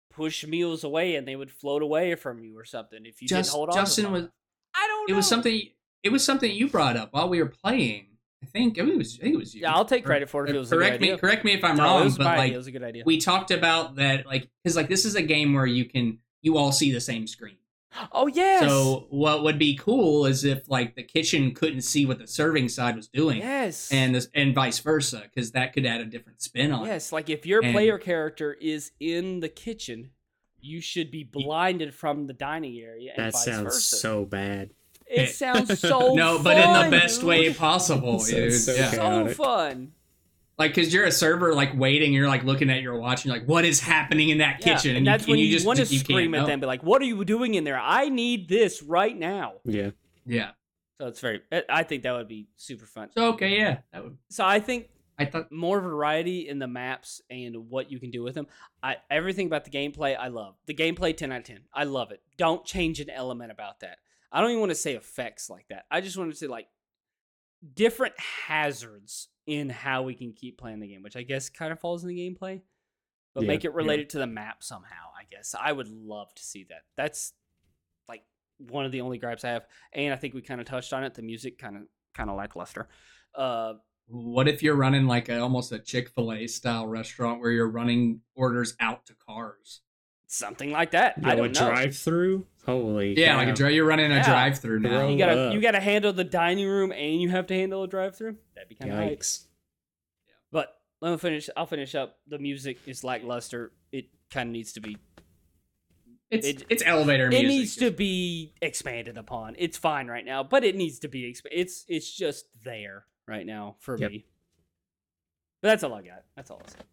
push 0.09 0.45
meals 0.45 0.83
away 0.83 1.15
and 1.15 1.27
they 1.27 1.35
would 1.35 1.51
float 1.51 1.81
away 1.81 2.15
from 2.15 2.39
you 2.39 2.57
or 2.57 2.65
something 2.65 3.05
if 3.05 3.21
you 3.21 3.27
Just- 3.27 3.49
didn't 3.51 3.55
hold 3.55 3.69
on. 3.69 3.75
Justin 3.75 4.03
to 4.05 4.11
them. 4.11 4.13
was. 4.23 4.29
I 4.75 4.87
don't. 4.87 5.07
know. 5.09 5.13
It 5.13 5.15
was 5.15 5.27
something. 5.27 5.61
It 6.03 6.11
was 6.11 6.23
something 6.23 6.51
you 6.53 6.67
brought 6.67 6.97
up 6.97 7.13
while 7.13 7.29
we 7.29 7.41
were 7.41 7.49
playing. 7.63 8.07
I 8.43 8.47
think 8.47 8.77
it 8.79 8.83
was. 8.83 9.19
I 9.19 9.23
think 9.23 9.35
it 9.35 9.37
was 9.37 9.53
you. 9.53 9.61
Yeah, 9.61 9.73
I'll 9.75 9.85
take 9.85 10.03
credit 10.03 10.27
for 10.27 10.43
it 10.45 10.49
if 10.49 10.55
it 10.55 10.59
was 10.59 10.71
a 10.71 10.75
correct 10.75 10.93
good 10.93 11.01
me. 11.01 11.07
idea. 11.09 11.17
Correct 11.19 11.45
me 11.45 11.51
if 11.53 11.63
I'm 11.63 11.77
No, 11.77 11.83
it 11.83 11.85
wrong, 11.87 12.03
was 12.05 12.17
but 12.17 12.23
like 12.25 12.39
idea. 12.39 12.53
It 12.55 12.57
was 12.57 12.67
a 12.67 12.71
good 12.71 12.83
idea. 12.83 13.03
we 13.05 13.19
talked 13.19 13.51
about 13.51 13.97
that, 13.97 14.25
like 14.25 14.49
because 14.63 14.75
like 14.75 14.89
this 14.89 15.05
is 15.05 15.13
a 15.15 15.21
game 15.21 15.53
where 15.53 15.67
you 15.67 15.85
can 15.85 16.17
you 16.41 16.57
all 16.57 16.71
see 16.71 16.91
the 16.91 16.99
same 17.01 17.27
screen. 17.27 17.57
Oh 18.11 18.27
yes. 18.27 18.69
So 18.69 19.07
what 19.09 19.43
would 19.43 19.59
be 19.59 19.75
cool 19.75 20.25
is 20.25 20.43
if 20.43 20.69
like 20.69 20.95
the 20.95 21.03
kitchen 21.03 21.53
couldn't 21.53 21.81
see 21.81 22.05
what 22.05 22.19
the 22.19 22.27
serving 22.27 22.69
side 22.69 22.95
was 22.95 23.07
doing, 23.07 23.39
yes. 23.39 23.91
and 23.91 24.15
this, 24.15 24.27
and 24.33 24.53
vice 24.55 24.79
versa, 24.79 25.23
because 25.33 25.51
that 25.51 25.73
could 25.73 25.85
add 25.85 26.01
a 26.01 26.05
different 26.05 26.41
spin 26.41 26.71
on 26.71 26.85
it. 26.85 26.89
Yes, 26.89 27.11
like 27.11 27.29
if 27.29 27.45
your 27.45 27.63
And- 27.63 27.73
player 27.73 27.97
character 27.97 28.53
is 28.59 28.91
in 28.99 29.39
the 29.39 29.49
kitchen, 29.49 30.11
you 30.59 30.79
should 30.81 31.09
be 31.11 31.23
blinded 31.23 31.93
from 31.93 32.27
the 32.27 32.33
dining 32.33 32.77
area. 32.79 33.13
And 33.15 33.25
That 33.25 33.33
vice 33.33 33.45
sounds 33.45 33.63
versa. 33.63 33.95
so 33.97 34.25
bad. 34.25 34.69
It 35.07 35.29
sounds 35.29 35.79
so 35.87 36.13
no, 36.13 36.41
but 36.41 36.57
in 36.57 36.85
the 36.85 36.97
best 36.97 37.19
dude. 37.21 37.27
way 37.29 37.53
possible, 37.53 38.19
Sounds 38.19 38.31
dude. 38.31 38.53
so 38.53 38.73
yeah. 38.73 38.91
So 38.91 39.27
fun. 39.33 39.91
Like, 40.61 40.75
cause 40.75 40.93
you're 40.93 41.05
a 41.05 41.11
server, 41.11 41.55
like 41.55 41.75
waiting, 41.75 42.13
you're 42.13 42.27
like 42.27 42.43
looking 42.43 42.69
at 42.69 42.81
your 42.83 42.95
watch, 42.99 43.25
and 43.25 43.31
you're 43.31 43.39
like, 43.39 43.47
what 43.47 43.65
is 43.65 43.79
happening 43.79 44.29
in 44.29 44.37
that 44.37 44.59
Yeah, 44.59 44.75
kitchen? 44.75 44.95
and 44.95 45.07
that's 45.07 45.25
you, 45.27 45.31
when 45.31 45.39
and 45.39 45.47
you, 45.47 45.51
just 45.53 45.65
want 45.65 45.79
to 45.79 45.85
you 45.91 45.99
scream 45.99 46.35
at 46.35 46.41
know. 46.41 46.45
them, 46.47 46.59
be 46.59 46.67
like, 46.67 46.83
"What 46.83 47.01
are 47.01 47.05
you 47.05 47.25
doing 47.25 47.55
in 47.55 47.63
there? 47.63 47.79
I 47.79 48.09
need 48.09 48.47
this 48.47 48.83
right 48.83 49.17
now." 49.17 49.53
Yeah. 49.65 49.89
Yeah. 50.25 50.51
So 50.99 51.07
it's 51.07 51.19
very. 51.19 51.41
I- 51.51 51.63
I 51.67 51.81
think 51.83 52.03
that 52.03 52.11
would 52.11 52.27
be 52.27 52.47
super 52.57 52.85
fun. 52.85 53.09
So 53.17 53.29
okay, 53.33 53.57
yeah, 53.57 53.79
that 53.91 54.03
would. 54.03 54.17
So 54.29 54.45
I 54.45 54.59
think 54.59 54.89
I 55.17 55.25
thought. 55.25 55.51
more 55.51 55.79
variety 55.81 56.47
in 56.47 56.59
the 56.59 56.67
maps 56.67 57.21
and 57.31 57.69
what 57.69 57.91
you 57.91 57.99
can 57.99 58.11
do 58.11 58.21
with 58.21 58.35
them. 58.35 58.45
I 58.83 58.97
everything 59.09 59.47
about 59.47 59.65
the 59.65 59.71
gameplay 59.71 60.15
I 60.15 60.27
love. 60.27 60.55
The 60.67 60.75
gameplay 60.75 61.17
10 61.17 61.31
out 61.31 61.39
of 61.39 61.45
10. 61.45 61.61
I 61.73 61.85
love 61.85 62.11
it. 62.11 62.21
Don't 62.37 62.63
change 62.63 62.99
an 62.99 63.09
element 63.09 63.51
about 63.51 63.79
that. 63.79 63.97
I 64.31 64.41
don't 64.41 64.51
even 64.51 64.59
want 64.59 64.69
to 64.71 64.75
say 64.75 64.93
effects 64.93 65.49
like 65.49 65.65
that. 65.69 65.85
I 65.89 66.01
just 66.01 66.17
want 66.17 66.29
to 66.31 66.37
say 66.37 66.45
like 66.47 66.67
different 67.73 68.13
hazards 68.47 69.27
in 69.51 69.69
how 69.69 70.03
we 70.03 70.15
can 70.15 70.31
keep 70.31 70.57
playing 70.57 70.79
the 70.79 70.87
game, 70.87 71.03
which 71.03 71.17
I 71.17 71.23
guess 71.23 71.49
kind 71.49 71.71
of 71.73 71.79
falls 71.79 72.03
in 72.03 72.09
the 72.09 72.15
gameplay. 72.17 72.61
But 73.33 73.43
Yeah, 73.43 73.47
make 73.47 73.65
it 73.65 73.71
yeah. 73.71 73.75
related 73.77 74.09
to 74.11 74.19
the 74.19 74.27
map 74.27 74.63
somehow, 74.63 75.09
I 75.19 75.23
guess. 75.29 75.53
I 75.59 75.71
would 75.71 75.89
love 75.89 76.33
to 76.35 76.43
see 76.43 76.65
that. 76.69 76.83
That's 76.95 77.33
like 78.07 78.23
one 78.57 78.85
of 78.85 78.91
the 78.91 79.01
only 79.01 79.17
gripes 79.17 79.43
I 79.43 79.49
have. 79.49 79.65
And 79.93 80.13
I 80.13 80.17
think 80.17 80.33
we 80.33 80.41
kind 80.41 80.61
of 80.61 80.67
touched 80.67 80.93
on 80.93 81.03
it. 81.03 81.13
The 81.13 81.21
music 81.21 81.57
kind 81.57 81.75
of 81.75 81.83
kind 82.13 82.29
of 82.29 82.37
lackluster. 82.37 82.87
Uh 83.35 83.73
What 84.07 84.47
if 84.47 84.63
you're 84.63 84.75
running 84.75 85.05
like 85.05 85.27
a, 85.29 85.39
almost 85.39 85.71
a 85.71 85.79
Chick 85.79 86.09
Fil 86.09 86.31
A 86.33 86.47
style 86.47 86.87
restaurant 86.87 87.39
where 87.41 87.51
you're 87.51 87.69
running 87.69 88.21
orders 88.35 88.75
out 88.79 89.05
to 89.07 89.13
cars? 89.15 89.81
Something 90.31 90.71
like 90.71 90.91
that. 90.91 91.15
I 91.23 91.29
Yo, 91.29 91.33
a 91.33 91.35
don't 91.47 91.59
know. 91.59 91.67
drive 91.73 91.95
through? 91.97 92.45
Holy 92.65 93.19
Yeah, 93.19 93.33
cow. 93.33 93.37
like 93.37 93.47
a 93.49 93.53
dri- 93.53 93.75
you're 93.75 93.85
running 93.85 94.11
a 94.11 94.15
Yeah. 94.15 94.25
drive 94.25 94.59
through 94.59 94.79
now. 94.79 95.07
You 95.07 95.17
gotta 95.17 95.47
up. 95.47 95.53
you 95.53 95.61
gotta 95.61 95.79
handle 95.79 96.13
the 96.13 96.23
dining 96.23 96.67
room 96.67 96.91
and 96.91 97.21
you 97.21 97.29
have 97.29 97.47
to 97.47 97.53
handle 97.55 97.83
a 97.83 97.87
drive 97.87 98.15
through. 98.15 98.37
That'd 98.55 98.69
be 98.69 98.75
kind 98.75 98.91
of 98.91 98.97
hype. 98.97 99.19
Yikes. 99.19 99.45
But 100.51 100.73
let 101.01 101.11
me 101.11 101.17
finish. 101.17 101.49
I'll 101.57 101.65
finish 101.65 101.95
up. 101.95 102.19
The 102.27 102.37
music 102.39 102.77
is 102.85 103.03
lackluster. 103.03 103.73
It 103.91 104.05
kind 104.29 104.49
of 104.49 104.53
needs 104.53 104.73
to 104.73 104.79
be. 104.79 104.97
It's 106.29 106.47
It- 106.47 106.65
it's 106.69 106.83
elevator 106.85 107.27
music. 107.27 107.43
It 107.45 107.47
needs 107.49 107.75
to 107.77 107.91
be 107.91 108.53
expanded 108.61 109.17
upon. 109.17 109.55
It's 109.59 109.77
fine 109.77 110.07
right 110.07 110.23
now, 110.23 110.43
but 110.43 110.63
it 110.63 110.75
needs 110.75 110.99
to 110.99 111.07
be. 111.09 111.23
Exp- 111.33 111.47
it's 111.51 111.83
it's 111.89 112.15
just 112.15 112.45
there 112.63 113.05
right 113.27 113.45
now 113.45 113.75
for 113.79 113.97
Yep. 113.97 114.11
me. 114.11 114.25
But 115.61 115.69
that's 115.69 115.83
all 115.83 115.93
I 115.93 116.01
got. 116.03 116.23
That's 116.35 116.49
all 116.51 116.61
I 116.65 116.69
said. 116.69 116.83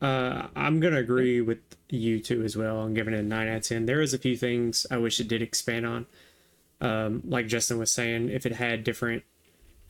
Uh, 0.00 0.46
I'm 0.56 0.80
gonna 0.80 0.98
agree 0.98 1.40
with 1.40 1.58
you 1.88 2.20
two 2.20 2.42
as 2.42 2.56
well. 2.56 2.80
I'm 2.80 2.94
giving 2.94 3.14
it 3.14 3.20
a 3.20 3.22
nine 3.22 3.48
out 3.48 3.58
of 3.58 3.62
ten. 3.62 3.86
There 3.86 4.00
is 4.00 4.14
a 4.14 4.18
few 4.18 4.36
things 4.36 4.86
I 4.90 4.96
wish 4.96 5.20
it 5.20 5.28
did 5.28 5.42
expand 5.42 5.86
on. 5.86 6.06
Um, 6.80 7.22
like 7.26 7.46
Justin 7.46 7.78
was 7.78 7.92
saying, 7.92 8.30
if 8.30 8.46
it 8.46 8.52
had 8.52 8.84
different, 8.84 9.22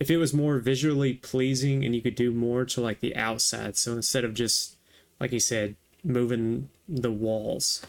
if 0.00 0.11
it 0.11 0.16
was 0.16 0.34
more 0.34 0.58
visually 0.58 1.14
pleasing 1.14 1.84
and 1.84 1.94
you 1.94 2.02
could 2.02 2.16
do 2.16 2.32
more 2.32 2.64
to 2.64 2.80
like 2.80 3.00
the 3.00 3.14
outside. 3.14 3.76
So 3.76 3.92
instead 3.92 4.24
of 4.24 4.34
just 4.34 4.76
like 5.20 5.30
he 5.30 5.38
said, 5.38 5.76
moving 6.02 6.70
the 6.88 7.12
walls, 7.12 7.86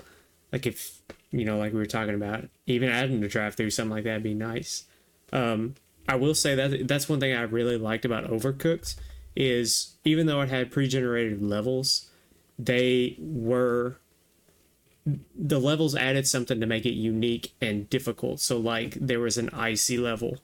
like 0.52 0.68
if 0.68 1.02
you 1.32 1.46
know, 1.46 1.58
like 1.58 1.74
we 1.74 1.80
were 1.80 1.86
talking 1.86 2.14
about, 2.14 2.46
even 2.68 2.90
adding 2.90 3.24
a 3.24 3.28
drive 3.28 3.56
through 3.56 3.70
something 3.72 3.96
like 3.96 4.04
that 4.04 4.16
would 4.16 4.24
be 4.24 4.34
nice. 4.34 4.84
Um, 5.34 5.76
I 6.08 6.16
will 6.16 6.36
say 6.36 6.56
that 6.56 6.88
that's 6.88 7.08
one 7.10 7.20
thing 7.20 7.34
I 7.34 7.42
really 7.44 7.78
liked 7.78 8.06
about 8.06 8.30
Overcooked 8.30 8.96
is 9.36 9.96
even 10.04 10.28
though 10.28 10.42
it 10.42 10.50
had 10.50 10.72
pre-generated 10.72 11.42
levels, 11.42 12.10
they 12.66 13.16
were 13.20 13.98
the 15.36 15.60
levels 15.60 15.96
added 15.96 16.28
something 16.28 16.60
to 16.60 16.68
make 16.68 16.86
it 16.86 16.94
unique 16.94 17.54
and 17.60 17.90
difficult. 17.90 18.40
So 18.40 18.58
like 18.58 18.94
there 18.96 19.20
was 19.20 19.38
an 19.38 19.50
icy 19.50 19.98
level. 19.98 20.38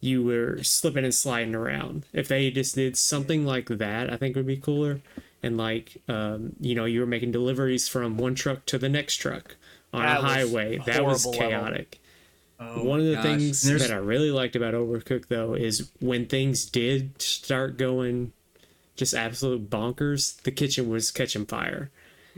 You 0.00 0.22
were 0.22 0.62
slipping 0.62 1.04
and 1.04 1.14
sliding 1.14 1.54
around. 1.54 2.04
If 2.12 2.28
they 2.28 2.50
just 2.50 2.74
did 2.76 2.96
something 2.96 3.44
like 3.44 3.66
that, 3.68 4.12
I 4.12 4.16
think 4.16 4.36
would 4.36 4.46
be 4.46 4.56
cooler. 4.56 5.00
And 5.42 5.56
like 5.56 6.02
um, 6.08 6.54
you 6.60 6.74
know, 6.74 6.84
you 6.84 7.00
were 7.00 7.06
making 7.06 7.32
deliveries 7.32 7.88
from 7.88 8.18
one 8.18 8.34
truck 8.34 8.66
to 8.66 8.78
the 8.78 8.88
next 8.88 9.16
truck 9.16 9.56
on 9.92 10.02
That 10.02 10.18
a 10.18 10.22
was 10.22 10.32
highway. 10.32 10.78
That 10.86 11.04
was 11.04 11.26
chaotic. 11.32 11.98
Oh 12.60 12.82
One 12.82 13.00
of 13.00 13.06
the 13.06 13.14
gosh. 13.14 13.24
things 13.24 13.62
that 13.62 13.90
I 13.90 13.96
really 13.96 14.30
liked 14.30 14.56
about 14.56 14.74
Overcooked 14.74 15.28
though 15.28 15.54
is 15.54 15.90
when 16.00 16.26
things 16.26 16.66
did 16.66 17.22
start 17.22 17.78
going 17.78 18.32
just 18.98 19.14
absolute 19.14 19.70
bonkers, 19.70 20.42
the 20.42 20.50
kitchen 20.50 20.90
was 20.90 21.10
catching 21.10 21.46
fire. 21.46 21.90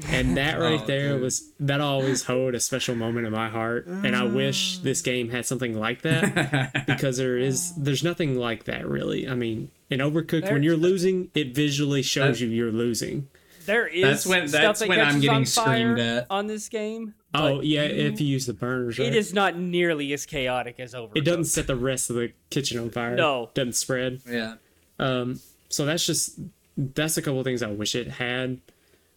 And 0.09 0.37
that 0.37 0.59
right 0.61 0.81
Oh, 0.81 0.87
there 0.87 1.13
dude. 1.15 1.23
was 1.23 1.51
that 1.59 1.81
always 1.81 2.23
hold 2.25 2.55
a 2.55 2.61
special 2.61 2.95
moment 2.95 3.27
in 3.27 3.33
my 3.33 3.49
heart. 3.49 3.87
And 3.87 4.15
I 4.15 4.23
wish 4.25 4.79
this 4.79 5.03
game 5.03 5.29
had 5.31 5.45
something 5.47 5.77
like 5.79 6.03
that 6.03 6.85
because 6.87 7.17
there 7.19 7.37
is 7.37 7.75
there's 7.75 8.05
nothing 8.05 8.37
like 8.39 8.65
that 8.65 8.87
really. 8.89 9.29
I 9.29 9.35
mean, 9.35 9.71
in 9.91 9.99
Overcooked 10.01 10.45
There- 10.45 10.53
when 10.55 10.63
you're 10.63 10.77
losing, 10.77 11.31
it 11.35 11.55
visually 11.55 12.03
shows 12.03 12.39
That- 12.39 12.47
you 12.47 12.51
you're 12.53 12.71
losing. 12.73 13.29
There 13.67 13.87
is 13.87 14.03
That's 14.03 14.27
when- 14.27 14.49
stuff 14.49 14.63
that's 14.63 14.81
that 14.81 14.89
when 14.89 15.01
I'm 15.01 15.21
getting 15.21 15.31
on 15.37 15.45
fire 15.45 15.65
screamed 15.95 15.99
at. 16.01 16.27
on 16.31 16.47
this 16.47 16.69
game. 16.71 17.15
Oh 17.35 17.61
yeah, 17.61 17.85
you- 17.85 18.07
if 18.07 18.21
you 18.21 18.27
use 18.27 18.47
the 18.47 18.55
burners, 18.55 18.99
right? 18.99 19.09
It 19.09 19.15
is 19.15 19.35
not 19.35 19.57
nearly 19.59 20.13
as 20.15 20.25
chaotic 20.25 20.81
as 20.81 20.95
over. 20.95 21.13
It 21.15 21.25
doesn't 21.27 21.45
set 21.45 21.67
the 21.67 21.77
rest 21.77 22.09
of 22.11 22.17
the 22.17 22.33
kitchen 22.49 22.79
on 22.79 22.91
fire. 22.91 23.15
No. 23.17 23.51
doesn't 23.55 23.75
spread. 23.75 24.21
yeah. 24.29 24.55
Um, 24.99 25.41
so 25.71 25.87
that's 25.87 26.05
just 26.05 26.39
that's 26.77 27.17
a 27.17 27.23
couple 27.23 27.43
things 27.43 27.63
I 27.63 27.71
wish 27.71 27.95
it 27.95 28.09
had. 28.09 28.61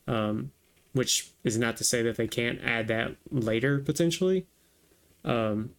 Um, 0.08 0.52
which 0.94 1.32
is 1.44 1.58
not 1.58 1.78
to 1.78 1.84
say 1.84 2.02
that 2.04 2.18
they 2.18 2.28
can't 2.28 2.60
add 2.64 2.88
that 2.88 3.16
later 3.32 3.80
potentially. 3.80 4.46
Um, 5.26 5.72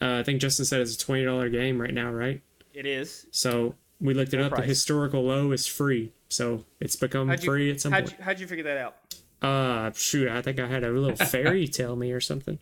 Uh, 0.01 0.18
I 0.20 0.24
think 0.24 0.41
Justin 0.41 0.66
said 0.66 0.82
it's 0.82 0.95
a 0.95 0.99
twenty 0.99 1.24
dollar 1.26 1.49
game 1.49 1.80
right 1.82 1.93
now, 1.93 2.12
right? 2.12 2.41
It 2.74 2.86
is. 2.86 3.26
So 3.32 3.76
we 4.00 4.14
looked 4.14 4.34
it 4.34 4.38
Full 4.38 4.45
up. 4.45 4.56
The 4.56 4.64
historical 4.64 5.24
low 5.24 5.52
is 5.52 5.68
free, 5.68 6.12
so 6.30 6.64
it's 6.80 6.95
become 6.95 7.30
you- 7.32 7.38
free 7.38 7.72
at 7.72 7.82
some 7.82 7.91
How'd 7.93 8.06
point. 8.06 8.18
you, 8.20 8.24
how'd 8.26 8.39
you 8.39 8.48
figure 8.48 8.64
that 8.66 8.78
out? 8.78 8.95
Uh, 9.41 9.91
shoot, 9.95 10.28
I 10.30 10.41
think 10.41 10.60
I 10.60 10.68
had 10.68 10.84
a 10.84 10.89
little 10.91 11.16
fairy 11.28 11.68
tell 11.68 11.95
me 11.95 12.12
or 12.12 12.20
something. 12.22 12.60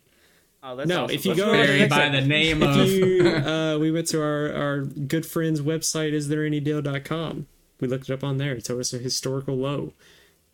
Oh, 0.62 0.74
that's 0.76 0.88
No, 0.88 1.04
awesome. 1.04 1.14
if 1.14 1.24
you 1.24 1.30
Let's 1.32 1.40
go 1.40 1.46
move 1.46 1.54
on 1.54 1.60
to 1.60 1.66
there, 1.66 1.78
the 1.78 1.88
Buried 1.88 1.90
next 1.90 2.12
by 2.12 2.20
the 2.20 2.26
name 2.26 2.62
If 2.62 2.68
of. 2.76 2.86
you, 2.88 3.28
uh, 3.50 3.78
we 3.78 3.90
went 3.90 4.08
to 4.08 4.20
our 4.20 4.52
our 4.52 4.80
good 4.80 5.24
friend's 5.24 5.60
website, 5.60 6.12
isthereanydeal.com. 6.12 7.46
We 7.80 7.88
looked 7.88 8.08
it 8.08 8.12
up 8.12 8.24
on 8.24 8.38
there. 8.38 8.52
It 8.54 8.64
told 8.64 8.80
us 8.80 8.92
a 8.92 8.98
historical 8.98 9.56
low, 9.56 9.92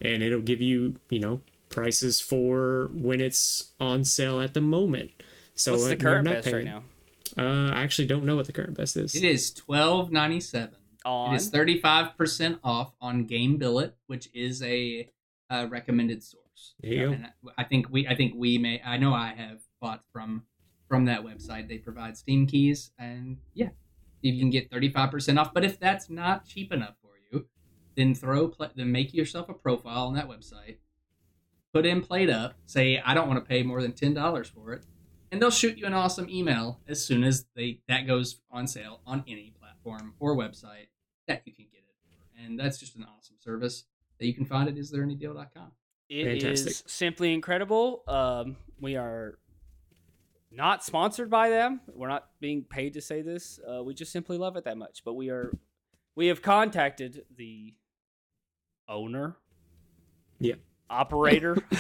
and 0.01 0.22
it'll 0.22 0.41
give 0.41 0.61
you 0.61 0.97
you 1.09 1.18
know 1.20 1.41
prices 1.70 2.20
for 2.20 2.91
when 2.93 3.20
it's 3.20 3.70
on 3.80 4.05
sale 4.05 4.41
at 4.41 4.55
the 4.55 4.61
moment. 4.61 5.11
So 5.55 5.72
What's 5.72 5.85
uh, 5.85 5.89
the 5.89 5.97
current 5.97 6.24
not 6.24 6.35
best 6.35 6.53
right 6.53 6.64
now? 6.64 6.83
Uh, 7.37 7.70
I 7.72 7.83
actually 7.83 8.07
don't 8.09 8.24
know 8.24 8.37
what 8.37 8.47
the 8.47 8.53
current 8.53 8.74
best 8.74 8.97
is. 8.97 9.14
It 9.14 9.24
is 9.24 9.53
twelve 9.53 10.11
ninety 10.12 10.41
seven. 10.41 10.76
On 11.05 11.35
It 11.35 11.37
is 11.37 11.49
thirty 11.49 11.80
five 11.80 12.16
percent 12.16 12.59
off 12.62 12.95
on 13.01 13.26
Gamebillet, 13.26 13.93
which 14.07 14.28
is 14.35 14.62
a 14.62 15.11
uh, 15.51 15.66
recommended 15.68 16.22
source. 16.22 16.74
There 16.80 16.93
you 16.93 17.07
go. 17.07 17.12
And 17.12 17.28
I 17.59 17.64
think 17.64 17.89
we, 17.91 18.07
I 18.07 18.14
think 18.14 18.35
we 18.37 18.59
may. 18.59 18.80
I 18.85 18.99
know 18.99 19.12
I 19.12 19.35
have 19.35 19.62
bought 19.80 20.03
from 20.12 20.45
from 20.89 21.07
that 21.07 21.24
website. 21.24 21.68
They 21.68 21.78
provide 21.78 22.16
Steam 22.16 22.47
keys, 22.47 22.93
and 22.99 23.39
yeah, 23.55 23.70
you 24.20 24.39
can 24.39 24.51
get 24.51 24.70
thirty 24.70 24.91
five 24.91 25.11
percent 25.11 25.39
off. 25.39 25.53
But 25.53 25.64
if 25.64 25.80
that's 25.80 26.09
not 26.09 26.47
cheap 26.47 26.72
enough 26.72 26.95
for 27.03 27.14
you, 27.30 27.47
then 27.97 28.14
throw 28.14 28.49
pla 28.49 28.68
then 28.74 28.93
make 28.93 29.12
yourself 29.12 29.49
a 29.49 29.55
profile 29.55 30.07
on 30.07 30.14
that 30.14 30.28
website. 30.28 30.76
Put 31.72 31.87
in 31.87 32.03
PlateUp. 32.03 32.53
Say 32.66 33.01
I 33.05 33.14
don't 33.14 33.28
want 33.28 33.43
to 33.43 33.49
pay 33.49 33.62
more 33.62 33.83
than 33.83 33.93
ten 33.93 34.14
dollars 34.14 34.49
for 34.49 34.72
it, 34.74 34.85
and 35.33 35.41
they'll 35.43 35.51
shoot 35.51 35.76
you 35.78 35.87
an 35.87 35.95
awesome 35.95 36.28
email 36.30 36.78
as 36.87 37.05
soon 37.05 37.24
as 37.24 37.47
they 37.57 37.80
that 37.89 38.07
goes 38.07 38.41
on 38.51 38.66
sale 38.68 39.01
on 39.07 39.24
any 39.26 39.53
platform 39.59 40.14
or 40.20 40.37
website 40.37 40.89
that 41.26 41.43
you 41.47 41.53
can 41.53 41.64
get 41.72 41.78
it 41.80 41.95
for. 42.05 42.45
And 42.45 42.61
that's 42.61 42.78
just 42.78 42.95
an 42.97 43.05
awesome 43.05 43.37
service 43.41 43.85
that 44.20 44.26
you 44.26 44.35
can 44.35 44.45
find 44.45 44.68
at 44.68 44.76
isthereanydeal.com. 44.76 45.72
It 46.09 46.26
is 46.45 46.62
Fantastic. 46.62 46.89
simply 46.91 47.33
incredible. 47.33 48.03
Um, 48.07 48.57
we 48.80 48.97
are 48.97 49.39
not 50.51 50.85
sponsored 50.85 51.30
by 51.30 51.49
them. 51.49 51.80
We're 51.95 52.09
not 52.09 52.28
being 52.39 52.64
paid 52.64 52.93
to 52.95 53.01
say 53.01 53.22
this. 53.22 53.59
Uh, 53.66 53.83
we 53.83 53.95
just 53.95 54.12
simply 54.12 54.37
love 54.37 54.57
it 54.57 54.64
that 54.64 54.76
much. 54.76 55.03
But 55.05 55.14
we 55.14 55.30
are, 55.30 55.51
we 56.14 56.26
have 56.26 56.43
contacted 56.43 57.24
the 57.35 57.72
owner, 58.87 59.37
Yeah. 60.39 60.57
operator. 60.91 61.57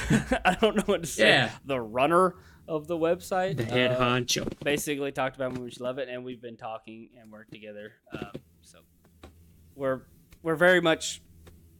I 0.44 0.56
don't 0.58 0.76
know 0.76 0.84
what 0.86 1.02
to 1.02 1.06
say. 1.08 1.28
Yeah. 1.28 1.50
The 1.66 1.78
runner 1.80 2.36
of 2.68 2.86
the 2.86 2.96
website. 2.96 3.56
The 3.56 3.64
head 3.64 3.92
Uh, 3.92 4.00
honcho. 4.00 4.48
basically 4.64 5.12
talked 5.12 5.36
about 5.36 5.56
we 5.58 5.70
love 5.80 5.98
it, 5.98 6.08
and 6.08 6.24
we've 6.24 6.40
been 6.42 6.56
talking 6.56 7.08
and 7.20 7.30
worked 7.30 7.52
together. 7.52 7.92
Um, 8.12 8.32
so 8.62 8.78
we're 9.74 10.02
we're 10.42 10.56
very 10.56 10.80
much 10.80 11.22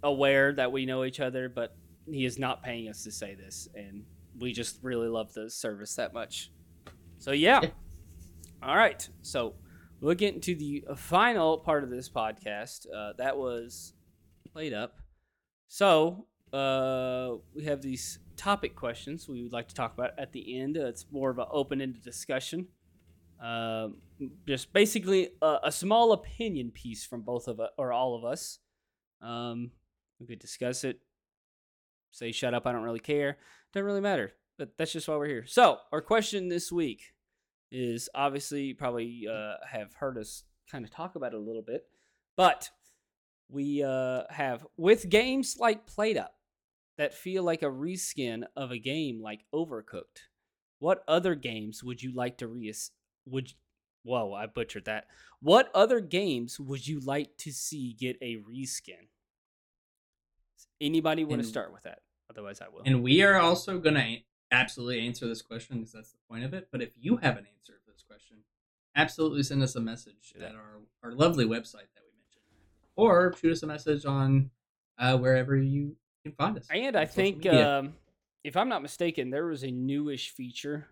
aware 0.02 0.52
that 0.52 0.72
we 0.72 0.86
know 0.86 1.04
each 1.04 1.20
other, 1.20 1.48
but 1.48 1.76
he 2.10 2.24
is 2.24 2.38
not 2.38 2.62
paying 2.62 2.88
us 2.88 3.04
to 3.04 3.12
say 3.12 3.34
this, 3.34 3.68
and 3.74 4.04
we 4.38 4.52
just 4.52 4.78
really 4.82 5.08
love 5.08 5.32
the 5.34 5.48
service 5.50 5.94
that 5.96 6.12
much. 6.12 6.50
So 7.18 7.32
yeah. 7.32 7.60
Yeah. 7.62 7.70
All 8.62 8.76
right. 8.76 9.08
So 9.22 9.54
we'll 10.00 10.14
get 10.14 10.34
into 10.34 10.54
the 10.54 10.84
final 10.96 11.58
part 11.58 11.84
of 11.84 11.90
this 11.90 12.08
podcast. 12.08 12.86
Uh, 12.92 13.12
that 13.18 13.36
was 13.36 13.92
PlateUp. 14.54 14.90
So 15.68 16.26
uh, 16.52 17.34
we 17.54 17.64
have 17.64 17.82
these 17.82 18.18
topic 18.42 18.74
questions 18.74 19.28
we 19.28 19.42
would 19.42 19.52
like 19.52 19.68
to 19.68 19.74
talk 19.74 19.94
about 19.94 20.10
at 20.18 20.32
the 20.32 20.60
end. 20.60 20.76
Uh, 20.76 20.86
it's 20.86 21.06
more 21.12 21.30
of 21.30 21.38
an 21.38 21.46
open-ended 21.50 22.02
discussion. 22.02 22.66
Um, 23.40 23.98
just 24.46 24.72
basically 24.72 25.30
a, 25.40 25.58
a 25.64 25.72
small 25.72 26.12
opinion 26.12 26.70
piece 26.70 27.04
from 27.04 27.22
both 27.22 27.46
of 27.46 27.60
us 27.60 27.70
or 27.78 27.92
all 27.92 28.16
of 28.16 28.24
us. 28.24 28.58
Um, 29.20 29.70
we 30.18 30.26
could 30.26 30.40
discuss 30.40 30.82
it. 30.82 30.98
Say 32.10 32.32
shut 32.32 32.52
up, 32.52 32.66
I 32.66 32.72
don't 32.72 32.82
really 32.82 33.00
care. 33.00 33.38
Doesn't 33.72 33.86
really 33.86 34.00
matter. 34.00 34.32
But 34.58 34.76
that's 34.76 34.92
just 34.92 35.08
why 35.08 35.16
we're 35.16 35.26
here. 35.26 35.46
So 35.46 35.78
our 35.92 36.00
question 36.00 36.48
this 36.48 36.72
week 36.72 37.14
is 37.70 38.08
obviously 38.14 38.62
you 38.62 38.74
probably 38.74 39.26
uh, 39.32 39.54
have 39.70 39.94
heard 39.94 40.18
us 40.18 40.44
kind 40.70 40.84
of 40.84 40.90
talk 40.90 41.14
about 41.14 41.32
it 41.32 41.36
a 41.36 41.40
little 41.40 41.62
bit, 41.62 41.86
but 42.36 42.70
we 43.48 43.82
uh, 43.82 44.22
have 44.30 44.66
with 44.76 45.08
games 45.08 45.56
like 45.58 45.86
PlateUp 45.86 46.28
that 46.98 47.14
feel 47.14 47.42
like 47.42 47.62
a 47.62 47.66
reskin 47.66 48.42
of 48.56 48.70
a 48.70 48.78
game 48.78 49.20
like 49.20 49.44
Overcooked. 49.54 50.28
What 50.78 51.04
other 51.06 51.34
games 51.34 51.82
would 51.82 52.02
you 52.02 52.12
like 52.12 52.38
to 52.38 52.48
re 52.48 52.72
would 53.26 53.52
whoa, 54.02 54.32
I 54.32 54.46
butchered 54.46 54.84
that. 54.86 55.06
What 55.40 55.70
other 55.74 56.00
games 56.00 56.58
would 56.58 56.86
you 56.86 57.00
like 57.00 57.36
to 57.38 57.52
see 57.52 57.94
get 57.98 58.16
a 58.20 58.36
reskin? 58.36 59.08
Anybody 60.80 61.24
want 61.24 61.42
to 61.42 61.46
start 61.48 61.72
with 61.72 61.84
that? 61.84 62.00
Otherwise 62.28 62.60
I 62.60 62.68
will. 62.68 62.82
And 62.84 63.02
we 63.02 63.22
are 63.22 63.36
also 63.36 63.78
going 63.78 63.94
to 63.94 64.16
absolutely 64.50 65.06
answer 65.06 65.26
this 65.26 65.42
question 65.42 65.78
because 65.78 65.92
that's 65.92 66.12
the 66.12 66.18
point 66.28 66.44
of 66.44 66.52
it. 66.54 66.68
But 66.70 66.82
if 66.82 66.90
you 66.98 67.16
have 67.18 67.36
an 67.36 67.46
answer 67.56 67.74
for 67.84 67.92
this 67.92 68.02
question, 68.02 68.38
absolutely 68.96 69.42
send 69.42 69.62
us 69.62 69.76
a 69.76 69.80
message 69.80 70.34
at 70.40 70.54
our, 70.54 70.80
our 71.02 71.12
lovely 71.12 71.44
website 71.44 71.90
that 71.94 72.02
we 72.04 72.12
mentioned. 72.18 72.44
Or 72.96 73.34
shoot 73.40 73.52
us 73.52 73.62
a 73.62 73.66
message 73.66 74.04
on 74.04 74.50
uh, 74.98 75.16
wherever 75.16 75.56
you 75.56 75.96
can 76.22 76.32
find 76.32 76.58
us. 76.58 76.66
And 76.70 76.96
I 76.96 77.04
think, 77.04 77.46
um, 77.46 77.94
if 78.44 78.56
I'm 78.56 78.68
not 78.68 78.82
mistaken, 78.82 79.30
there 79.30 79.46
was 79.46 79.62
a 79.62 79.70
newish 79.70 80.30
feature 80.30 80.88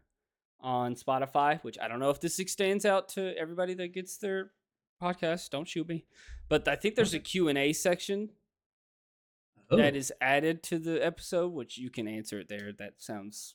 on 0.60 0.94
Spotify, 0.94 1.60
which 1.62 1.78
I 1.80 1.88
don't 1.88 2.00
know 2.00 2.10
if 2.10 2.20
this 2.20 2.38
extends 2.38 2.84
out 2.84 3.08
to 3.10 3.36
everybody 3.36 3.74
that 3.74 3.94
gets 3.94 4.18
their 4.18 4.50
podcast. 5.02 5.50
Don't 5.50 5.66
shoot 5.66 5.88
me, 5.88 6.04
but 6.48 6.68
I 6.68 6.76
think 6.76 6.94
there's 6.94 7.14
a 7.14 7.18
Q 7.18 7.48
and 7.48 7.58
A 7.58 7.72
section 7.72 8.30
Oh, 9.72 9.76
that 9.76 9.94
is 9.94 10.12
added 10.20 10.64
to 10.64 10.78
the 10.80 11.04
episode, 11.04 11.52
which 11.52 11.78
you 11.78 11.90
can 11.90 12.08
answer 12.08 12.40
it 12.40 12.48
there. 12.48 12.72
That 12.76 12.94
sounds 12.98 13.54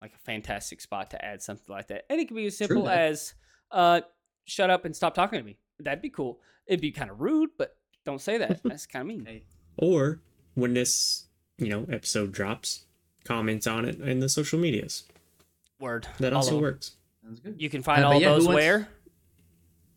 like 0.00 0.14
a 0.14 0.18
fantastic 0.18 0.80
spot 0.80 1.10
to 1.10 1.22
add 1.24 1.42
something 1.42 1.72
like 1.72 1.88
that, 1.88 2.04
and 2.08 2.18
it 2.18 2.28
can 2.28 2.36
be 2.36 2.46
as 2.46 2.56
simple 2.56 2.88
as, 2.88 3.34
uh, 3.70 4.00
"Shut 4.46 4.70
up 4.70 4.84
and 4.86 4.96
stop 4.96 5.14
talking 5.14 5.38
to 5.38 5.44
me." 5.44 5.58
That'd 5.78 6.00
be 6.02 6.08
cool. 6.10 6.40
It'd 6.66 6.80
be 6.80 6.92
kind 6.92 7.10
of 7.10 7.20
rude, 7.20 7.50
but 7.58 7.76
don't 8.04 8.20
say 8.20 8.38
that. 8.38 8.62
That's 8.64 8.86
kind 8.86 9.02
of 9.02 9.06
mean. 9.06 9.24
Hey, 9.26 9.44
Or 9.76 10.20
when 10.54 10.74
this 10.74 11.24
you 11.58 11.68
know 11.68 11.86
episode 11.90 12.32
drops, 12.32 12.84
comment 13.24 13.66
on 13.66 13.84
it 13.84 14.00
in 14.00 14.20
the 14.20 14.28
social 14.28 14.58
medias. 14.58 15.04
Word. 15.78 16.06
That 16.20 16.32
All 16.32 16.38
also 16.38 16.58
works 16.60 16.92
sounds 17.24 17.40
good. 17.40 17.56
You 17.60 17.68
can 17.70 17.82
find 17.82 18.04
Uh, 18.04 18.08
all 18.10 18.20
yeah, 18.20 18.28
those 18.30 18.46
where? 18.48 18.88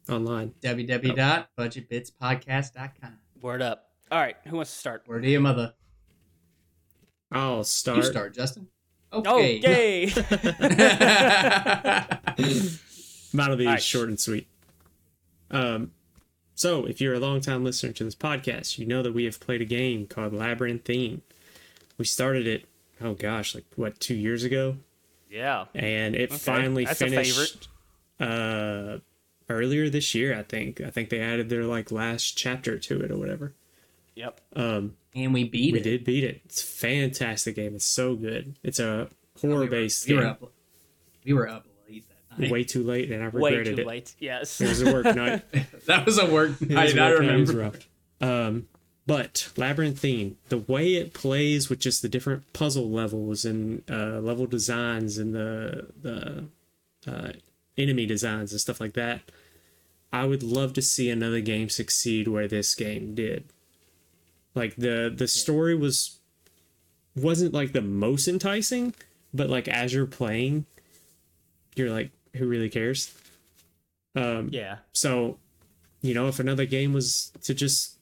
online. 0.10 0.54
www.budgetbitspodcast.com. 0.62 3.18
Word 3.42 3.62
up. 3.62 3.90
All 4.12 4.20
right, 4.20 4.36
who 4.48 4.56
wants 4.58 4.72
to 4.72 4.78
start? 4.78 5.08
Word 5.08 5.24
to 5.24 5.30
your 5.30 5.42
mother. 5.42 5.74
I'll 7.32 7.64
start. 7.64 7.98
You 7.98 8.04
start, 8.04 8.34
Justin. 8.36 8.68
Okay. 9.12 9.58
Okay. 9.60 10.06
Mine 13.34 13.50
will 13.50 13.58
be 13.58 13.66
Alright. 13.66 13.82
short 13.84 14.10
and 14.10 14.20
sweet. 14.20 14.48
Um, 15.52 15.92
so 16.56 16.86
if 16.86 17.00
you're 17.00 17.14
a 17.14 17.20
long-time 17.20 17.64
listener 17.64 17.92
to 17.94 18.04
this 18.04 18.16
podcast, 18.16 18.78
you 18.78 18.86
know 18.86 19.04
that 19.04 19.14
we 19.14 19.26
have 19.26 19.40
played 19.40 19.62
a 19.62 19.66
game 19.66 20.08
called 20.08 20.34
Labyrinthine. 20.34 21.22
We 21.98 22.06
started 22.06 22.48
it, 22.48 22.66
oh 23.02 23.14
gosh, 23.14 23.54
like 23.54 23.66
what 23.76 24.00
two 24.00 24.16
years 24.16 24.44
ago, 24.44 24.78
yeah. 25.30 25.66
and 25.74 26.16
it 26.16 26.32
Okay, 26.32 26.38
finally 26.38 26.86
that's 26.86 27.00
finished 27.00 27.68
uh 28.20 28.98
earlier 29.50 29.90
this 29.90 30.16
year. 30.16 30.38
I 30.38 30.44
think. 30.44 30.82
I 30.82 30.90
think 30.90 31.10
they 31.10 31.20
added 31.20 31.50
their 31.50 31.64
like 31.64 31.92
last 31.92 32.38
chapter 32.38 32.80
to 32.80 33.02
it 33.02 33.12
or 33.12 33.18
whatever. 33.18 33.54
Yep. 34.16 34.42
Um, 34.56 34.96
and 35.14 35.34
we 35.34 35.44
beat 35.44 35.74
we 35.74 35.80
it. 35.80 35.86
We 35.86 35.92
did 35.92 36.04
beat 36.04 36.24
it. 36.24 36.42
It's 36.46 36.64
a 36.64 36.66
fantastic 36.66 37.56
game. 37.56 37.76
It's 37.76 37.86
so 37.86 38.16
good. 38.16 38.56
It's 38.64 38.80
a 38.80 39.10
horror-based 39.42 40.08
we 40.08 40.16
were 40.16 40.22
game. 40.22 40.30
up. 40.30 40.52
We 41.26 41.34
were 41.34 41.50
up 41.50 41.66
late 41.66 41.66
that 41.66 41.66
night. 41.66 41.75
Way 42.38 42.64
too 42.64 42.84
late, 42.84 43.12
and 43.12 43.22
I 43.24 43.28
regretted 43.28 43.68
Way 43.68 43.76
too 43.76 43.82
it. 43.82 43.88
late. 43.88 44.16
Yes. 44.20 44.60
It 44.60 44.68
was 44.70 44.82
a 44.82 44.92
work 44.94 45.06
night. 45.16 45.44
that 45.86 46.06
was 46.06 46.18
a 46.18 46.26
work 46.32 46.60
night. 46.62 46.96
I 46.96 47.00
rough, 47.00 47.22
it 47.22 47.40
was 47.40 47.54
remember. 47.54 47.58
rough. 47.58 47.88
Um, 48.22 48.68
but 49.08 49.52
Labyrinthine, 49.56 50.38
the 50.50 50.58
way 50.58 50.96
it 50.96 51.14
plays 51.14 51.70
with 51.70 51.80
just 51.80 52.02
the 52.02 52.10
different 52.10 52.52
puzzle 52.54 52.90
levels 52.90 53.46
and 53.46 53.84
uh, 53.90 54.20
level 54.20 54.48
designs 54.48 55.18
and 55.18 55.34
the 55.34 55.88
the 56.02 56.46
uh, 57.08 57.32
enemy 57.78 58.06
designs 58.06 58.52
and 58.52 58.60
stuff 58.60 58.82
like 58.82 58.94
that, 58.94 59.22
I 60.12 60.26
would 60.26 60.42
love 60.44 60.74
to 60.74 60.82
see 60.82 61.10
another 61.10 61.42
game 61.42 61.70
succeed 61.70 62.28
where 62.28 62.48
this 62.48 62.74
game 62.74 63.14
did. 63.16 63.46
Like 64.56 64.76
the 64.76 65.14
the 65.16 65.28
story 65.28 65.76
was 65.76 66.20
wasn't 67.16 67.54
like 67.54 67.74
the 67.74 67.82
most 67.82 68.28
enticing, 68.28 68.96
but 69.34 69.50
like 69.50 69.68
as 69.68 69.94
you're 69.94 70.06
playing, 70.08 70.66
you're 71.76 71.92
like, 71.92 72.12
who 72.36 72.48
really 72.48 72.70
cares? 72.70 73.14
Um, 74.16 74.50
Yeah. 74.52 74.78
so, 74.94 75.38
you 76.02 76.14
know, 76.14 76.28
if 76.28 76.40
another 76.40 76.66
game 76.66 76.94
was 76.94 77.32
to 77.44 77.54
just 77.54 77.98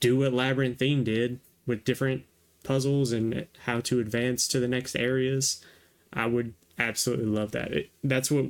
do 0.00 0.18
what 0.18 0.32
Labyrinthine 0.32 1.04
did 1.04 1.40
with 1.66 1.84
different 1.84 2.24
puzzles 2.64 3.12
and 3.12 3.46
how 3.64 3.80
to 3.80 4.00
advance 4.00 4.48
to 4.48 4.60
the 4.60 4.68
next 4.68 4.96
areas, 4.96 5.64
I 6.12 6.26
would 6.26 6.54
absolutely 6.78 7.26
love 7.26 7.52
that. 7.52 7.72
It, 7.72 7.90
that's 8.04 8.30
what 8.30 8.46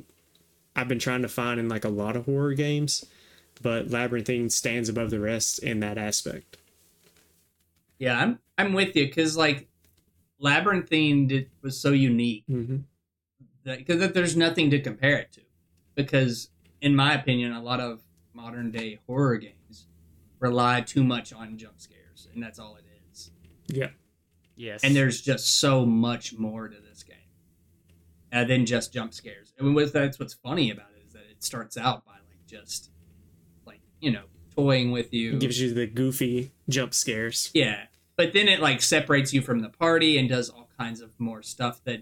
I've 0.75 0.87
been 0.87 0.99
trying 0.99 1.21
to 1.23 1.27
find 1.27 1.59
in 1.59 1.69
like 1.69 1.85
a 1.85 1.89
lot 1.89 2.15
of 2.15 2.25
horror 2.25 2.53
games, 2.53 3.05
but 3.61 3.89
Labyrinthine 3.89 4.49
stands 4.49 4.89
above 4.89 5.09
the 5.09 5.19
rest 5.19 5.59
in 5.59 5.79
that 5.81 5.97
aspect. 5.97 6.57
Yeah, 7.99 8.19
I'm 8.19 8.39
I'm 8.57 8.73
with 8.73 8.95
you 8.95 9.07
because 9.07 9.35
like 9.37 9.67
Labyrinthine 10.39 11.27
did, 11.27 11.49
was 11.61 11.79
so 11.79 11.91
unique 11.91 12.45
hmm 12.47 12.77
that 12.77 12.83
because 13.75 14.11
there's 14.13 14.37
nothing 14.37 14.69
to 14.71 14.79
compare 14.79 15.17
it 15.17 15.31
to. 15.33 15.41
Because 15.95 16.49
in 16.81 16.95
my 16.95 17.13
opinion, 17.15 17.51
a 17.51 17.61
lot 17.61 17.79
of 17.79 18.01
modern 18.33 18.71
day 18.71 18.99
horror 19.07 19.37
games 19.37 19.87
rely 20.39 20.81
too 20.81 21.03
much 21.03 21.33
on 21.33 21.57
jump 21.57 21.79
scares, 21.81 22.27
and 22.33 22.41
that's 22.41 22.59
all 22.59 22.75
it 22.75 22.85
is. 23.11 23.31
Yeah. 23.67 23.89
Yes. 24.55 24.83
And 24.83 24.95
there's 24.95 25.21
just 25.21 25.59
so 25.59 25.85
much 25.85 26.33
more 26.37 26.67
to 26.67 26.77
this 26.89 27.03
game 27.03 27.15
uh, 28.31 28.43
than 28.43 28.65
just 28.65 28.93
jump 28.93 29.13
scares. 29.13 29.53
And 29.59 29.75
with 29.75 29.93
that's 29.93 30.19
what's 30.19 30.33
funny 30.33 30.71
about 30.71 30.87
it 30.95 31.05
is 31.07 31.13
that 31.13 31.23
it 31.29 31.43
starts 31.43 31.77
out 31.77 32.05
by 32.05 32.13
like 32.13 32.45
just 32.47 32.89
like 33.65 33.81
you 33.99 34.11
know 34.11 34.23
toying 34.55 34.91
with 34.91 35.13
you, 35.13 35.33
It 35.33 35.39
gives 35.39 35.59
you 35.59 35.73
the 35.73 35.85
goofy 35.87 36.51
jump 36.69 36.93
scares. 36.93 37.51
yeah. 37.53 37.85
But 38.15 38.33
then 38.33 38.47
it 38.47 38.59
like 38.59 38.81
separates 38.81 39.31
you 39.31 39.41
from 39.43 39.59
the 39.59 39.69
party 39.69 40.17
and 40.17 40.27
does 40.27 40.49
all 40.49 40.69
kinds 40.79 41.01
of 41.01 41.11
more 41.19 41.43
stuff 41.43 41.83
that 41.83 42.01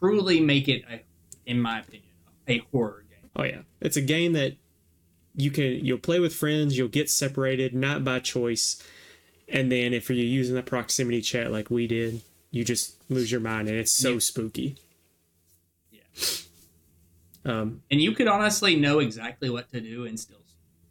truly 0.00 0.40
make 0.40 0.68
it, 0.68 0.82
a, 0.90 1.00
in 1.46 1.60
my 1.60 1.80
opinion, 1.80 2.04
a 2.48 2.58
horror 2.72 3.04
game. 3.08 3.30
Oh 3.36 3.44
yeah, 3.44 3.62
it's 3.80 3.96
a 3.96 4.02
game 4.02 4.32
that 4.32 4.56
you 5.36 5.50
can 5.50 5.84
you'll 5.84 5.98
play 5.98 6.18
with 6.20 6.34
friends. 6.34 6.76
You'll 6.76 6.88
get 6.88 7.08
separated 7.08 7.74
not 7.74 8.04
by 8.04 8.18
choice, 8.18 8.82
and 9.48 9.70
then 9.70 9.92
if 9.94 10.08
you're 10.10 10.18
using 10.18 10.54
the 10.56 10.62
proximity 10.62 11.20
chat 11.20 11.52
like 11.52 11.70
we 11.70 11.86
did, 11.86 12.22
you 12.50 12.64
just 12.64 12.96
lose 13.08 13.30
your 13.30 13.40
mind, 13.40 13.68
and 13.68 13.78
it's 13.78 13.92
so 13.92 14.14
Yeah. 14.14 14.18
spooky. 14.18 14.76
Yeah. 15.92 16.00
Um. 17.44 17.82
And 17.90 18.00
you 18.00 18.12
could 18.12 18.26
honestly 18.28 18.76
know 18.76 18.98
exactly 18.98 19.48
what 19.50 19.70
to 19.70 19.80
do 19.80 20.04
and 20.06 20.18
still, 20.18 20.42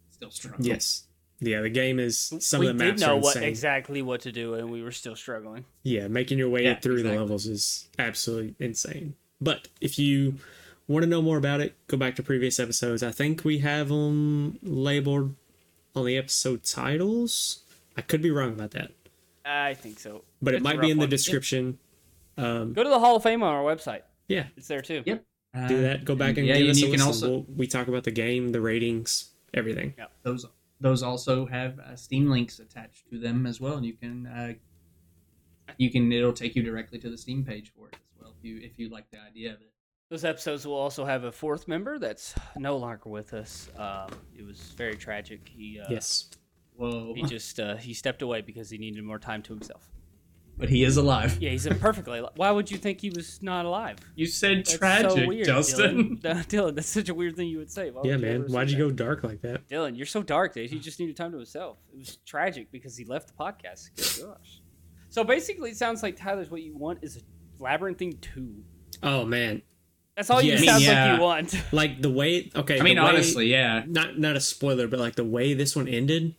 still 0.10 0.32
struggle. 0.32 0.66
Yes. 0.66 1.04
Yeah. 1.42 1.62
The 1.62 1.70
game 1.70 2.00
is 2.00 2.34
some 2.40 2.60
we 2.60 2.68
of 2.68 2.78
the 2.78 2.84
did 2.84 2.90
maps 2.92 3.02
know 3.02 3.14
are 3.16 3.20
what 3.20 3.36
insane. 3.36 3.50
exactly 3.50 4.02
what 4.02 4.22
to 4.22 4.32
do, 4.32 4.56
and 4.56 4.70
we 4.72 4.82
were 4.84 4.92
still 4.92 5.16
struggling. 5.16 5.66
yeah, 5.84 6.08
making 6.08 6.38
your 6.38 6.50
way 6.50 6.64
Yeah, 6.66 6.80
through 6.80 7.04
the 7.04 7.14
levels 7.14 7.46
is 7.46 7.88
absolutely 7.98 8.56
insane. 8.60 9.16
But 9.42 9.68
if 9.80 9.98
you 9.98 10.36
want 10.88 11.04
to 11.04 11.10
know 11.10 11.22
more 11.22 11.38
about 11.38 11.62
it, 11.62 11.76
go 11.88 11.96
back 11.98 12.16
to 12.18 12.24
previous 12.24 12.60
episodes. 12.60 13.04
I 13.04 13.12
think 13.12 13.46
we 13.46 13.60
have 13.60 13.88
them 13.90 14.60
labeled 14.64 15.36
on 15.96 16.06
the 16.06 16.18
episode 16.18 16.64
titles. 16.64 17.64
I 17.96 18.02
could 18.02 18.22
be 18.22 18.32
wrong 18.32 18.50
about 18.54 18.72
that. 18.72 18.92
I 19.46 19.74
think 19.76 20.00
so. 20.00 20.24
but 20.42 20.54
it 20.54 20.58
It's 20.58 20.62
a 20.62 20.64
might 20.64 20.82
be 20.82 20.92
in 20.92 20.98
the 20.98 21.04
one. 21.04 21.10
description. 21.10 21.78
Um, 22.38 22.74
Go 22.74 22.84
to 22.84 22.90
the 22.90 23.00
Hall 23.00 23.16
of 23.16 23.24
Fame 23.24 23.44
on 23.44 23.54
our 23.54 23.64
website. 23.64 24.02
yeah, 24.28 24.46
It's 24.58 24.68
there 24.68 24.82
too. 24.82 25.04
Yep. 25.06 25.24
Do 25.68 25.82
that. 25.82 26.06
Go 26.06 26.16
back 26.16 26.38
and 26.38 26.46
yeah, 26.46 26.54
give 26.58 26.62
and 26.64 26.70
us 26.72 26.78
a 26.78 26.80
you 26.82 26.86
can 26.86 26.92
listen. 26.94 27.08
also 27.08 27.30
We'll- 27.30 27.46
we 27.56 27.66
talk 27.68 27.88
about 27.88 28.04
the 28.04 28.12
game, 28.12 28.52
the 28.52 28.62
ratings, 28.62 29.30
everything. 29.54 29.94
Yeah. 29.98 30.06
Those 30.24 30.46
those 30.80 31.04
also 31.04 31.46
have 31.46 31.80
uh, 31.80 31.96
Steam 31.96 32.30
links 32.30 32.60
attached 32.60 33.10
to 33.10 33.20
them 33.20 33.46
as 33.46 33.60
well, 33.60 33.76
and 33.76 33.86
you 33.86 33.94
can 33.94 34.28
uh, 34.28 34.54
you 35.78 35.92
can 35.92 36.12
it'll 36.12 36.34
take 36.34 36.56
you 36.56 36.64
directly 36.64 37.00
to 37.00 37.10
the 37.10 37.18
Steam 37.18 37.44
page 37.44 37.72
for 37.76 37.90
it 37.90 37.96
as 37.96 38.22
well 38.22 38.34
if 38.38 38.44
you 38.44 38.60
if 38.62 38.80
you 38.80 38.90
like 38.90 39.10
the 39.12 39.20
idea 39.20 39.54
of 39.54 39.62
it. 39.62 39.72
Those 40.10 40.26
episodes 40.26 40.66
will 40.66 40.76
also 40.76 41.06
have 41.06 41.24
a 41.24 41.32
fourth 41.32 41.68
member 41.68 42.00
that's 42.00 42.34
no 42.58 42.78
longer 42.78 43.10
with 43.10 43.34
us. 43.34 43.70
Um, 43.78 44.10
it 44.36 44.44
was 44.44 44.58
very 44.76 44.96
tragic. 44.96 45.48
He 45.48 45.80
uh, 45.80 45.86
yes, 45.90 46.30
Whoa! 46.76 47.14
he 47.16 47.24
just 47.24 47.60
uh, 47.60 47.76
he 47.76 47.94
stepped 47.94 48.22
away 48.22 48.42
because 48.42 48.70
he 48.70 48.78
needed 48.78 49.04
more 49.04 49.20
time 49.20 49.44
to 49.44 49.54
himself. 49.54 49.90
But 50.60 50.70
he 50.70 50.84
is 50.84 50.98
alive. 50.98 51.38
Yeah, 51.42 51.50
he's 51.52 51.66
a 51.66 51.74
perfectly. 51.74 52.20
ali- 52.20 52.30
Why 52.36 52.52
would 52.52 52.70
you 52.70 52.78
think 52.78 53.02
he 53.02 53.10
was 53.10 53.42
not 53.42 53.66
alive? 53.66 53.98
You 54.16 54.26
said 54.28 54.60
That's 54.60 54.78
tragic, 54.78 55.12
so 55.12 55.28
weird, 55.28 55.46
Justin. 55.46 56.18
Dylan. 56.18 56.46
Dylan, 56.48 56.76
that's 56.76 56.90
such 56.90 57.10
a 57.10 57.14
weird 57.16 57.36
thing 57.36 57.48
you 57.48 57.58
would 57.58 57.72
say. 57.72 57.90
Why 57.90 58.02
yeah, 58.04 58.12
would 58.12 58.22
man. 58.22 58.42
Why'd 58.50 58.70
you 58.70 58.78
that? 58.78 58.84
go 58.84 58.92
dark 58.92 59.24
like 59.24 59.42
that? 59.42 59.68
Dylan, 59.68 59.98
you're 59.98 60.06
so 60.06 60.22
dark, 60.22 60.54
dude. 60.54 60.70
He 60.70 60.78
just 60.80 61.00
needed 61.00 61.16
time 61.16 61.32
to 61.32 61.38
himself. 61.38 61.78
It 61.92 61.98
was 61.98 62.18
tragic 62.26 62.72
because 62.72 62.96
he 62.98 63.06
left 63.06 63.28
the 63.30 63.34
podcast. 63.34 63.90
Good 63.96 64.26
gosh. 64.28 64.62
So 65.10 65.24
basically, 65.24 65.72
it 65.72 65.78
sounds 65.78 66.04
like 66.04 66.18
Tyler's 66.18 66.52
what 66.52 66.62
you 66.62 66.78
want 66.78 67.00
is 67.02 67.18
a 67.18 67.22
labyrinthine 67.64 68.18
two. 68.20 68.64
Oh 69.02 69.26
man, 69.26 69.62
That's 70.16 70.30
all 70.30 70.42
Yeah. 70.42 70.52
you 70.54 70.58
I 70.58 70.60
mean, 70.62 70.70
sounds 70.70 70.86
yeah. 70.86 71.06
like 71.12 71.16
you 71.18 71.24
want. 71.24 71.64
like 71.72 72.02
the 72.02 72.10
way. 72.12 72.52
Okay, 72.56 72.80
I 72.80 72.84
mean, 72.84 72.98
way- 72.98 73.04
honestly, 73.10 73.48
yeah. 73.48 73.84
not 73.88 74.20
not 74.20 74.36
a 74.36 74.42
spoiler, 74.42 74.88
but 74.88 75.00
like 75.00 75.16
the 75.16 75.24
way 75.24 75.54
this 75.54 75.76
one 75.76 75.88
ended, 75.88 76.36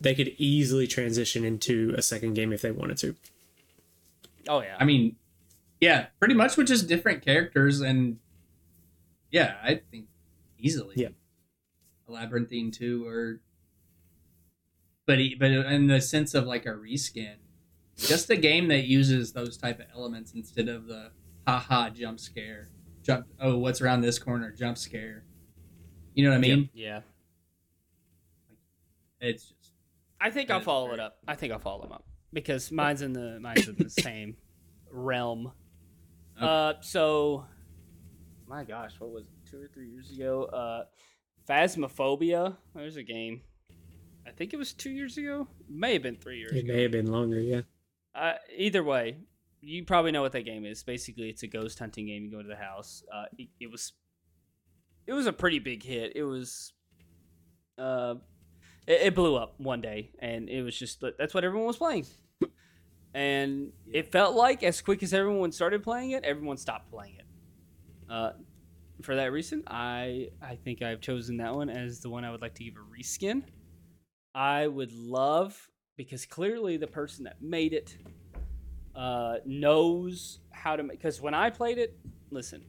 they 0.00 0.14
could 0.14 0.34
easily 0.38 0.86
transition 0.88 1.44
into 1.44 1.94
a 1.96 2.02
second 2.02 2.34
game 2.34 2.52
if 2.52 2.62
they 2.62 2.72
wanted 2.72 2.98
to. 2.98 3.14
Oh 4.48 4.60
yeah. 4.62 4.76
I 4.78 4.84
mean, 4.84 5.16
yeah, 5.80 6.06
pretty 6.18 6.34
much 6.34 6.56
with 6.56 6.68
just 6.68 6.88
different 6.88 7.24
characters, 7.24 7.80
and 7.80 8.18
yeah, 9.30 9.56
I 9.62 9.80
think 9.90 10.06
easily. 10.58 10.94
Yeah. 10.96 11.08
A 12.08 12.12
Labyrinthine 12.12 12.70
two, 12.70 13.06
or 13.06 13.40
but 15.06 15.18
he, 15.18 15.34
but 15.34 15.50
in 15.50 15.86
the 15.86 16.00
sense 16.00 16.34
of 16.34 16.46
like 16.46 16.66
a 16.66 16.70
reskin, 16.70 17.36
just 17.96 18.28
a 18.30 18.36
game 18.36 18.68
that 18.68 18.84
uses 18.84 19.32
those 19.32 19.56
type 19.56 19.80
of 19.80 19.86
elements 19.94 20.32
instead 20.32 20.68
of 20.68 20.86
the 20.86 21.12
haha 21.46 21.90
jump 21.90 22.20
scare, 22.20 22.68
jump 23.02 23.26
oh 23.40 23.56
what's 23.56 23.80
around 23.80 24.00
this 24.02 24.18
corner 24.18 24.52
jump 24.52 24.76
scare. 24.76 25.24
You 26.14 26.24
know 26.24 26.30
what 26.30 26.38
I 26.38 26.40
mean? 26.40 26.68
yeah. 26.74 27.00
It's 29.20 29.44
just 29.44 29.72
I 30.20 30.30
think 30.30 30.50
I'll 30.50 30.60
follow 30.60 30.86
very- 30.86 30.98
it 30.98 31.00
up. 31.00 31.18
I 31.28 31.34
think 31.36 31.52
I'll 31.52 31.58
follow 31.58 31.84
him 31.84 31.92
up 31.92 32.04
because 32.32 32.70
mine's 32.72 33.02
in 33.02 33.12
the 33.12 33.38
mine's 33.40 33.68
in 33.68 33.76
the 33.76 33.90
same 34.02 34.36
realm. 34.90 35.52
Okay. 36.36 36.46
Uh, 36.46 36.74
so 36.80 37.44
my 38.48 38.64
gosh, 38.64 38.92
what 38.98 39.10
was 39.10 39.24
it? 39.24 39.50
Two 39.50 39.60
or 39.62 39.68
three 39.72 39.88
years 39.90 40.10
ago? 40.10 40.44
Uh, 40.44 40.84
Phasmophobia. 41.48 42.56
There's 42.74 42.96
a 42.96 43.02
game. 43.02 43.42
I 44.26 44.30
think 44.30 44.52
it 44.52 44.56
was 44.56 44.72
two 44.72 44.90
years 44.90 45.16
ago. 45.18 45.48
May 45.68 45.94
have 45.94 46.02
been 46.02 46.16
three 46.16 46.38
years 46.38 46.52
It 46.52 46.64
ago. 46.64 46.72
may 46.74 46.82
have 46.82 46.92
been 46.92 47.10
longer. 47.10 47.40
Yeah. 47.40 47.62
Uh, 48.14 48.34
either 48.56 48.82
way, 48.84 49.16
you 49.60 49.84
probably 49.84 50.12
know 50.12 50.22
what 50.22 50.32
that 50.32 50.44
game 50.44 50.64
is. 50.64 50.82
Basically, 50.82 51.28
it's 51.28 51.42
a 51.42 51.46
ghost 51.46 51.78
hunting 51.78 52.06
game. 52.06 52.24
You 52.24 52.30
go 52.30 52.42
to 52.42 52.48
the 52.48 52.56
house. 52.56 53.02
Uh, 53.12 53.24
it, 53.38 53.48
it 53.60 53.70
was, 53.70 53.92
it 55.06 55.12
was 55.12 55.26
a 55.26 55.32
pretty 55.32 55.58
big 55.58 55.82
hit. 55.82 56.12
It 56.14 56.22
was, 56.24 56.72
uh, 57.78 58.14
it, 58.86 59.00
it 59.02 59.14
blew 59.14 59.36
up 59.36 59.54
one 59.58 59.80
day, 59.80 60.10
and 60.20 60.48
it 60.48 60.62
was 60.62 60.76
just 60.78 61.02
that's 61.18 61.34
what 61.34 61.44
everyone 61.44 61.66
was 61.66 61.76
playing. 61.78 62.06
And 63.14 63.72
it 63.90 64.12
felt 64.12 64.36
like 64.36 64.62
as 64.62 64.80
quick 64.80 65.02
as 65.02 65.12
everyone 65.12 65.52
started 65.52 65.82
playing 65.82 66.12
it, 66.12 66.24
everyone 66.24 66.56
stopped 66.56 66.90
playing 66.90 67.16
it. 67.16 67.24
Uh, 68.08 68.32
for 69.02 69.16
that 69.16 69.32
reason, 69.32 69.62
I 69.66 70.28
I 70.42 70.56
think 70.56 70.82
I've 70.82 71.00
chosen 71.00 71.38
that 71.38 71.54
one 71.54 71.70
as 71.70 72.00
the 72.00 72.10
one 72.10 72.24
I 72.24 72.30
would 72.30 72.42
like 72.42 72.54
to 72.54 72.64
give 72.64 72.74
a 72.76 73.00
reskin. 73.00 73.42
I 74.34 74.66
would 74.66 74.92
love 74.92 75.70
because 75.96 76.24
clearly 76.24 76.76
the 76.76 76.86
person 76.86 77.24
that 77.24 77.42
made 77.42 77.72
it 77.72 77.96
uh, 78.94 79.36
knows 79.44 80.40
how 80.50 80.76
to 80.76 80.82
make. 80.82 80.98
Because 80.98 81.20
when 81.20 81.34
I 81.34 81.50
played 81.50 81.78
it, 81.78 81.98
listen, 82.30 82.64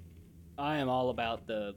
I 0.58 0.78
am 0.78 0.90
all 0.90 1.10
about 1.10 1.48
the 1.48 1.76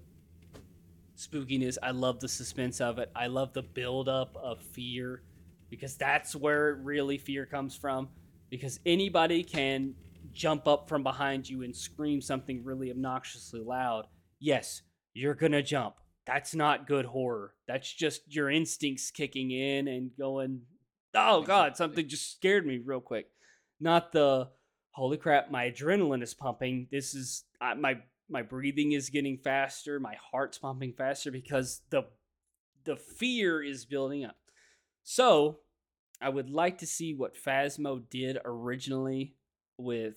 spookiness. 1.17 1.77
I 1.83 1.91
love 1.91 2.21
the 2.21 2.29
suspense 2.29 2.81
of 2.81 2.99
it. 2.99 3.11
I 3.15 3.27
love 3.27 3.53
the 3.53 3.63
build 3.63 4.09
up 4.09 4.37
of 4.37 4.61
fear 4.61 5.23
because 5.71 5.97
that's 5.97 6.35
where 6.35 6.75
really 6.75 7.19
fear 7.19 7.47
comes 7.47 7.77
from. 7.77 8.09
Because 8.55 8.79
anybody 8.87 9.43
can 9.43 9.95
jump 10.33 10.69
up 10.69 10.89
from 10.89 11.03
behind 11.03 11.49
you 11.49 11.65
and 11.65 11.75
scream 11.75 12.21
something 12.21 12.63
really 12.63 12.93
obnoxiously 12.93 13.61
loud. 13.61 14.07
Yes, 14.39 14.83
you're 15.13 15.35
gonna 15.35 15.61
jump. 15.61 15.97
That's 16.25 16.55
not 16.55 16.87
good 16.87 17.05
horror. 17.05 17.55
That's 17.67 17.93
just 17.93 18.33
your 18.33 18.49
instincts 18.49 19.11
kicking 19.11 19.51
in 19.51 19.89
and 19.89 20.13
going, 20.17 20.61
oh 21.15 21.43
god, 21.43 21.77
something 21.77 22.07
just 22.07 22.31
scared 22.31 22.65
me 22.65 22.79
real 22.79 23.01
quick. 23.01 23.27
Not 23.81 24.13
the 24.13 24.51
holy 24.93 25.17
crap, 25.17 25.51
my 25.51 25.69
adrenaline 25.69 26.23
is 26.23 26.33
pumping. 26.33 26.87
This 26.93 27.13
is 27.13 27.43
I, 27.61 27.75
my 27.75 27.99
my 28.31 28.43
breathing 28.43 28.93
is 28.93 29.11
getting 29.11 29.39
faster. 29.39 29.99
My 29.99 30.15
heart's 30.31 30.59
pumping 30.59 30.93
faster 30.97 31.33
because 31.33 31.83
the 31.91 32.05
the 32.85 32.95
fear 32.95 33.61
is 33.61 33.85
building 33.85 34.25
up. 34.25 34.37
So, 35.03 35.59
I 36.21 36.29
would 36.29 36.51
like 36.51 36.79
to 36.79 36.87
see 36.87 37.15
what 37.15 37.37
Phasmo 37.37 38.03
did 38.09 38.39
originally 38.45 39.35
with 39.79 40.17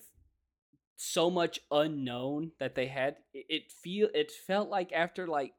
so 0.96 1.30
much 1.30 1.60
unknown 1.70 2.52
that 2.58 2.74
they 2.74 2.86
had. 2.86 3.16
It, 3.32 3.46
it 3.48 3.72
feel 3.72 4.08
it 4.14 4.30
felt 4.30 4.68
like 4.68 4.92
after 4.92 5.26
like 5.26 5.52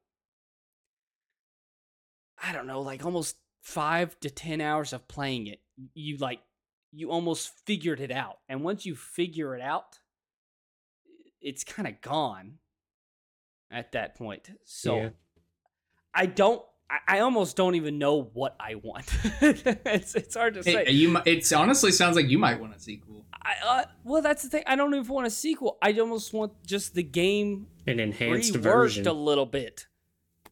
I 2.42 2.52
don't 2.54 2.68
know, 2.68 2.82
like 2.82 3.06
almost 3.06 3.36
five 3.62 4.20
to 4.22 4.30
ten 4.30 4.62
hours 4.62 4.94
of 4.94 5.08
playing 5.08 5.48
it, 5.48 5.62
you 5.94 6.18
like 6.18 6.40
you 6.92 7.12
almost 7.12 7.52
figured 7.66 8.00
it 8.00 8.12
out. 8.12 8.40
And 8.48 8.64
once 8.64 8.86
you 8.86 8.96
figure 8.96 9.56
it 9.56 9.62
out, 9.62 10.00
it's 11.42 11.64
kind 11.64 11.88
of 11.88 12.02
gone 12.02 12.56
at 13.72 13.92
that 13.92 14.16
point. 14.16 14.50
So 14.66 14.96
Yeah. 14.96 15.10
I 16.14 16.26
don't. 16.26 16.64
I, 16.90 17.18
I 17.18 17.20
almost 17.20 17.56
don't 17.56 17.76
even 17.76 17.98
know 17.98 18.24
what 18.34 18.56
I 18.60 18.76
want. 18.76 19.06
it's 19.42 20.16
it's 20.16 20.36
hard 20.36 20.56
to 20.56 20.64
say. 20.64 20.86
It, 20.86 20.92
you, 20.94 21.10
mi- 21.10 21.22
it's 21.26 21.52
honestly 21.52 21.92
sounds 21.92 22.16
like 22.16 22.28
you 22.30 22.38
might 22.40 22.60
want 22.60 22.76
a 22.76 22.80
sequel. 22.80 23.26
I, 23.42 23.54
uh, 23.66 23.84
well, 24.04 24.22
that's 24.22 24.44
the 24.44 24.50
thing. 24.50 24.64
I 24.68 24.76
don't 24.76 24.94
even 24.94 25.08
want 25.08 25.28
a 25.28 25.30
sequel. 25.30 25.78
I 25.82 25.94
almost 25.94 26.34
want 26.34 26.54
just 26.66 26.94
the 26.96 27.04
game 27.04 27.68
An 27.88 28.00
enhanced 28.00 28.54
reworked 28.54 28.62
version. 28.62 29.08
a 29.08 29.14
little 29.14 29.46
bit, 29.46 29.88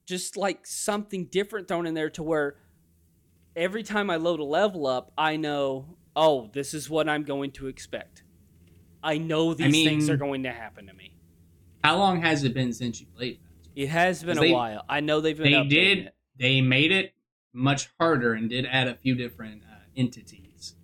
just 0.05 0.37
like 0.37 0.65
something 0.65 1.25
different 1.25 1.67
thrown 1.67 1.85
in 1.85 1.93
there 1.95 2.09
to 2.11 2.23
where 2.23 2.55
every 3.55 3.83
time 3.83 4.09
I 4.09 4.15
load 4.17 4.39
a 4.39 4.43
level 4.45 4.85
up, 4.87 5.11
I 5.17 5.35
know, 5.35 5.97
oh, 6.15 6.49
this 6.53 6.73
is 6.73 6.89
what 6.89 7.09
I'm 7.09 7.23
going 7.23 7.51
to 7.53 7.67
expect. 7.67 8.23
I 9.03 9.17
know 9.17 9.53
these 9.53 9.73
things 9.85 10.09
are 10.09 10.17
going 10.17 10.43
to 10.43 10.51
happen 10.51 10.87
to 10.87 10.93
me. 10.93 11.13
How 11.83 11.97
long 11.97 12.21
has 12.21 12.43
it 12.43 12.53
been 12.53 12.73
since 12.73 12.99
you 13.01 13.07
played 13.15 13.39
that? 13.39 13.81
It 13.81 13.89
has 13.89 14.23
been 14.23 14.37
a 14.37 14.41
They- 14.41 14.51
while. 14.51 14.83
I 14.89 15.01
know 15.01 15.19
they've 15.21 15.37
been. 15.37 15.51
They 15.51 15.67
did. 15.67 15.97
It. 15.99 16.13
They 16.39 16.61
made 16.61 16.91
it 16.91 17.13
much 17.53 17.89
harder 17.99 18.33
and 18.33 18.49
did 18.49 18.65
add 18.65 18.87
a 18.87 18.95
few 18.95 19.15
different 19.15 19.63
uh, 19.63 19.79
entities. 19.95 20.75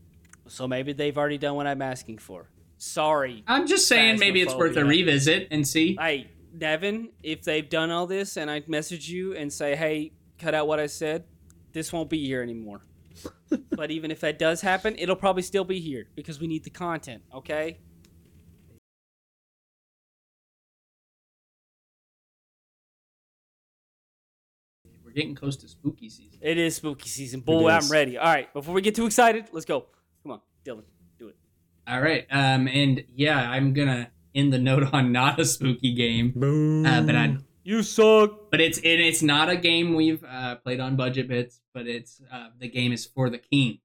So 0.48 0.68
maybe 0.68 0.94
they've 0.94 1.18
already 1.18 1.38
done 1.38 1.56
what 1.56 1.68
I'm 1.68 1.82
asking 1.82 2.18
for. 2.18 2.50
Sorry. 2.78 3.44
I'm 3.48 3.66
just 3.66 3.88
saying, 3.88 4.20
maybe 4.20 4.42
it's 4.42 4.54
worth 4.54 4.76
a 4.76 4.84
revisit 4.84 5.48
and 5.52 5.66
see. 5.68 5.96
Hey, 6.00 6.30
Devin, 6.58 7.10
if 7.24 7.44
they've 7.44 7.68
done 7.68 7.92
all 7.92 8.08
this 8.08 8.38
and 8.38 8.52
I 8.52 8.62
message 8.68 9.10
you 9.10 9.36
and 9.36 9.52
say, 9.52 9.76
hey, 9.76 10.12
cut 10.38 10.54
out 10.54 10.68
what 10.68 10.80
I 10.80 10.88
said, 10.88 11.24
this 11.72 11.94
won't 11.94 12.10
be 12.10 12.26
here 12.26 12.42
anymore. 12.42 12.82
but 13.72 13.92
even 13.92 14.12
if 14.12 14.20
that 14.20 14.38
does 14.38 14.62
happen, 14.62 14.96
it'll 14.98 15.16
probably 15.16 15.44
still 15.44 15.64
be 15.64 15.80
here 15.80 16.08
because 16.16 16.40
we 16.40 16.48
need 16.48 16.64
the 16.64 16.70
content, 16.70 17.24
okay? 17.34 17.80
We're 25.14 25.22
getting 25.22 25.35
close 25.35 25.56
to 25.57 25.68
spooky 25.68 26.10
season. 26.10 26.40
It 26.41 26.57
is 26.57 26.76
spooky 26.77 27.07
season. 27.07 27.41
Boy, 27.41 27.69
I'm 27.69 27.88
ready. 27.91 28.18
All 28.18 28.26
right, 28.26 28.52
before 28.52 28.73
we 28.73 28.81
get 28.81 28.95
too 28.95 29.06
excited, 29.06 29.45
let's 29.52 29.65
go. 29.65 29.85
Come 30.23 30.31
on, 30.31 30.41
Dylan, 30.65 30.84
do 31.19 31.27
it. 31.27 31.35
All 31.88 32.02
right. 32.02 32.26
Um, 32.31 32.68
and 32.68 33.03
yeah, 33.14 33.49
I'm 33.52 33.73
gonna 33.73 34.10
end 34.34 34.52
the 34.52 34.57
note 34.57 34.91
on 34.91 35.11
not 35.11 35.40
a 35.40 35.45
spooky 35.45 35.94
game. 35.94 36.31
Boom. 36.35 36.85
Uh, 36.85 37.02
but 37.03 37.15
I, 37.15 37.38
You 37.64 37.84
suck. 37.84 38.49
but 38.49 38.60
it's 38.60 38.77
and 38.80 38.85
it's 39.02 39.22
not 39.22 39.49
a 39.49 39.56
game 39.56 39.94
we've 39.94 40.23
uh, 40.23 40.56
played 40.56 40.80
on 40.80 40.95
budget 40.95 41.27
bits. 41.27 41.61
But 41.76 41.88
it's 41.88 42.19
uh, 42.31 42.48
the 42.57 42.68
game 42.69 42.91
is 42.91 43.06
for 43.06 43.30
the 43.30 43.38
king, 43.38 43.80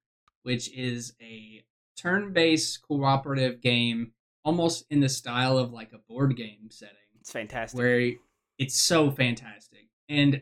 which 0.45 0.73
is 0.75 1.13
a 1.21 1.63
turn-based 1.97 2.81
cooperative 2.89 3.61
game, 3.61 4.13
almost 4.45 4.87
in 4.91 5.01
the 5.01 5.09
style 5.11 5.59
of 5.59 5.73
like 5.73 5.93
a 5.93 5.99
board 6.11 6.37
game 6.37 6.71
setting. 6.71 6.95
It's 7.21 7.31
fantastic. 7.33 7.77
where 7.79 8.13
it's 8.59 8.79
so 8.81 9.11
fantastic. 9.11 9.89
And 10.09 10.41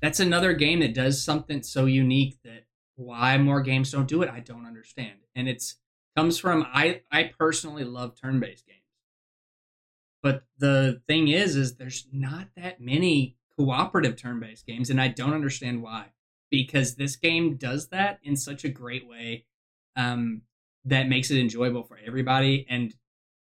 that's 0.00 0.20
another 0.20 0.52
game 0.52 0.80
that 0.80 0.94
does 0.94 1.22
something 1.22 1.62
so 1.62 1.86
unique 1.86 2.38
that 2.44 2.66
why 2.96 3.38
more 3.38 3.60
games 3.60 3.92
don't 3.92 4.08
do 4.08 4.22
it, 4.22 4.30
I 4.30 4.40
don't 4.40 4.66
understand. 4.66 5.18
And 5.34 5.48
it's 5.48 5.76
comes 6.16 6.38
from 6.38 6.66
I 6.72 7.02
I 7.10 7.30
personally 7.38 7.84
love 7.84 8.14
turn-based 8.20 8.66
games. 8.66 8.80
But 10.22 10.44
the 10.58 11.02
thing 11.06 11.28
is 11.28 11.56
is 11.56 11.76
there's 11.76 12.06
not 12.12 12.48
that 12.56 12.80
many 12.80 13.36
cooperative 13.58 14.16
turn-based 14.16 14.66
games 14.66 14.90
and 14.90 15.00
I 15.00 15.08
don't 15.08 15.34
understand 15.34 15.82
why. 15.82 16.06
Because 16.50 16.94
this 16.94 17.16
game 17.16 17.56
does 17.56 17.88
that 17.88 18.18
in 18.22 18.36
such 18.36 18.64
a 18.64 18.68
great 18.68 19.06
way 19.06 19.44
um 19.96 20.42
that 20.84 21.08
makes 21.08 21.30
it 21.30 21.40
enjoyable 21.40 21.82
for 21.82 21.98
everybody 22.04 22.66
and 22.68 22.94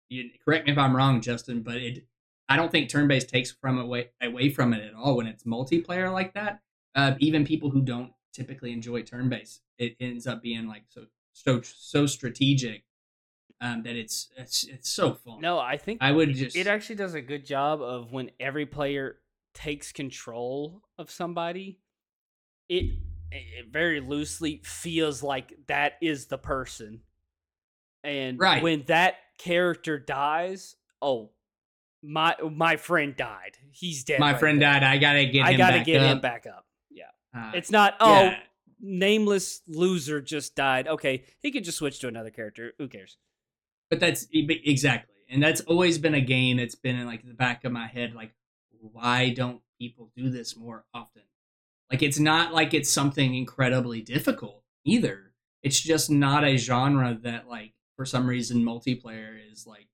you, 0.08 0.30
correct 0.44 0.66
me 0.66 0.72
if 0.72 0.78
I'm 0.78 0.94
wrong, 0.94 1.20
Justin, 1.20 1.62
but 1.62 1.76
it 1.76 2.06
I 2.48 2.56
don't 2.56 2.70
think 2.70 2.90
turn-based 2.90 3.28
takes 3.28 3.50
from 3.50 3.78
away 3.78 4.10
away 4.22 4.50
from 4.50 4.72
it 4.74 4.82
at 4.84 4.94
all 4.94 5.16
when 5.16 5.26
it's 5.26 5.44
multiplayer 5.44 6.12
like 6.12 6.34
that. 6.34 6.60
Uh, 6.94 7.14
even 7.18 7.44
people 7.44 7.70
who 7.70 7.80
don't 7.82 8.12
typically 8.32 8.72
enjoy 8.72 9.02
turn-based, 9.02 9.62
it 9.78 9.96
ends 10.00 10.26
up 10.26 10.42
being 10.42 10.66
like 10.68 10.84
so 10.88 11.06
so 11.32 11.60
so 11.62 12.06
strategic 12.06 12.84
um, 13.60 13.82
that 13.82 13.96
it's 13.96 14.30
it's 14.36 14.64
it's 14.64 14.90
so 14.90 15.14
fun. 15.14 15.40
no, 15.40 15.58
I 15.58 15.76
think 15.78 15.98
I 16.02 16.12
would 16.12 16.34
just 16.34 16.56
it 16.56 16.66
actually 16.66 16.96
does 16.96 17.14
a 17.14 17.22
good 17.22 17.44
job 17.46 17.80
of 17.82 18.12
when 18.12 18.30
every 18.38 18.66
player 18.66 19.20
takes 19.54 19.92
control 19.92 20.82
of 20.98 21.10
somebody 21.10 21.78
it, 22.68 22.98
it 23.30 23.66
very 23.70 24.00
loosely 24.00 24.60
feels 24.64 25.22
like 25.22 25.52
that 25.68 25.94
is 26.02 26.26
the 26.26 26.38
person 26.38 27.02
and 28.02 28.38
Right. 28.38 28.62
when 28.62 28.82
that 28.86 29.16
character 29.38 29.98
dies 29.98 30.76
oh 31.00 31.30
my 32.06 32.34
my 32.52 32.76
friend 32.76 33.16
died 33.16 33.56
he's 33.70 34.04
dead 34.04 34.20
my 34.20 34.32
right 34.32 34.40
friend 34.40 34.60
there. 34.60 34.72
died. 34.80 34.82
I 34.84 34.98
gotta 34.98 35.24
get 35.26 35.44
i 35.46 35.54
gotta 35.54 35.80
get 35.82 36.02
up. 36.02 36.12
him 36.16 36.20
back 36.20 36.46
up 36.46 36.66
yeah 36.90 37.04
Uh, 37.34 37.52
it's 37.54 37.70
not 37.70 37.94
oh 38.00 38.24
yeah. 38.24 38.38
nameless 38.80 39.62
loser 39.66 40.20
just 40.20 40.54
died 40.54 40.86
okay 40.86 41.24
he 41.40 41.50
could 41.50 41.64
just 41.64 41.78
switch 41.78 41.98
to 42.00 42.08
another 42.08 42.30
character 42.30 42.72
who 42.78 42.88
cares 42.88 43.16
But 43.90 44.00
that's 44.00 44.26
exactly, 44.32 45.14
and 45.30 45.42
that's 45.42 45.60
always 45.62 45.98
been 45.98 46.14
a 46.14 46.20
game 46.20 46.56
that's 46.58 46.74
been 46.74 46.96
in 46.96 47.06
like 47.06 47.26
the 47.26 47.34
back 47.34 47.64
of 47.64 47.72
my 47.72 47.86
head. 47.86 48.14
Like, 48.14 48.34
why 48.70 49.30
don't 49.30 49.60
people 49.78 50.10
do 50.16 50.30
this 50.30 50.56
more 50.56 50.84
often? 50.92 51.22
Like, 51.90 52.02
it's 52.02 52.18
not 52.18 52.52
like 52.52 52.74
it's 52.74 52.90
something 52.90 53.34
incredibly 53.34 54.00
difficult 54.02 54.62
either. 54.84 55.32
It's 55.62 55.80
just 55.80 56.10
not 56.10 56.44
a 56.44 56.56
genre 56.56 57.16
that, 57.22 57.46
like, 57.48 57.72
for 57.96 58.04
some 58.04 58.26
reason, 58.26 58.64
multiplayer 58.64 59.36
is 59.52 59.66
like 59.66 59.86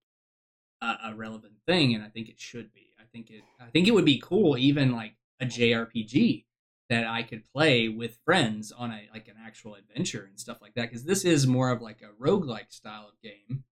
a, 0.81 0.97
a 1.07 1.15
relevant 1.15 1.55
thing, 1.67 1.95
and 1.95 2.05
I 2.05 2.09
think 2.09 2.29
it 2.29 2.41
should 2.41 2.73
be. 2.73 2.89
I 2.99 3.05
think 3.13 3.31
it. 3.31 3.43
I 3.61 3.67
think 3.67 3.89
it 3.89 3.93
would 3.93 4.05
be 4.05 4.21
cool, 4.23 4.57
even 4.57 4.93
like 4.93 5.15
a 5.41 5.47
JRPG 5.47 6.45
that 6.89 7.07
I 7.07 7.23
could 7.23 7.45
play 7.53 7.89
with 7.89 8.19
friends 8.25 8.73
on 8.73 8.91
a 8.91 9.09
like 9.13 9.29
an 9.29 9.37
actual 9.45 9.77
adventure 9.77 10.27
and 10.29 10.39
stuff 10.39 10.59
like 10.61 10.75
that. 10.75 10.91
Because 10.91 11.05
this 11.05 11.25
is 11.25 11.47
more 11.47 11.71
of 11.71 11.81
like 11.81 12.03
a 12.03 12.23
roguelike 12.23 12.73
style 12.73 13.09
of 13.09 13.21
game 13.23 13.65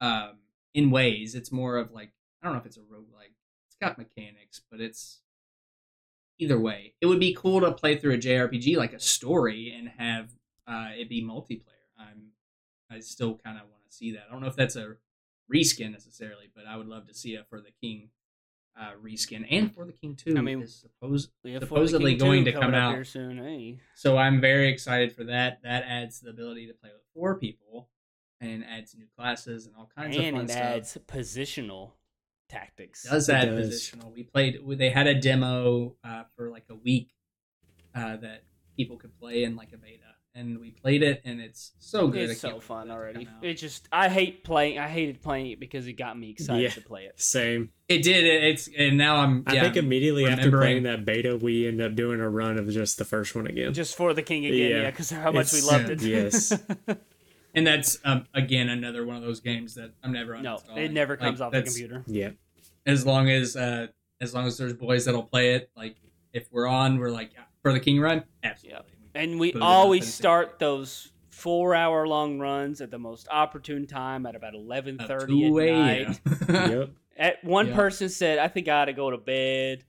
um, 0.00 0.38
in 0.74 0.90
ways. 0.90 1.34
It's 1.34 1.52
more 1.52 1.76
of 1.76 1.92
like 1.92 2.12
I 2.42 2.46
don't 2.46 2.54
know 2.54 2.60
if 2.60 2.66
it's 2.66 2.76
a 2.76 2.80
roguelike. 2.80 3.34
It's 3.68 3.76
got 3.80 3.98
mechanics, 3.98 4.60
but 4.70 4.80
it's 4.80 5.20
either 6.38 6.58
way. 6.58 6.94
It 7.00 7.06
would 7.06 7.20
be 7.20 7.34
cool 7.34 7.60
to 7.60 7.72
play 7.72 7.96
through 7.96 8.14
a 8.14 8.18
JRPG 8.18 8.76
like 8.76 8.92
a 8.92 9.00
story 9.00 9.74
and 9.76 9.88
have 9.98 10.30
uh, 10.66 10.90
it 10.96 11.08
be 11.08 11.22
multiplayer. 11.22 11.62
I'm 11.98 12.32
I 12.90 13.00
still 13.00 13.38
kind 13.44 13.58
of 13.58 13.64
want 13.64 13.84
to 13.88 13.94
see 13.94 14.12
that. 14.12 14.24
I 14.28 14.32
don't 14.32 14.40
know 14.40 14.48
if 14.48 14.56
that's 14.56 14.76
a 14.76 14.96
reskin 15.52 15.92
necessarily, 15.92 16.50
but 16.54 16.66
I 16.66 16.76
would 16.76 16.86
love 16.88 17.06
to 17.08 17.14
see 17.14 17.34
it 17.34 17.46
for 17.48 17.60
the 17.60 17.70
King 17.82 18.10
uh, 18.78 18.92
reskin 19.04 19.44
and 19.50 19.74
for 19.74 19.84
the 19.86 19.92
King 19.92 20.14
too. 20.14 20.34
I 20.36 20.40
mean, 20.40 20.62
is 20.62 20.76
suppose 21.00 21.30
Yeah, 21.42 21.58
Supposedly 21.58 22.14
going 22.16 22.44
to 22.44 22.52
come 22.52 22.74
out. 22.74 22.94
here 22.94 23.04
soon 23.04 23.38
hey 23.38 23.80
so 23.96 24.16
I'm 24.16 24.40
very 24.40 24.68
excited 24.68 25.12
for 25.14 25.24
that. 25.24 25.60
That 25.62 25.84
adds 25.84 26.20
the 26.20 26.30
ability 26.30 26.66
to 26.68 26.74
play 26.74 26.90
with 26.92 27.02
four 27.14 27.38
people 27.38 27.88
and 28.40 28.64
adds 28.64 28.94
new 28.96 29.06
classes 29.16 29.66
and 29.66 29.74
all 29.76 29.90
kinds 29.96 30.16
and 30.16 30.26
of 30.26 30.32
fun 30.32 30.44
it 30.44 30.50
stuff. 30.50 30.62
adds 30.62 30.98
positional 31.08 31.92
tactics. 32.48 33.02
does 33.08 33.28
It 33.28 33.32
add 33.34 33.46
does. 33.46 33.68
positional. 33.68 34.12
We 34.12 34.22
played. 34.22 34.60
They 34.78 34.90
had 34.90 35.06
a 35.08 35.20
demo 35.20 35.96
uh, 36.04 36.24
for 36.36 36.48
like 36.50 36.66
a 36.70 36.74
week 36.76 37.10
uh, 37.96 38.16
that 38.18 38.44
people 38.76 38.96
could 38.96 39.18
play 39.18 39.42
in 39.42 39.56
like 39.56 39.72
a 39.72 39.76
beta, 39.76 40.07
and 40.38 40.58
we 40.60 40.70
played 40.70 41.02
it, 41.02 41.20
and 41.24 41.40
it's 41.40 41.72
so 41.78 42.08
good. 42.08 42.30
It's 42.30 42.40
so 42.40 42.60
fun 42.60 42.90
already. 42.90 43.26
It 43.42 43.54
just 43.54 43.88
I 43.90 44.08
hate 44.08 44.44
playing. 44.44 44.78
I 44.78 44.86
hated 44.88 45.20
playing 45.20 45.50
it 45.50 45.58
because 45.60 45.86
it 45.86 45.94
got 45.94 46.18
me 46.18 46.30
excited 46.30 46.62
Yeah. 46.62 46.68
to 46.70 46.80
play 46.80 47.04
it. 47.04 47.20
Same. 47.20 47.70
It 47.88 48.02
did. 48.02 48.24
It, 48.24 48.44
it's 48.44 48.68
and 48.78 48.96
now 48.96 49.16
I'm. 49.16 49.42
I 49.46 49.58
think 49.60 49.76
immediately 49.76 50.26
after 50.26 50.46
remembering- 50.46 50.62
playing 50.62 50.82
that 50.84 51.04
beta, 51.04 51.36
we 51.36 51.66
end 51.66 51.80
up 51.82 51.94
doing 51.94 52.20
a 52.20 52.28
run 52.28 52.58
of 52.58 52.68
just 52.70 52.98
the 52.98 53.04
first 53.04 53.34
one 53.34 53.46
again. 53.46 53.74
Just 53.74 53.96
for 53.96 54.14
the 54.14 54.22
king 54.22 54.44
again, 54.46 54.56
Yeah. 54.70 54.82
yeah, 54.82 54.90
because 54.90 55.10
how 55.10 55.32
much 55.32 55.52
we 55.52 55.58
It's- 55.58 55.66
loved 55.72 56.02
yeah, 56.02 56.16
it. 56.18 56.24
yes. 56.24 56.62
and 57.54 57.66
that's 57.66 57.98
um, 58.04 58.26
again 58.34 58.68
another 58.68 59.04
one 59.04 59.16
of 59.16 59.22
those 59.22 59.40
games 59.40 59.74
that 59.74 59.92
I'm 60.02 60.12
never. 60.12 60.36
On. 60.36 60.42
No, 60.42 60.58
it 60.76 60.92
never 60.92 61.14
Like, 61.14 61.20
comes 61.20 61.40
off 61.40 61.52
the 61.52 61.62
computer. 61.62 62.04
yeah. 62.06 62.30
As 62.86 63.04
long 63.04 63.28
as 63.28 63.56
uh, 63.56 63.88
as 64.20 64.34
long 64.34 64.46
as 64.46 64.56
there's 64.58 64.72
boys 64.74 65.04
that'll 65.06 65.22
play 65.24 65.54
it, 65.54 65.70
like 65.76 65.96
if 66.32 66.46
we're 66.52 66.66
on, 66.66 66.98
we're 66.98 67.10
like 67.10 67.30
for 67.62 67.72
the 67.72 67.80
king 67.80 67.98
run, 68.00 68.22
absolutely. 68.44 68.82
And 69.18 69.38
we 69.40 69.52
Boot 69.52 69.58
it 69.58 69.62
up 69.62 69.68
always 69.68 70.12
start 70.12 70.58
those 70.58 71.10
four 71.30 71.74
hour 71.74 72.06
long 72.06 72.38
runs 72.38 72.80
at 72.80 72.90
the 72.90 72.98
most 72.98 73.28
opportune 73.30 73.86
time 73.86 74.26
at 74.26 74.34
about 74.36 74.54
eleven 74.54 74.96
thirty 74.98 75.46
Up 75.46 75.54
thirty 75.54 75.68
at 75.70 76.08
night. 76.08 76.20
yep. 76.70 76.90
At 77.16 77.42
one 77.44 77.68
Yeah. 77.68 77.74
person 77.76 78.08
said, 78.08 78.38
"I 78.38 78.48
think 78.48 78.68
I 78.68 78.82
ought 78.82 78.84
to 78.86 78.92
go 78.92 79.10
to 79.10 79.16
bed," 79.18 79.84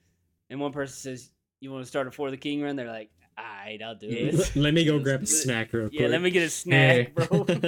and 0.50 0.60
one 0.60 0.72
person 0.72 0.96
says, 0.96 1.30
"You 1.60 1.72
want 1.72 1.84
to 1.84 1.88
start 1.88 2.08
a 2.08 2.10
before 2.10 2.32
the 2.32 2.38
king 2.38 2.62
run?" 2.64 2.76
They're 2.76 2.88
like, 2.88 3.12
"Alright, 3.38 3.82
I'll 3.84 3.94
do 3.96 4.08
Yeah. 4.08 4.32
it." 4.34 4.56
Let 4.56 4.74
me 4.74 4.84
go 4.84 4.98
grab 5.04 5.22
a 5.22 5.26
snack 5.28 5.74
real 5.74 5.90
quick. 5.90 6.00
Yeah, 6.00 6.08
let 6.08 6.22
me 6.24 6.32
get 6.32 6.44
a 6.44 6.50
snack, 6.50 6.96
Hey. 6.96 7.12
bro. 7.14 7.28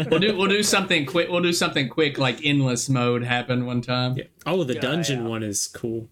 we'll 0.10 0.20
do 0.20 0.36
we'll 0.36 0.48
do 0.48 0.64
something 0.64 1.06
quick. 1.06 1.30
We'll 1.30 1.44
do 1.44 1.54
something 1.54 1.90
quick 1.90 2.18
like 2.18 2.44
endless 2.44 2.90
mode 2.90 3.24
happened 3.24 3.68
one 3.68 3.82
time. 3.82 4.18
Yeah. 4.18 4.24
Oh, 4.48 4.64
the 4.64 4.74
Yeah, 4.74 4.82
dungeon 4.82 5.24
yeah. 5.24 5.30
one 5.30 5.44
is 5.44 5.68
cool. 5.68 6.10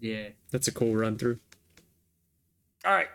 Yeah. 0.00 0.28
That's 0.50 0.68
a 0.68 0.72
cool 0.72 0.94
run 0.94 1.16
through. 1.16 1.38
All 2.84 2.92
right, 2.92 3.08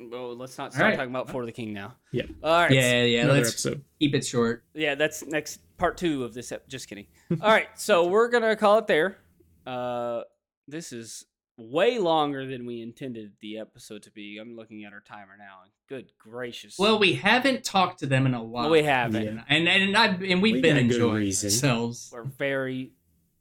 Well, 0.00 0.36
let's 0.36 0.56
not 0.56 0.72
start 0.72 0.90
right. 0.90 0.96
talking 0.96 1.10
about 1.10 1.28
For 1.30 1.44
the 1.44 1.52
King 1.52 1.72
now. 1.72 1.96
Yeah. 2.12 2.24
All 2.42 2.52
right. 2.52 2.70
Yeah, 2.70 3.02
yeah. 3.04 3.22
Another 3.24 3.38
let's 3.40 3.50
episode. 3.50 3.84
keep 3.98 4.14
it 4.14 4.24
short. 4.24 4.64
Yeah, 4.74 4.94
that's 4.94 5.24
next 5.26 5.60
part 5.76 5.96
two 5.96 6.24
of 6.24 6.32
this. 6.34 6.52
Ep- 6.52 6.68
just 6.68 6.88
kidding. 6.88 7.06
All 7.42 7.50
right, 7.50 7.68
so 7.76 8.06
we're 8.06 8.28
gonna 8.28 8.56
call 8.56 8.78
it 8.78 8.86
there. 8.86 9.18
Uh, 9.66 10.22
this 10.66 10.92
is 10.92 11.26
way 11.58 11.98
longer 11.98 12.46
than 12.46 12.64
we 12.64 12.80
intended 12.80 13.32
the 13.42 13.58
episode 13.58 14.02
to 14.04 14.10
be. 14.10 14.38
I'm 14.40 14.56
looking 14.56 14.84
at 14.84 14.92
our 14.94 15.00
timer 15.00 15.36
now, 15.38 15.58
good 15.88 16.10
gracious. 16.18 16.78
Well, 16.78 16.98
we 16.98 17.12
haven't 17.14 17.64
talked 17.64 17.98
to 18.00 18.06
them 18.06 18.24
in 18.26 18.32
a 18.34 18.42
while. 18.42 18.70
we 18.70 18.82
haven't. 18.82 19.22
Yeah. 19.22 19.42
and 19.48 19.68
and 19.68 19.96
I 19.96 20.06
and 20.06 20.40
we've 20.40 20.54
We 20.54 20.60
been 20.62 20.78
enjoying 20.78 21.26
ourselves. 21.26 22.10
We're 22.12 22.24
very 22.24 22.92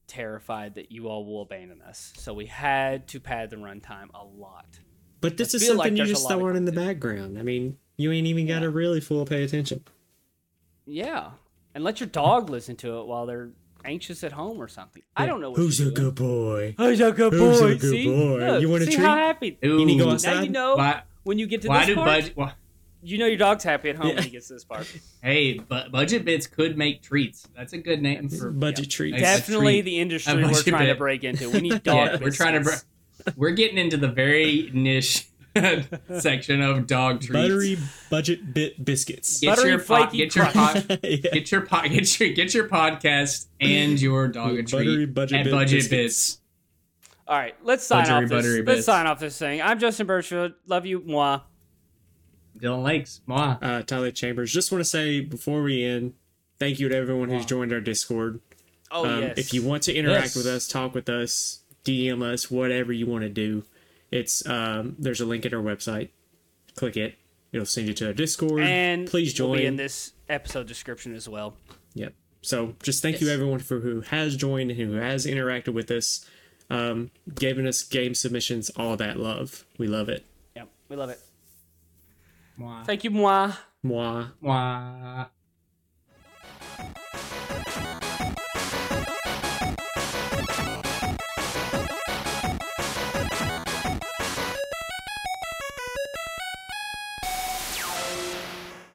terrified 0.08 0.76
that 0.76 0.92
you 0.92 1.08
all 1.08 1.26
will 1.26 1.44
abandon 1.44 1.82
us, 1.82 2.12
so 2.18 2.34
we 2.34 2.48
had 2.48 3.08
to 3.10 3.20
pad 3.20 3.50
the 3.50 3.56
runtime 3.56 4.10
a 4.14 4.26
lot. 4.26 4.80
But 5.22 5.38
this 5.38 5.54
I 5.54 5.58
is 5.58 5.64
feel 5.68 5.76
like 5.76 5.88
something 5.88 5.98
you 5.98 6.06
just 6.06 6.24
lot 6.26 6.38
throw 6.38 6.48
on 6.50 6.56
in 6.56 6.66
the 6.66 6.72
background. 6.72 7.38
I 7.38 7.44
mean, 7.44 7.78
you 7.98 8.12
ain't 8.12 8.28
even 8.28 8.48
got 8.48 8.60
to 8.60 8.70
really 8.70 9.02
full 9.02 9.26
pay 9.26 9.44
attention. 9.44 9.84
Yeah, 10.86 11.32
and 11.76 11.84
let 11.84 12.00
your 12.00 12.08
dog 12.08 12.50
listen 12.50 12.76
to 12.78 13.00
it 13.00 13.06
while 13.08 13.26
they're 13.26 13.50
anxious 13.86 14.24
at 14.24 14.32
home 14.32 14.62
or 14.62 14.68
something. 14.68 15.04
I 15.16 15.26
don't 15.26 15.42
know. 15.42 15.52
What 15.52 15.58
Who's 15.60 15.80
you're 15.80 15.90
a 15.90 15.92
good 15.92 16.16
boy? 16.16 16.76
Who's 16.78 17.00
a 17.00 17.12
good 17.12 17.34
Who's 17.34 17.60
a 17.60 17.64
boy? 17.64 17.70
good 17.78 17.82
see? 17.92 18.06
boy? 18.06 18.40
Look, 18.40 18.62
You 18.62 18.70
want 18.70 18.84
a 18.84 18.86
see 18.88 18.94
treat? 18.94 19.06
how 19.06 19.16
happy? 19.16 19.58
You 19.62 19.86
need 19.86 19.98
to 19.98 20.04
go 20.04 20.10
Ooh, 20.10 20.14
outside? 20.14 20.36
Now 20.36 20.42
you 20.42 20.50
know 20.50 20.76
Why? 20.76 21.02
when 21.24 21.38
you 21.40 21.48
get 21.48 21.62
to 21.64 21.68
Why 21.68 21.80
this 21.80 21.88
do 21.88 21.96
part. 21.96 22.08
budget? 22.08 22.32
Why, 22.38 22.54
You 23.04 23.18
know 23.20 23.28
your 23.28 23.38
dog's 23.38 23.64
happy 23.64 23.90
at 23.90 23.96
home 23.98 24.08
Yeah. 24.10 24.16
when 24.16 24.24
he 24.24 24.30
gets 24.32 24.48
to 24.48 24.54
this 24.54 24.66
part. 24.66 24.88
hey, 25.24 25.60
but 25.60 25.92
budget 25.92 26.26
bits 26.26 26.48
could 26.48 26.78
make 26.78 27.02
treats. 27.04 27.48
That's 27.56 27.74
a 27.74 27.78
good 27.78 28.02
name 28.02 28.30
for 28.30 28.52
Budget 28.52 28.90
treats. 28.90 29.16
a- 29.16 29.18
a 29.18 29.22
Definitely 29.22 29.74
treat. 29.76 29.82
the 29.86 30.00
industry 30.00 30.34
we're 30.36 30.42
budget 30.50 30.66
trying 30.66 30.88
to 30.88 30.96
break 30.96 31.24
into. 31.24 31.50
We 31.52 31.62
need 31.62 31.84
dog. 31.84 31.96
Yeah, 32.14 32.18
we're 32.22 32.32
trying 32.32 32.54
to. 32.54 32.60
biscuits. 32.62 32.84
Br- 32.84 32.88
we're 33.36 33.52
getting 33.52 33.78
into 33.78 33.98
the 33.98 34.08
very 34.08 34.70
niche 34.74 35.28
section 36.20 36.62
of 36.62 36.88
dog 36.88 37.22
treats. 37.22 37.32
Buttery 37.34 37.78
budget 38.10 38.54
bit 38.54 38.84
biscuits. 38.84 39.40
Get 39.40 39.56
Buttery 39.56 39.70
your 39.72 39.80
pod, 39.80 39.86
flaky 40.12 40.18
get 40.18 40.36
your 40.36 40.46
crust. 40.46 40.86
Yeah. 41.04 41.18
get 41.34 41.52
your 41.52 41.62
pod, 41.62 41.90
get 41.90 42.20
your 42.20 42.30
get 42.34 42.54
your 42.54 42.68
podcast 42.68 43.48
and 43.60 44.00
your 44.02 44.28
dog 44.28 44.58
a 44.58 44.64
Buttery 44.64 44.96
treat 45.06 45.14
budget 45.14 45.40
at 45.40 45.44
bit 45.46 45.52
budget 45.52 45.78
biscuits. 45.80 45.90
bits. 46.36 46.42
All 47.28 47.38
right, 47.38 47.56
let's 47.64 47.84
sign 47.86 48.06
Buttery, 48.06 48.16
off 48.16 48.22
this. 48.30 48.32
buttery 48.46 48.64
Let's 48.64 48.86
sign 48.86 49.06
off 49.08 49.20
this 49.20 49.38
thing. 49.38 49.62
I'm 49.62 49.78
Justin 49.80 50.08
Birchfield. 50.08 50.54
Love 50.66 50.86
you, 50.86 51.04
moi. 51.06 51.42
Dylan 52.60 52.84
Lakes, 52.84 53.22
moi. 53.28 53.58
uh, 53.62 53.82
Tyler 53.84 54.12
Chambers. 54.12 54.52
Just 54.52 54.72
want 54.72 54.82
to 54.84 54.90
say 54.90 55.22
before 55.22 55.62
we 55.62 55.84
end, 55.84 56.14
thank 56.60 56.80
you 56.80 56.90
to 56.90 56.96
everyone 56.96 57.30
who's 57.30 57.46
joined 57.46 57.72
our 57.72 57.80
Discord. 57.82 58.40
Oh 58.92 59.06
um, 59.06 59.22
yes. 59.22 59.38
If 59.38 59.54
you 59.54 59.62
want 59.64 59.84
to 59.84 59.94
interact 59.94 60.24
Yes. 60.28 60.36
with 60.36 60.48
us, 60.48 60.68
talk 60.68 60.96
with 60.96 61.08
us, 61.10 61.59
DM 61.90 62.22
us, 62.22 62.50
whatever 62.52 62.94
you 62.94 63.06
want 63.08 63.24
to 63.24 63.30
do, 63.30 63.64
it's 64.12 64.46
um, 64.48 64.96
there's 65.00 65.22
a 65.22 65.26
link 65.26 65.46
at 65.46 65.54
our 65.54 65.62
website. 65.62 66.10
Click 66.76 66.98
it. 66.98 67.16
It'll 67.52 67.66
send 67.66 67.88
you 67.88 67.94
to 67.96 68.08
our 68.08 68.14
Discord. 68.14 68.62
and 68.62 69.08
please 69.08 69.32
will 69.40 69.50
join. 69.50 69.58
be 69.58 69.66
in 69.66 69.76
this 69.76 70.14
episode 70.28 70.68
description 70.68 71.16
as 71.16 71.28
well. 71.28 71.56
Yep. 71.96 72.14
So 72.42 72.76
just 72.84 73.02
thank 73.02 73.20
you 73.22 73.30
everyone 73.30 73.60
for 73.60 73.80
who 73.80 74.02
has 74.02 74.36
joined 74.36 74.72
and 74.72 74.80
who 74.80 74.94
has 74.94 75.26
interacted 75.26 75.74
with 75.74 75.92
us, 75.92 76.26
um, 76.70 77.12
giving 77.34 77.68
us 77.68 77.84
game 77.84 78.14
submissions, 78.14 78.70
all 78.72 78.96
that 78.98 79.18
love. 79.20 79.66
We 79.78 79.88
love 79.88 80.10
it. 80.10 80.26
Yep, 80.56 80.70
we 80.90 80.96
love 80.96 81.10
it. 81.10 81.20
Moi. 82.56 82.84
Thank 82.84 83.04
you, 83.04 83.10
moi. 83.10 83.54
Moi. 83.84 84.26
Moi. 84.42 85.26